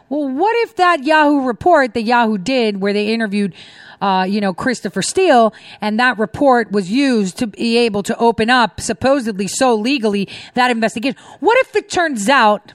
Well, 0.08 0.28
what 0.28 0.54
if 0.58 0.76
that 0.76 1.02
Yahoo 1.02 1.40
report 1.40 1.94
that 1.94 2.02
Yahoo 2.02 2.38
did, 2.38 2.80
where 2.80 2.92
they 2.92 3.12
interviewed, 3.12 3.54
uh, 4.00 4.24
you 4.28 4.40
know, 4.40 4.54
Christopher 4.54 5.02
Steele, 5.02 5.52
and 5.80 5.98
that 5.98 6.16
report 6.16 6.70
was 6.70 6.92
used 6.92 7.38
to 7.38 7.48
be 7.48 7.76
able 7.76 8.04
to 8.04 8.16
open 8.18 8.48
up, 8.48 8.80
supposedly 8.80 9.48
so 9.48 9.74
legally, 9.74 10.28
that 10.54 10.70
investigation? 10.70 11.18
What 11.40 11.58
if 11.58 11.74
it 11.74 11.90
turns 11.90 12.28
out 12.28 12.72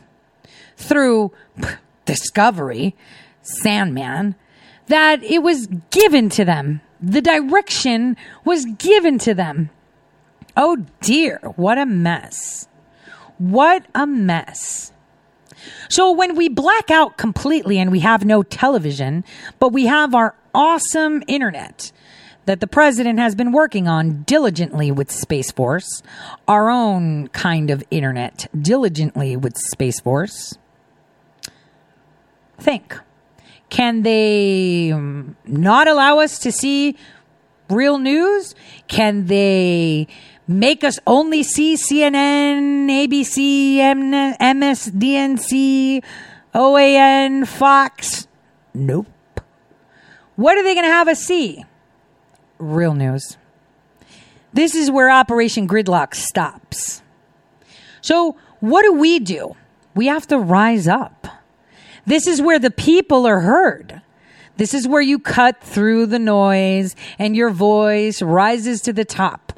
through 0.76 1.32
discovery, 2.04 2.96
Sandmann, 3.64 4.36
that 4.88 5.24
it 5.24 5.42
was 5.42 5.68
given 5.90 6.28
to 6.32 6.44
them? 6.44 6.82
The 7.02 7.22
direction 7.22 8.18
was 8.44 8.66
given 8.66 9.18
to 9.20 9.34
them. 9.34 9.70
Oh 10.56 10.86
dear, 11.02 11.40
what 11.56 11.78
a 11.78 11.86
mess. 11.86 12.68
What 13.38 13.86
a 13.96 14.06
mess. 14.06 14.92
So 15.90 16.12
when 16.12 16.36
we 16.36 16.50
black 16.50 16.90
out 16.90 17.18
completely 17.18 17.80
and 17.80 17.92
we 17.92 18.00
have 18.00 18.26
no 18.26 18.44
television, 18.44 19.24
but 19.60 19.70
we 19.70 19.86
have 19.86 20.16
our 20.16 20.36
awesome 20.54 21.24
internet 21.28 21.92
that 22.46 22.60
the 22.60 22.68
president 22.68 23.20
has 23.20 23.36
been 23.36 23.52
working 23.52 23.88
on 23.88 24.24
diligently 24.24 24.92
with 24.92 25.12
Space 25.12 25.52
Force, 25.52 26.02
our 26.48 26.70
own 26.70 27.28
kind 27.30 27.70
of 27.70 27.84
internet 27.92 28.48
diligently 28.60 29.36
with 29.36 29.58
Space 29.58 30.00
Force. 30.00 30.58
Think. 32.60 32.98
Can 33.70 34.04
they 34.04 34.92
um, 34.92 35.38
not 35.46 35.88
allow 35.88 36.20
us 36.20 36.40
to 36.40 36.52
see 36.52 36.98
real 37.70 37.98
news? 38.00 38.54
Can 38.88 39.28
they 39.28 40.08
make 40.60 40.84
us 40.84 41.00
only 41.08 41.44
see 41.44 41.76
CNN, 41.76 42.88
ABC, 42.88 43.78
MSDNC, 44.40 46.04
OAN, 46.54 47.48
Fox? 47.48 48.28
Nope. 48.74 49.08
What 50.36 50.58
are 50.58 50.64
they 50.64 50.74
going 50.74 50.86
to 50.86 50.92
have 50.92 51.08
us 51.08 51.24
see? 51.24 51.64
Real 52.58 52.94
news. 52.94 53.38
This 54.54 54.76
is 54.76 54.92
where 54.92 55.10
Operation 55.10 55.68
Gridlock 55.68 56.14
stops. 56.14 57.02
So, 58.02 58.36
what 58.60 58.84
do 58.84 58.94
we 58.94 59.20
do? 59.20 59.56
We 59.96 60.08
have 60.08 60.28
to 60.28 60.38
rise 60.38 60.88
up. 60.88 61.28
This 62.06 62.28
is 62.28 62.42
where 62.42 62.60
the 62.60 62.72
people 62.72 63.26
are 63.26 63.42
heard. 63.42 64.02
This 64.58 64.74
is 64.74 64.88
where 64.88 65.02
you 65.02 65.20
cut 65.20 65.62
through 65.62 66.08
the 66.08 66.20
noise 66.20 66.96
and 67.18 67.36
your 67.36 67.50
voice 67.50 68.22
rises 68.22 68.82
to 68.82 68.94
the 68.94 69.06
top 69.06 69.51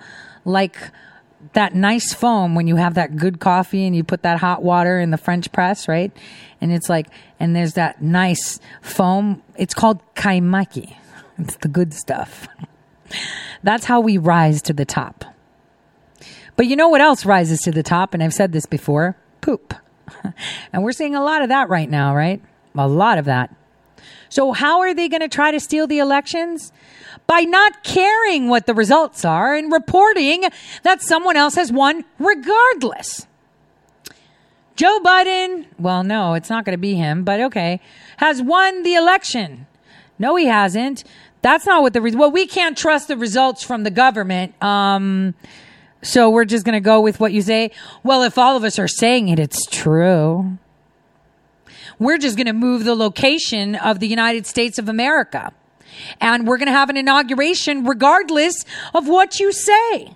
like 0.45 0.77
that 1.53 1.75
nice 1.75 2.13
foam 2.13 2.55
when 2.55 2.67
you 2.67 2.77
have 2.77 2.93
that 2.95 3.15
good 3.15 3.39
coffee 3.39 3.85
and 3.85 3.95
you 3.95 4.03
put 4.03 4.23
that 4.23 4.39
hot 4.39 4.63
water 4.63 4.99
in 4.99 5.11
the 5.11 5.17
French 5.17 5.51
press, 5.51 5.87
right? 5.87 6.11
And 6.61 6.71
it's 6.71 6.89
like, 6.89 7.07
and 7.39 7.55
there's 7.55 7.73
that 7.73 8.01
nice 8.01 8.59
foam. 8.81 9.41
It's 9.57 9.73
called 9.73 10.01
kaimaki. 10.15 10.95
It's 11.37 11.57
the 11.57 11.67
good 11.67 11.93
stuff. 11.93 12.47
That's 13.63 13.85
how 13.85 13.99
we 13.99 14.17
rise 14.17 14.61
to 14.63 14.73
the 14.73 14.85
top. 14.85 15.25
But 16.55 16.67
you 16.67 16.75
know 16.75 16.89
what 16.89 17.01
else 17.01 17.25
rises 17.25 17.61
to 17.61 17.71
the 17.71 17.83
top? 17.83 18.13
And 18.13 18.23
I've 18.23 18.33
said 18.33 18.51
this 18.51 18.65
before 18.65 19.17
poop. 19.41 19.73
and 20.73 20.83
we're 20.83 20.91
seeing 20.91 21.15
a 21.15 21.23
lot 21.23 21.41
of 21.41 21.49
that 21.49 21.69
right 21.69 21.89
now, 21.89 22.15
right? 22.15 22.41
A 22.75 22.87
lot 22.87 23.17
of 23.17 23.25
that. 23.25 23.53
So, 24.33 24.51
how 24.51 24.79
are 24.79 24.95
they 24.95 25.09
going 25.09 25.21
to 25.21 25.27
try 25.27 25.51
to 25.51 25.59
steal 25.59 25.85
the 25.85 25.99
elections? 25.99 26.71
By 27.27 27.41
not 27.41 27.83
caring 27.83 28.49
what 28.49 28.65
the 28.65 28.73
results 28.73 29.23
are 29.23 29.53
and 29.53 29.71
reporting 29.71 30.45
that 30.81 31.03
someone 31.03 31.37
else 31.37 31.53
has 31.53 31.71
won 31.71 32.03
regardless. 32.17 33.27
Joe 34.75 34.99
Biden, 35.05 35.67
well, 35.77 36.03
no, 36.03 36.33
it's 36.33 36.49
not 36.49 36.65
going 36.65 36.73
to 36.73 36.81
be 36.81 36.95
him, 36.95 37.23
but 37.23 37.41
okay, 37.41 37.79
has 38.17 38.41
won 38.41 38.81
the 38.81 38.95
election. 38.95 39.67
No, 40.17 40.35
he 40.35 40.47
hasn't. 40.47 41.03
That's 41.43 41.67
not 41.67 41.83
what 41.83 41.93
the 41.93 42.01
well. 42.01 42.31
We 42.31 42.47
can't 42.47 42.75
trust 42.75 43.09
the 43.09 43.17
results 43.17 43.61
from 43.61 43.83
the 43.83 43.91
government. 43.91 44.61
Um, 44.63 45.35
so 46.01 46.31
we're 46.31 46.45
just 46.45 46.65
going 46.65 46.73
to 46.73 46.79
go 46.79 47.01
with 47.01 47.19
what 47.19 47.33
you 47.33 47.43
say. 47.43 47.69
Well, 48.01 48.23
if 48.23 48.39
all 48.39 48.57
of 48.57 48.63
us 48.63 48.79
are 48.79 48.87
saying 48.87 49.29
it, 49.29 49.37
it's 49.37 49.67
true. 49.67 50.57
We're 52.03 52.17
just 52.17 52.35
going 52.35 52.47
to 52.47 52.53
move 52.53 52.83
the 52.83 52.95
location 52.95 53.75
of 53.75 53.99
the 53.99 54.07
United 54.07 54.45
States 54.45 54.77
of 54.77 54.89
America. 54.89 55.53
And 56.19 56.45
we're 56.45 56.57
going 56.57 56.67
to 56.67 56.73
have 56.73 56.89
an 56.89 56.97
inauguration 56.97 57.85
regardless 57.85 58.65
of 58.93 59.07
what 59.07 59.39
you 59.39 59.51
say. 59.51 60.15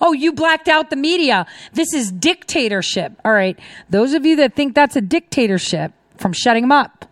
Oh, 0.00 0.12
you 0.12 0.32
blacked 0.32 0.68
out 0.68 0.90
the 0.90 0.96
media. 0.96 1.46
This 1.72 1.94
is 1.94 2.10
dictatorship. 2.10 3.12
All 3.24 3.32
right. 3.32 3.58
Those 3.88 4.12
of 4.12 4.26
you 4.26 4.36
that 4.36 4.54
think 4.54 4.74
that's 4.74 4.96
a 4.96 5.00
dictatorship, 5.00 5.92
from 6.18 6.32
shutting 6.32 6.62
them 6.62 6.72
up 6.72 7.06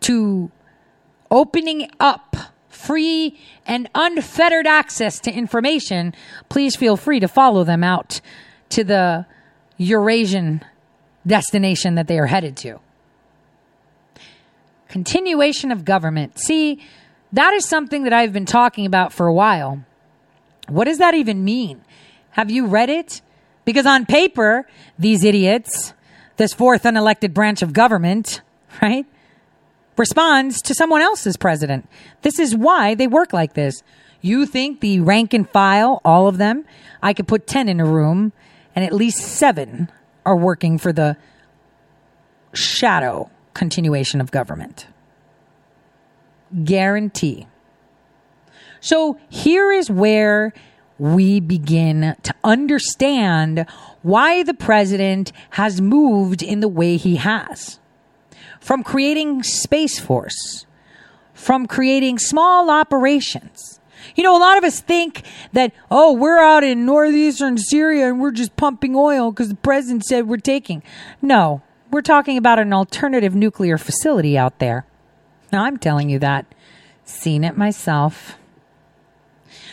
to 0.00 0.50
opening 1.30 1.90
up 2.00 2.36
free 2.68 3.38
and 3.66 3.88
unfettered 3.94 4.66
access 4.66 5.20
to 5.20 5.32
information, 5.32 6.14
please 6.48 6.74
feel 6.76 6.96
free 6.96 7.20
to 7.20 7.28
follow 7.28 7.64
them 7.64 7.84
out 7.84 8.20
to 8.70 8.82
the 8.82 9.26
Eurasian 9.76 10.64
destination 11.26 11.94
that 11.94 12.06
they 12.06 12.18
are 12.18 12.26
headed 12.26 12.56
to. 12.58 12.80
Continuation 14.88 15.70
of 15.70 15.84
government. 15.84 16.38
See, 16.38 16.82
that 17.32 17.54
is 17.54 17.64
something 17.64 18.04
that 18.04 18.12
I've 18.12 18.32
been 18.32 18.46
talking 18.46 18.86
about 18.86 19.12
for 19.12 19.26
a 19.26 19.32
while. 19.32 19.84
What 20.68 20.84
does 20.84 20.98
that 20.98 21.14
even 21.14 21.44
mean? 21.44 21.82
Have 22.30 22.50
you 22.50 22.66
read 22.66 22.90
it? 22.90 23.22
Because 23.64 23.86
on 23.86 24.06
paper, 24.06 24.66
these 24.98 25.24
idiots, 25.24 25.94
this 26.36 26.52
fourth 26.52 26.82
unelected 26.84 27.34
branch 27.34 27.62
of 27.62 27.72
government, 27.72 28.40
right, 28.82 29.06
responds 29.96 30.62
to 30.62 30.74
someone 30.74 31.02
else's 31.02 31.36
president. 31.36 31.88
This 32.22 32.38
is 32.38 32.56
why 32.56 32.94
they 32.94 33.06
work 33.06 33.32
like 33.32 33.54
this. 33.54 33.82
You 34.22 34.46
think 34.46 34.80
the 34.80 35.00
rank 35.00 35.32
and 35.32 35.48
file, 35.48 36.00
all 36.04 36.26
of 36.26 36.38
them, 36.38 36.64
I 37.02 37.12
could 37.14 37.28
put 37.28 37.46
10 37.46 37.68
in 37.68 37.80
a 37.80 37.84
room 37.84 38.32
and 38.74 38.84
at 38.84 38.92
least 38.92 39.18
seven 39.18 39.90
are 40.24 40.36
working 40.36 40.78
for 40.78 40.92
the 40.92 41.16
shadow 42.52 43.30
continuation 43.54 44.20
of 44.20 44.30
government. 44.30 44.86
Guarantee. 46.64 47.46
So 48.80 49.18
here 49.28 49.70
is 49.70 49.90
where 49.90 50.52
we 50.98 51.40
begin 51.40 52.16
to 52.22 52.34
understand 52.44 53.66
why 54.02 54.42
the 54.42 54.54
president 54.54 55.32
has 55.50 55.80
moved 55.80 56.42
in 56.42 56.60
the 56.60 56.68
way 56.68 56.96
he 56.96 57.16
has. 57.16 57.78
From 58.60 58.82
creating 58.82 59.42
Space 59.42 59.98
Force, 59.98 60.66
from 61.32 61.66
creating 61.66 62.18
small 62.18 62.70
operations. 62.70 63.79
You 64.16 64.22
know, 64.22 64.36
a 64.36 64.38
lot 64.38 64.58
of 64.58 64.64
us 64.64 64.80
think 64.80 65.22
that, 65.52 65.72
oh, 65.90 66.12
we're 66.12 66.38
out 66.38 66.64
in 66.64 66.84
northeastern 66.84 67.58
Syria 67.58 68.08
and 68.08 68.20
we're 68.20 68.30
just 68.30 68.56
pumping 68.56 68.94
oil 68.94 69.30
because 69.30 69.48
the 69.48 69.54
president 69.54 70.04
said 70.04 70.28
we're 70.28 70.36
taking. 70.38 70.82
No, 71.22 71.62
we're 71.90 72.02
talking 72.02 72.36
about 72.36 72.58
an 72.58 72.72
alternative 72.72 73.34
nuclear 73.34 73.78
facility 73.78 74.36
out 74.36 74.58
there. 74.58 74.84
Now, 75.52 75.64
I'm 75.64 75.78
telling 75.78 76.10
you 76.10 76.18
that. 76.20 76.46
Seen 77.04 77.42
it 77.42 77.56
myself. 77.56 78.36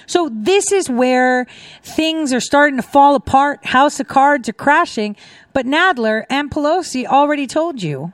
So 0.08 0.30
this 0.34 0.72
is 0.72 0.90
where 0.90 1.46
things 1.84 2.34
are 2.34 2.40
starting 2.40 2.78
to 2.78 2.84
fall 2.84 3.16
apart. 3.16 3.66
House 3.68 4.00
of 4.00 4.08
Cards 4.08 4.50
are 4.50 4.54
crashing. 4.54 5.16
But 5.54 5.66
Nadler 5.66 6.24
and 6.30 6.50
Pelosi 6.50 7.06
already 7.06 7.46
told 7.46 7.84
you. 7.84 8.14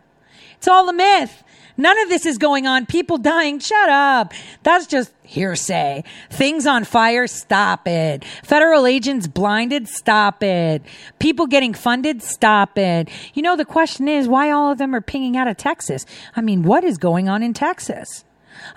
It's 0.58 0.68
all 0.68 0.90
a 0.90 0.94
myth. 0.94 1.44
None 1.76 2.00
of 2.02 2.10
this 2.10 2.26
is 2.26 2.38
going 2.38 2.68
on. 2.68 2.86
People 2.86 3.18
dying. 3.18 3.60
Shut 3.60 3.90
up. 3.90 4.34
That's 4.62 4.86
just 4.86 5.14
hearsay. 5.24 6.04
Things 6.30 6.68
on 6.68 6.84
fire. 6.84 7.26
Stop 7.28 7.88
it. 7.88 8.24
Federal 8.44 8.86
agents 8.86 9.28
blinded. 9.28 9.88
Stop 9.88 10.44
it. 10.44 10.84
People 11.20 11.48
getting 11.48 11.74
funded. 11.74 12.22
Stop 12.22 12.78
it. 12.78 13.10
You 13.34 13.42
know, 13.42 13.56
the 13.56 13.66
question 13.66 14.08
is 14.08 14.28
why 14.28 14.52
all 14.52 14.72
of 14.72 14.78
them 14.78 14.94
are 14.94 15.02
pinging 15.02 15.36
out 15.36 15.48
of 15.48 15.58
Texas. 15.58 16.06
I 16.36 16.42
mean, 16.42 16.64
what 16.64 16.84
is 16.84 16.98
going 16.98 17.28
on 17.28 17.42
in 17.42 17.54
Texas? 17.54 18.24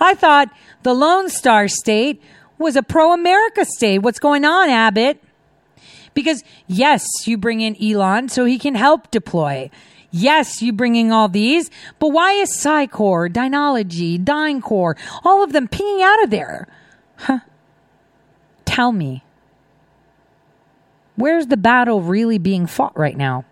I 0.01 0.15
thought 0.15 0.51
the 0.83 0.95
Lone 0.95 1.29
Star 1.29 1.69
State 1.69 2.23
was 2.59 2.77
a 2.77 2.83
pro 2.83 3.13
America 3.13 3.65
state. 3.65 3.99
What's 3.99 4.19
going 4.19 4.45
on, 4.45 4.71
Abbott? 4.71 5.23
Because 6.15 6.43
yes, 6.67 7.07
you 7.27 7.37
bring 7.37 7.61
in 7.61 7.77
Elon 7.83 8.31
so 8.31 8.47
he 8.47 8.59
can 8.59 8.75
help 8.75 9.11
deploy. 9.11 9.71
Yes, 10.17 10.63
you 10.63 10.73
bringing 10.73 11.13
all 11.13 11.29
these, 11.29 11.71
but 11.99 12.09
why 12.09 12.33
is 12.33 12.51
Psycor, 12.51 13.31
Dynology, 13.31 14.19
DynCorp, 14.19 14.97
all 15.25 15.45
of 15.45 15.53
them 15.53 15.69
pinging 15.69 16.03
out 16.03 16.25
of 16.25 16.31
there? 16.31 16.67
Huh? 17.17 17.41
Tell 18.65 18.93
me. 18.93 19.25
Where's 21.17 21.49
the 21.49 21.59
battle 21.59 22.01
really 22.01 22.39
being 22.39 22.67
fought 22.67 22.99
right 22.99 23.17
now? 23.17 23.45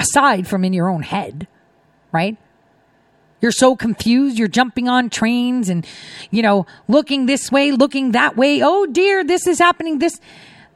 Aside 0.00 0.48
from 0.48 0.64
in 0.64 0.72
your 0.72 0.88
own 0.88 1.02
head, 1.02 1.46
right? 2.10 2.36
You're 3.40 3.52
so 3.52 3.76
confused. 3.76 4.36
You're 4.36 4.48
jumping 4.48 4.88
on 4.88 5.10
trains 5.10 5.68
and, 5.68 5.86
you 6.32 6.42
know, 6.42 6.66
looking 6.88 7.26
this 7.26 7.52
way, 7.52 7.70
looking 7.70 8.12
that 8.12 8.36
way. 8.36 8.62
Oh 8.62 8.84
dear, 8.84 9.22
this 9.22 9.46
is 9.46 9.60
happening. 9.60 10.00
This, 10.00 10.20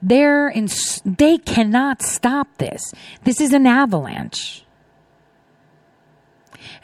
they're 0.04 0.48
in, 0.48 0.68
they 1.04 1.38
cannot 1.38 2.02
stop 2.02 2.58
this. 2.58 2.92
This 3.24 3.40
is 3.40 3.52
an 3.54 3.66
avalanche. 3.66 4.64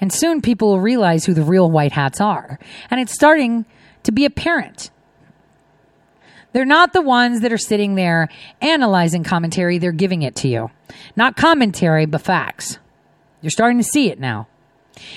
And 0.00 0.10
soon 0.10 0.40
people 0.40 0.68
will 0.68 0.80
realize 0.80 1.26
who 1.26 1.34
the 1.34 1.42
real 1.42 1.70
white 1.70 1.92
hats 1.92 2.20
are. 2.20 2.58
And 2.90 2.98
it's 2.98 3.12
starting 3.12 3.66
to 4.04 4.12
be 4.12 4.24
apparent. 4.24 4.90
They're 6.52 6.64
not 6.64 6.94
the 6.94 7.02
ones 7.02 7.42
that 7.42 7.52
are 7.52 7.58
sitting 7.58 7.94
there 7.94 8.28
analyzing 8.60 9.22
commentary, 9.22 9.78
they're 9.78 9.92
giving 9.92 10.22
it 10.22 10.34
to 10.36 10.48
you. 10.48 10.70
Not 11.14 11.36
commentary, 11.36 12.06
but 12.06 12.22
facts. 12.22 12.78
You're 13.42 13.50
starting 13.50 13.78
to 13.78 13.84
see 13.84 14.10
it 14.10 14.18
now. 14.18 14.48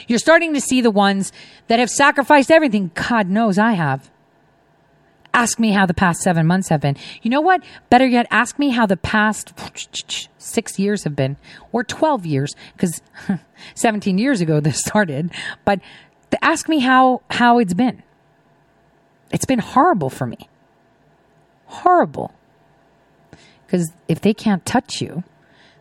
You're 0.07 0.19
starting 0.19 0.53
to 0.53 0.61
see 0.61 0.81
the 0.81 0.91
ones 0.91 1.31
that 1.67 1.80
have 1.80 1.89
sacrificed 1.89 2.51
everything. 2.51 2.91
God 2.93 3.30
knows 3.30 3.57
I 3.57 3.71
have. 3.73 4.11
Ask 5.34 5.60
me 5.60 5.72
how 5.72 5.85
the 5.85 5.93
past 5.93 6.22
seven 6.22 6.45
months 6.45 6.69
have 6.69 6.81
been. 6.81 6.95
You 7.22 7.31
know 7.31 7.41
what? 7.41 7.64
Better 7.89 8.05
yet, 8.05 8.27
ask 8.30 8.60
me 8.60 8.69
how 8.69 8.85
the 8.85 8.97
past 8.97 9.53
six 10.38 10.77
years 10.77 11.03
have 11.05 11.15
been, 11.15 11.38
or 11.72 11.84
12 11.84 12.26
years, 12.26 12.55
because 12.73 13.01
17 13.76 14.18
years 14.18 14.41
ago 14.41 14.60
this 14.60 14.80
started. 14.80 15.31
But 15.65 15.80
ask 16.43 16.69
me 16.69 16.80
how, 16.80 17.22
how 17.31 17.57
it's 17.60 17.73
been. 17.73 18.03
It's 19.31 19.45
been 19.45 19.60
horrible 19.60 20.10
for 20.10 20.27
me. 20.27 20.49
Horrible. 21.65 22.31
Because 23.65 23.91
if 24.07 24.22
they 24.22 24.34
can't 24.34 24.64
touch 24.65 25.01
you, 25.01 25.23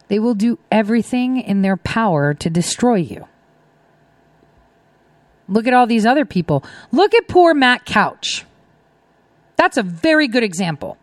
they 0.08 0.18
will 0.18 0.34
do 0.34 0.58
everything 0.70 1.38
in 1.38 1.60
their 1.60 1.76
power 1.76 2.32
to 2.32 2.48
destroy 2.48 2.96
you. 2.96 3.26
Look 5.48 5.66
at 5.66 5.74
all 5.74 5.86
these 5.86 6.06
other 6.06 6.24
people. 6.24 6.64
Look 6.92 7.14
at 7.14 7.28
poor 7.28 7.52
Matt 7.52 7.84
Couch. 7.84 8.46
That's 9.62 9.76
a 9.76 9.84
very 9.84 10.26
good 10.26 10.42
example. 10.42 10.98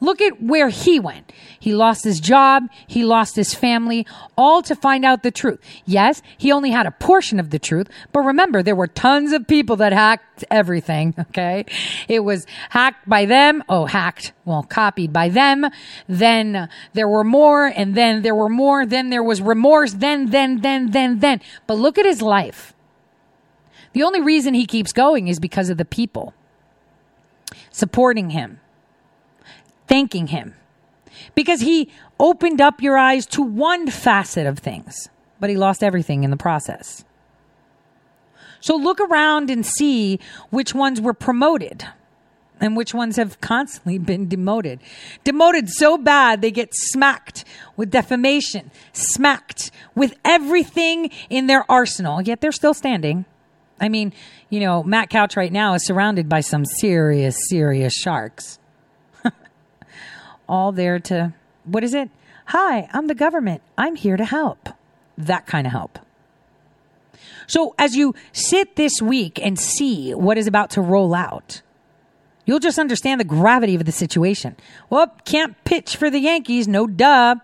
Look 0.00 0.20
at 0.20 0.42
where 0.42 0.68
he 0.68 1.00
went. 1.00 1.32
He 1.58 1.74
lost 1.74 2.04
his 2.04 2.20
job. 2.20 2.64
He 2.86 3.04
lost 3.04 3.36
his 3.36 3.54
family, 3.54 4.06
all 4.36 4.60
to 4.60 4.76
find 4.76 5.02
out 5.02 5.22
the 5.22 5.30
truth. 5.30 5.58
Yes, 5.86 6.20
he 6.36 6.52
only 6.52 6.72
had 6.72 6.84
a 6.84 6.90
portion 6.90 7.40
of 7.40 7.48
the 7.48 7.58
truth, 7.58 7.88
but 8.12 8.20
remember, 8.20 8.62
there 8.62 8.76
were 8.76 8.86
tons 8.86 9.32
of 9.32 9.46
people 9.46 9.76
that 9.76 9.94
hacked 9.94 10.44
everything. 10.50 11.14
Okay. 11.32 11.64
It 12.06 12.20
was 12.20 12.46
hacked 12.68 13.08
by 13.08 13.24
them. 13.24 13.64
Oh, 13.66 13.86
hacked. 13.86 14.34
Well, 14.44 14.64
copied 14.64 15.10
by 15.10 15.30
them. 15.30 15.66
Then 16.06 16.68
there 16.92 17.08
were 17.08 17.24
more 17.24 17.64
and 17.64 17.94
then 17.94 18.20
there 18.20 18.34
were 18.34 18.50
more. 18.50 18.84
Then 18.84 19.08
there 19.08 19.22
was 19.22 19.40
remorse. 19.40 19.94
Then, 19.94 20.28
then, 20.28 20.60
then, 20.60 20.90
then, 20.90 21.20
then. 21.20 21.40
But 21.66 21.78
look 21.78 21.96
at 21.96 22.04
his 22.04 22.20
life. 22.20 22.74
The 23.94 24.02
only 24.02 24.20
reason 24.20 24.52
he 24.52 24.66
keeps 24.66 24.92
going 24.92 25.28
is 25.28 25.40
because 25.40 25.70
of 25.70 25.78
the 25.78 25.86
people 25.86 26.34
supporting 27.70 28.30
him, 28.30 28.60
thanking 29.86 30.28
him, 30.28 30.54
because 31.34 31.60
he 31.60 31.90
opened 32.18 32.60
up 32.60 32.80
your 32.80 32.96
eyes 32.96 33.26
to 33.26 33.42
one 33.42 33.90
facet 33.90 34.46
of 34.46 34.58
things, 34.58 35.08
but 35.40 35.50
he 35.50 35.56
lost 35.56 35.82
everything 35.82 36.24
in 36.24 36.30
the 36.30 36.36
process. 36.36 37.04
So 38.60 38.76
look 38.76 39.00
around 39.00 39.50
and 39.50 39.66
see 39.66 40.20
which 40.50 40.74
ones 40.74 41.00
were 41.00 41.14
promoted 41.14 41.84
and 42.60 42.76
which 42.76 42.94
ones 42.94 43.16
have 43.16 43.40
constantly 43.40 43.98
been 43.98 44.28
demoted. 44.28 44.78
Demoted 45.24 45.68
so 45.68 45.98
bad 45.98 46.40
they 46.40 46.52
get 46.52 46.70
smacked 46.72 47.44
with 47.76 47.90
defamation, 47.90 48.70
smacked 48.92 49.72
with 49.96 50.14
everything 50.24 51.10
in 51.28 51.48
their 51.48 51.68
arsenal, 51.68 52.22
yet 52.22 52.40
they're 52.40 52.52
still 52.52 52.72
standing. 52.72 53.24
I 53.82 53.88
mean, 53.88 54.12
you 54.48 54.60
know, 54.60 54.84
Matt 54.84 55.10
Couch 55.10 55.36
right 55.36 55.52
now 55.52 55.74
is 55.74 55.84
surrounded 55.84 56.28
by 56.28 56.40
some 56.40 56.64
serious, 56.64 57.36
serious 57.48 57.92
sharks. 57.92 58.60
All 60.48 60.70
there 60.70 61.00
to, 61.00 61.34
what 61.64 61.82
is 61.82 61.92
it? 61.92 62.08
Hi, 62.46 62.88
I'm 62.92 63.08
the 63.08 63.14
government. 63.14 63.60
I'm 63.76 63.96
here 63.96 64.16
to 64.16 64.24
help. 64.24 64.68
That 65.18 65.46
kind 65.46 65.66
of 65.66 65.72
help. 65.72 65.98
So 67.48 67.74
as 67.76 67.96
you 67.96 68.14
sit 68.32 68.76
this 68.76 69.02
week 69.02 69.40
and 69.42 69.58
see 69.58 70.14
what 70.14 70.38
is 70.38 70.46
about 70.46 70.70
to 70.70 70.80
roll 70.80 71.12
out, 71.12 71.60
you'll 72.46 72.60
just 72.60 72.78
understand 72.78 73.20
the 73.20 73.24
gravity 73.24 73.74
of 73.74 73.84
the 73.84 73.92
situation. 73.92 74.56
Well, 74.90 75.12
can't 75.24 75.56
pitch 75.64 75.96
for 75.96 76.08
the 76.08 76.20
Yankees. 76.20 76.68
No 76.68 76.86
duh. 76.86 77.34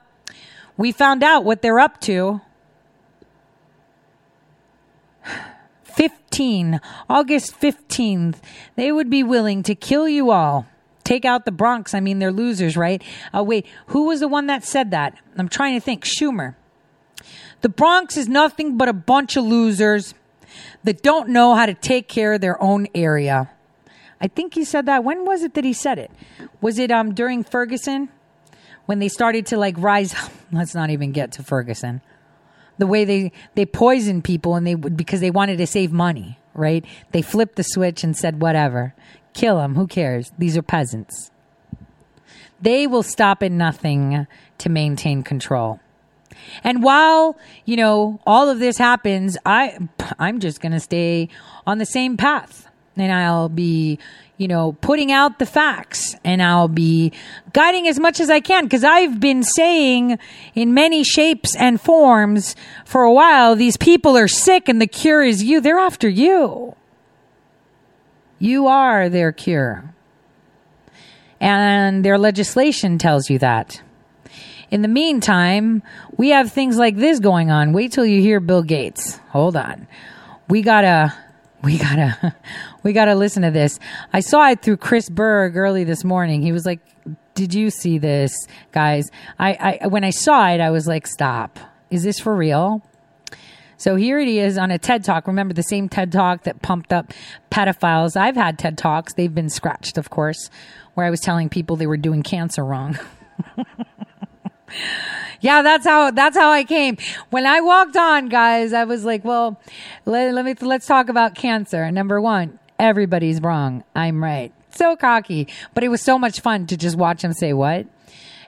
We 0.77 0.93
found 0.93 1.25
out 1.25 1.45
what 1.45 1.63
they're 1.63 1.81
up 1.81 2.01
to. 2.03 2.41
15, 5.99 6.81
August 7.11 7.61
15th, 7.61 8.37
they 8.77 8.93
would 8.93 9.11
be 9.11 9.25
willing 9.25 9.65
to 9.65 9.75
kill 9.75 10.09
you 10.09 10.31
all. 10.31 10.65
Take 11.03 11.25
out 11.25 11.45
the 11.45 11.51
Bronx. 11.51 11.93
I 11.93 11.99
mean, 11.99 12.21
they're 12.21 12.31
losers, 12.31 12.77
right? 12.77 13.03
Oh, 13.35 13.43
wait, 13.43 13.67
who 13.89 14.05
was 14.07 14.21
the 14.21 14.29
one 14.29 14.47
that 14.47 14.63
said 14.63 14.93
that? 14.93 15.19
I'm 15.37 15.49
trying 15.49 15.75
to 15.75 15.81
think. 15.81 16.05
Schumer. 16.05 16.55
The 17.63 17.69
Bronx 17.69 18.17
is 18.17 18.29
nothing 18.29 18.77
but 18.77 18.89
a 18.89 18.93
bunch 18.93 19.37
of 19.37 19.43
losers 19.43 20.15
that 20.85 21.03
don't 21.03 21.31
know 21.31 21.57
how 21.57 21.67
to 21.67 21.75
take 21.75 22.07
care 22.07 22.35
of 22.35 22.41
their 22.41 22.63
own 22.63 22.87
area. 22.95 23.51
I 24.21 24.29
think 24.29 24.55
he 24.55 24.65
said 24.65 24.87
that. 24.87 25.03
When 25.03 25.25
was 25.25 25.43
it 25.43 25.55
that 25.55 25.65
he 25.65 25.73
said 25.73 25.99
it? 25.99 26.13
Was 26.61 26.79
it 26.79 26.93
um 26.93 27.13
during 27.13 27.43
Ferguson 27.43 28.09
when 28.87 29.01
they 29.01 29.09
started 29.09 29.47
to 29.47 29.57
like 29.57 29.75
rise? 29.77 30.15
Let's 30.53 30.77
not 30.77 30.91
even 30.91 31.11
get 31.11 31.33
to 31.33 31.43
Ferguson 31.43 32.03
the 32.79 32.87
way 32.87 33.05
they 33.05 33.33
they 33.55 33.67
poisoned 33.67 34.25
people 34.25 34.55
and 34.55 34.67
they 34.67 34.75
would 34.75 34.97
because 34.97 35.21
they 35.21 35.31
wanted 35.31 35.59
to 35.59 35.67
save 35.67 35.93
money, 35.93 36.39
right? 36.55 36.85
They 37.13 37.23
flipped 37.23 37.57
the 37.57 37.63
switch 37.63 38.03
and 38.03 38.17
said 38.17 38.41
whatever. 38.41 38.95
Kill 39.35 39.57
them, 39.57 39.75
who 39.75 39.87
cares? 39.87 40.33
These 40.39 40.57
are 40.57 40.63
peasants. 40.63 41.31
They 42.61 42.87
will 42.87 43.03
stop 43.03 43.43
at 43.43 43.53
nothing 43.53 44.27
to 44.59 44.69
maintain 44.69 45.23
control. 45.23 45.81
And 46.65 46.83
while, 46.83 47.37
you 47.65 47.77
know, 47.77 48.21
all 48.27 48.49
of 48.49 48.59
this 48.59 48.79
happens, 48.79 49.37
I 49.45 49.79
I'm 50.19 50.41
just 50.41 50.61
going 50.61 50.73
to 50.73 50.81
stay 50.81 51.29
on 51.67 51.79
the 51.79 51.87
same 51.87 52.17
path 52.17 52.69
and 52.97 53.13
I'll 53.13 53.49
be, 53.49 53.99
you 54.39 54.47
know, 54.47 54.73
putting 54.81 55.11
out 55.11 55.41
the 55.41 55.47
facts 55.47 56.15
and 56.25 56.41
I'll 56.41 56.69
be 56.69 57.13
guiding 57.53 57.89
as 57.89 57.99
much 57.99 58.21
as 58.21 58.31
I 58.31 58.39
can 58.39 58.65
because 58.65 58.85
I've 58.85 59.19
been 59.19 59.43
saying 59.43 60.19
in 60.55 60.73
many 60.73 61.03
shapes 61.03 61.57
and 61.57 61.81
forms 61.81 62.55
for 62.85 63.03
a 63.03 63.13
while 63.13 63.57
these 63.57 63.77
people 63.77 64.17
are 64.17 64.29
sick 64.29 64.69
and 64.69 64.81
the 64.81 64.87
cure 64.87 65.25
is 65.25 65.43
you. 65.43 65.61
They're 65.61 65.79
after 65.79 66.09
you. 66.09 66.77
You 68.39 68.69
are 68.69 69.09
their 69.09 69.33
cure. 69.33 69.93
And 71.41 72.05
their 72.05 72.17
legislation 72.17 72.99
tells 72.99 73.29
you 73.29 73.41
that. 73.41 73.83
In 74.71 74.83
the 74.83 74.89
meantime, 74.89 75.83
we 76.17 76.29
have 76.31 76.53
things 76.53 76.77
like 76.77 76.97
this 76.97 77.19
going 77.19 77.51
on. 77.51 77.73
Wait 77.73 77.91
till 77.91 78.07
you 78.07 78.21
hear 78.21 78.39
Bill 78.39 78.63
Gates. 78.63 79.17
Hold 79.31 79.57
on. 79.57 79.89
We 80.49 80.63
gotta 80.63 81.15
we 81.63 81.79
gotta 81.79 82.35
we 82.83 82.93
gotta 82.93 83.15
listen 83.15 83.43
to 83.43 83.51
this 83.51 83.79
i 84.13 84.21
saw 84.21 84.49
it 84.49 84.63
through 84.63 84.77
chris 84.77 85.09
berg 85.09 85.57
early 85.57 85.85
this 85.85 86.05
morning 86.05 86.43
he 86.43 86.53
was 86.53 86.65
like 86.65 86.81
did 87.35 87.55
you 87.55 87.71
see 87.71 87.99
this 87.99 88.33
guys 88.73 89.11
i, 89.39 89.79
I 89.83 89.87
when 89.89 90.05
i 90.05 90.11
saw 90.11 90.49
it 90.49 90.61
i 90.61 90.71
was 90.71 90.87
like 90.87 91.07
stop 91.07 91.59
is 91.91 92.03
this 92.03 92.19
for 92.19 92.35
real 92.35 92.83
so 93.79 93.95
here 93.95 94.19
it 94.19 94.27
is 94.27 94.59
on 94.59 94.73
a 94.73 94.79
TED 94.79 95.05
Talk. 95.05 95.29
Remember 95.29 95.55
the 95.55 95.63
same 95.63 95.89
TED 95.89 96.11
Talk 96.11 96.43
that 96.43 96.63
pumped 96.63 96.93
up 96.93 97.13
pedophiles? 97.49 98.17
I've 98.17 98.35
had 98.35 98.59
TED 98.59 98.77
Talks. 98.77 99.15
They've 99.15 99.33
been 99.33 99.49
scratched, 99.49 99.97
of 99.97 100.11
course, 100.11 100.51
where 100.95 101.07
I 101.07 101.11
was 101.11 101.21
telling 101.21 101.49
people 101.49 101.77
they 101.77 101.87
were 101.87 101.97
doing 101.97 102.25
cancer 102.25 102.65
wrong. 102.65 102.99
yeah, 105.41 105.63
that's 105.63 105.87
how 105.87 106.11
that's 106.11 106.37
how 106.37 106.51
I 106.51 106.65
came. 106.65 106.97
When 107.31 107.47
I 107.47 107.61
walked 107.61 107.97
on, 107.97 108.29
guys, 108.29 108.73
I 108.73 108.85
was 108.85 109.05
like, 109.05 109.25
well, 109.25 109.61
let, 110.05 110.35
let 110.35 110.45
me 110.45 110.55
let's 110.61 110.87
talk 110.87 111.09
about 111.09 111.35
cancer. 111.35 111.91
Number 111.91 112.21
one, 112.21 112.59
everybody's 112.79 113.41
wrong. 113.41 113.85
I'm 113.95 114.23
right. 114.23 114.53
So 114.71 114.97
cocky, 114.97 115.49
but 115.75 115.85
it 115.85 115.89
was 115.89 116.03
so 116.03 116.19
much 116.19 116.41
fun 116.41 116.67
to 116.67 116.77
just 116.77 116.97
watch 116.97 117.23
him 117.23 117.33
say 117.33 117.53
what. 117.53 117.87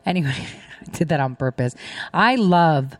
Anyway, 0.06 0.34
I 0.80 0.90
did 0.90 1.08
that 1.08 1.20
on 1.20 1.36
purpose. 1.36 1.74
I 2.12 2.36
love 2.36 2.96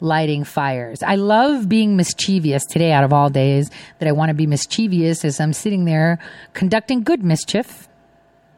lighting 0.00 0.44
fires. 0.44 1.02
I 1.02 1.16
love 1.16 1.68
being 1.68 1.96
mischievous 1.96 2.64
today 2.64 2.92
out 2.92 3.04
of 3.04 3.12
all 3.12 3.28
days 3.28 3.70
that 3.98 4.08
I 4.08 4.12
want 4.12 4.30
to 4.30 4.34
be 4.34 4.46
mischievous 4.46 5.24
as 5.24 5.40
I'm 5.40 5.52
sitting 5.52 5.84
there 5.84 6.18
conducting 6.54 7.02
good 7.02 7.22
mischief, 7.22 7.88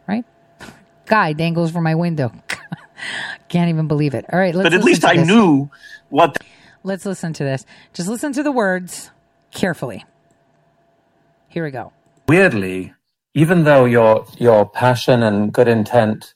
right? 0.06 0.24
Guy 1.06 1.32
dangles 1.32 1.72
from 1.72 1.84
my 1.84 1.94
window. 1.94 2.32
Can't 3.52 3.68
even 3.68 3.86
believe 3.86 4.14
it. 4.14 4.24
All 4.32 4.38
right, 4.38 4.54
but 4.54 4.72
at 4.72 4.82
least 4.82 5.04
I 5.04 5.16
this. 5.18 5.26
knew 5.26 5.70
what. 6.08 6.32
The- 6.32 6.40
let's 6.84 7.04
listen 7.04 7.34
to 7.34 7.44
this. 7.44 7.66
Just 7.92 8.08
listen 8.08 8.32
to 8.32 8.42
the 8.42 8.50
words 8.50 9.10
carefully. 9.52 10.06
Here 11.48 11.62
we 11.62 11.70
go. 11.70 11.92
Weirdly, 12.26 12.94
even 13.34 13.64
though 13.64 13.84
your 13.84 14.24
your 14.38 14.66
passion 14.66 15.22
and 15.22 15.52
good 15.52 15.68
intent 15.68 16.32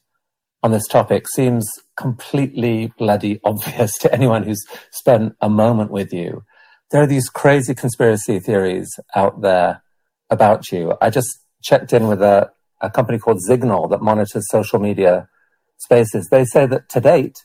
on 0.63 0.73
this 0.73 0.87
topic 0.87 1.27
seems 1.27 1.67
completely 1.97 2.93
bloody 2.99 3.41
obvious 3.45 3.97
to 4.01 4.13
anyone 4.13 4.43
who's 4.43 4.63
spent 4.91 5.35
a 5.41 5.49
moment 5.49 5.91
with 5.91 6.13
you. 6.13 6.45
There 6.91 7.03
are 7.03 7.07
these 7.07 7.31
crazy 7.31 7.75
conspiracy 7.75 8.41
theories 8.41 8.91
out 9.15 9.41
there 9.41 9.83
about 10.29 10.71
you. 10.71 10.93
I 11.01 11.09
just 11.09 11.31
checked 11.63 11.95
in 11.95 12.09
with 12.09 12.21
a, 12.21 12.51
a 12.83 12.91
company 12.91 13.19
called 13.19 13.41
Zignal 13.49 13.89
that 13.89 14.03
monitors 14.03 14.45
social 14.51 14.79
media 14.81 15.31
spaces. 15.79 16.29
They 16.31 16.45
say 16.45 16.67
that 16.67 16.89
to 16.91 17.01
date, 17.01 17.39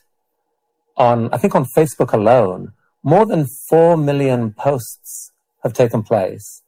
on 0.96 1.32
I 1.32 1.38
think 1.38 1.54
on 1.54 1.66
Facebook 1.76 2.12
alone, 2.12 2.72
more 3.02 3.26
than 3.26 3.46
four 3.68 3.96
million 3.96 4.52
posts 4.52 5.32
have 5.62 5.72
taken 5.72 6.02
place 6.02 6.62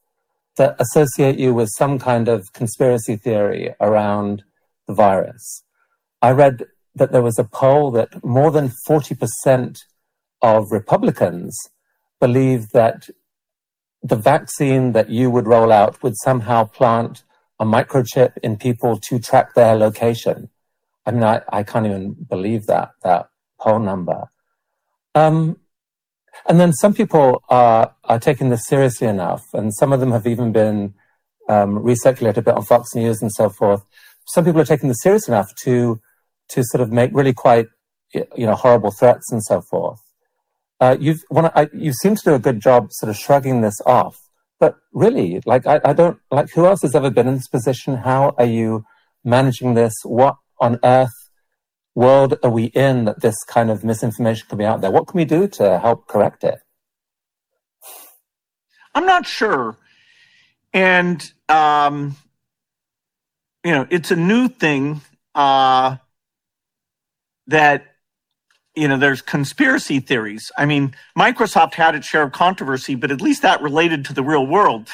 that 0.57 0.77
associate 0.79 1.39
you 1.39 1.53
with 1.53 1.69
some 1.77 1.99
kind 1.99 2.29
of 2.29 2.53
conspiracy 2.53 3.17
theory 3.17 3.75
around 3.81 4.45
the 4.87 4.95
virus. 4.95 5.65
I 6.23 6.31
read 6.31 6.65
that 6.95 7.13
there 7.13 7.23
was 7.23 7.39
a 7.39 7.45
poll 7.45 7.91
that 7.93 8.25
more 8.25 8.51
than 8.51 8.73
40% 8.89 9.79
of 10.43 10.71
Republicans 10.71 11.59
believe 12.21 12.71
that 12.71 13.09
the 14.03 14.17
vaccine 14.17 14.93
that 14.93 15.11
you 15.11 15.31
would 15.31 15.47
roll 15.47 15.73
out 15.73 16.03
would 16.03 16.15
somehow 16.23 16.65
plant 16.65 17.25
a 17.59 17.65
microchip 17.65 18.37
in 18.43 18.57
people 18.57 18.99
to 19.09 19.19
track 19.19 19.55
their 19.55 19.75
location. 19.75 20.51
I 21.07 21.11
mean, 21.11 21.23
I, 21.23 21.43
I 21.49 21.63
can't 21.63 21.87
even 21.87 22.15
believe 22.29 22.67
that, 22.67 22.91
that 23.03 23.29
poll 23.61 23.79
number. 23.79 24.25
Um, 25.15 25.59
and 26.47 26.59
then 26.59 26.73
some 26.73 26.95
people 26.95 27.43
are, 27.49 27.95
are 28.05 28.19
taking 28.19 28.51
this 28.51 28.67
seriously 28.67 29.07
enough, 29.07 29.45
and 29.53 29.73
some 29.75 29.93
of 29.93 30.01
them 30.01 30.13
have 30.13 30.27
even 30.27 30.53
been 30.53 30.95
um, 31.49 31.79
recirculated 31.79 32.39
a 32.39 32.43
bit 32.43 32.55
on 32.55 32.65
Fox 32.65 32.95
News 32.95 33.23
and 33.23 33.33
so 33.33 33.49
forth. 33.49 33.83
Some 34.27 34.45
people 34.45 34.61
are 34.61 34.67
taking 34.67 34.89
this 34.89 35.03
serious 35.03 35.29
enough 35.29 35.55
to 35.65 36.01
to 36.51 36.63
sort 36.65 36.83
of 36.83 36.93
make 36.93 37.11
really 37.15 37.33
quite 37.33 37.69
you 38.13 38.47
know 38.47 38.55
horrible 38.55 38.91
threats 38.91 39.31
and 39.31 39.43
so 39.43 39.61
forth. 39.61 40.01
Uh, 40.81 40.97
you've 40.99 41.23
I, 41.33 41.69
you 41.73 41.93
seem 41.93 42.17
to 42.17 42.23
do 42.23 42.35
a 42.35 42.39
good 42.39 42.61
job 42.61 42.89
sort 42.93 43.11
of 43.11 43.17
shrugging 43.17 43.61
this 43.61 43.81
off, 43.87 44.19
but 44.59 44.77
really, 44.93 45.41
like 45.47 45.67
I, 45.67 45.81
I 45.85 45.93
don't 45.93 46.19
like 46.31 46.51
who 46.51 46.67
else 46.67 46.83
has 46.83 46.95
ever 46.95 47.11
been 47.11 47.29
in 47.29 47.35
this 47.35 47.49
position. 47.49 47.97
How 47.97 48.35
are 48.39 48.47
you 48.47 48.85
managing 49.25 49.75
this? 49.75 49.95
What 50.05 50.37
on 50.61 50.79
earth 50.85 51.11
world 51.95 52.35
are 52.43 52.51
we 52.51 52.65
in 52.65 53.05
that 53.05 53.21
this 53.21 53.37
kind 53.45 53.71
of 53.71 53.85
misinformation 53.85 54.47
can 54.49 54.59
be 54.59 54.65
out 54.65 54.81
there? 54.81 54.91
What 54.91 55.07
can 55.07 55.17
we 55.17 55.25
do 55.25 55.47
to 55.49 55.79
help 55.79 56.09
correct 56.09 56.45
it? 56.45 56.59
I'm 58.95 59.07
not 59.07 59.27
sure. 59.27 59.77
And, 60.73 61.33
um, 61.49 62.17
you 63.65 63.73
know, 63.73 63.87
it's 63.91 64.11
a 64.11 64.17
new 64.17 64.49
thing 64.49 65.01
uh, 65.35 65.97
that, 67.47 67.85
you 68.75 68.89
know, 68.89 68.97
there's 68.97 69.23
conspiracy 69.23 70.01
theories. 70.01 70.51
I 70.59 70.67
mean, 70.67 70.95
Microsoft 71.17 71.75
had 71.75 71.95
its 71.95 72.07
share 72.07 72.23
of 72.23 72.33
controversy, 72.33 72.97
but 72.97 73.11
at 73.11 73.21
least 73.21 73.43
that 73.43 73.63
related 73.63 74.05
to 74.07 74.13
the 74.13 74.23
real 74.23 74.47
world. 74.47 74.89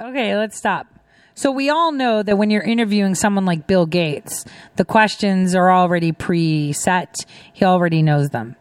Okay, 0.00 0.36
let's 0.36 0.56
stop. 0.56 0.86
So 1.34 1.50
we 1.50 1.70
all 1.70 1.92
know 1.92 2.22
that 2.22 2.36
when 2.36 2.50
you're 2.50 2.62
interviewing 2.62 3.14
someone 3.14 3.46
like 3.46 3.66
Bill 3.66 3.86
Gates, 3.86 4.44
the 4.76 4.84
questions 4.84 5.54
are 5.54 5.70
already 5.70 6.12
preset. 6.12 7.24
He 7.52 7.64
already 7.64 8.02
knows 8.02 8.30
them. 8.30 8.56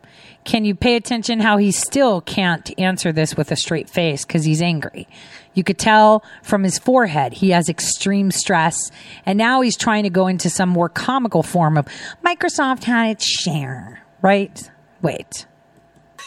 Can 0.46 0.66
you 0.66 0.74
pay 0.74 0.96
attention 0.96 1.42
how 1.42 1.58
he 1.58 1.72
still 1.72 2.22
can't 2.22 2.72
answer 2.80 3.12
this 3.12 3.36
with 3.36 3.52
a 3.52 3.56
straight 3.56 3.90
face 3.90 4.26
because 4.26 4.46
he's 4.46 4.62
angry? 4.62 5.08
You 5.54 5.64
could 5.64 5.78
tell 5.78 6.24
from 6.44 6.64
his 6.64 6.80
forehead 6.80 7.34
he 7.34 7.50
has 7.50 7.70
extreme 7.70 8.32
stress, 8.32 8.92
and 9.26 9.38
now 9.38 9.62
he's 9.62 9.78
trying 9.78 10.04
to 10.04 10.10
go 10.10 10.28
into 10.28 10.50
some 10.50 10.70
more 10.70 10.90
comical 10.90 11.44
form 11.44 11.78
of 11.78 11.86
Microsoft 12.26 12.86
had 12.86 13.12
its 13.12 13.26
share, 13.26 14.02
right? 14.22 14.72
Wait. 15.02 15.46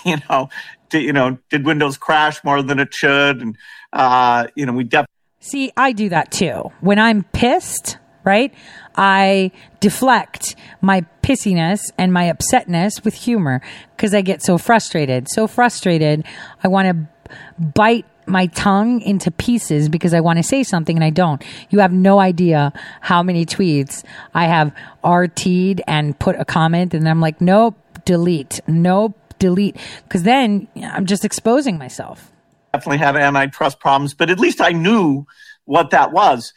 You 0.05 0.17
know, 0.29 0.49
did, 0.89 1.05
you 1.05 1.13
know, 1.13 1.39
did 1.49 1.65
Windows 1.65 1.97
crash 1.97 2.43
more 2.43 2.61
than 2.61 2.81
it 2.81 2.93
should? 2.93 3.41
And 3.41 3.57
uh, 3.93 4.49
you 4.57 4.67
know, 4.67 4.73
we 4.73 4.83
definitely 4.83 5.12
See, 5.45 5.73
I 5.77 5.91
do 5.91 6.09
that 6.11 6.31
too. 6.31 6.71
When 6.81 7.01
I'm 7.01 7.25
pissed, 7.25 7.99
right? 8.23 8.55
I 8.95 9.51
deflect 9.81 10.55
my 10.81 11.05
pissiness 11.25 11.91
and 11.99 12.13
my 12.13 12.33
upsetness 12.33 13.05
with 13.05 13.15
humor 13.15 13.61
because 13.97 14.15
I 14.15 14.21
get 14.21 14.41
so 14.41 14.57
frustrated. 14.57 15.29
So 15.29 15.49
frustrated, 15.49 16.25
I 16.63 16.69
want 16.69 16.89
to 16.89 17.35
bite 17.59 18.07
my 18.25 18.47
tongue 18.47 19.01
into 19.01 19.33
pieces 19.33 19.89
because 19.89 20.15
I 20.15 20.21
want 20.21 20.37
to 20.37 20.45
say 20.45 20.63
something 20.63 20.97
and 20.97 21.03
I 21.03 21.11
don't. 21.11 21.43
You 21.71 21.81
have 21.81 21.93
no 21.93 22.21
idea 22.21 22.73
how 23.01 23.25
many 23.25 23.45
tweets 23.45 24.05
I 24.35 24.45
have 24.45 24.73
RT'd 25.03 25.83
and 25.89 26.17
put 26.17 26.37
a 26.39 26.45
comment 26.45 26.95
and 26.95 27.09
I'm 27.09 27.21
like, 27.21 27.41
nope, 27.41 27.77
delete, 28.05 28.61
nope, 28.69 29.19
delete. 29.41 29.77
Because 30.05 30.23
then 30.23 30.69
I'm 30.81 31.07
just 31.07 31.25
exposing 31.25 31.79
myself 31.79 32.32
definitely 32.73 32.99
have 32.99 33.17
antitrust 33.17 33.81
problems, 33.81 34.15
but 34.15 34.31
at 34.31 34.39
least 34.39 34.61
I 34.61 34.71
knew 34.73 35.27
what 35.65 35.91
that 35.91 36.13
was. 36.13 36.53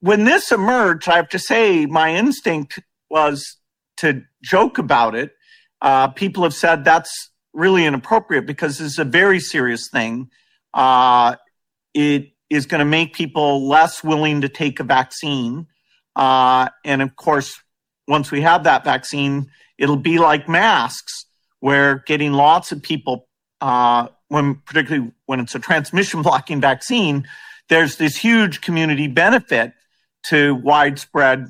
When 0.00 0.24
this 0.24 0.50
emerged, 0.50 1.08
I 1.08 1.16
have 1.16 1.28
to 1.30 1.38
say 1.38 1.86
my 1.86 2.14
instinct 2.14 2.80
was 3.08 3.58
to 3.98 4.22
joke 4.42 4.78
about 4.78 5.14
it. 5.14 5.32
Uh, 5.80 6.08
people 6.08 6.42
have 6.42 6.54
said 6.54 6.84
that's 6.84 7.30
really 7.52 7.84
inappropriate 7.84 8.46
because 8.46 8.80
it's 8.80 8.98
a 8.98 9.04
very 9.04 9.38
serious 9.38 9.88
thing. 9.88 10.30
Uh, 10.74 11.36
it 11.94 12.32
is 12.50 12.66
going 12.66 12.80
to 12.80 12.84
make 12.84 13.14
people 13.14 13.68
less 13.68 14.02
willing 14.02 14.40
to 14.40 14.48
take 14.48 14.80
a 14.80 14.84
vaccine. 14.84 15.66
Uh, 16.16 16.68
and 16.84 17.02
of 17.02 17.14
course, 17.16 17.60
once 18.08 18.30
we 18.30 18.40
have 18.40 18.64
that 18.64 18.84
vaccine, 18.84 19.50
it'll 19.78 19.96
be 19.96 20.18
like 20.18 20.48
masks, 20.48 21.26
where 21.60 22.02
getting 22.06 22.32
lots 22.32 22.72
of 22.72 22.82
people 22.82 23.28
uh, 23.60 24.08
when 24.32 24.54
particularly 24.54 25.12
when 25.26 25.40
it's 25.40 25.54
a 25.54 25.58
transmission 25.58 26.22
blocking 26.26 26.60
vaccine, 26.60 27.26
there's 27.68 27.96
this 27.96 28.16
huge 28.16 28.60
community 28.62 29.06
benefit 29.06 29.72
to 30.24 30.54
widespread 30.54 31.48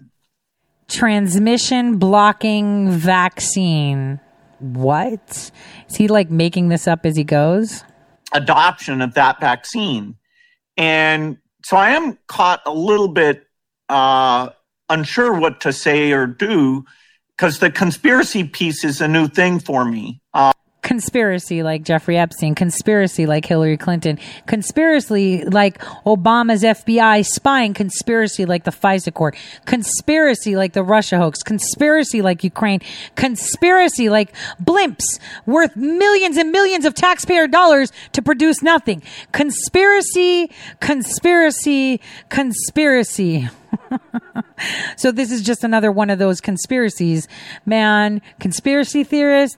transmission 0.89 1.99
blocking 1.99 2.91
vaccine. 2.91 4.21
What? 4.59 5.51
Is 5.89 5.97
he 5.97 6.09
like 6.09 6.31
making 6.31 6.69
this 6.69 6.87
up 6.87 7.07
as 7.07 7.17
he 7.17 7.25
goes? 7.25 7.83
Adoption 8.33 9.01
of 9.01 9.15
that 9.15 9.41
vaccine. 9.41 10.17
And 10.77 11.39
so 11.65 11.77
I 11.77 11.91
am 11.91 12.19
caught 12.27 12.63
a 12.67 12.73
little 12.73 13.09
bit 13.09 13.47
uh, 13.89 14.51
unsure 14.89 15.33
what 15.39 15.61
to 15.63 15.73
say 15.73 16.13
or 16.13 16.27
do 16.27 16.85
because 17.37 17.59
the 17.59 17.71
conspiracy 17.71 18.45
piece 18.45 18.85
is 18.85 19.01
a 19.01 19.09
new 19.09 19.29
thing 19.29 19.59
for 19.59 19.85
me. 19.85 20.21
Uh, 20.35 20.53
conspiracy 20.83 21.63
like 21.63 21.85
Jeffrey 21.85 22.19
Epstein, 22.19 22.55
conspiracy 22.55 23.25
like 23.25 23.45
Hillary 23.45 23.77
Clinton, 23.77 24.19
conspiracy 24.47 25.45
like 25.45 25.79
Obama's 26.05 26.63
FBI 26.63 27.25
spying, 27.25 27.73
conspiracy 27.73 28.45
like 28.45 28.65
the 28.65 28.71
FISA 28.71 29.15
court, 29.15 29.37
conspiracy 29.65 30.57
like 30.57 30.73
the 30.73 30.83
Russia 30.83 31.19
hoax, 31.19 31.43
conspiracy 31.43 32.21
like 32.21 32.45
Ukraine, 32.45 32.81
conspiracy 33.15 34.09
like 34.09 34.35
blimps 34.63 35.19
worth 35.47 35.75
millions 35.77 36.37
and 36.37 36.51
millions 36.51 36.85
of 36.85 36.95
taxpayer 36.95 37.47
dollars 37.47 37.93
to 38.13 38.21
produce 38.21 38.63
nothing. 38.63 39.03
Conspiracy, 39.31 40.51
conspiracy, 40.81 42.01
conspiracy. 42.29 43.49
so 44.97 45.13
this 45.13 45.31
is 45.31 45.43
just 45.43 45.65
another 45.65 45.93
one 45.93 46.11
of 46.11 46.19
those 46.19 46.41
conspiracies. 46.41 47.29
Man, 47.65 48.21
conspiracy 48.39 49.05
theorists, 49.05 49.57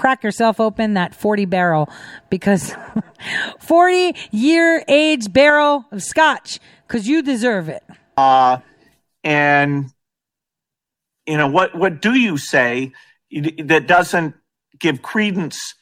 crack 0.00 0.24
yourself 0.24 0.58
open 0.58 0.94
that 0.94 1.14
40 1.14 1.44
barrel 1.44 1.90
because 2.30 2.74
40 3.60 4.16
year 4.30 4.82
age 4.88 5.30
barrel 5.30 5.84
of 5.92 6.02
scotch 6.02 6.58
because 6.88 7.06
you 7.06 7.22
deserve 7.22 7.68
it. 7.68 7.82
Uh, 8.16 8.60
and, 9.22 9.92
you 11.26 11.36
know, 11.36 11.48
what, 11.48 11.74
what 11.74 12.00
do 12.00 12.14
you 12.14 12.38
say 12.38 12.92
that 13.30 13.86
doesn't 13.86 14.34
give 14.78 15.02
credence 15.02 15.74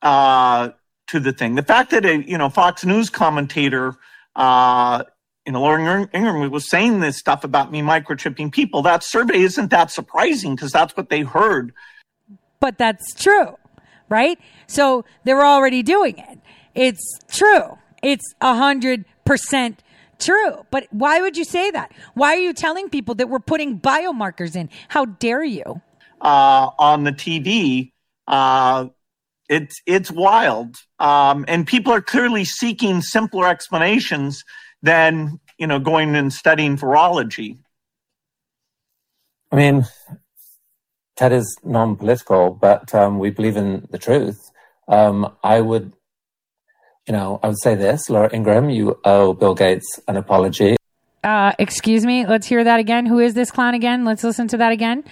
uh, 0.00 0.70
to 1.08 1.20
the 1.20 1.34
thing? 1.34 1.54
The 1.54 1.62
fact 1.62 1.90
that 1.90 2.06
a, 2.06 2.26
you 2.26 2.38
know, 2.38 2.48
Fox 2.48 2.86
News 2.86 3.10
commentator, 3.10 3.96
uh, 4.34 5.04
you 5.44 5.52
know, 5.52 5.60
Laura 5.60 6.08
Ingraham 6.14 6.50
was 6.50 6.70
saying 6.70 7.00
this 7.00 7.18
stuff 7.18 7.44
about 7.44 7.70
me 7.70 7.82
microchipping 7.82 8.50
people. 8.50 8.80
That 8.80 9.04
survey 9.04 9.40
isn't 9.40 9.70
that 9.72 9.90
surprising 9.90 10.54
because 10.54 10.72
that's 10.72 10.96
what 10.96 11.10
they 11.10 11.20
heard 11.20 11.74
but 12.60 12.78
that's 12.78 13.14
true, 13.14 13.56
right? 14.08 14.38
So 14.66 15.04
they're 15.24 15.44
already 15.44 15.82
doing 15.82 16.18
it. 16.18 16.38
It's 16.74 17.18
true. 17.30 17.78
It's 18.02 18.24
a 18.40 18.54
hundred 18.54 19.04
percent 19.24 19.82
true. 20.18 20.66
But 20.70 20.86
why 20.90 21.20
would 21.20 21.36
you 21.36 21.44
say 21.44 21.70
that? 21.70 21.92
Why 22.14 22.34
are 22.34 22.40
you 22.40 22.52
telling 22.52 22.88
people 22.88 23.14
that 23.16 23.28
we're 23.28 23.38
putting 23.40 23.80
biomarkers 23.80 24.56
in? 24.56 24.70
How 24.88 25.04
dare 25.04 25.44
you? 25.44 25.80
Uh, 26.20 26.70
on 26.78 27.04
the 27.04 27.12
TV, 27.12 27.92
uh, 28.26 28.86
it's 29.48 29.80
it's 29.86 30.10
wild, 30.10 30.76
um, 30.98 31.44
and 31.48 31.66
people 31.66 31.92
are 31.92 32.02
clearly 32.02 32.44
seeking 32.44 33.00
simpler 33.00 33.48
explanations 33.48 34.44
than 34.82 35.40
you 35.58 35.66
know 35.66 35.78
going 35.78 36.14
and 36.16 36.32
studying 36.32 36.76
virology. 36.76 37.56
I 39.50 39.56
mean, 39.56 39.86
Ted 41.18 41.32
is 41.32 41.58
non-political, 41.64 42.50
but 42.50 42.94
um, 42.94 43.18
we 43.18 43.30
believe 43.30 43.56
in 43.56 43.88
the 43.90 43.98
truth. 43.98 44.38
Um, 44.86 45.34
I 45.42 45.60
would, 45.60 45.92
you 47.08 47.12
know, 47.12 47.40
I 47.42 47.48
would 47.48 47.60
say 47.60 47.74
this, 47.74 48.08
Laura 48.08 48.30
Ingraham, 48.32 48.70
you 48.70 49.00
owe 49.04 49.32
Bill 49.32 49.56
Gates 49.56 49.98
an 50.06 50.16
apology. 50.16 50.76
Uh, 51.24 51.54
excuse 51.58 52.06
me. 52.06 52.24
Let's 52.24 52.46
hear 52.46 52.62
that 52.62 52.78
again. 52.78 53.04
Who 53.04 53.18
is 53.18 53.34
this 53.34 53.50
clown 53.50 53.74
again? 53.74 54.04
Let's 54.04 54.22
listen 54.22 54.46
to 54.46 54.56
that 54.58 54.70
again. 54.70 55.02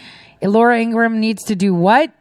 Laura 0.41 0.81
Ingraham 0.81 1.19
needs 1.19 1.43
to 1.43 1.57
do 1.57 1.75
what? 1.75 2.13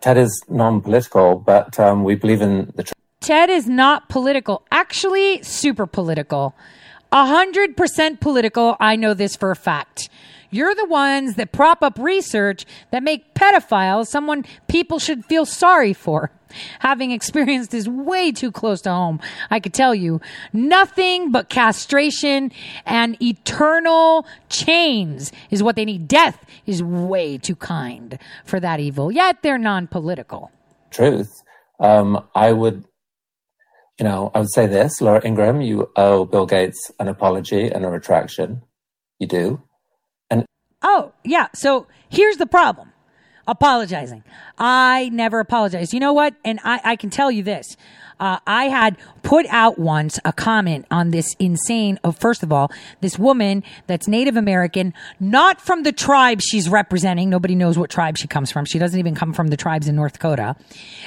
Ted 0.00 0.18
is 0.18 0.42
non-political, 0.48 1.36
but 1.36 1.78
um, 1.78 2.02
we 2.02 2.16
believe 2.16 2.42
in 2.42 2.72
the 2.74 2.82
truth. 2.82 2.94
Ted 3.20 3.48
is 3.48 3.68
not 3.68 4.08
political. 4.08 4.66
Actually, 4.72 5.40
super 5.44 5.86
political. 5.86 6.56
A 7.12 7.26
hundred 7.26 7.76
percent 7.76 8.18
political. 8.18 8.76
I 8.80 8.96
know 8.96 9.14
this 9.14 9.36
for 9.36 9.52
a 9.52 9.56
fact. 9.56 10.08
You're 10.52 10.74
the 10.74 10.84
ones 10.84 11.36
that 11.36 11.50
prop 11.50 11.82
up 11.82 11.98
research 11.98 12.66
that 12.90 13.02
make 13.02 13.34
pedophiles 13.34 14.06
someone 14.08 14.44
people 14.68 14.98
should 14.98 15.24
feel 15.24 15.46
sorry 15.46 15.94
for. 15.94 16.30
Having 16.80 17.12
experienced 17.12 17.70
this 17.70 17.88
way 17.88 18.30
too 18.30 18.52
close 18.52 18.82
to 18.82 18.90
home, 18.90 19.18
I 19.50 19.58
could 19.58 19.72
tell 19.72 19.94
you 19.94 20.20
nothing 20.52 21.32
but 21.32 21.48
castration 21.48 22.52
and 22.84 23.20
eternal 23.22 24.26
chains 24.50 25.32
is 25.50 25.62
what 25.62 25.74
they 25.74 25.86
need. 25.86 26.06
Death 26.06 26.44
is 26.66 26.82
way 26.82 27.38
too 27.38 27.56
kind 27.56 28.18
for 28.44 28.60
that 28.60 28.78
evil, 28.78 29.10
yet 29.10 29.42
they're 29.42 29.56
non 29.56 29.86
political. 29.86 30.50
Truth. 30.90 31.42
Um, 31.80 32.22
I 32.34 32.52
would, 32.52 32.84
you 33.98 34.04
know, 34.04 34.30
I 34.34 34.40
would 34.40 34.52
say 34.52 34.66
this, 34.66 35.00
Laura 35.00 35.24
Ingraham, 35.24 35.62
you 35.62 35.90
owe 35.96 36.26
Bill 36.26 36.44
Gates 36.44 36.90
an 37.00 37.08
apology 37.08 37.72
and 37.72 37.86
a 37.86 37.88
retraction. 37.88 38.60
You 39.18 39.26
do. 39.26 39.62
Oh, 40.82 41.12
yeah. 41.24 41.48
So 41.54 41.86
here's 42.08 42.36
the 42.36 42.46
problem 42.46 42.92
apologizing. 43.46 44.22
I 44.56 45.10
never 45.12 45.40
apologize. 45.40 45.92
You 45.92 46.00
know 46.00 46.12
what? 46.12 46.34
And 46.44 46.60
I, 46.62 46.80
I 46.84 46.96
can 46.96 47.10
tell 47.10 47.30
you 47.30 47.42
this. 47.42 47.76
Uh, 48.22 48.38
I 48.46 48.66
had 48.66 48.96
put 49.24 49.46
out 49.48 49.80
once 49.80 50.20
a 50.24 50.32
comment 50.32 50.86
on 50.92 51.10
this 51.10 51.34
insane, 51.40 51.98
oh, 52.04 52.12
first 52.12 52.44
of 52.44 52.52
all, 52.52 52.70
this 53.00 53.18
woman 53.18 53.64
that's 53.88 54.06
Native 54.06 54.36
American, 54.36 54.94
not 55.18 55.60
from 55.60 55.82
the 55.82 55.90
tribe 55.90 56.40
she's 56.40 56.68
representing. 56.68 57.30
Nobody 57.30 57.56
knows 57.56 57.76
what 57.76 57.90
tribe 57.90 58.16
she 58.16 58.28
comes 58.28 58.52
from. 58.52 58.64
She 58.64 58.78
doesn't 58.78 58.98
even 58.98 59.16
come 59.16 59.32
from 59.32 59.48
the 59.48 59.56
tribes 59.56 59.88
in 59.88 59.96
North 59.96 60.12
Dakota. 60.12 60.54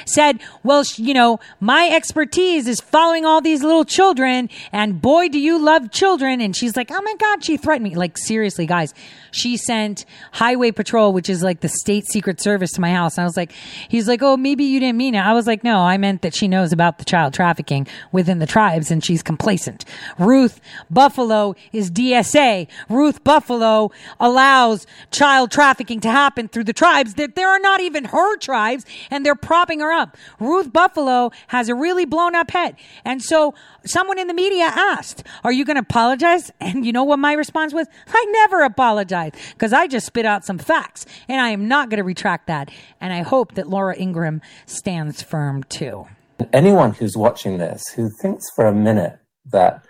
Said, 0.05 0.41
well, 0.63 0.83
you 0.97 1.13
know, 1.13 1.39
my 1.61 1.87
expertise 1.89 2.67
is 2.67 2.81
following 2.81 3.23
all 3.23 3.39
these 3.39 3.63
little 3.63 3.85
children 3.85 4.49
and 4.73 5.01
boy, 5.01 5.29
do 5.29 5.39
you 5.39 5.57
love 5.57 5.91
children. 5.91 6.41
And 6.41 6.53
she's 6.53 6.75
like, 6.75 6.91
oh 6.91 7.01
my 7.01 7.15
God, 7.15 7.45
she 7.45 7.55
threatened 7.55 7.85
me. 7.85 7.95
Like, 7.95 8.17
seriously, 8.17 8.65
guys, 8.65 8.93
she 9.31 9.55
sent 9.55 10.03
Highway 10.33 10.71
Patrol, 10.71 11.13
which 11.13 11.29
is 11.29 11.41
like 11.41 11.61
the 11.61 11.69
state 11.69 12.05
secret 12.07 12.41
service 12.41 12.73
to 12.73 12.81
my 12.81 12.91
house. 12.91 13.17
And 13.17 13.23
I 13.23 13.25
was 13.25 13.37
like, 13.37 13.53
he's 13.87 14.05
like, 14.05 14.21
oh, 14.21 14.35
maybe 14.35 14.65
you 14.65 14.81
didn't 14.81 14.97
mean 14.97 15.15
it. 15.15 15.19
I 15.19 15.31
was 15.31 15.47
like, 15.47 15.63
no, 15.63 15.79
I 15.79 15.97
meant 15.97 16.21
that 16.23 16.35
she 16.35 16.49
knows 16.49 16.73
about 16.73 16.97
the 16.97 17.04
child 17.05 17.33
trafficking 17.33 17.87
within 18.11 18.39
the 18.39 18.45
tribes 18.45 18.91
and 18.91 19.03
she's 19.03 19.23
complacent. 19.23 19.85
Ruth 20.17 20.59
Buffalo 20.89 21.55
is 21.71 21.91
DSA. 21.91 22.67
Ruth 22.89 23.23
Buffalo 23.23 23.91
allows 24.19 24.85
child 25.11 25.51
trafficking 25.51 25.99
to 26.01 26.09
happen 26.09 26.47
through 26.47 26.63
the 26.65 26.73
tribes 26.73 27.15
that 27.15 27.35
there 27.35 27.49
are 27.49 27.59
not 27.59 27.81
even 27.81 28.05
her 28.05 28.37
tribes 28.37 28.85
and 29.09 29.25
they're 29.25 29.35
propping 29.35 29.79
her 29.79 29.91
up. 29.91 30.17
Ruth 30.39 30.71
Buffalo 30.71 31.31
has 31.47 31.69
a 31.69 31.75
really 31.75 32.05
blown 32.05 32.35
up 32.35 32.51
head. 32.51 32.75
And 33.03 33.21
so 33.21 33.53
someone 33.85 34.19
in 34.19 34.27
the 34.27 34.33
media 34.33 34.65
asked, 34.65 35.23
are 35.43 35.51
you 35.51 35.65
going 35.65 35.75
to 35.75 35.81
apologize? 35.81 36.51
And 36.59 36.85
you 36.85 36.91
know 36.91 37.03
what 37.03 37.19
my 37.19 37.33
response 37.33 37.73
was? 37.73 37.87
I 38.07 38.25
never 38.31 38.61
apologize 38.63 39.33
because 39.53 39.71
I 39.71 39.87
just 39.87 40.07
spit 40.07 40.25
out 40.25 40.43
some 40.43 40.57
facts 40.57 41.05
and 41.27 41.39
I 41.39 41.49
am 41.49 41.67
not 41.67 41.89
going 41.89 41.97
to 41.97 42.03
retract 42.03 42.47
that. 42.47 42.71
And 42.99 43.13
I 43.13 43.21
hope 43.21 43.55
that 43.55 43.69
Laura 43.69 43.95
Ingraham 43.97 44.41
stands 44.65 45.21
firm 45.21 45.63
too. 45.63 46.07
Anyone 46.51 46.93
who's 46.93 47.15
watching 47.15 47.57
this 47.57 47.83
who 47.95 48.09
thinks 48.21 48.45
for 48.55 48.65
a 48.65 48.73
minute 48.73 49.19
that 49.51 49.85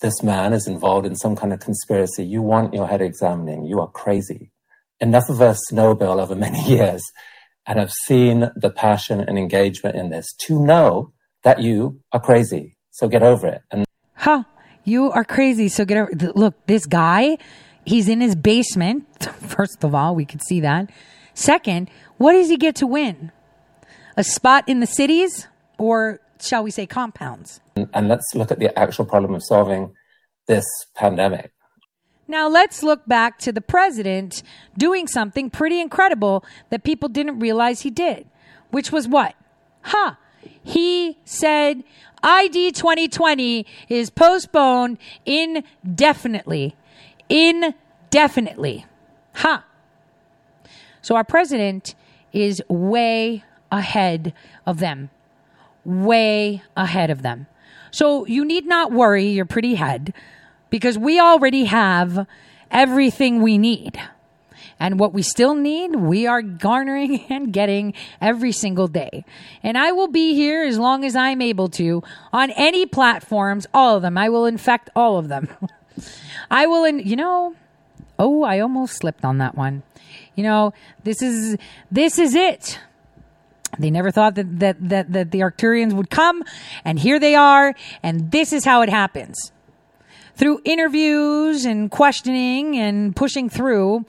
this 0.00 0.22
man 0.22 0.52
is 0.52 0.68
involved 0.68 1.06
in 1.06 1.16
some 1.16 1.34
kind 1.34 1.52
of 1.52 1.60
conspiracy, 1.60 2.24
you 2.24 2.40
want 2.40 2.72
your 2.72 2.86
head 2.86 3.02
examining. 3.02 3.66
You 3.66 3.80
are 3.80 3.90
crazy. 3.90 4.52
Enough 5.00 5.28
of 5.28 5.42
us 5.42 5.72
know 5.72 5.94
Bill 5.94 6.20
over 6.20 6.34
many 6.34 6.62
years 6.68 7.02
and 7.66 7.78
have 7.78 7.92
seen 8.06 8.50
the 8.56 8.70
passion 8.70 9.20
and 9.20 9.38
engagement 9.38 9.96
in 9.96 10.10
this 10.10 10.32
to 10.46 10.64
know 10.64 11.12
that 11.42 11.60
you 11.60 12.00
are 12.12 12.20
crazy. 12.20 12.76
So 12.90 13.08
get 13.08 13.22
over 13.22 13.46
it. 13.48 13.62
And 13.70 13.84
huh, 14.14 14.44
you 14.84 15.10
are 15.10 15.24
crazy. 15.24 15.68
So 15.68 15.84
get 15.84 15.98
over. 15.98 16.10
Look, 16.34 16.66
this 16.66 16.86
guy, 16.86 17.38
he's 17.84 18.08
in 18.08 18.20
his 18.20 18.34
basement. 18.34 19.06
First 19.40 19.84
of 19.84 19.94
all, 19.94 20.14
we 20.14 20.24
could 20.24 20.42
see 20.42 20.60
that. 20.60 20.90
Second, 21.34 21.90
what 22.16 22.32
does 22.32 22.48
he 22.48 22.56
get 22.56 22.74
to 22.76 22.86
win? 22.86 23.32
A 24.16 24.24
spot 24.24 24.64
in 24.66 24.80
the 24.80 24.86
cities? 24.86 25.46
Or 25.78 26.20
shall 26.40 26.62
we 26.62 26.70
say 26.70 26.86
compounds? 26.86 27.60
And 27.94 28.08
let's 28.08 28.26
look 28.34 28.50
at 28.50 28.58
the 28.58 28.76
actual 28.78 29.04
problem 29.04 29.34
of 29.34 29.42
solving 29.44 29.94
this 30.46 30.64
pandemic. 30.94 31.52
Now 32.26 32.48
let's 32.48 32.82
look 32.82 33.06
back 33.06 33.38
to 33.40 33.52
the 33.52 33.60
president 33.60 34.42
doing 34.76 35.06
something 35.06 35.48
pretty 35.48 35.80
incredible 35.80 36.44
that 36.68 36.84
people 36.84 37.08
didn't 37.08 37.38
realize 37.38 37.80
he 37.80 37.90
did, 37.90 38.26
which 38.70 38.92
was 38.92 39.08
what? 39.08 39.34
Huh. 39.82 40.14
He 40.62 41.18
said 41.24 41.84
ID 42.22 42.72
2020 42.72 43.64
is 43.88 44.10
postponed 44.10 44.98
indefinitely. 45.24 46.76
Indefinitely. 47.30 48.84
Huh. 49.34 49.60
So 51.00 51.16
our 51.16 51.24
president 51.24 51.94
is 52.32 52.62
way 52.68 53.44
ahead 53.70 54.34
of 54.66 54.80
them 54.80 55.10
way 55.88 56.62
ahead 56.76 57.10
of 57.10 57.22
them. 57.22 57.46
So 57.90 58.26
you 58.26 58.44
need 58.44 58.66
not 58.66 58.92
worry 58.92 59.26
your 59.28 59.46
pretty 59.46 59.74
head 59.74 60.12
because 60.68 60.98
we 60.98 61.18
already 61.18 61.64
have 61.64 62.26
everything 62.70 63.42
we 63.42 63.56
need. 63.56 63.98
And 64.80 65.00
what 65.00 65.12
we 65.12 65.22
still 65.22 65.54
need, 65.54 65.96
we 65.96 66.26
are 66.26 66.42
garnering 66.42 67.20
and 67.30 67.52
getting 67.52 67.94
every 68.20 68.52
single 68.52 68.86
day. 68.86 69.24
And 69.62 69.76
I 69.78 69.92
will 69.92 70.08
be 70.08 70.34
here 70.34 70.62
as 70.62 70.78
long 70.78 71.04
as 71.04 71.16
I'm 71.16 71.40
able 71.40 71.68
to 71.70 72.02
on 72.32 72.50
any 72.52 72.86
platforms, 72.86 73.66
all 73.72 73.96
of 73.96 74.02
them. 74.02 74.18
I 74.18 74.28
will 74.28 74.44
infect 74.46 74.90
all 74.94 75.18
of 75.18 75.28
them. 75.28 75.48
I 76.50 76.66
will, 76.66 76.84
in, 76.84 77.00
you 77.00 77.16
know, 77.16 77.54
oh, 78.18 78.42
I 78.42 78.60
almost 78.60 78.96
slipped 78.96 79.24
on 79.24 79.38
that 79.38 79.56
one. 79.56 79.82
You 80.36 80.44
know, 80.44 80.72
this 81.02 81.22
is, 81.22 81.56
this 81.90 82.18
is 82.18 82.34
it. 82.34 82.78
They 83.78 83.90
never 83.90 84.10
thought 84.10 84.34
that, 84.36 84.60
that, 84.60 84.76
that, 84.88 85.12
that 85.12 85.30
the 85.30 85.40
Arcturians 85.40 85.92
would 85.92 86.10
come, 86.10 86.42
and 86.84 86.98
here 86.98 87.18
they 87.18 87.34
are, 87.34 87.74
and 88.02 88.30
this 88.30 88.52
is 88.52 88.64
how 88.64 88.82
it 88.82 88.88
happens. 88.88 89.52
Through 90.36 90.60
interviews 90.64 91.64
and 91.64 91.90
questioning 91.90 92.78
and 92.78 93.14
pushing 93.14 93.48
through, 93.50 94.06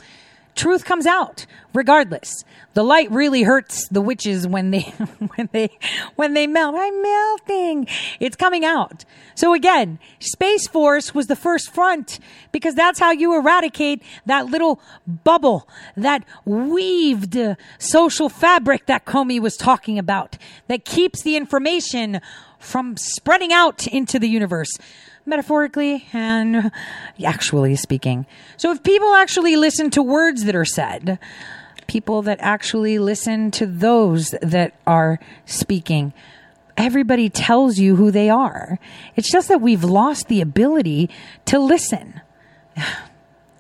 truth 0.59 0.83
comes 0.83 1.05
out 1.05 1.45
regardless. 1.73 2.43
The 2.73 2.83
light 2.83 3.09
really 3.11 3.43
hurts 3.43 3.87
the 3.87 4.01
witches 4.01 4.45
when 4.45 4.71
they 4.71 4.81
when 5.35 5.49
they 5.51 5.69
when 6.15 6.33
they 6.33 6.47
melt. 6.47 6.75
I'm 6.77 7.01
melting. 7.01 7.87
It's 8.19 8.35
coming 8.35 8.65
out. 8.65 9.05
So 9.35 9.53
again, 9.53 9.99
Space 10.19 10.67
Force 10.67 11.15
was 11.15 11.27
the 11.27 11.35
first 11.35 11.73
front 11.73 12.19
because 12.51 12.75
that's 12.75 12.99
how 12.99 13.11
you 13.11 13.35
eradicate 13.35 14.03
that 14.25 14.47
little 14.47 14.81
bubble, 15.07 15.67
that 15.95 16.25
weaved 16.45 17.37
social 17.77 18.29
fabric 18.29 18.85
that 18.87 19.05
Comey 19.05 19.39
was 19.39 19.55
talking 19.55 19.97
about 19.97 20.37
that 20.67 20.83
keeps 20.85 21.23
the 21.23 21.37
information 21.37 22.19
from 22.59 22.97
spreading 22.97 23.53
out 23.53 23.87
into 23.87 24.19
the 24.19 24.27
universe 24.27 24.71
metaphorically 25.29 26.07
and 26.11 26.71
actually 27.23 27.75
speaking. 27.75 28.25
So 28.57 28.71
if 28.71 28.83
people 28.83 29.13
actually 29.13 29.55
listen 29.55 29.89
to 29.91 30.03
words 30.03 30.43
that 30.45 30.55
are 30.55 30.65
said, 30.65 31.19
people 31.87 32.21
that 32.23 32.39
actually 32.41 32.99
listen 32.99 33.51
to 33.51 33.65
those 33.65 34.31
that 34.41 34.73
are 34.85 35.19
speaking, 35.45 36.13
everybody 36.77 37.29
tells 37.29 37.77
you 37.77 37.95
who 37.95 38.11
they 38.11 38.29
are. 38.29 38.79
It's 39.15 39.31
just 39.31 39.47
that 39.49 39.61
we've 39.61 39.83
lost 39.83 40.27
the 40.27 40.41
ability 40.41 41.09
to 41.45 41.59
listen. 41.59 42.21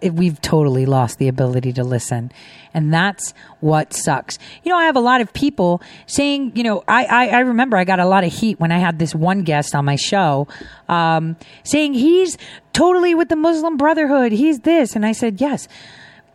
We've 0.01 0.39
totally 0.41 0.85
lost 0.85 1.17
the 1.17 1.27
ability 1.27 1.73
to 1.73 1.83
listen. 1.83 2.31
And 2.73 2.93
that's 2.93 3.33
what 3.59 3.93
sucks. 3.93 4.37
You 4.63 4.71
know, 4.71 4.77
I 4.77 4.85
have 4.85 4.95
a 4.95 5.01
lot 5.01 5.21
of 5.21 5.33
people 5.33 5.81
saying, 6.05 6.53
you 6.55 6.63
know, 6.63 6.83
I, 6.87 7.05
I, 7.05 7.27
I 7.27 7.39
remember 7.39 7.77
I 7.77 7.83
got 7.83 7.99
a 7.99 8.05
lot 8.05 8.23
of 8.23 8.31
heat 8.31 8.59
when 8.59 8.71
I 8.71 8.77
had 8.77 8.99
this 8.99 9.15
one 9.15 9.43
guest 9.43 9.75
on 9.75 9.85
my 9.85 9.95
show, 9.95 10.47
um, 10.87 11.35
saying 11.63 11.93
he's 11.93 12.37
totally 12.73 13.15
with 13.15 13.29
the 13.29 13.35
Muslim 13.35 13.77
Brotherhood. 13.77 14.31
He's 14.31 14.59
this. 14.59 14.95
And 14.95 15.05
I 15.05 15.11
said, 15.11 15.41
yes, 15.41 15.67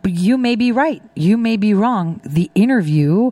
but 0.01 0.11
you 0.11 0.37
may 0.37 0.55
be 0.55 0.71
right. 0.71 1.01
You 1.15 1.37
may 1.37 1.57
be 1.57 1.73
wrong. 1.73 2.21
The 2.23 2.51
interview, 2.53 3.31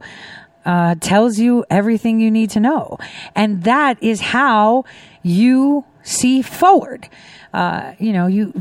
uh, 0.65 0.95
tells 1.01 1.39
you 1.39 1.65
everything 1.69 2.19
you 2.19 2.31
need 2.31 2.49
to 2.51 2.60
know. 2.60 2.97
And 3.35 3.64
that 3.64 4.01
is 4.01 4.22
how 4.22 4.85
you 5.22 5.85
see 6.03 6.41
forward. 6.41 7.10
Uh, 7.53 7.93
you 7.99 8.14
know, 8.14 8.27
you, 8.27 8.53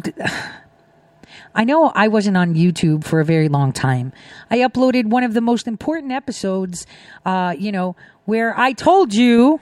I 1.54 1.64
know 1.64 1.92
I 1.94 2.08
wasn't 2.08 2.36
on 2.36 2.54
YouTube 2.54 3.04
for 3.04 3.20
a 3.20 3.24
very 3.24 3.48
long 3.48 3.72
time. 3.72 4.12
I 4.50 4.58
uploaded 4.58 5.06
one 5.06 5.22
of 5.22 5.34
the 5.34 5.40
most 5.40 5.66
important 5.66 6.12
episodes, 6.12 6.86
uh, 7.26 7.54
you 7.58 7.72
know, 7.72 7.94
where 8.24 8.58
I 8.58 8.72
told 8.72 9.12
you, 9.12 9.60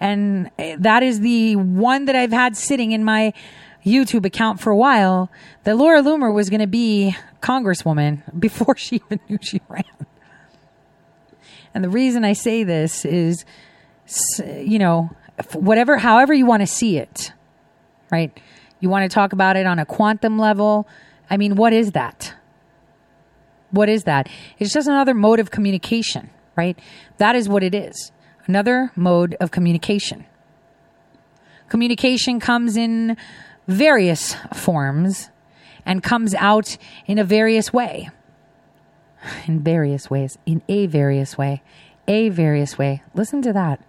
and 0.00 0.50
that 0.58 1.02
is 1.02 1.20
the 1.20 1.56
one 1.56 2.06
that 2.06 2.16
I've 2.16 2.32
had 2.32 2.56
sitting 2.56 2.92
in 2.92 3.04
my 3.04 3.32
YouTube 3.84 4.24
account 4.24 4.60
for 4.60 4.70
a 4.70 4.76
while, 4.76 5.30
that 5.64 5.76
Laura 5.76 6.02
Loomer 6.02 6.32
was 6.32 6.50
going 6.50 6.60
to 6.60 6.66
be 6.66 7.14
Congresswoman 7.40 8.22
before 8.38 8.76
she 8.76 8.96
even 8.96 9.20
knew 9.28 9.38
she 9.40 9.60
ran. 9.68 9.84
And 11.74 11.82
the 11.82 11.90
reason 11.90 12.24
I 12.24 12.32
say 12.32 12.64
this 12.64 13.04
is, 13.04 13.44
you 14.46 14.78
know, 14.78 15.10
whatever, 15.52 15.98
however 15.98 16.32
you 16.32 16.46
want 16.46 16.60
to 16.60 16.66
see 16.66 16.98
it, 16.98 17.32
right? 18.10 18.38
You 18.80 18.88
want 18.88 19.10
to 19.10 19.14
talk 19.14 19.32
about 19.32 19.56
it 19.56 19.66
on 19.66 19.78
a 19.78 19.86
quantum 19.86 20.38
level. 20.38 20.86
I 21.30 21.36
mean, 21.36 21.56
what 21.56 21.72
is 21.72 21.92
that? 21.92 22.34
What 23.70 23.88
is 23.88 24.04
that? 24.04 24.28
It's 24.58 24.72
just 24.72 24.86
another 24.88 25.14
mode 25.14 25.40
of 25.40 25.50
communication, 25.50 26.30
right? 26.56 26.78
That 27.18 27.34
is 27.34 27.48
what 27.48 27.62
it 27.62 27.74
is. 27.74 28.12
Another 28.46 28.92
mode 28.94 29.36
of 29.40 29.50
communication. 29.50 30.26
Communication 31.68 32.40
comes 32.40 32.76
in 32.76 33.16
various 33.66 34.36
forms 34.54 35.30
and 35.86 36.02
comes 36.02 36.34
out 36.34 36.76
in 37.06 37.18
a 37.18 37.24
various 37.24 37.72
way 37.72 38.10
in 39.46 39.60
various 39.60 40.10
ways, 40.10 40.38
in 40.46 40.62
a 40.68 40.86
various 40.86 41.38
way, 41.38 41.62
a 42.06 42.28
various 42.28 42.78
way. 42.78 43.02
Listen 43.14 43.42
to 43.42 43.52
that. 43.52 43.80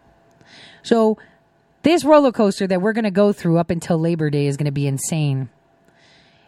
So, 0.84 1.18
this 1.84 2.04
roller 2.04 2.32
coaster 2.32 2.66
that 2.68 2.82
we're 2.82 2.94
going 2.94 3.06
to 3.06 3.12
go 3.12 3.32
through 3.32 3.60
up 3.60 3.70
until 3.70 4.00
Labor 4.00 4.30
Day 4.30 4.48
is 4.48 4.58
going 4.58 4.66
to 4.66 4.72
be 4.72 4.88
insane. 4.88 5.50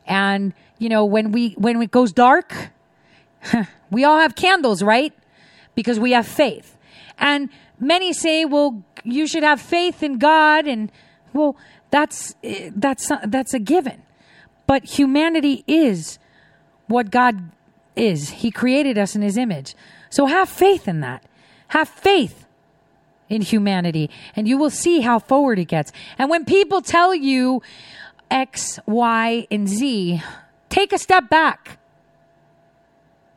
And, 0.08 0.54
you 0.80 0.90
know, 0.90 1.06
when 1.06 1.32
we 1.32 1.52
when 1.58 1.82
it 1.82 1.92
goes 1.92 2.12
dark, 2.12 2.70
we 3.92 4.04
all 4.04 4.20
have 4.20 4.36
candles, 4.36 4.82
right? 4.82 5.14
Because 5.76 6.00
we 6.00 6.12
have 6.12 6.28
faith. 6.28 6.78
And 7.18 7.50
many 7.80 8.14
say, 8.14 8.46
"Well, 8.46 8.84
you 9.04 9.28
should 9.28 9.44
have 9.44 9.62
faith 9.62 10.02
in 10.02 10.18
God." 10.18 10.68
And 10.68 10.92
well, 11.34 11.56
that's 11.92 12.36
eh, 12.44 12.72
that's 12.76 13.12
that's 13.26 13.54
a 13.54 13.60
given. 13.60 14.04
But 14.66 14.86
humanity 14.86 15.64
is 15.68 16.20
what 16.88 17.12
God 17.12 17.52
is. 17.96 18.30
He 18.30 18.52
created 18.52 18.98
us 18.98 19.16
in 19.16 19.22
his 19.22 19.38
image. 19.38 19.76
So 20.10 20.26
have 20.26 20.50
faith 20.50 20.88
in 20.88 21.02
that. 21.02 21.24
Have 21.70 21.90
faith 21.90 22.46
in 23.30 23.42
humanity 23.42 24.10
and 24.36 24.48
you 24.48 24.58
will 24.58 24.70
see 24.70 25.02
how 25.02 25.20
forward 25.20 25.60
it 25.60 25.66
gets. 25.66 25.92
And 26.18 26.30
when 26.30 26.46
people 26.46 26.82
tell 26.82 27.14
you 27.14 27.62
X, 28.30 28.80
Y, 28.86 29.48
and 29.49 29.68
Z, 29.68 30.22
take 30.70 30.94
a 30.94 30.98
step 30.98 31.30
back. 31.30 31.80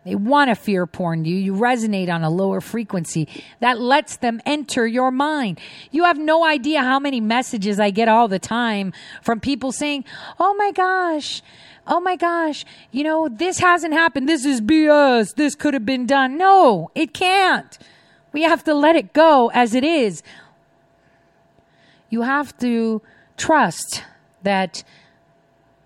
They 0.05 0.15
want 0.15 0.49
to 0.49 0.55
fear 0.55 0.87
porn 0.87 1.27
you. 1.27 1.37
You 1.37 1.53
resonate 1.53 2.13
on 2.13 2.25
a 2.25 2.31
lower 2.31 2.63
frequency 2.63 3.29
that 3.61 3.79
lets 3.79 4.17
them 4.17 4.41
enter 4.47 4.87
your 4.87 5.11
mind. 5.11 5.61
You 5.91 6.05
have 6.05 6.19
no 6.19 6.45
idea 6.45 6.81
how 6.81 6.99
many 6.99 7.21
messages 7.21 7.79
I 7.79 7.91
get 7.91 8.09
all 8.09 8.27
the 8.27 8.39
time 8.39 8.95
from 9.23 9.41
people 9.41 9.73
saying, 9.73 10.07
Oh 10.39 10.55
my 10.55 10.73
gosh, 10.73 11.43
oh 11.87 12.01
my 12.01 12.17
gosh, 12.17 12.65
you 12.91 13.05
know, 13.05 13.29
this 13.29 13.59
hasn't 13.59 13.93
happened. 13.93 14.27
This 14.29 14.47
is 14.47 14.63
BS. 14.63 15.35
This 15.35 15.55
could 15.55 15.75
have 15.75 15.85
been 15.85 16.07
done. 16.07 16.39
No, 16.39 16.91
it 16.95 17.13
can't. 17.13 17.79
We 18.33 18.43
have 18.43 18.65
to 18.65 18.75
let 18.75 18.97
it 18.97 19.13
go 19.13 19.51
as 19.53 19.75
it 19.75 19.85
is. 19.85 20.23
You 22.09 22.23
have 22.23 22.57
to 22.59 23.03
trust 23.37 24.03
that 24.43 24.83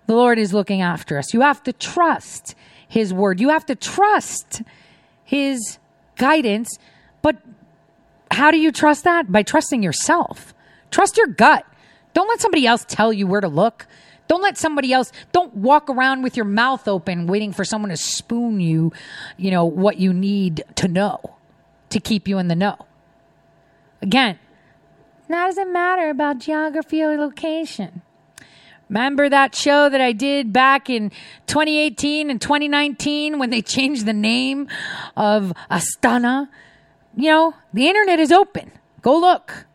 the 0.07 0.15
Lord 0.15 0.37
is 0.39 0.53
looking 0.53 0.81
after 0.81 1.17
us. 1.17 1.33
You 1.33 1.41
have 1.41 1.63
to 1.63 1.73
trust 1.73 2.55
His 2.87 3.13
word. 3.13 3.39
You 3.39 3.49
have 3.49 3.65
to 3.67 3.75
trust 3.75 4.61
His 5.23 5.79
guidance. 6.17 6.77
But 7.21 7.37
how 8.31 8.51
do 8.51 8.57
you 8.57 8.71
trust 8.71 9.03
that? 9.03 9.31
By 9.31 9.43
trusting 9.43 9.81
yourself. 9.81 10.53
Trust 10.91 11.17
your 11.17 11.27
gut. 11.27 11.65
Don't 12.13 12.27
let 12.27 12.39
somebody 12.39 12.65
else 12.65 12.85
tell 12.87 13.11
you 13.11 13.27
where 13.27 13.41
to 13.41 13.47
look. 13.47 13.87
Don't 14.27 14.41
let 14.41 14.57
somebody 14.57 14.91
else, 14.91 15.11
don't 15.33 15.55
walk 15.55 15.89
around 15.89 16.23
with 16.23 16.35
your 16.35 16.45
mouth 16.45 16.87
open 16.87 17.27
waiting 17.27 17.53
for 17.53 17.63
someone 17.63 17.89
to 17.89 17.97
spoon 17.97 18.59
you, 18.59 18.91
you 19.37 19.51
know, 19.51 19.65
what 19.65 19.97
you 19.97 20.13
need 20.13 20.63
to 20.75 20.87
know 20.87 21.19
to 21.89 21.99
keep 21.99 22.27
you 22.27 22.39
in 22.39 22.47
the 22.47 22.55
know. 22.55 22.87
Again, 24.01 24.39
now 25.29 25.45
doesn't 25.45 25.71
matter 25.71 26.09
about 26.09 26.39
geography 26.39 27.03
or 27.03 27.17
location. 27.17 28.01
Remember 28.89 29.29
that 29.29 29.55
show 29.55 29.89
that 29.89 29.99
I 29.99 30.11
did 30.11 30.53
back 30.53 30.89
in 30.89 31.09
2018 31.47 32.29
and 32.29 32.39
2019 32.39 33.39
when 33.39 33.49
they 33.49 33.61
changed 33.61 34.05
the 34.05 34.13
name 34.13 34.67
of 35.17 35.53
Astana? 35.71 36.49
You 37.15 37.29
know, 37.29 37.53
the 37.73 37.87
internet 37.87 38.19
is 38.19 38.31
open. 38.31 38.71
Go 39.01 39.17
look. 39.17 39.65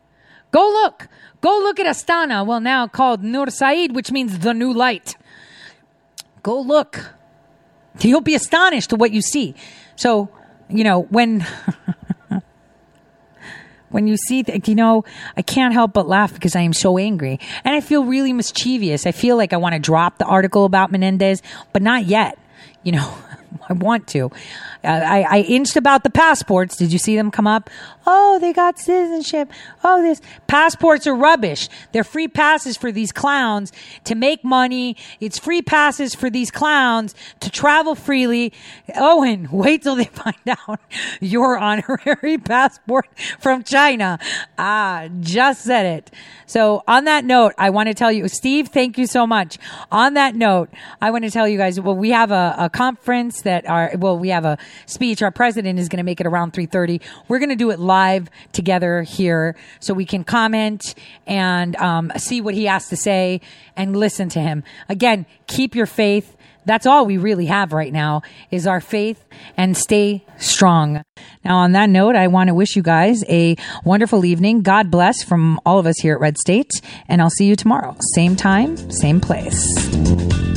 Go 0.51 0.61
look. 0.61 1.07
Go 1.41 1.57
look 1.59 1.79
at 1.79 1.87
Astana, 1.87 2.45
well, 2.45 2.59
now 2.59 2.87
called 2.87 3.23
Nur-Sultan, 3.23 3.93
which 3.93 4.11
means 4.11 4.39
the 4.39 4.53
new 4.53 4.71
light. 4.71 5.15
Go 6.43 6.59
look. 6.61 7.13
You'll 7.99 8.21
be 8.21 8.35
astonished 8.35 8.91
to 8.91 8.95
what 8.95 9.11
you 9.11 9.21
see. 9.21 9.55
So, 9.95 10.29
you 10.69 10.83
know, 10.83 11.01
when. 11.03 11.45
when 13.91 14.07
you 14.07 14.17
see 14.17 14.41
that, 14.43 14.67
you 14.67 14.75
know, 14.75 15.03
I 15.37 15.41
can't 15.41 15.73
help 15.73 15.93
but 15.93 16.07
laugh 16.07 16.33
because 16.33 16.55
I 16.55 16.61
am 16.61 16.73
so 16.73 16.97
angry. 16.97 17.39
And 17.63 17.75
I 17.75 17.81
feel 17.81 18.03
really 18.03 18.33
mischievous. 18.33 19.05
I 19.05 19.11
feel 19.11 19.37
like 19.37 19.53
I 19.53 19.57
want 19.57 19.73
to 19.73 19.79
drop 19.79 20.17
the 20.17 20.25
article 20.25 20.65
about 20.65 20.91
Menendez, 20.91 21.41
but 21.73 21.81
not 21.81 22.05
yet. 22.05 22.37
You 22.83 22.93
know, 22.93 23.15
I 23.69 23.73
want 23.73 24.07
to. 24.09 24.25
Uh, 24.83 24.87
I, 24.87 25.21
I 25.29 25.39
inched 25.41 25.75
about 25.75 26.03
the 26.03 26.09
passports. 26.09 26.75
Did 26.77 26.91
you 26.91 26.99
see 26.99 27.15
them 27.15 27.31
come 27.31 27.47
up? 27.47 27.69
Oh, 28.05 28.39
they 28.39 28.53
got 28.53 28.79
citizenship. 28.79 29.51
Oh, 29.83 30.01
this 30.01 30.21
passports 30.47 31.05
are 31.05 31.15
rubbish. 31.15 31.69
They're 31.91 32.03
free 32.03 32.27
passes 32.27 32.77
for 32.77 32.91
these 32.91 33.11
clowns 33.11 33.71
to 34.05 34.15
make 34.15 34.43
money. 34.43 34.95
It's 35.19 35.37
free 35.37 35.61
passes 35.61 36.15
for 36.15 36.29
these 36.29 36.49
clowns 36.51 37.13
to 37.41 37.49
travel 37.49 37.95
freely. 37.95 38.53
Owen, 38.95 39.49
wait 39.51 39.83
till 39.83 39.95
they 39.95 40.05
find 40.11 40.35
out 40.47 40.79
your 41.19 41.57
honorary 41.57 42.37
passport 42.37 43.07
from 43.39 43.63
China. 43.63 44.19
Ah, 44.57 45.07
just 45.19 45.63
said 45.63 45.85
it. 45.85 46.11
So 46.45 46.83
on 46.87 47.05
that 47.05 47.23
note, 47.23 47.53
I 47.57 47.69
want 47.69 47.87
to 47.87 47.93
tell 47.93 48.11
you, 48.11 48.27
Steve, 48.27 48.69
thank 48.69 48.97
you 48.97 49.07
so 49.07 49.25
much. 49.25 49.57
On 49.91 50.15
that 50.15 50.35
note, 50.35 50.69
I 51.01 51.11
want 51.11 51.23
to 51.23 51.31
tell 51.31 51.47
you 51.47 51.57
guys, 51.57 51.79
well, 51.79 51.95
we 51.95 52.09
have 52.09 52.31
a, 52.31 52.55
a 52.57 52.69
conference 52.69 53.40
that 53.41 53.67
are, 53.69 53.91
well, 53.97 54.17
we 54.17 54.29
have 54.29 54.45
a 54.45 54.57
speech. 54.85 55.21
Our 55.21 55.31
president 55.31 55.79
is 55.79 55.89
going 55.89 55.97
to 55.97 56.03
make 56.03 56.19
it 56.19 56.27
around 56.27 56.53
3.30. 56.53 57.01
We're 57.27 57.39
going 57.39 57.49
to 57.49 57.55
do 57.55 57.71
it 57.71 57.79
live 57.79 58.29
together 58.51 59.03
here 59.03 59.55
so 59.79 59.93
we 59.93 60.05
can 60.05 60.23
comment 60.23 60.95
and 61.27 61.75
um, 61.77 62.11
see 62.17 62.41
what 62.41 62.53
he 62.53 62.65
has 62.65 62.89
to 62.89 62.95
say 62.95 63.41
and 63.75 63.95
listen 63.95 64.29
to 64.29 64.39
him. 64.39 64.63
Again, 64.89 65.25
keep 65.47 65.75
your 65.75 65.85
faith. 65.85 66.35
That's 66.65 66.85
all 66.85 67.05
we 67.05 67.17
really 67.17 67.47
have 67.47 67.73
right 67.73 67.91
now 67.91 68.21
is 68.51 68.67
our 68.67 68.81
faith 68.81 69.23
and 69.57 69.75
stay 69.75 70.23
strong. 70.37 71.01
Now, 71.43 71.57
on 71.57 71.71
that 71.71 71.89
note, 71.89 72.15
I 72.15 72.27
want 72.27 72.49
to 72.49 72.53
wish 72.53 72.75
you 72.75 72.83
guys 72.83 73.23
a 73.27 73.55
wonderful 73.83 74.25
evening. 74.25 74.61
God 74.61 74.91
bless 74.91 75.23
from 75.23 75.59
all 75.65 75.79
of 75.79 75.87
us 75.87 75.99
here 75.99 76.13
at 76.13 76.19
Red 76.19 76.37
State, 76.37 76.71
and 77.07 77.21
I'll 77.21 77.31
see 77.31 77.45
you 77.45 77.55
tomorrow. 77.55 77.95
Same 78.13 78.35
time, 78.35 78.91
same 78.91 79.19
place. 79.19 80.50